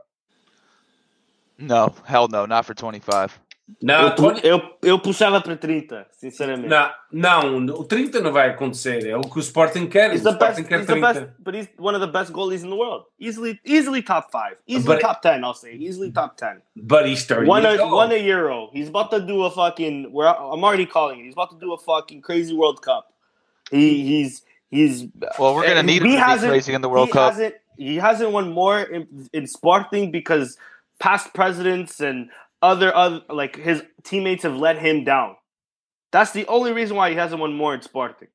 No, 1.57 1.93
hell 2.05 2.27
no, 2.27 2.45
not 2.45 2.65
for 2.65 2.73
twenty-five. 2.73 3.37
Não, 3.81 4.01
eu, 4.07 4.15
pu- 4.15 4.39
eu, 4.45 4.61
eu 4.83 4.99
puxava 4.99 5.39
para 5.39 5.55
30, 5.55 6.05
sinceramente. 6.11 6.67
não, 6.67 6.89
não, 7.11 7.57
um, 7.57 7.65
o 7.65 7.85
30 7.85 8.19
não 8.19 8.31
vai 8.33 8.49
acontecer. 8.49 9.05
É 9.07 9.15
o 9.15 9.21
que 9.21 9.37
o 9.37 9.39
Sporting 9.39 9.87
quer. 9.87 10.13
He's 10.13 10.25
o 10.25 10.31
the 10.31 10.37
best. 10.37 10.63
Quer 10.67 10.85
30. 10.85 10.99
best, 10.99 11.27
but 11.39 11.55
he's 11.55 11.69
one 11.79 11.95
of 11.97 12.05
the 12.05 12.11
best 12.11 12.33
goalies 12.33 12.61
in 12.63 12.69
the 12.69 12.75
world. 12.75 13.05
Easily, 13.17 13.57
easily 13.65 14.01
top 14.01 14.29
five. 14.31 14.57
Easily 14.67 14.95
But- 14.97 15.01
top 15.01 15.21
ten. 15.21 15.43
I'll 15.45 15.53
say 15.53 15.73
easily 15.75 16.11
top 16.11 16.35
ten. 16.35 16.61
But 16.75 17.07
he's 17.07 17.25
30 17.25 17.47
Won 17.47 17.63
years 17.63 17.79
a 17.79 17.83
old. 17.83 17.93
won 17.93 18.11
a 18.11 18.17
Euro. 18.17 18.69
He's 18.73 18.89
about 18.89 19.11
to 19.11 19.21
do 19.21 19.43
a 19.43 19.49
fucking. 19.49 20.11
Where 20.11 20.27
I'm 20.27 20.61
already 20.63 20.85
calling 20.85 21.21
it. 21.21 21.23
He's 21.23 21.33
about 21.33 21.51
to 21.51 21.57
do 21.57 21.71
a 21.73 21.77
fucking 21.77 22.21
crazy 22.21 22.53
World 22.53 22.81
Cup. 22.81 23.13
He 23.71 24.03
he's 24.03 24.41
he's. 24.69 25.05
Well, 25.39 25.55
we're 25.55 25.63
gonna 25.63 25.79
and 25.79 25.87
need 25.87 26.01
him 26.01 26.09
he 26.09 26.15
to 26.15 26.17
be 26.17 26.21
hasn't- 26.21 26.51
crazy 26.51 26.73
in 26.73 26.81
the 26.81 26.89
World 26.89 27.07
he 27.07 27.13
Cup. 27.13 27.31
Hasn't, 27.33 27.55
he 27.77 27.95
hasn't 27.95 28.31
won 28.31 28.51
more 28.51 28.81
in, 28.81 29.07
in 29.31 29.47
Sporting 29.47 30.11
because 30.11 30.57
past 30.99 31.33
presidents 31.33 31.99
and 32.01 32.29
other 32.63 32.95
other 32.95 33.21
like 33.29 33.55
his 33.57 33.83
teammates 34.03 34.43
have 34.43 34.55
let 34.55 34.79
him 34.79 35.03
down. 35.03 35.35
That's 36.11 36.31
the 36.31 36.47
only 36.47 36.71
reason 36.71 36.95
why 36.95 37.09
he 37.09 37.15
hasn't 37.15 37.39
won 37.39 37.53
more 37.53 37.75
in 37.75 37.81
Sporting. 37.81 38.29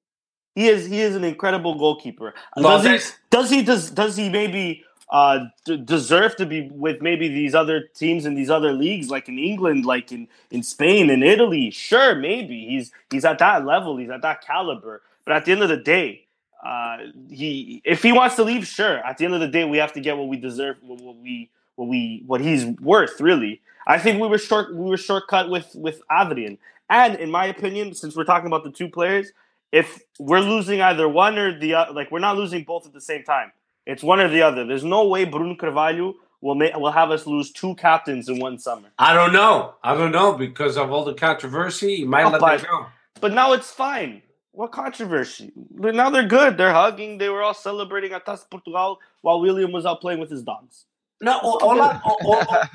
He 0.55 0.69
is 0.69 0.87
he 0.87 1.01
is 1.01 1.17
an 1.17 1.25
incredible 1.25 1.77
goalkeeper. 1.77 2.35
Does 2.57 2.85
he 2.85 2.99
does 3.31 3.51
he 3.51 3.63
does 3.63 3.91
does 3.91 4.17
he 4.17 4.29
maybe 4.29 4.85
uh, 5.11 5.47
d- 5.65 5.79
deserve 5.79 6.37
to 6.37 6.47
be 6.47 6.69
with 6.73 7.01
maybe 7.01 7.29
these 7.29 7.55
other 7.55 7.85
teams 7.95 8.27
in 8.27 8.35
these 8.35 8.51
other 8.51 8.73
leagues, 8.73 9.09
like 9.09 9.29
in 9.29 9.39
England, 9.39 9.87
like 9.87 10.13
in, 10.13 10.29
in 10.51 10.63
Spain 10.63 11.11
in 11.11 11.23
Italy? 11.23 11.71
Sure, 11.71 12.15
maybe 12.15 12.67
he's 12.67 12.91
he's 13.11 13.25
at 13.25 13.39
that 13.39 13.65
level, 13.65 13.97
he's 13.97 14.11
at 14.11 14.23
that 14.23 14.45
caliber. 14.45 15.03
But 15.25 15.37
at 15.37 15.45
the 15.45 15.53
end 15.53 15.63
of 15.63 15.69
the 15.69 15.77
day, 15.77 16.27
uh, 16.65 16.99
he 17.31 17.81
if 17.85 18.03
he 18.03 18.13
wants 18.13 18.37
to 18.37 18.45
leave, 18.45 18.67
sure. 18.67 18.99
At 18.99 19.19
the 19.19 19.25
end 19.25 19.35
of 19.35 19.41
the 19.41 19.49
day, 19.49 19.65
we 19.65 19.79
have 19.79 19.93
to 19.93 20.01
get 20.01 20.17
what 20.17 20.29
we 20.29 20.37
deserve, 20.37 20.77
what, 20.83 21.01
what 21.01 21.17
we 21.17 21.51
what 21.77 21.89
we 21.89 22.25
what 22.27 22.41
he's 22.41 22.67
worth. 22.81 23.21
Really, 23.21 23.61
I 23.89 23.99
think 23.99 24.21
we 24.21 24.29
were 24.29 24.39
short 24.39 24.75
we 24.75 24.89
were 24.91 24.97
shortcut 24.99 25.49
with 25.51 25.71
with 25.75 26.03
Adrien. 26.13 26.59
And 26.91 27.17
in 27.17 27.31
my 27.31 27.47
opinion, 27.47 27.95
since 27.95 28.15
we're 28.17 28.25
talking 28.25 28.47
about 28.47 28.63
the 28.65 28.71
two 28.71 28.89
players, 28.89 29.33
if 29.73 29.99
we're 30.19 30.41
losing 30.41 30.81
either 30.81 31.09
one 31.09 31.37
or 31.39 31.59
the 31.59 31.75
other, 31.75 31.93
like 31.93 32.11
we're 32.11 32.19
not 32.21 32.37
losing 32.37 32.63
both 32.65 32.87
at 32.87 32.93
the 32.93 33.01
same 33.01 33.25
time. 33.25 33.51
It's 33.87 34.03
one 34.03 34.21
or 34.21 34.29
the 34.29 34.43
other. 34.43 34.65
There's 34.67 34.85
no 34.85 35.07
way 35.09 35.25
Bruno 35.25 35.55
Carvalho 35.55 36.15
will 36.43 36.55
make, 36.55 36.75
will 36.77 36.93
have 36.93 37.11
us 37.11 37.27
lose 37.27 37.51
two 37.51 37.75
captains 37.77 38.29
in 38.29 38.39
one 38.39 38.59
summer. 38.59 38.89
I 38.99 39.15
don't 39.15 39.33
know. 39.33 39.75
I 39.83 39.95
don't 39.95 40.13
know 40.13 40.35
because 40.35 40.77
of 40.77 40.93
all 40.93 41.05
the 41.05 41.15
controversy. 41.15 41.97
He 41.97 42.05
might 42.05 42.25
Oh, 42.27 42.31
let 42.31 42.41
but- 42.41 42.63
go. 42.65 42.87
But 43.21 43.33
now 43.33 43.53
it's 43.55 43.71
fine. 43.73 44.23
What 44.53 44.73
controversy? 44.73 45.53
But 45.57 45.95
now 45.95 46.11
they're 46.11 46.27
good. 46.27 46.57
They're 46.57 46.73
hugging. 46.73 47.19
They 47.19 47.29
were 47.29 47.43
all 47.43 47.55
celebrating 47.55 48.13
at 48.13 48.25
Taça 48.27 48.49
Portugal 48.51 48.99
while 49.23 49.41
William 49.41 49.73
was 49.73 49.87
out 49.87 50.01
playing 50.01 50.21
with 50.21 50.31
his 50.31 50.43
dogs. 50.43 50.85
No, 51.21 51.39
all, 51.41 51.59
all, 51.63 51.83
I, 51.83 52.69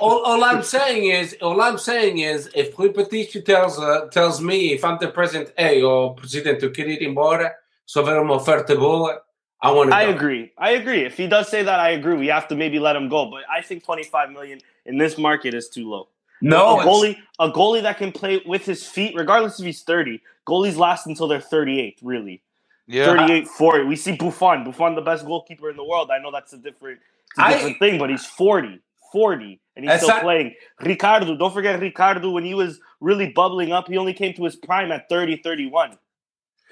all, 0.00 0.24
all, 0.24 0.44
I'm 0.44 0.64
saying 0.64 1.10
is, 1.10 1.36
all 1.40 1.60
I'm 1.60 1.78
saying 1.78 2.18
is, 2.18 2.50
if 2.54 2.76
Rui 2.76 2.90
Patricio 2.90 3.40
tells 3.40 3.78
uh, 3.78 4.08
tells 4.10 4.40
me, 4.40 4.72
if 4.72 4.84
I'm 4.84 4.98
the 4.98 5.08
president, 5.08 5.52
hey, 5.56 5.80
or 5.82 6.16
president, 6.16 6.60
eu 6.60 6.72
quero 6.72 6.90
ir 6.90 7.02
embora, 7.02 7.54
se 7.86 8.00
houver 8.00 8.20
uma 8.20 8.34
oferta 8.34 8.76
boa, 8.76 9.20
I 9.62 9.70
want 9.70 9.90
to 9.90 9.96
I 9.96 10.06
go. 10.06 10.10
agree. 10.10 10.52
I 10.58 10.70
agree. 10.70 11.04
If 11.04 11.16
he 11.16 11.28
does 11.28 11.48
say 11.48 11.62
that, 11.62 11.78
I 11.78 11.90
agree. 11.90 12.16
We 12.16 12.26
have 12.28 12.48
to 12.48 12.56
maybe 12.56 12.80
let 12.80 12.96
him 12.96 13.08
go. 13.08 13.30
But 13.30 13.44
I 13.50 13.62
think 13.62 13.84
25 13.84 14.30
million 14.30 14.60
in 14.86 14.98
this 14.98 15.16
market 15.16 15.54
is 15.54 15.68
too 15.68 15.88
low. 15.88 16.08
No, 16.40 16.80
a 16.80 16.84
goalie, 16.84 17.16
a 17.40 17.50
goalie 17.50 17.82
that 17.82 17.98
can 17.98 18.12
play 18.12 18.40
with 18.46 18.64
his 18.64 18.86
feet, 18.86 19.14
regardless 19.16 19.58
if 19.58 19.66
he's 19.66 19.82
30. 19.82 20.20
Goalies 20.46 20.76
last 20.76 21.06
until 21.06 21.26
they're 21.26 21.40
38, 21.40 21.98
really. 22.02 22.42
Yeah, 22.88 23.04
38, 23.04 23.46
40. 23.48 23.84
We 23.84 23.96
see 23.96 24.16
Buffon. 24.16 24.64
Buffon, 24.64 24.94
the 24.94 25.02
best 25.02 25.26
goalkeeper 25.26 25.70
in 25.70 25.76
the 25.76 25.84
world. 25.84 26.10
I 26.10 26.18
know 26.18 26.30
that's 26.32 26.52
a 26.54 26.58
different, 26.58 27.00
it's 27.30 27.38
a 27.38 27.42
I- 27.42 27.52
different 27.52 27.78
thing, 27.78 27.98
but 27.98 28.08
he's 28.10 28.24
40. 28.26 28.80
40. 29.12 29.60
And 29.76 29.84
he's 29.88 29.96
still 29.98 30.08
not- 30.08 30.22
playing. 30.22 30.54
Ricardo, 30.80 31.36
don't 31.36 31.52
forget 31.52 31.78
Ricardo, 31.80 32.30
when 32.30 32.44
he 32.44 32.54
was 32.54 32.80
really 33.00 33.28
bubbling 33.30 33.72
up, 33.72 33.88
he 33.88 33.96
only 33.98 34.14
came 34.14 34.32
to 34.34 34.44
his 34.44 34.56
prime 34.56 34.90
at 34.90 35.08
30, 35.08 35.36
31. 35.36 35.98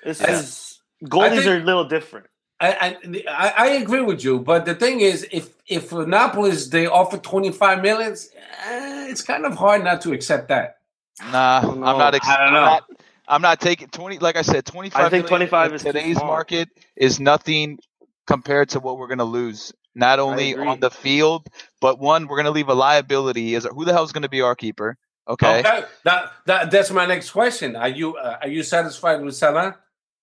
This 0.04 0.20
is 0.22 0.80
goalies 1.04 1.30
think- 1.42 1.46
are 1.46 1.56
a 1.58 1.60
little 1.64 1.84
different. 1.84 2.26
I, 2.58 2.96
I 3.28 3.52
I 3.58 3.66
agree 3.82 4.00
with 4.00 4.24
you, 4.24 4.38
but 4.40 4.64
the 4.64 4.74
thing 4.74 5.00
is, 5.00 5.26
if 5.30 5.50
if 5.68 5.90
Napolis 5.90 6.70
they 6.70 6.86
offer 6.86 7.18
twenty 7.18 7.52
five 7.52 7.82
millions, 7.82 8.30
eh, 8.66 9.08
it's 9.10 9.20
kind 9.20 9.44
of 9.44 9.54
hard 9.56 9.84
not 9.84 10.00
to 10.02 10.14
accept 10.14 10.48
that. 10.48 10.78
nah, 11.30 11.60
I'm 11.62 11.80
not. 11.80 12.14
Ex- 12.14 12.26
I 12.26 12.38
don't 12.38 12.46
I'm 12.48 12.52
know. 12.54 12.60
not, 12.64 12.84
I'm 13.28 13.42
not 13.42 13.60
taking 13.60 13.88
twenty. 13.88 14.18
Like 14.18 14.36
I 14.36 14.42
said, 14.42 14.64
twenty-five. 14.64 15.04
I 15.04 15.08
think 15.08 15.26
25 15.26 15.70
in 15.70 15.74
is 15.74 15.82
today's 15.82 16.16
small. 16.16 16.28
market 16.28 16.68
is 16.96 17.18
nothing 17.20 17.78
compared 18.26 18.70
to 18.70 18.80
what 18.80 18.98
we're 18.98 19.08
gonna 19.08 19.24
lose. 19.24 19.72
Not 19.94 20.18
only 20.18 20.54
on 20.54 20.80
the 20.80 20.90
field, 20.90 21.48
but 21.80 21.98
one, 21.98 22.26
we're 22.28 22.36
gonna 22.36 22.50
leave 22.50 22.68
a 22.68 22.74
liability. 22.74 23.54
Is 23.54 23.66
who 23.70 23.84
the 23.84 23.92
hell's 23.92 24.12
gonna 24.12 24.28
be 24.28 24.42
our 24.42 24.54
keeper? 24.54 24.96
Okay. 25.28 25.60
Okay, 25.60 25.84
that, 26.04 26.32
that 26.44 26.70
that's 26.70 26.90
my 26.90 27.06
next 27.06 27.30
question. 27.30 27.74
Are 27.74 27.88
you 27.88 28.16
uh, 28.16 28.38
are 28.42 28.48
you 28.48 28.62
satisfied 28.62 29.22
with 29.22 29.34
Salin? 29.34 29.74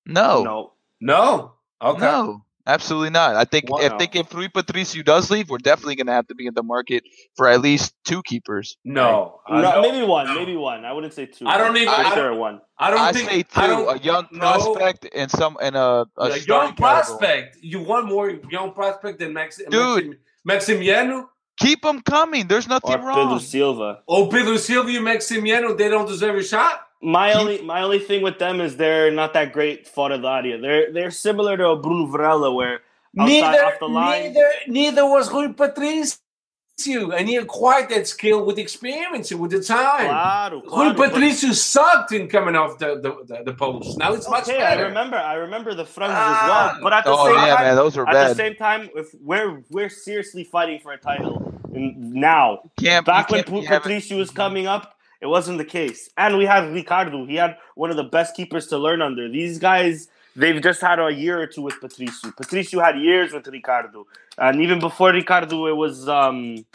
No. 0.05 0.43
No. 0.43 0.73
No. 1.01 1.53
Okay. 1.81 1.99
No. 1.99 2.42
Absolutely 2.65 3.10
not. 3.10 3.35
I 3.35 3.44
think 3.44 3.65
I 3.73 3.90
think 3.98 4.15
if 4.15 4.34
Rui 4.34 4.48
Patricio 4.48 5.03
does 5.03 5.30
leave, 5.30 5.49
we're 5.49 5.57
definitely 5.57 5.95
going 5.95 6.07
to 6.07 6.14
have 6.14 6.27
to 6.27 6.35
be 6.35 6.48
in 6.48 6.53
the 6.53 6.64
market 6.64 7.03
for 7.35 7.49
at 7.49 7.60
least 7.60 7.94
two 8.06 8.23
keepers. 8.23 8.77
No. 8.85 9.41
I 9.48 9.57
uh, 9.57 9.61
no, 9.61 9.72
don't- 9.73 9.81
maybe 9.94 10.06
one. 10.06 10.27
no. 10.27 10.35
Maybe 10.35 10.56
one. 10.56 10.85
I 10.85 10.94
wouldn't 10.94 11.14
say 11.14 11.26
two. 11.26 11.45
I 11.45 11.57
don't 11.57 11.76
even- 11.76 11.90
For 11.90 11.99
I 11.99 12.14
sure 12.14 12.30
don't- 12.30 12.40
one. 12.40 12.61
I 12.80 12.90
don't 12.90 12.99
I 13.02 13.11
think 13.11 13.30
say 13.30 13.44
I 13.56 13.68
two, 13.68 13.73
don't- 13.73 13.99
a 13.99 14.03
young 14.03 14.27
no. 14.31 14.40
prospect 14.40 15.07
and 15.14 15.30
some 15.30 15.57
and 15.61 15.76
a, 15.76 15.80
a 15.81 16.07
A 16.18 16.30
young 16.30 16.40
starting 16.40 16.76
caliber. 16.76 16.76
prospect. 16.77 17.57
You 17.61 17.81
want 17.81 18.07
more 18.07 18.30
young 18.49 18.72
prospect 18.72 19.19
than 19.19 19.34
Max, 19.34 19.60
Dude. 19.69 20.18
Maxim, 20.45 20.80
Maximiano? 20.80 21.27
Keep 21.64 21.81
them 21.84 22.02
coming. 22.02 22.48
There's 22.48 22.68
nothing 22.68 22.91
Or 22.99 23.06
wrong. 23.07 23.15
Pedro 23.27 23.38
Silva. 23.40 23.90
Oh, 24.07 24.27
Pedro 24.27 24.57
Silva 24.57 24.90
and 24.90 25.06
Maximiano, 25.07 25.77
they 25.77 25.90
don't 25.90 26.07
deserve 26.07 26.35
a 26.35 26.44
shot? 26.44 26.88
My 27.02 27.31
Keep- 27.31 27.40
only 27.41 27.61
my 27.73 27.81
only 27.81 27.99
thing 27.99 28.22
with 28.22 28.38
them 28.40 28.61
is 28.61 28.77
they're 28.77 29.11
not 29.11 29.34
that 29.34 29.52
great 29.53 29.88
for 29.88 30.10
da 30.10 30.18
área. 30.18 30.61
They're 30.61 30.91
they're 30.94 31.11
similar 31.11 31.57
to 31.57 31.68
a 31.69 31.76
Bruno 31.76 32.06
Varela 32.14 32.49
where 32.53 32.76
outside 33.19 33.41
Neither, 33.41 33.65
off 33.65 33.80
the 33.80 33.90
line. 33.90 34.22
neither, 34.34 34.49
neither 34.68 35.06
was 35.06 35.31
Rui 35.31 35.52
Patricio. 35.53 36.18
You 36.83 37.13
and 37.13 37.29
he 37.29 37.35
acquired 37.35 37.89
that 37.89 38.07
skill 38.07 38.43
with 38.45 38.57
experience 38.57 39.31
and 39.31 39.39
with 39.39 39.51
the 39.51 39.61
time. 39.61 40.07
Claro, 40.07 40.59
Rui 40.61 40.67
claro, 40.69 40.93
but- 40.95 41.11
Patricio 41.13 41.51
sucked 41.51 42.11
in 42.13 42.27
coming 42.27 42.55
off 42.55 42.79
the, 42.79 42.95
the, 42.99 43.23
the, 43.37 43.43
the 43.45 43.53
post. 43.53 43.97
Now 43.99 44.13
it's 44.13 44.27
much 44.27 44.47
better. 44.47 44.65
I 44.65 44.81
remember. 44.81 45.15
I 45.17 45.35
remember 45.35 45.75
the 45.75 45.85
fronts 45.85 46.15
Ah. 46.17 46.43
as 46.43 46.49
well. 46.73 46.83
But 46.83 46.93
at 46.93 47.03
the 47.05 47.11
Oh 47.11 47.25
same 47.27 47.35
yeah, 47.35 47.55
time, 47.55 47.65
man, 47.65 47.75
those 47.75 47.95
are 47.95 48.09
at 48.09 48.29
the 48.29 48.33
same 48.35 48.55
time, 48.55 48.89
if 48.95 49.13
we're 49.21 49.61
we're 49.69 49.89
seriously 49.89 50.43
fighting 50.43 50.79
for 50.79 50.91
a 50.93 50.97
title 50.97 51.53
and 51.75 52.11
now, 52.13 52.69
Can't 52.77 53.05
back 53.05 53.29
when 53.29 53.43
can't 53.43 53.53
be 53.53 53.61
Pu- 53.61 53.67
having- 53.67 53.81
Patricio 53.81 54.17
was 54.17 54.31
coming 54.31 54.65
up, 54.65 54.97
it 55.21 55.27
wasn't 55.27 55.59
the 55.59 55.65
case. 55.65 56.09
And 56.17 56.39
we 56.39 56.45
had 56.45 56.73
Ricardo. 56.73 57.25
He 57.27 57.35
had 57.35 57.57
one 57.75 57.91
of 57.91 57.97
the 57.97 58.03
best 58.03 58.35
keepers 58.35 58.65
to 58.67 58.79
learn 58.79 59.01
under. 59.03 59.29
These 59.29 59.59
guys, 59.59 60.07
they've 60.35 60.61
just 60.61 60.81
had 60.81 60.99
a 60.99 61.11
year 61.11 61.41
or 61.41 61.47
two 61.47 61.61
with 61.61 61.80
Patricio. 61.80 62.31
Patricio 62.31 62.80
had 62.81 62.99
years 62.99 63.34
with 63.34 63.47
Ricardo, 63.47 64.05
and 64.38 64.61
even 64.61 64.80
before 64.80 65.11
Ricardo, 65.11 65.68
it 65.68 65.76
was 65.76 66.07
um, 66.10 66.65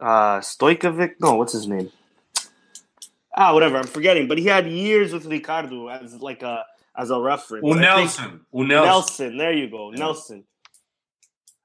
uh, 0.00 0.40
Stojkovic. 0.40 1.14
No, 1.20 1.36
what's 1.36 1.52
his 1.52 1.66
name? 1.66 1.90
Ah, 3.36 3.54
whatever. 3.54 3.78
I'm 3.78 3.86
forgetting. 3.86 4.28
But 4.28 4.38
he 4.38 4.46
had 4.46 4.66
years 4.66 5.12
with 5.12 5.24
Ricardo 5.26 5.88
as 5.88 6.20
like 6.20 6.42
a 6.42 6.64
as 6.96 7.10
a 7.10 7.20
reference. 7.20 7.64
O 7.66 7.72
Nelson. 7.72 8.40
O 8.52 8.62
Nelson. 8.62 8.86
Nelson. 8.86 9.36
There 9.38 9.52
you 9.52 9.70
go, 9.70 9.90
Nelson. 9.90 10.44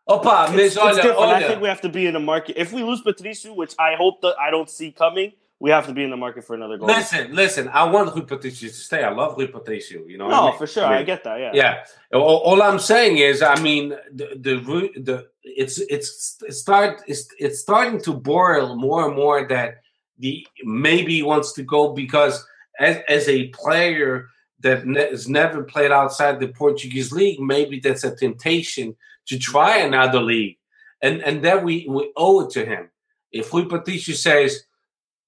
Opa, 0.10 0.54
It's, 0.54 0.76
it's 0.76 0.78
olha, 0.78 0.96
different. 0.96 1.20
I 1.20 1.48
think 1.48 1.62
we 1.62 1.68
have 1.68 1.82
to 1.82 1.90
be 1.90 2.06
in 2.06 2.14
the 2.14 2.20
market. 2.22 2.56
If 2.58 2.72
we 2.72 2.82
lose 2.82 3.02
Patricio, 3.02 3.54
which 3.54 3.76
I 3.78 3.96
hope 3.96 4.22
that 4.22 4.36
I 4.40 4.52
don't 4.52 4.70
see 4.70 4.92
coming, 4.92 5.34
we 5.60 5.72
have 5.72 5.88
to 5.88 5.94
be 5.94 6.04
in 6.04 6.12
the 6.12 6.18
market 6.18 6.44
for 6.44 6.56
another 6.56 6.78
goal. 6.78 6.88
Listen, 6.88 7.34
listen. 7.34 7.68
I 7.70 7.84
want 7.86 8.14
Rui 8.16 8.26
Patricio 8.26 8.70
to 8.70 8.76
stay. 8.76 9.04
I 9.04 9.10
love 9.12 9.38
Rui 9.38 9.48
Patricio. 9.48 10.06
You 10.06 10.18
know. 10.18 10.26
what 10.26 10.34
I 10.34 10.38
No, 10.38 10.50
mean? 10.50 10.58
for 10.58 10.68
sure. 10.68 10.86
I 10.86 11.00
I 11.00 11.04
get 11.04 11.24
that. 11.24 11.40
Yeah. 11.40 11.52
Yeah. 11.54 11.84
All, 12.14 12.38
all 12.38 12.62
I'm 12.62 12.80
saying 12.80 13.18
is, 13.18 13.42
I 13.42 13.60
mean, 13.62 13.90
the 14.14 14.28
the 14.40 14.56
the 15.02 15.28
it's 15.44 15.80
it's 15.80 16.38
it's 16.48 16.60
start 16.60 17.02
it's 17.08 17.28
it's 17.40 17.60
starting 17.60 18.00
to 18.02 18.14
boil 18.14 18.76
more 18.76 19.08
and 19.08 19.16
more 19.16 19.48
that 19.48 19.82
the 20.20 20.46
maybe 20.64 21.16
he 21.16 21.24
wants 21.24 21.54
to 21.54 21.64
go 21.64 21.92
because 21.94 22.46
as 22.80 22.98
as 23.08 23.28
a 23.28 23.48
player 23.48 24.28
that 24.60 24.86
ne- 24.86 25.10
has 25.10 25.28
never 25.28 25.64
played 25.64 25.92
outside 25.92 26.40
the 26.40 26.50
Portuguese 26.50 27.12
league, 27.12 27.40
maybe 27.40 27.80
that's 27.80 28.04
a 28.04 28.16
temptation 28.16 28.96
to 29.28 29.40
try 29.40 29.78
another 29.78 30.22
league, 30.22 30.58
and 31.02 31.24
and 31.24 31.44
that 31.44 31.64
we 31.64 31.88
we 31.90 32.12
owe 32.16 32.42
it 32.46 32.52
to 32.52 32.64
him. 32.64 32.90
If 33.32 33.52
Rui 33.54 33.66
Patricio 33.66 34.16
says, 34.16 34.64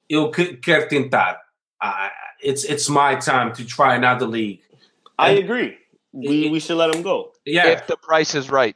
"Eu 0.10 0.31
que- 0.31 0.57
quero 0.57 0.88
tentar," 0.90 1.38
I, 1.81 2.10
it's 2.41 2.64
it's 2.65 2.90
my 2.90 3.15
time 3.15 3.53
to 3.53 3.65
try 3.65 3.95
another 3.95 4.26
league. 4.27 4.61
I 5.18 5.31
And- 5.31 5.40
agree. 5.40 5.77
We 6.11 6.49
we 6.49 6.60
should 6.60 6.77
let 6.77 6.94
him 6.95 7.03
go 7.03 7.34
Yeah. 7.45 7.68
If 7.68 7.86
the 7.88 7.95
price 7.98 8.34
is 8.34 8.49
right. 8.49 8.76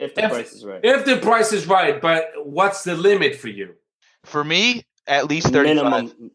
if 0.00 0.14
the 0.16 0.24
If- 0.24 0.30
price 0.32 0.52
is 0.52 0.64
right. 0.64 0.80
If 0.84 1.04
the 1.04 1.16
price 1.18 1.52
is 1.52 1.66
right, 1.68 2.00
but 2.00 2.32
what's 2.44 2.82
the 2.82 2.96
limit 2.96 3.36
for 3.36 3.48
you? 3.48 3.76
For 4.24 4.42
me, 4.42 4.84
at 5.06 5.28
least 5.28 5.48
35. 5.52 5.76
Minimum. 5.76 6.30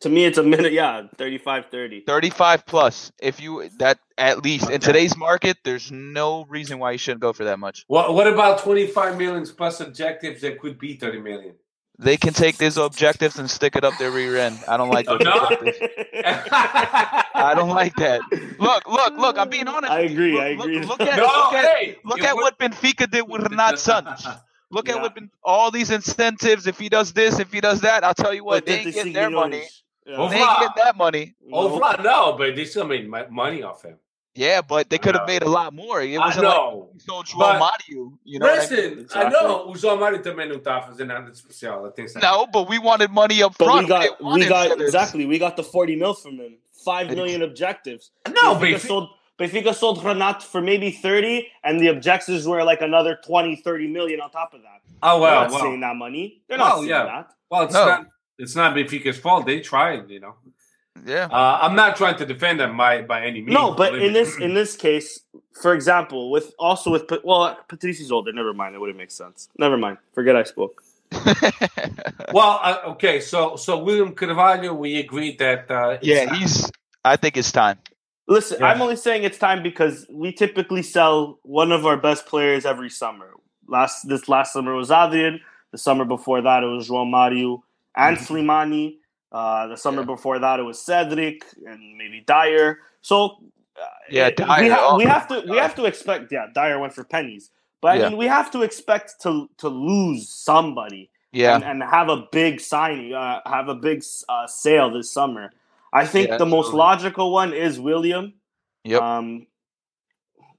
To 0.00 0.08
me, 0.08 0.24
it's 0.24 0.38
a 0.38 0.42
minute. 0.42 0.72
Yeah, 0.72 1.08
35, 1.18 1.66
30. 1.70 2.00
35 2.06 2.64
plus. 2.64 3.10
If 3.20 3.40
you 3.40 3.68
that 3.78 3.98
at 4.16 4.42
least 4.44 4.70
in 4.70 4.80
today's 4.80 5.16
market, 5.16 5.56
there's 5.64 5.90
no 5.90 6.44
reason 6.48 6.78
why 6.78 6.92
you 6.92 6.98
shouldn't 6.98 7.20
go 7.20 7.32
for 7.32 7.44
that 7.44 7.58
much. 7.58 7.84
What 7.88 8.14
What 8.14 8.26
about 8.28 8.60
twenty 8.60 8.86
five 8.86 9.18
millions 9.18 9.50
plus 9.52 9.80
objectives 9.80 10.40
that 10.42 10.60
could 10.60 10.78
be 10.78 10.94
thirty 10.94 11.20
million? 11.20 11.56
They 11.98 12.16
can 12.16 12.32
take 12.34 12.58
these 12.58 12.76
objectives 12.76 13.38
and 13.38 13.48
stick 13.48 13.76
it 13.76 13.84
up 13.84 13.94
their 13.98 14.10
rear 14.10 14.36
end. 14.36 14.58
I 14.66 14.76
don't 14.76 14.90
like 14.90 15.06
those 15.10 15.20
No. 15.20 15.32
objectives. 15.32 15.78
I 16.24 17.52
don't 17.54 17.68
like 17.68 17.94
that. 17.96 18.20
Look, 18.58 18.88
look, 18.88 19.16
look. 19.16 19.38
I'm 19.38 19.48
being 19.48 19.68
honest. 19.68 19.92
I 19.92 20.00
agree, 20.00 20.32
Look, 20.32 20.42
I 20.42 20.46
agree. 20.48 20.80
Look, 20.80 21.00
at 21.00 21.16
no, 21.16 21.22
look 21.24 21.52
at 21.54 21.64
hey, 21.76 21.96
look 22.04 22.22
at 22.22 22.34
what 22.34 22.58
Benfica 22.58 23.10
did 23.10 23.28
with 23.28 23.42
Renat 23.42 23.78
Santos. 23.78 24.26
Look 24.70 24.88
at 24.88 25.00
what 25.00 25.14
ben, 25.14 25.30
all 25.44 25.70
these 25.70 25.92
incentives. 25.92 26.66
If 26.66 26.80
he 26.80 26.88
does 26.88 27.12
this, 27.12 27.38
if 27.38 27.52
he 27.52 27.60
does 27.60 27.82
that, 27.82 28.02
I'll 28.02 28.14
tell 28.14 28.34
you 28.34 28.42
what, 28.44 28.66
they 28.66 28.80
ain't 28.80 28.92
getting 28.92 29.12
their 29.12 29.30
money. 29.30 29.62
Oh, 30.08 30.28
They 30.28 30.38
ain't 30.38 30.48
getting 30.58 30.68
that 30.84 30.96
money. 30.96 31.36
Oh, 31.52 31.78
Vlad, 31.78 32.02
no, 32.02 32.32
but 32.36 32.56
they 32.56 32.64
still 32.64 32.84
made 32.86 33.08
mo- 33.08 33.28
money 33.30 33.62
off 33.62 33.82
him. 33.84 33.98
Yeah, 34.36 34.62
but 34.62 34.90
they 34.90 34.98
could 34.98 35.14
have 35.14 35.26
made 35.28 35.42
a 35.42 35.48
lot 35.48 35.72
more. 35.72 36.02
It 36.02 36.16
I 36.16 36.26
wasn't 36.26 36.46
like 36.46 36.56
know. 36.56 36.88
we 36.92 36.98
sold 37.00 37.26
João 37.26 37.58
Mario. 37.58 38.18
You 38.24 38.40
know 38.40 38.46
what 38.46 38.58
I 38.58 38.60
Listen, 38.62 38.76
mean? 38.76 38.98
I 38.98 39.02
Exactly. 39.02 39.30
know 39.42 39.68
o 39.68 39.74
João 39.76 39.96
Mário 39.98 40.22
também 40.22 40.48
não 40.48 40.56
está 40.56 40.82
fazendo 40.82 41.08
nada 41.08 41.30
de 41.30 41.36
especial. 41.36 41.84
Atenção. 41.86 42.20
No, 42.20 42.46
but 42.48 42.68
we 42.68 42.78
wanted 42.80 43.10
money 43.12 43.42
up 43.44 43.54
But 43.58 43.66
front. 43.66 43.82
we 43.82 43.88
got 43.88 44.20
we 44.20 44.46
got 44.48 44.80
exactly 44.80 45.24
we 45.26 45.38
got 45.38 45.56
the 45.56 45.62
40 45.62 45.96
mil 45.96 46.14
from 46.14 46.32
him. 46.40 46.58
Five 46.84 47.14
million 47.14 47.42
objectives. 47.42 48.10
No, 48.28 48.56
Benfica 48.56 48.72
but 48.72 48.80
sold 48.82 49.08
Benfica 49.38 49.72
sold 49.74 49.98
Renat 50.02 50.42
for 50.42 50.60
maybe 50.60 50.90
30, 50.90 51.46
and 51.64 51.80
the 51.80 51.88
objectives 51.88 52.46
were 52.46 52.62
like 52.64 52.82
another 52.82 53.18
20, 53.24 53.56
30 53.56 53.86
million 53.88 54.20
on 54.20 54.30
top 54.30 54.52
of 54.52 54.62
that. 54.62 54.80
oh 55.02 55.20
They're 55.20 55.30
well, 55.30 55.40
not 55.42 55.50
well, 55.52 55.60
seeing 55.60 55.80
that 55.80 55.96
money. 55.96 56.42
They're 56.48 56.58
not 56.58 56.64
Well, 56.66 56.76
seeing 56.78 56.90
yeah. 56.90 57.04
that. 57.04 57.30
well, 57.50 57.62
it's 57.62 57.74
No. 57.74 57.86
not. 57.86 58.06
It's 58.36 58.56
not 58.56 58.74
Benfica's 58.76 59.16
fault. 59.18 59.46
They 59.46 59.60
tried, 59.60 60.10
you 60.10 60.18
know. 60.20 60.34
Yeah. 61.04 61.26
Uh, 61.30 61.58
I'm 61.62 61.74
not 61.74 61.96
trying 61.96 62.16
to 62.18 62.26
defend 62.26 62.60
them 62.60 62.76
by 62.76 63.02
by 63.02 63.24
any 63.26 63.40
means. 63.40 63.52
No, 63.54 63.72
but 63.74 63.94
in 63.98 64.12
this 64.12 64.38
in 64.38 64.54
this 64.54 64.76
case, 64.76 65.20
for 65.60 65.74
example, 65.74 66.30
with 66.30 66.54
also 66.58 66.90
with 66.90 67.08
Pa- 67.08 67.18
well, 67.24 67.58
Patrici's 67.68 68.12
older. 68.12 68.32
Never 68.32 68.54
mind. 68.54 68.74
It 68.74 68.78
wouldn't 68.78 68.98
make 68.98 69.10
sense. 69.10 69.48
Never 69.58 69.76
mind. 69.76 69.98
Forget 70.14 70.36
I 70.36 70.44
spoke. 70.44 70.82
well, 72.32 72.60
uh, 72.62 72.78
okay. 72.92 73.20
So 73.20 73.56
so 73.56 73.82
William 73.82 74.12
Carvalho, 74.14 74.74
we 74.74 74.98
agreed 74.98 75.38
that. 75.38 75.70
Uh, 75.70 75.90
it's 76.00 76.06
yeah, 76.06 76.24
not- 76.26 76.36
he's. 76.36 76.70
I 77.04 77.16
think 77.16 77.36
it's 77.36 77.52
time. 77.52 77.78
Listen, 78.26 78.58
Yeah. 78.60 78.68
I'm 78.68 78.80
only 78.80 78.96
saying 78.96 79.24
it's 79.24 79.36
time 79.36 79.62
because 79.62 80.06
we 80.10 80.32
typically 80.32 80.82
sell 80.82 81.38
one 81.42 81.70
of 81.72 81.84
our 81.84 81.98
best 81.98 82.24
players 82.26 82.64
every 82.64 82.88
summer. 82.88 83.30
Last 83.68 84.08
this 84.08 84.28
last 84.28 84.52
summer 84.52 84.74
was 84.74 84.90
Adrien. 84.90 85.40
The 85.72 85.78
summer 85.78 86.04
before 86.04 86.40
that 86.40 86.62
it 86.62 86.66
was 86.66 86.88
João 86.88 87.10
Mario 87.10 87.64
and 87.96 88.16
Mhm. 88.16 88.26
Slimani. 88.26 88.96
Uh, 89.34 89.66
the 89.66 89.76
summer 89.76 90.02
Yeah. 90.02 90.14
before 90.14 90.38
that 90.38 90.60
it 90.60 90.66
was 90.70 90.78
Cedric 90.80 91.38
and 91.66 91.80
maybe 91.98 92.18
Dier. 92.32 92.78
So 93.02 93.16
uh, 93.76 93.84
Yeah, 94.08 94.28
it- 94.28 94.36
Dier, 94.36 94.46
we, 94.62 94.68
ha- 94.74 94.86
oh 94.88 94.96
we 94.96 95.04
have 95.14 95.26
to 95.32 95.36
we 95.52 95.56
have 95.64 95.74
to 95.74 95.84
expect. 95.86 96.30
Yeah, 96.30 96.46
Dier 96.54 96.78
went 96.78 96.92
for 96.94 97.02
pennies, 97.04 97.50
but 97.82 97.88
I 97.92 97.94
Yeah. 97.96 98.08
mean 98.10 98.16
we 98.24 98.28
have 98.38 98.48
to 98.52 98.62
expect 98.62 99.08
to 99.24 99.32
to 99.62 99.68
lose 99.68 100.22
somebody 100.48 101.10
Yeah. 101.32 101.56
and, 101.56 101.64
and 101.64 101.82
have 101.82 102.08
a 102.16 102.18
big 102.40 102.60
signing, 102.60 103.12
uh, 103.12 103.40
have 103.56 103.68
a 103.68 103.74
big 103.88 103.98
uh, 104.28 104.46
sale 104.46 104.88
this 104.96 105.10
summer. 105.10 105.50
I 105.92 106.06
think 106.06 106.28
Yeah, 106.28 106.38
the 106.38 106.46
most 106.46 106.66
absolutely. 106.68 106.78
logical 106.90 107.26
one 107.32 107.52
is 107.66 107.80
William. 107.80 108.34
Yep. 108.84 109.02
Um, 109.02 109.46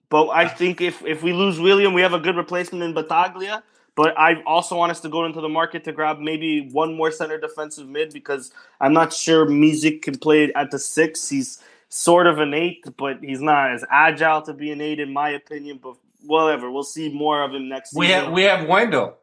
but 0.09 0.25
I 0.43 0.47
think 0.59 0.81
if 0.81 0.95
if 1.05 1.23
we 1.23 1.31
lose 1.31 1.57
William, 1.67 1.93
we 1.93 2.01
have 2.01 2.13
a 2.13 2.19
good 2.19 2.35
replacement 2.35 2.83
in 2.83 2.93
Battaglia. 2.93 3.63
But 3.95 4.17
I 4.17 4.41
also 4.45 4.75
want 4.75 4.91
us 4.91 4.99
to 5.01 5.09
go 5.09 5.23
into 5.25 5.39
the 5.39 5.47
market 5.49 5.85
to 5.85 5.93
grab 5.93 6.19
maybe 6.19 6.69
one 6.71 6.93
more 6.95 7.11
center 7.11 7.39
defensive 7.39 7.87
mid 7.87 8.11
because 8.11 8.51
I'm 8.81 8.91
not 8.93 9.13
sure 9.13 9.45
Misic 9.45 10.01
can 10.01 10.17
play 10.17 10.51
at 10.53 10.71
the 10.71 10.79
six. 10.79 11.29
He's 11.29 11.63
sort 11.87 12.27
of 12.27 12.39
an 12.39 12.53
eight, 12.53 12.83
but 12.97 13.19
he's 13.23 13.39
not 13.41 13.71
as 13.71 13.85
agile 13.89 14.41
to 14.43 14.53
be 14.53 14.71
an 14.71 14.81
eight 14.81 14.99
in 14.99 15.13
my 15.13 15.29
opinion. 15.29 15.79
But 15.81 15.95
whatever, 16.25 16.69
we'll 16.69 16.83
see 16.83 17.07
more 17.09 17.41
of 17.41 17.53
him 17.55 17.69
next 17.69 17.93
we 17.95 18.07
season. 18.07 18.25
have 18.25 18.33
we 18.33 18.43
have 18.43 18.67
Wendell. 18.67 19.15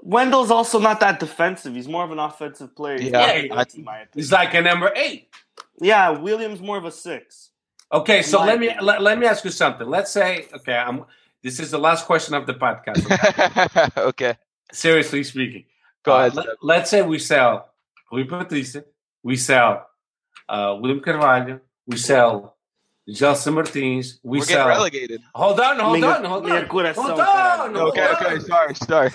Wendell's 0.00 0.52
also 0.52 0.78
not 0.78 1.00
that 1.00 1.18
defensive. 1.18 1.74
He's 1.74 1.88
more 1.88 2.04
of 2.04 2.12
an 2.12 2.20
offensive 2.20 2.76
player. 2.76 2.98
He's 3.00 3.10
Yeah, 3.10 3.18
not 3.18 3.28
I- 3.28 3.32
eight, 3.32 3.50
my 3.84 3.94
opinion. 3.96 4.08
He's 4.14 4.30
like 4.30 4.54
a 4.54 4.62
number 4.62 4.92
eight. 4.94 5.28
Yeah, 5.80 6.10
Williams 6.10 6.60
more 6.60 6.76
of 6.78 6.84
a 6.84 6.92
six. 6.92 7.50
Okay, 7.92 8.22
so 8.22 8.44
let 8.44 8.60
me 8.60 8.70
let, 8.80 9.02
let 9.02 9.18
me 9.18 9.26
ask 9.26 9.44
you 9.44 9.50
something. 9.50 9.88
Let's 9.88 10.12
say, 10.12 10.46
okay, 10.54 10.76
I'm. 10.76 11.04
This 11.42 11.60
is 11.60 11.70
the 11.70 11.78
last 11.78 12.06
question 12.06 12.34
of 12.34 12.46
the 12.46 12.54
podcast. 12.54 13.02
okay. 13.96 14.36
Seriously 14.72 15.24
speaking, 15.24 15.64
Go 16.04 16.12
Uh, 16.12 16.18
ahead. 16.26 16.34
let, 16.34 16.46
let's 16.62 16.90
say 16.90 17.02
we 17.02 17.18
sell 17.18 17.70
Rui 18.12 18.24
Patrício, 18.24 18.84
we 19.22 19.36
sell 19.36 19.86
uh, 20.48 20.76
William 20.80 21.00
Carvalho, 21.00 21.60
we 21.86 21.96
sell 21.96 22.56
Gelson 23.08 23.54
Martins. 23.54 24.20
We 24.22 24.38
We're 24.40 24.44
sell. 24.44 24.56
getting 24.66 24.68
relegated. 24.68 25.20
Hold 25.34 25.60
on, 25.60 25.78
hold 25.78 25.92
Minha- 26.00 26.08
on, 26.18 26.24
hold 26.24 26.44
on. 26.50 26.66
Hold 26.66 26.84
caralho. 26.84 27.64
on. 27.64 27.74
hold 27.74 27.88
Okay, 27.90 28.06
on. 28.06 28.16
okay, 28.16 28.38
sorry, 28.40 28.74
sorry. 28.74 29.10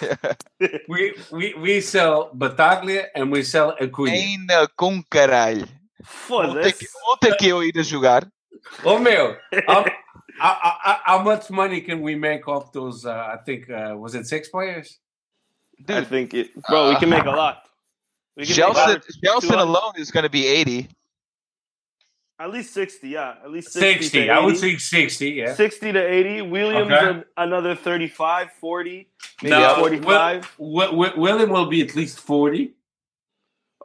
We, 0.89 1.13
we, 1.31 1.53
we 1.55 1.81
sell 1.81 2.31
Battaglia 2.33 3.09
and 3.15 3.31
we 3.31 3.43
sell 3.43 3.75
Acuna. 3.79 4.11
Ainda 4.11 4.67
com 4.75 5.03
caralho. 5.11 5.67
Vou 6.27 6.41
ter, 6.55 6.73
que, 6.73 6.85
Foda-se. 6.85 6.87
vou 7.05 7.17
ter 7.17 7.35
que 7.37 7.47
eu 7.47 7.63
ir 7.63 7.77
a 7.77 7.83
jogar. 7.83 8.27
Oh, 8.83 8.97
meu. 8.97 9.37
How, 10.39 10.57
how, 10.61 10.77
how- 10.81 10.99
how 11.03 11.21
much 11.23 11.49
money 11.49 11.81
can 11.81 12.01
we 12.01 12.15
make 12.15 12.47
off 12.47 12.71
those? 12.73 13.05
Uh, 13.05 13.11
I 13.33 13.37
think, 13.45 13.69
uh, 13.69 13.95
was 13.97 14.15
it 14.15 14.25
six 14.27 14.49
players? 14.49 14.97
I 15.87 16.03
think 16.03 16.33
it, 16.33 16.49
bro. 16.69 16.89
We 16.89 16.95
can 16.97 17.09
make 17.09 17.25
a 17.25 17.29
lot. 17.31 17.63
We 18.37 18.45
can 18.45 18.55
make 18.57 18.65
Gelson, 18.75 18.87
over 18.87 18.99
Gelson 19.23 19.41
200 19.41 19.59
alone 19.61 19.93
is 19.97 20.11
going 20.11 20.23
to 20.23 20.29
be 20.29 20.47
80. 20.47 20.87
At 22.39 22.49
least 22.51 22.73
sixty, 22.73 23.09
yeah. 23.09 23.35
At 23.43 23.51
least 23.51 23.71
sixty. 23.71 24.03
60. 24.05 24.29
I 24.29 24.39
would 24.39 24.55
80. 24.55 24.77
say 24.79 24.99
60, 25.05 25.29
yeah. 25.29 25.53
60 25.53 25.91
to 25.93 25.99
80. 25.99 26.41
Williams 26.41 26.91
Okay. 26.91 27.09
an- 27.09 27.25
another 27.37 27.75
35, 27.75 28.51
40, 28.53 29.07
maybe 29.43 29.49
No, 29.51 29.75
45. 29.75 30.51
Wi- 30.57 30.85
Wi- 30.87 31.13
William 31.15 31.49
will 31.51 31.67
be 31.67 31.81
at 31.81 31.95
least 31.95 32.19
40. 32.19 32.73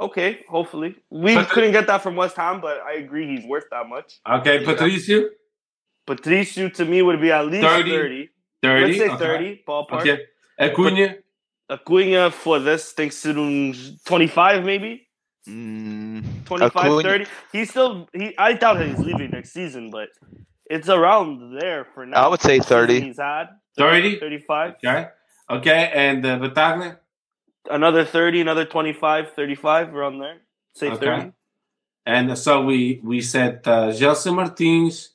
Okay, 0.01 0.45
hopefully. 0.49 0.97
We 1.11 1.35
But- 1.35 1.51
couldn't 1.51 1.73
get 1.73 1.87
that 1.89 2.03
from 2.03 2.17
West 2.17 2.37
Ham, 2.37 2.61
but 2.61 2.81
I 2.81 2.95
agree 2.95 3.27
he's 3.37 3.45
worth 3.45 3.65
that 3.71 3.89
much. 3.89 4.19
Okay, 4.29 4.61
Yeah. 4.61 4.65
Patricio? 4.67 5.25
Patricio 6.09 6.69
to 6.71 6.85
me 6.87 7.03
would 7.03 7.21
be 7.21 7.31
at 7.31 7.47
least 7.47 7.67
30. 7.67 7.91
30. 7.91 8.31
30. 8.63 8.87
Let's 8.87 8.99
say 8.99 9.09
okay. 9.11 9.19
30, 9.19 9.65
ballpark. 9.69 10.01
Okay. 10.01 10.19
Acuna? 10.59 11.17
Acuna 11.71 12.31
for 12.31 12.59
this 12.59 12.93
thinks 12.93 13.21
to 13.23 13.33
do 13.35 13.75
25 14.07 14.65
maybe. 14.65 15.07
Mm, 15.47 16.25
25, 16.47 16.77
Acuna- 16.77 17.03
30. 17.03 17.27
He's 17.53 17.71
still 17.71 18.09
he 18.15 18.35
I 18.39 18.55
doubt 18.55 18.81
he's 18.85 18.99
leaving 18.99 19.31
next 19.31 19.53
season, 19.53 19.91
but 19.91 20.09
it's 20.67 20.89
around 20.89 21.59
there 21.61 21.87
for 21.95 22.07
now. 22.07 22.25
I 22.25 22.29
would 22.29 22.41
say 22.41 22.59
30. 22.59 23.01
He's 23.01 23.19
had 23.19 23.49
30? 23.77 24.19
35. 24.19 24.75
Okay. 24.85 25.09
Okay, 25.51 25.91
and 25.95 26.25
uh, 26.27 26.37
Battaglia? 26.39 26.99
Another 27.71 28.05
30, 28.05 28.41
another 28.43 28.65
25, 28.67 29.33
35 29.33 29.95
around 29.95 30.19
there. 30.19 30.39
Say 30.75 30.91
Okay. 30.91 31.07
30. 31.07 31.33
And 32.05 32.37
so 32.39 32.65
we, 32.65 33.01
we 33.03 33.21
said 33.21 33.61
uh, 33.67 33.89
Gelson 33.93 34.35
Martins. 34.35 35.11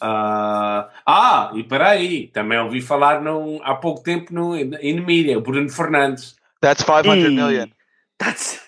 Uh, 0.00 0.88
ah, 1.06 1.50
e 1.54 1.62
peraí, 1.64 2.28
também 2.28 2.58
ouvi 2.58 2.80
falar 2.80 3.20
num, 3.22 3.60
há 3.62 3.74
pouco 3.74 4.02
tempo 4.02 4.32
no, 4.32 4.54
in, 4.56 4.74
in 4.80 5.00
media, 5.04 5.40
Bruno 5.40 5.68
Fernandes. 5.68 6.34
That's 6.60 6.82
500 6.82 7.30
E- 7.30 7.34
million. 7.34 7.72
That's 8.18 8.60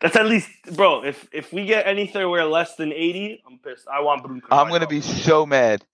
that's 0.00 0.16
at 0.16 0.26
least, 0.26 0.48
bro. 0.72 1.02
If 1.04 1.26
if 1.32 1.52
we 1.52 1.64
get 1.66 1.86
anywhere 1.86 2.44
less 2.44 2.76
than 2.76 2.92
eighty, 2.92 3.42
I'm 3.46 3.58
pissed. 3.58 3.86
I 3.88 4.00
want 4.00 4.22
Bruno. 4.22 4.40
I'm 4.50 4.68
going 4.68 4.80
to 4.82 4.86
be 4.88 5.00
so 5.00 5.46
mad. 5.46 5.84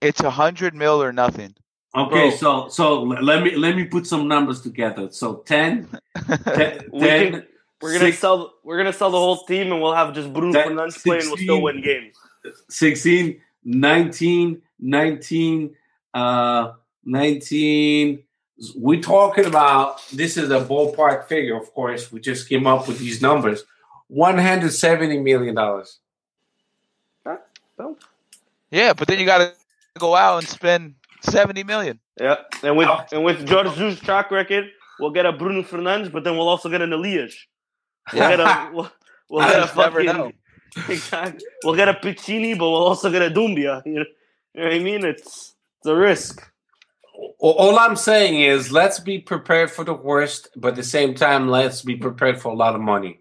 It's 0.00 0.20
a 0.20 0.30
100 0.30 0.74
mil 0.74 1.02
or 1.02 1.12
nothing. 1.12 1.54
Okay, 1.94 2.28
Bro. 2.28 2.36
so 2.36 2.68
so 2.68 3.02
let 3.02 3.42
me 3.42 3.56
let 3.56 3.74
me 3.74 3.84
put 3.84 4.06
some 4.06 4.28
numbers 4.28 4.60
together. 4.60 5.08
So 5.10 5.42
10, 5.46 5.88
10, 6.54 6.90
We 6.92 7.00
10 7.00 7.32
can- 7.32 7.46
We're 7.80 7.92
gonna 7.94 8.04
six- 8.06 8.18
sell. 8.18 8.54
We're 8.62 8.76
gonna 8.76 8.92
sell 8.92 9.10
the 9.10 9.18
whole 9.18 9.44
team, 9.44 9.72
and 9.72 9.80
we'll 9.82 9.94
have 9.94 10.12
just 10.14 10.32
Bruno 10.32 10.52
That- 10.52 10.68
Fernandes 10.68 11.02
play, 11.02 11.18
and 11.18 11.26
we'll 11.28 11.36
still 11.38 11.62
win 11.62 11.82
games. 11.82 12.16
16, 12.68 13.40
19, 13.66 14.62
19, 14.78 15.76
uh, 16.14 16.72
19. 17.04 18.22
We're 18.76 19.02
talking 19.02 19.44
about 19.44 20.00
this 20.12 20.36
is 20.38 20.50
a 20.50 20.60
ballpark 20.64 21.26
figure, 21.26 21.56
of 21.60 21.74
course. 21.74 22.10
We 22.10 22.20
just 22.20 22.48
came 22.48 22.66
up 22.66 22.88
with 22.88 22.98
these 22.98 23.20
numbers. 23.20 23.64
$170 24.10 25.22
million. 25.22 25.54
So, 27.76 27.96
Yeah, 28.70 28.92
but 28.94 29.08
then 29.08 29.18
you 29.18 29.26
got 29.26 29.38
to 29.38 29.52
go 29.98 30.14
out 30.14 30.38
and 30.38 30.48
spend 30.48 30.94
70 31.22 31.64
million. 31.64 31.98
yeah, 32.20 32.36
and 32.62 32.76
with 32.76 32.88
Oh. 32.88 33.04
and 33.12 33.24
with 33.24 33.48
Jorge 33.48 33.70
Jesus' 33.74 34.00
track 34.00 34.30
record, 34.30 34.70
we'll 35.00 35.10
get 35.10 35.26
a 35.26 35.32
Bruno 35.32 35.62
Fernandes, 35.62 36.10
but 36.10 36.24
then 36.24 36.36
we'll 36.36 36.48
also 36.48 36.68
get 36.70 36.80
an 36.80 36.92
Elias. 36.92 37.36
We'll 38.12 38.28
get 38.28 38.40
a 38.40 38.70
we'll, 38.74 38.90
we'll 39.28 39.44
get 39.44 39.56
a 39.56 39.60
just 39.62 39.76
never 39.76 40.04
fucking 40.04 40.32
know. 40.76 40.82
exactly. 40.88 41.44
We'll 41.64 41.74
get 41.76 41.88
a 41.88 41.94
Piccini, 41.94 42.56
but 42.58 42.70
we'll 42.70 42.84
also 42.86 43.10
get 43.10 43.22
a 43.22 43.30
Doumbia. 43.30 43.82
You 43.86 43.94
know, 43.94 44.04
you 44.54 44.60
know 44.60 44.64
what 44.66 44.72
I 44.74 44.78
mean? 44.78 45.04
It's 45.04 45.54
it's 45.80 45.86
a 45.86 45.94
risk. 45.96 46.42
All- 47.38 47.54
All 47.54 47.78
I'm 47.78 47.96
saying 47.96 48.40
is 48.42 48.70
let's 48.72 48.98
be 49.00 49.18
prepared 49.18 49.70
for 49.70 49.84
the 49.84 49.94
worst, 49.94 50.48
but 50.56 50.68
at 50.68 50.76
the 50.76 50.82
same 50.82 51.14
time, 51.14 51.48
let's 51.48 51.82
be 51.82 51.96
prepared 51.96 52.40
for 52.40 52.50
a 52.52 52.54
lot 52.54 52.74
of 52.74 52.80
money. 52.80 53.20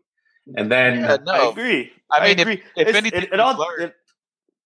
And 0.56 0.72
then 0.72 1.00
Yeah, 1.00 1.18
I 1.28 1.48
agree. 1.50 1.92
I 2.12 2.22
mean, 2.28 2.40
if- 2.40 2.42
agree. 2.42 2.64
if 2.76 2.88
It's- 2.88 2.96
anything, 2.96 3.24
it, 3.24 3.34
it 3.34 3.40
all, 3.40 3.58
learned- 3.58 3.84
it- 3.84 3.96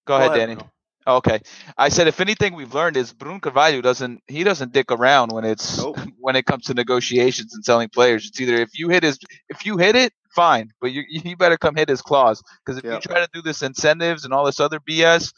Go 0.05 0.15
ahead, 0.15 0.31
ahead, 0.31 0.39
Danny. 0.39 0.55
bro. 0.55 0.69
Okay. 1.07 1.39
I 1.77 1.89
said 1.89 2.07
if 2.07 2.19
anything 2.19 2.53
we've 2.53 2.73
learned 2.73 2.97
is 2.97 3.13
Bruno 3.13 3.39
Carvalho 3.39 3.81
doesn't 3.81 4.21
he 4.27 4.43
doesn't 4.43 4.73
dick 4.73 4.91
around 4.91 5.31
when 5.31 5.43
it's 5.45 5.77
Nope. 5.79 5.97
when 6.19 6.35
it 6.35 6.45
comes 6.45 6.65
to 6.65 6.73
negotiations 6.73 7.53
and 7.55 7.63
selling 7.63 7.89
players. 7.89 8.27
It's 8.27 8.39
either 8.41 8.55
if 8.55 8.77
you 8.77 8.89
hit 8.89 9.03
his 9.03 9.17
if 9.47 9.65
you 9.65 9.77
hit 9.77 9.95
it, 9.95 10.11
fine, 10.35 10.71
but 10.81 10.91
you 10.91 11.03
you 11.09 11.35
better 11.37 11.57
come 11.57 11.75
hit 11.75 11.89
his 11.89 12.01
claws 12.01 12.41
because 12.65 12.77
if 12.77 12.83
Yeah. 12.85 12.95
you 12.95 12.99
try 12.99 13.19
to 13.19 13.29
do 13.33 13.41
this 13.41 13.61
incentives 13.61 14.25
and 14.25 14.33
all 14.33 14.45
this 14.45 14.59
other 14.59 14.79
BS, 14.79 15.33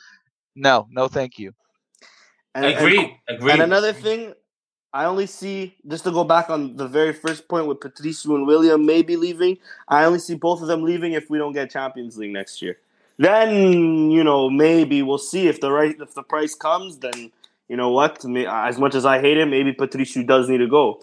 no, 0.56 0.88
no, 0.92 1.08
thank 1.08 1.40
you. 1.40 1.54
and, 2.56 2.66
and- 2.66 2.76
agree, 2.78 3.18
agree. 3.28 3.52
And 3.52 3.62
another 3.62 3.94
thing, 3.94 4.34
I 4.94 5.06
only 5.06 5.26
see 5.26 5.76
just 5.88 6.04
to 6.04 6.12
go 6.12 6.24
back 6.26 6.50
on 6.50 6.76
the 6.76 6.88
very 6.88 7.14
first 7.14 7.48
point 7.48 7.66
with 7.68 7.80
Patricio 7.80 8.36
and 8.36 8.46
William 8.46 8.86
maybe 8.86 9.16
leaving. 9.16 9.58
I 9.88 10.04
only 10.04 10.20
see 10.20 10.36
both 10.36 10.62
of 10.62 10.68
them 10.68 10.84
leaving 10.84 11.14
if 11.14 11.30
we 11.30 11.38
don't 11.38 11.54
get 11.54 11.72
Champions 11.72 12.18
League 12.18 12.34
next 12.34 12.62
year. 12.62 12.78
Then 13.18 14.12
you 14.12 14.24
know 14.24 14.50
maybe 14.50 15.02
we'll 15.04 15.18
see 15.18 15.48
if 15.48 15.62
the 15.62 15.72
right 15.72 15.96
if 16.00 16.14
the 16.14 16.24
price 16.24 16.56
comes. 16.56 16.98
Then 16.98 17.32
you 17.70 17.78
know 17.78 17.90
what? 17.92 18.26
May- 18.26 18.48
As 18.48 18.78
much 18.78 18.96
as 18.96 19.06
I 19.06 19.22
hate 19.22 19.38
him, 19.38 19.50
maybe 19.52 19.72
Patricio 19.72 20.24
does 20.24 20.50
need 20.50 20.58
to 20.58 20.68
go. 20.68 21.02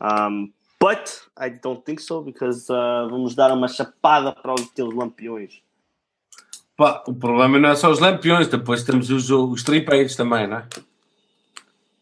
Um, 0.00 0.52
but 0.80 1.20
I 1.36 1.50
don't 1.50 1.84
think 1.84 2.00
so 2.00 2.22
because 2.22 2.70
uh, 2.70 3.08
vamos 3.08 3.34
dar 3.34 3.52
uma 3.52 3.68
chapada 3.68 4.32
para 4.32 4.54
os 4.54 4.68
teus 4.70 4.94
lampiões. 4.94 5.62
Pá, 6.76 7.02
o 7.06 7.14
problema 7.14 7.58
não 7.58 7.70
é 7.70 7.74
só 7.74 7.90
os 7.90 7.98
lampiões, 7.98 8.48
depois 8.48 8.82
temos 8.82 9.10
os, 9.10 9.30
os 9.30 9.62
tripeiros 9.62 10.14
também, 10.14 10.46
não 10.46 10.58
é? 10.58 10.66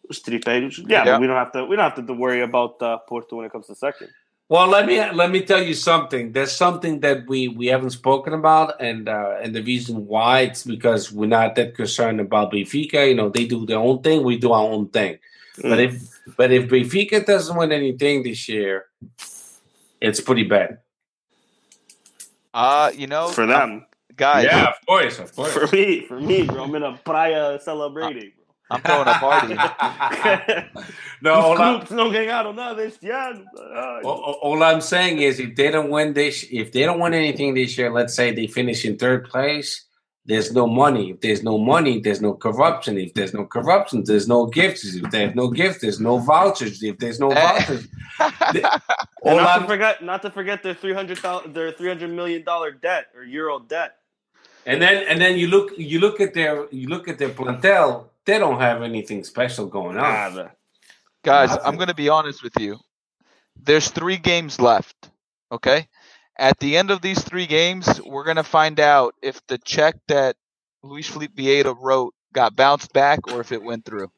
Os 0.09 0.19
tripeiros. 0.21 0.79
Yeah, 0.79 1.05
Yeah. 1.05 1.19
but 1.19 1.21
we 1.21 1.27
don't 1.29 1.39
have 1.39 1.53
to. 1.53 1.65
We 1.65 1.77
don't 1.77 1.85
have 1.85 2.07
to 2.07 2.13
worry 2.13 2.43
about 2.43 2.83
uh, 2.83 2.99
Porto 3.09 3.37
when 3.37 3.47
it 3.47 3.53
comes 3.53 3.67
to 3.69 3.75
second. 3.75 4.11
Well, 4.51 4.69
let 4.69 4.85
me 4.85 5.01
let 5.13 5.31
me 5.31 5.41
tell 5.41 5.63
you 5.63 5.73
something. 5.73 6.33
There's 6.33 6.53
something 6.53 7.01
that 7.01 7.27
we 7.27 7.49
we 7.49 7.69
haven't 7.69 7.93
spoken 7.93 8.35
about, 8.35 8.79
and 8.79 9.09
uh, 9.09 9.39
and 9.43 9.55
the 9.55 9.63
reason 9.63 10.07
why 10.07 10.41
it's 10.41 10.65
because 10.65 11.11
we're 11.11 11.27
not 11.27 11.55
that 11.55 11.75
concerned 11.75 12.21
about 12.21 12.53
Benfica. 12.53 13.09
You 13.09 13.15
know, 13.15 13.31
they 13.31 13.47
do 13.47 13.65
their 13.65 13.79
own 13.79 14.03
thing, 14.03 14.23
we 14.23 14.37
do 14.37 14.53
our 14.53 14.69
own 14.69 14.89
thing. 14.89 15.19
But 15.63 15.81
if 15.81 16.21
but 16.37 16.51
if 16.51 16.69
Benfica 16.69 17.25
doesn't 17.25 17.57
win 17.57 17.73
anything 17.73 18.23
this 18.23 18.49
year, 18.49 18.87
it's 20.01 20.21
pretty 20.21 20.45
bad. 20.45 20.79
Uh, 22.53 22.91
you 22.95 23.07
know, 23.07 23.29
For 23.29 23.47
them. 23.47 23.87
guys, 24.17 24.45
Yeah, 24.45 24.69
of 24.69 24.87
course, 24.87 25.19
of 25.19 25.35
course. 25.35 25.53
For 25.53 25.67
me, 25.75 26.07
for 26.07 26.21
me, 26.21 26.43
bro, 26.43 26.65
I'm 26.65 26.75
in 26.75 26.83
a 26.83 26.97
praia 27.05 27.59
celebrating. 27.61 28.33
I'm 28.71 28.81
throwing 28.81 29.09
a 29.09 29.15
party. 29.15 29.55
no, 31.23 31.35
Os 31.35 31.45
all, 31.45 31.53
I, 31.53 31.57
clubes 31.57 31.91
não 31.91 32.11
ganharam 32.11 32.55
nada 32.55 32.83
este 32.83 33.11
ano. 33.11 33.45
All, 34.05 34.39
all 34.41 34.63
I'm 34.63 34.81
saying 34.81 35.19
is, 35.19 35.39
if 35.39 35.55
they 35.55 35.71
don't 35.71 35.91
win 35.91 36.15
this, 36.15 36.47
if 36.51 36.73
they 36.73 36.85
don't 36.85 36.99
win 36.99 37.13
anything 37.13 37.55
this 37.55 37.77
year, 37.77 37.93
let's 37.93 38.15
say 38.15 38.33
they 38.33 38.47
finish 38.47 38.85
in 38.85 38.97
third 38.97 39.29
place, 39.29 39.85
there's 40.27 40.53
no 40.53 40.67
money. 40.67 41.11
If 41.11 41.21
there's 41.21 41.43
no 41.43 41.59
money, 41.59 42.01
there's 42.01 42.21
no 42.23 42.35
corruption. 42.35 42.97
If 42.99 43.15
there's 43.15 43.35
no 43.35 43.45
corruption, 43.45 44.05
there's 44.05 44.27
no 44.27 44.47
gifts. 44.47 44.85
If 44.85 45.11
there's 45.11 45.35
no 45.35 45.49
gifts, 45.49 45.81
there's 45.81 46.01
no 46.01 46.19
vouchers. 46.19 46.83
If 46.83 46.99
there's 46.99 47.21
no 47.21 47.31
vouchers, 47.31 47.87
And 49.27 49.37
not 49.39 49.49
I'm, 49.49 49.63
to 49.63 49.67
forget, 49.67 50.05
not 50.05 50.23
to 50.23 50.31
forget 50.31 50.63
their 50.63 50.75
three 50.75 50.93
hundred 50.93 51.19
their 51.53 51.73
three 51.73 51.89
hundred 51.89 52.11
million 52.11 52.43
dollar 52.45 52.71
debt 52.71 53.07
or 53.17 53.25
euro 53.25 53.59
debt. 53.59 53.97
and 54.67 54.81
then 54.81 55.05
and 55.09 55.21
then 55.21 55.37
you 55.39 55.49
look 55.49 55.73
you 55.77 55.99
look 56.01 56.21
at 56.21 56.35
their 56.35 56.67
you 56.71 56.89
look 56.89 57.09
at 57.09 57.19
their 57.19 57.31
plantel. 57.31 58.07
They 58.27 58.39
don't 58.39 58.61
have 58.61 58.83
anything 58.83 59.25
special 59.25 59.67
going 59.67 59.97
on. 59.99 60.03
Nada. 60.05 60.53
Guys, 61.23 61.51
Nothing. 61.51 61.67
I'm 61.67 61.77
going 61.77 61.89
to 61.89 61.95
be 61.95 62.09
honest 62.09 62.43
with 62.43 62.53
you. 62.59 62.79
There's 63.63 63.89
three 63.89 64.17
games 64.17 64.61
left. 64.61 65.11
Okay. 65.53 65.89
At 66.39 66.59
the 66.59 66.77
end 66.77 66.90
of 66.90 67.01
these 67.01 67.23
three 67.23 67.47
games, 67.47 68.01
we're 68.05 68.24
going 68.24 68.36
to 68.36 68.44
find 68.44 68.81
out 68.81 69.15
if 69.23 69.44
the 69.47 69.59
check 69.59 69.94
that 70.09 70.36
Luís 70.85 71.06
Filipe 71.06 71.35
Vieira 71.35 71.77
wrote 71.81 72.15
got 72.32 72.56
bounced 72.56 72.93
back 72.93 73.31
or 73.32 73.40
if 73.40 73.52
it 73.52 73.62
went 73.62 73.85
through. 73.85 74.11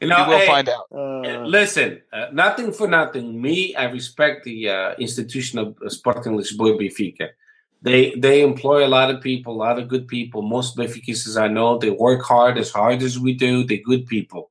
you 0.00 0.08
know, 0.08 0.24
we'll 0.28 0.38
hey, 0.38 0.46
find 0.46 0.68
out. 0.68 0.86
Uh, 0.92 1.44
Listen, 1.44 2.02
uh, 2.12 2.26
nothing 2.32 2.72
for 2.72 2.88
nothing. 2.88 3.40
Me, 3.40 3.74
I 3.76 3.84
respect 3.84 4.44
the 4.44 4.68
uh, 4.68 4.94
institution 4.98 5.58
of 5.60 5.76
uh, 5.84 5.88
Sporting 5.88 6.36
Lisboa 6.36 6.78
Benfica. 6.78 7.30
They 7.82 8.14
they 8.16 8.42
employ 8.42 8.84
a 8.84 8.88
lot 8.88 9.10
of 9.10 9.20
people, 9.20 9.54
a 9.54 9.62
lot 9.62 9.78
of 9.78 9.86
good 9.86 10.08
people. 10.08 10.42
Most 10.42 10.76
Benfiquistas 10.76 11.40
I 11.40 11.46
know, 11.46 11.78
they 11.78 11.90
work 11.90 12.24
hard 12.24 12.58
as 12.58 12.72
hard 12.72 13.02
as 13.02 13.18
we 13.18 13.32
do. 13.32 13.62
They're 13.62 13.78
good 13.78 14.06
people. 14.06 14.50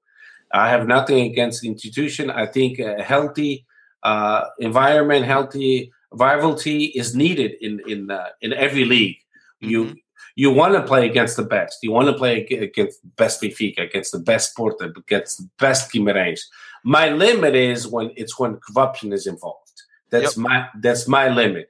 I 0.53 0.69
have 0.69 0.88
nothing 0.88 1.19
against 1.31 1.61
the 1.61 1.67
institution. 1.67 2.30
I 2.30 2.45
think 2.45 2.80
a 2.80 3.01
healthy 3.03 3.65
uh, 4.03 4.45
environment, 4.59 5.26
healthy 5.26 5.91
rivalry 6.11 6.85
is 6.95 7.15
needed 7.15 7.53
in 7.61 7.81
in 7.88 8.11
uh, 8.11 8.30
in 8.41 8.53
every 8.53 8.85
league. 8.85 9.17
You 9.59 9.85
Mhm. 9.85 9.95
you 10.35 10.51
want 10.51 10.73
to 10.76 10.84
play 10.84 11.05
against 11.09 11.35
the 11.38 11.43
best. 11.43 11.80
You 11.81 11.91
want 11.91 12.07
to 12.07 12.13
play 12.13 12.43
against 12.45 13.01
the 13.01 13.09
best 13.17 13.41
Benfica, 13.41 13.81
against 13.89 14.11
the 14.11 14.19
best 14.19 14.55
Porto, 14.55 14.91
against 14.95 15.38
the 15.39 15.49
best 15.59 15.91
Guimarães. 15.91 16.41
My 16.84 17.09
limit 17.09 17.55
is 17.55 17.88
when 17.88 18.11
it's 18.15 18.38
when 18.39 18.57
corruption 18.57 19.11
is 19.13 19.26
involved. 19.27 19.72
That's 20.11 20.38
my 20.38 20.67
that's 20.81 21.07
my 21.07 21.30
limit. 21.30 21.69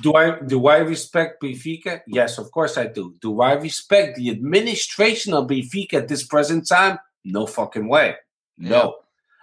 Do 0.00 0.14
I 0.14 0.40
do 0.40 0.66
I 0.66 0.78
respect 0.78 1.42
Benfica? 1.42 2.00
Yes, 2.06 2.38
of 2.38 2.50
course 2.50 2.76
I 2.78 2.86
do. 2.86 3.14
Do 3.20 3.40
I 3.42 3.52
respect 3.52 4.16
the 4.16 4.30
administration 4.30 5.34
of 5.34 5.46
Benfica 5.46 5.94
at 6.02 6.08
this 6.08 6.24
present 6.24 6.66
time? 6.66 6.98
No 7.24 7.46
fucking 7.46 7.88
way. 7.88 8.16
No. 8.58 8.96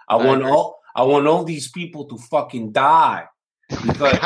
I, 0.08 0.14
I 0.14 0.24
want 0.24 0.40
agree. 0.40 0.52
all 0.52 0.78
I 0.94 1.02
want 1.02 1.26
all 1.26 1.44
these 1.44 1.68
people 1.68 2.04
to 2.06 2.18
fucking 2.18 2.72
die. 2.72 3.26
Because 3.68 4.18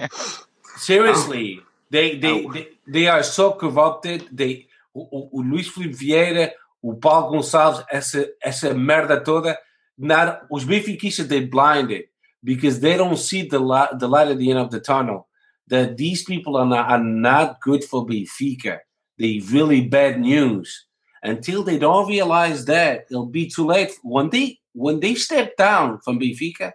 seriously, 0.76 1.60
they 1.90 2.16
they, 2.16 2.46
they 2.46 2.68
they 2.86 3.06
are 3.08 3.22
so 3.22 3.52
corrupted. 3.52 4.28
They 4.32 4.66
o, 4.94 5.30
o, 5.32 5.42
Luís 5.42 5.68
Filipe 5.68 5.96
Vieira, 5.96 6.52
o 6.82 6.94
Paulo 6.94 7.30
Gonçalves, 7.32 7.84
essa 7.90 8.26
essa 8.42 8.72
merda 8.74 9.20
toda. 9.20 9.58
Not 9.98 10.46
os 10.50 10.64
benfiquistas 10.64 11.26
they 11.26 11.40
blinded 11.40 12.04
because 12.44 12.80
they 12.80 12.96
don't 12.96 13.18
see 13.18 13.42
the 13.42 13.58
light 13.58 13.98
the 13.98 14.08
light 14.08 14.28
at 14.28 14.38
the 14.38 14.50
end 14.50 14.60
of 14.60 14.70
the 14.70 14.80
tunnel. 14.80 15.26
That 15.68 15.96
these 15.96 16.22
people 16.22 16.56
are 16.56 16.66
not, 16.66 16.88
are 16.88 17.02
not 17.02 17.60
good 17.60 17.82
for 17.82 18.06
Benfica. 18.06 18.78
They 19.18 19.40
really 19.50 19.80
bad 19.80 20.20
news. 20.20 20.85
Until 21.26 21.62
they 21.62 21.78
don't 21.78 22.08
realize 22.08 22.64
that, 22.66 23.06
it'll 23.10 23.26
be 23.26 23.46
too 23.48 23.66
late. 23.66 23.92
When 24.02 24.30
they 24.30 24.58
when 24.72 25.00
they 25.00 25.14
step 25.14 25.56
down 25.56 26.00
from 26.00 26.18
Benfica, 26.20 26.72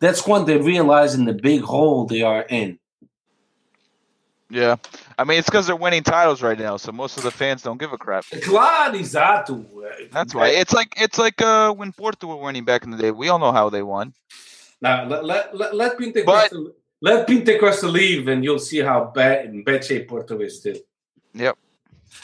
that's 0.00 0.26
when 0.26 0.44
they 0.44 0.58
realize 0.58 1.14
in 1.14 1.24
the 1.24 1.32
big 1.32 1.62
hole 1.62 2.04
they 2.06 2.22
are 2.22 2.42
in. 2.42 2.78
yeah. 4.50 4.76
I 5.18 5.24
mean, 5.24 5.38
it's 5.38 5.48
because 5.48 5.66
they're 5.66 5.76
winning 5.76 6.02
titles 6.02 6.42
right 6.42 6.58
now, 6.58 6.76
so 6.76 6.92
most 6.92 7.16
of 7.16 7.22
the 7.22 7.30
fans 7.30 7.62
don't 7.62 7.78
give 7.78 7.92
a 7.92 7.98
crap. 7.98 8.24
Claro, 8.42 8.92
exato. 8.94 9.64
That's 10.12 10.34
why. 10.34 10.48
It's 10.48 10.72
like 10.72 10.92
it's 10.96 11.18
like 11.18 11.40
uh, 11.40 11.72
when 11.72 11.92
Porto 11.92 12.26
were 12.26 12.36
winning 12.36 12.64
back 12.64 12.84
in 12.84 12.90
the 12.90 12.98
day. 12.98 13.10
We 13.10 13.28
all 13.28 13.38
know 13.38 13.52
how 13.52 13.70
they 13.70 13.82
won. 13.82 14.12
Now 14.80 15.06
let 15.06 15.24
let 15.24 15.56
let, 15.56 15.74
let 15.74 15.98
Pinta 15.98 16.22
But- 16.26 16.50
Costa 16.50 16.72
let 17.00 17.26
Pinta 17.26 17.58
Costa 17.58 17.88
leave, 17.88 18.28
and 18.28 18.42
you'll 18.44 18.58
see 18.58 18.78
how 18.80 19.12
bad 19.14 19.46
in 19.46 19.62
bad 19.64 19.84
shape 19.84 20.08
Porto 20.08 20.40
is 20.40 20.58
still. 20.58 20.76
Yep. 21.34 21.56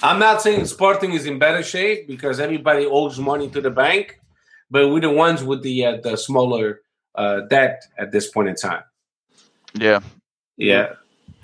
I'm 0.03 0.19
not 0.19 0.41
saying 0.43 0.65
Sporting 0.67 1.13
is 1.13 1.27
in 1.27 1.39
better 1.39 1.63
shape 1.63 2.07
because 2.09 2.41
everybody 2.41 2.87
owes 2.87 3.19
money 3.19 3.49
to 3.51 3.61
the 3.61 3.71
bank, 3.71 4.19
but 4.71 4.89
we're 4.89 5.01
the 5.01 5.11
ones 5.11 5.43
with 5.45 5.63
the 5.63 5.85
uh, 5.85 5.97
the 6.03 6.17
smaller 6.17 6.81
uh, 7.15 7.41
debt 7.51 7.83
at 7.99 8.11
this 8.13 8.31
point 8.31 8.49
in 8.49 8.55
time. 8.55 8.83
Yeah. 9.75 10.01
Yeah. 10.57 10.95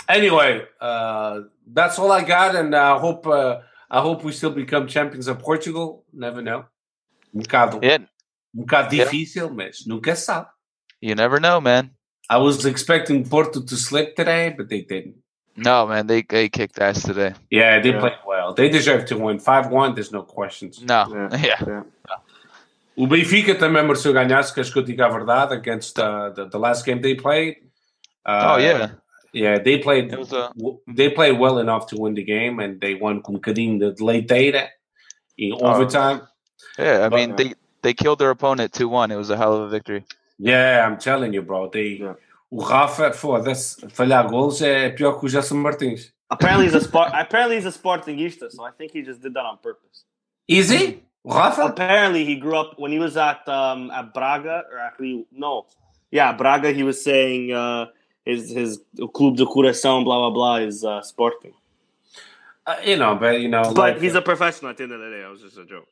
Anyway, 0.08 0.62
uh, 0.80 1.40
that's 1.66 1.98
all 1.98 2.12
I 2.12 2.22
got, 2.22 2.54
and 2.54 2.74
I 2.74 2.98
hope 2.98 3.26
uh, 3.26 3.60
I 3.90 4.00
hope 4.00 4.24
we 4.24 4.32
still 4.32 4.50
become 4.52 4.86
champions 4.86 5.26
of 5.28 5.38
Portugal. 5.38 6.04
Never 6.12 6.42
know. 6.42 6.64
Um 7.34 7.42
bocado, 7.42 7.82
Yeah. 7.82 7.98
um 7.98 8.08
bocado 8.64 8.88
difícil, 8.90 9.50
mas 9.54 9.84
nunca 9.86 10.16
sabe. 10.16 10.46
You 11.00 11.14
never 11.14 11.38
know, 11.40 11.60
man. 11.60 11.90
I 12.30 12.38
was 12.38 12.64
expecting 12.64 13.28
Porto 13.28 13.60
to 13.62 13.76
slip 13.76 14.16
today, 14.16 14.54
but 14.56 14.68
they 14.68 14.80
didn't. 14.82 15.16
No, 15.56 15.86
man. 15.86 16.06
They 16.06 16.22
they 16.22 16.48
kicked 16.48 16.78
ass 16.78 17.02
today. 17.02 17.34
Yeah, 17.50 17.80
they 17.80 17.90
Yeah. 17.90 18.00
played 18.00 18.18
well. 18.26 18.54
They 18.54 18.68
deserve 18.68 19.06
to 19.06 19.16
win. 19.16 19.38
5-1, 19.38 19.94
there's 19.94 20.12
no 20.12 20.22
questions. 20.22 20.82
No. 20.82 21.06
Yeah. 21.32 21.62
Yeah. 21.66 21.82
O 22.98 23.06
Benfica 23.06 23.54
também 23.54 23.82
mereceu 23.82 24.12
ganhar, 24.12 24.42
se 24.42 24.54
queres 24.54 24.70
que 24.72 24.78
eu 24.78 24.82
diga 24.82 25.04
a 25.06 25.08
verdade, 25.10 25.52
against 25.52 25.98
uh, 25.98 26.30
the, 26.34 26.48
the 26.48 26.58
last 26.58 26.82
game 26.84 27.00
they 27.02 27.14
played. 27.14 27.56
Uh, 28.24 28.54
oh 28.54 28.56
yeah. 28.58 28.90
Yeah, 29.34 29.58
they 29.58 29.76
played 29.78 30.10
It 30.10 30.18
was 30.18 30.32
a 30.32 30.50
w- 30.56 30.78
they 30.86 31.10
played 31.10 31.38
well 31.38 31.58
enough 31.58 31.86
to 31.88 31.96
win 32.00 32.14
the 32.14 32.24
game, 32.24 32.58
and 32.58 32.80
they 32.80 32.94
won 32.94 33.20
com 33.20 33.34
um 33.34 33.40
bocadinho 33.40 33.78
de 33.78 34.02
leiteira 34.02 34.68
in 35.36 35.52
Oh. 35.52 35.66
overtime. 35.74 36.22
yeah. 36.78 37.04
I 37.04 37.08
But- 37.10 37.16
mean, 37.16 37.36
they 37.36 37.52
they 37.82 37.92
killed 37.92 38.18
their 38.18 38.30
opponent 38.30 38.72
two 38.72 38.88
one. 38.88 39.12
It 39.12 39.16
was 39.18 39.28
a 39.30 39.36
hell 39.36 39.52
of 39.54 39.60
a 39.64 39.68
victory. 39.68 40.02
Yeah, 40.38 40.86
I'm 40.86 40.96
telling 40.98 41.34
you, 41.34 41.42
bro. 41.42 41.68
They, 41.68 41.98
Yeah. 42.00 42.14
O 42.50 42.62
Rafa, 42.62 43.12
foda-se, 43.12 43.88
falhar 43.90 44.28
gols 44.28 44.62
é 44.62 44.88
pior 44.90 45.18
que 45.18 45.26
o 45.26 45.28
Gerson 45.28 45.56
Martins. 45.56 46.12
Apparently 46.30 46.66
he's 46.66 46.74
a 46.74 46.80
sport. 46.80 47.10
apparently 47.12 47.56
he's 47.56 47.66
a 47.66 47.72
Sportingista, 47.72 48.50
so 48.50 48.64
I 48.64 48.70
think 48.72 48.92
he 48.92 49.02
just 49.02 49.20
did 49.20 49.34
that 49.34 49.44
on 49.44 49.58
purpose. 49.58 50.04
Easy? 50.48 51.02
O 51.24 51.32
Rafa? 51.34 51.66
Apparently 51.66 52.24
he 52.24 52.36
grew 52.36 52.56
up 52.56 52.78
when 52.78 52.92
he 52.92 52.98
was 52.98 53.16
at 53.16 53.48
um 53.48 53.90
at 53.90 54.12
Braga 54.14 54.64
or 54.70 54.78
actually 54.78 55.26
no, 55.32 55.66
yeah 56.10 56.32
Braga. 56.32 56.72
He 56.72 56.84
was 56.84 57.02
saying 57.02 57.52
uh, 57.52 57.86
his 58.24 58.50
his 58.50 58.80
club 59.12 59.36
de 59.36 59.44
coração 59.44 60.04
blah 60.04 60.18
blah 60.18 60.30
blah 60.30 60.56
is 60.56 60.84
uh, 60.84 61.02
Sporting, 61.02 61.52
Uh, 62.66 62.76
you 62.84 62.96
know, 62.96 63.14
but 63.14 63.40
you 63.40 63.48
know. 63.48 63.62
but 63.74 63.94
like, 63.94 64.00
he's 64.00 64.14
a 64.16 64.22
professional 64.22 64.70
at 64.70 64.76
the 64.76 64.82
end 64.84 64.92
of 64.92 65.00
the 65.00 65.10
day. 65.10 65.22
It 65.22 65.30
was 65.30 65.40
just 65.40 65.56
a 65.58 65.64
joke. 65.64 65.88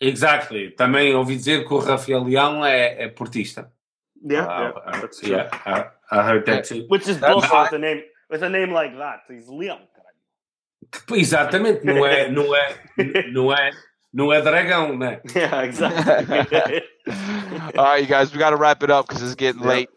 Exactly. 0.00 0.70
Também 0.72 1.14
ouvi 1.14 1.36
dizer 1.36 1.64
que 1.66 1.72
o 1.74 1.78
Rafael 1.78 2.24
Leão 2.24 2.64
é, 2.64 3.04
é 3.04 3.08
portista. 3.08 3.70
Yeah, 4.22 4.44
Uh, 4.46 4.60
yeah, 4.60 4.68
uh, 4.92 5.00
that's 5.00 5.20
true. 5.20 5.30
yeah, 5.30 5.48
I, 5.64 5.84
I 6.10 6.22
heard 6.24 6.44
that 6.46 6.64
too. 6.64 6.84
Which 6.88 7.06
is 7.08 7.20
That's 7.20 7.32
bullshit 7.32 7.52
with 7.52 7.72
a 7.72 7.78
name 7.78 8.02
with 8.30 8.42
a 8.42 8.48
name 8.48 8.72
like 8.72 8.96
that. 8.98 9.20
He's 9.28 9.48
Leon. 9.48 9.80
Exatamente, 11.10 11.84
não 11.84 12.04
é, 12.06 12.28
não 12.30 12.54
é, 12.54 12.76
não 13.32 13.52
é, 13.52 13.70
não 14.12 14.32
é 14.32 14.40
dragão, 14.40 14.96
né? 14.96 15.20
Yeah, 15.36 15.64
exactly. 15.64 16.82
All 17.76 17.84
right, 17.84 18.00
you 18.02 18.06
guys, 18.08 18.32
we 18.32 18.38
got 18.38 18.50
to 18.50 18.56
wrap 18.56 18.82
it 18.82 18.90
up 18.90 19.06
because 19.06 19.22
it's 19.22 19.34
getting 19.34 19.62
Yeah. 19.62 19.68
late. 19.68 19.90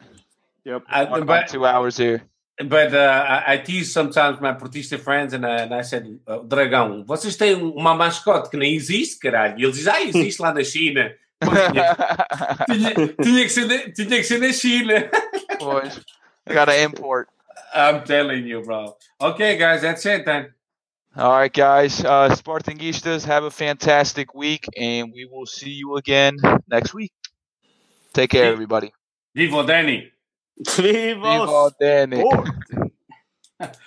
yep. 0.66 0.84
I, 0.88 1.04
About 1.04 1.26
but 1.28 1.48
two 1.48 1.66
hours 1.66 1.98
here. 1.98 2.22
but 2.66 2.94
uh, 2.94 3.26
I, 3.48 3.54
I 3.54 3.58
tease 3.58 3.92
sometimes 3.92 4.40
my 4.40 4.54
portista 4.54 5.00
friends 5.00 5.34
and, 5.34 5.46
I- 5.46 5.62
and 5.64 5.74
I 5.74 5.82
said, 5.82 6.20
uh, 6.28 6.40
dragão, 6.44 7.04
vocês 7.06 7.36
têm 7.36 7.56
uma 7.56 7.96
mascote 7.96 8.50
que 8.50 8.58
nem 8.58 8.76
existe, 8.76 9.20
caralho. 9.20 9.58
E 9.60 9.64
eles 9.64 9.76
dizem, 9.78 9.94
ah, 9.94 10.02
existe 10.04 10.42
lá 10.42 10.54
na 10.54 10.64
China. 10.64 11.12
Pois, 11.42 11.60
tinha, 11.72 12.94
tinha, 12.94 13.08
tinha 13.08 13.44
que 13.44 13.50
ser 13.50 13.66
na, 13.66 13.78
tinha 13.92 14.18
que 14.18 14.24
ser 14.24 14.40
na 14.40 14.54
China. 14.54 15.10
Boys, 15.60 16.00
I 16.48 16.54
got 16.54 16.66
to 16.66 16.82
import. 16.82 17.30
I'm 17.74 18.04
telling 18.04 18.46
you, 18.46 18.62
bro. 18.62 18.96
Okay, 19.20 19.58
guys, 19.58 19.82
that's 19.82 20.06
it 20.06 20.26
then. 20.26 20.54
All 21.16 21.32
right, 21.32 21.52
guys. 21.52 22.04
Uh, 22.04 22.30
Spartangistas, 22.30 23.26
have 23.26 23.44
a 23.44 23.52
fantastic 23.52 24.34
week, 24.34 24.66
and 24.78 25.12
we 25.14 25.26
will 25.26 25.46
see 25.46 25.72
you 25.72 25.98
again 25.98 26.38
next 26.70 26.94
week. 26.94 27.12
Take 28.14 28.32
care, 28.32 28.52
everybody. 28.52 28.94
Vivo 29.36 29.66
Danny. 29.66 30.12
Vivos. 30.58 31.50
Viva 31.50 31.72
Danny. 31.80 32.20
Sport. 32.20 32.50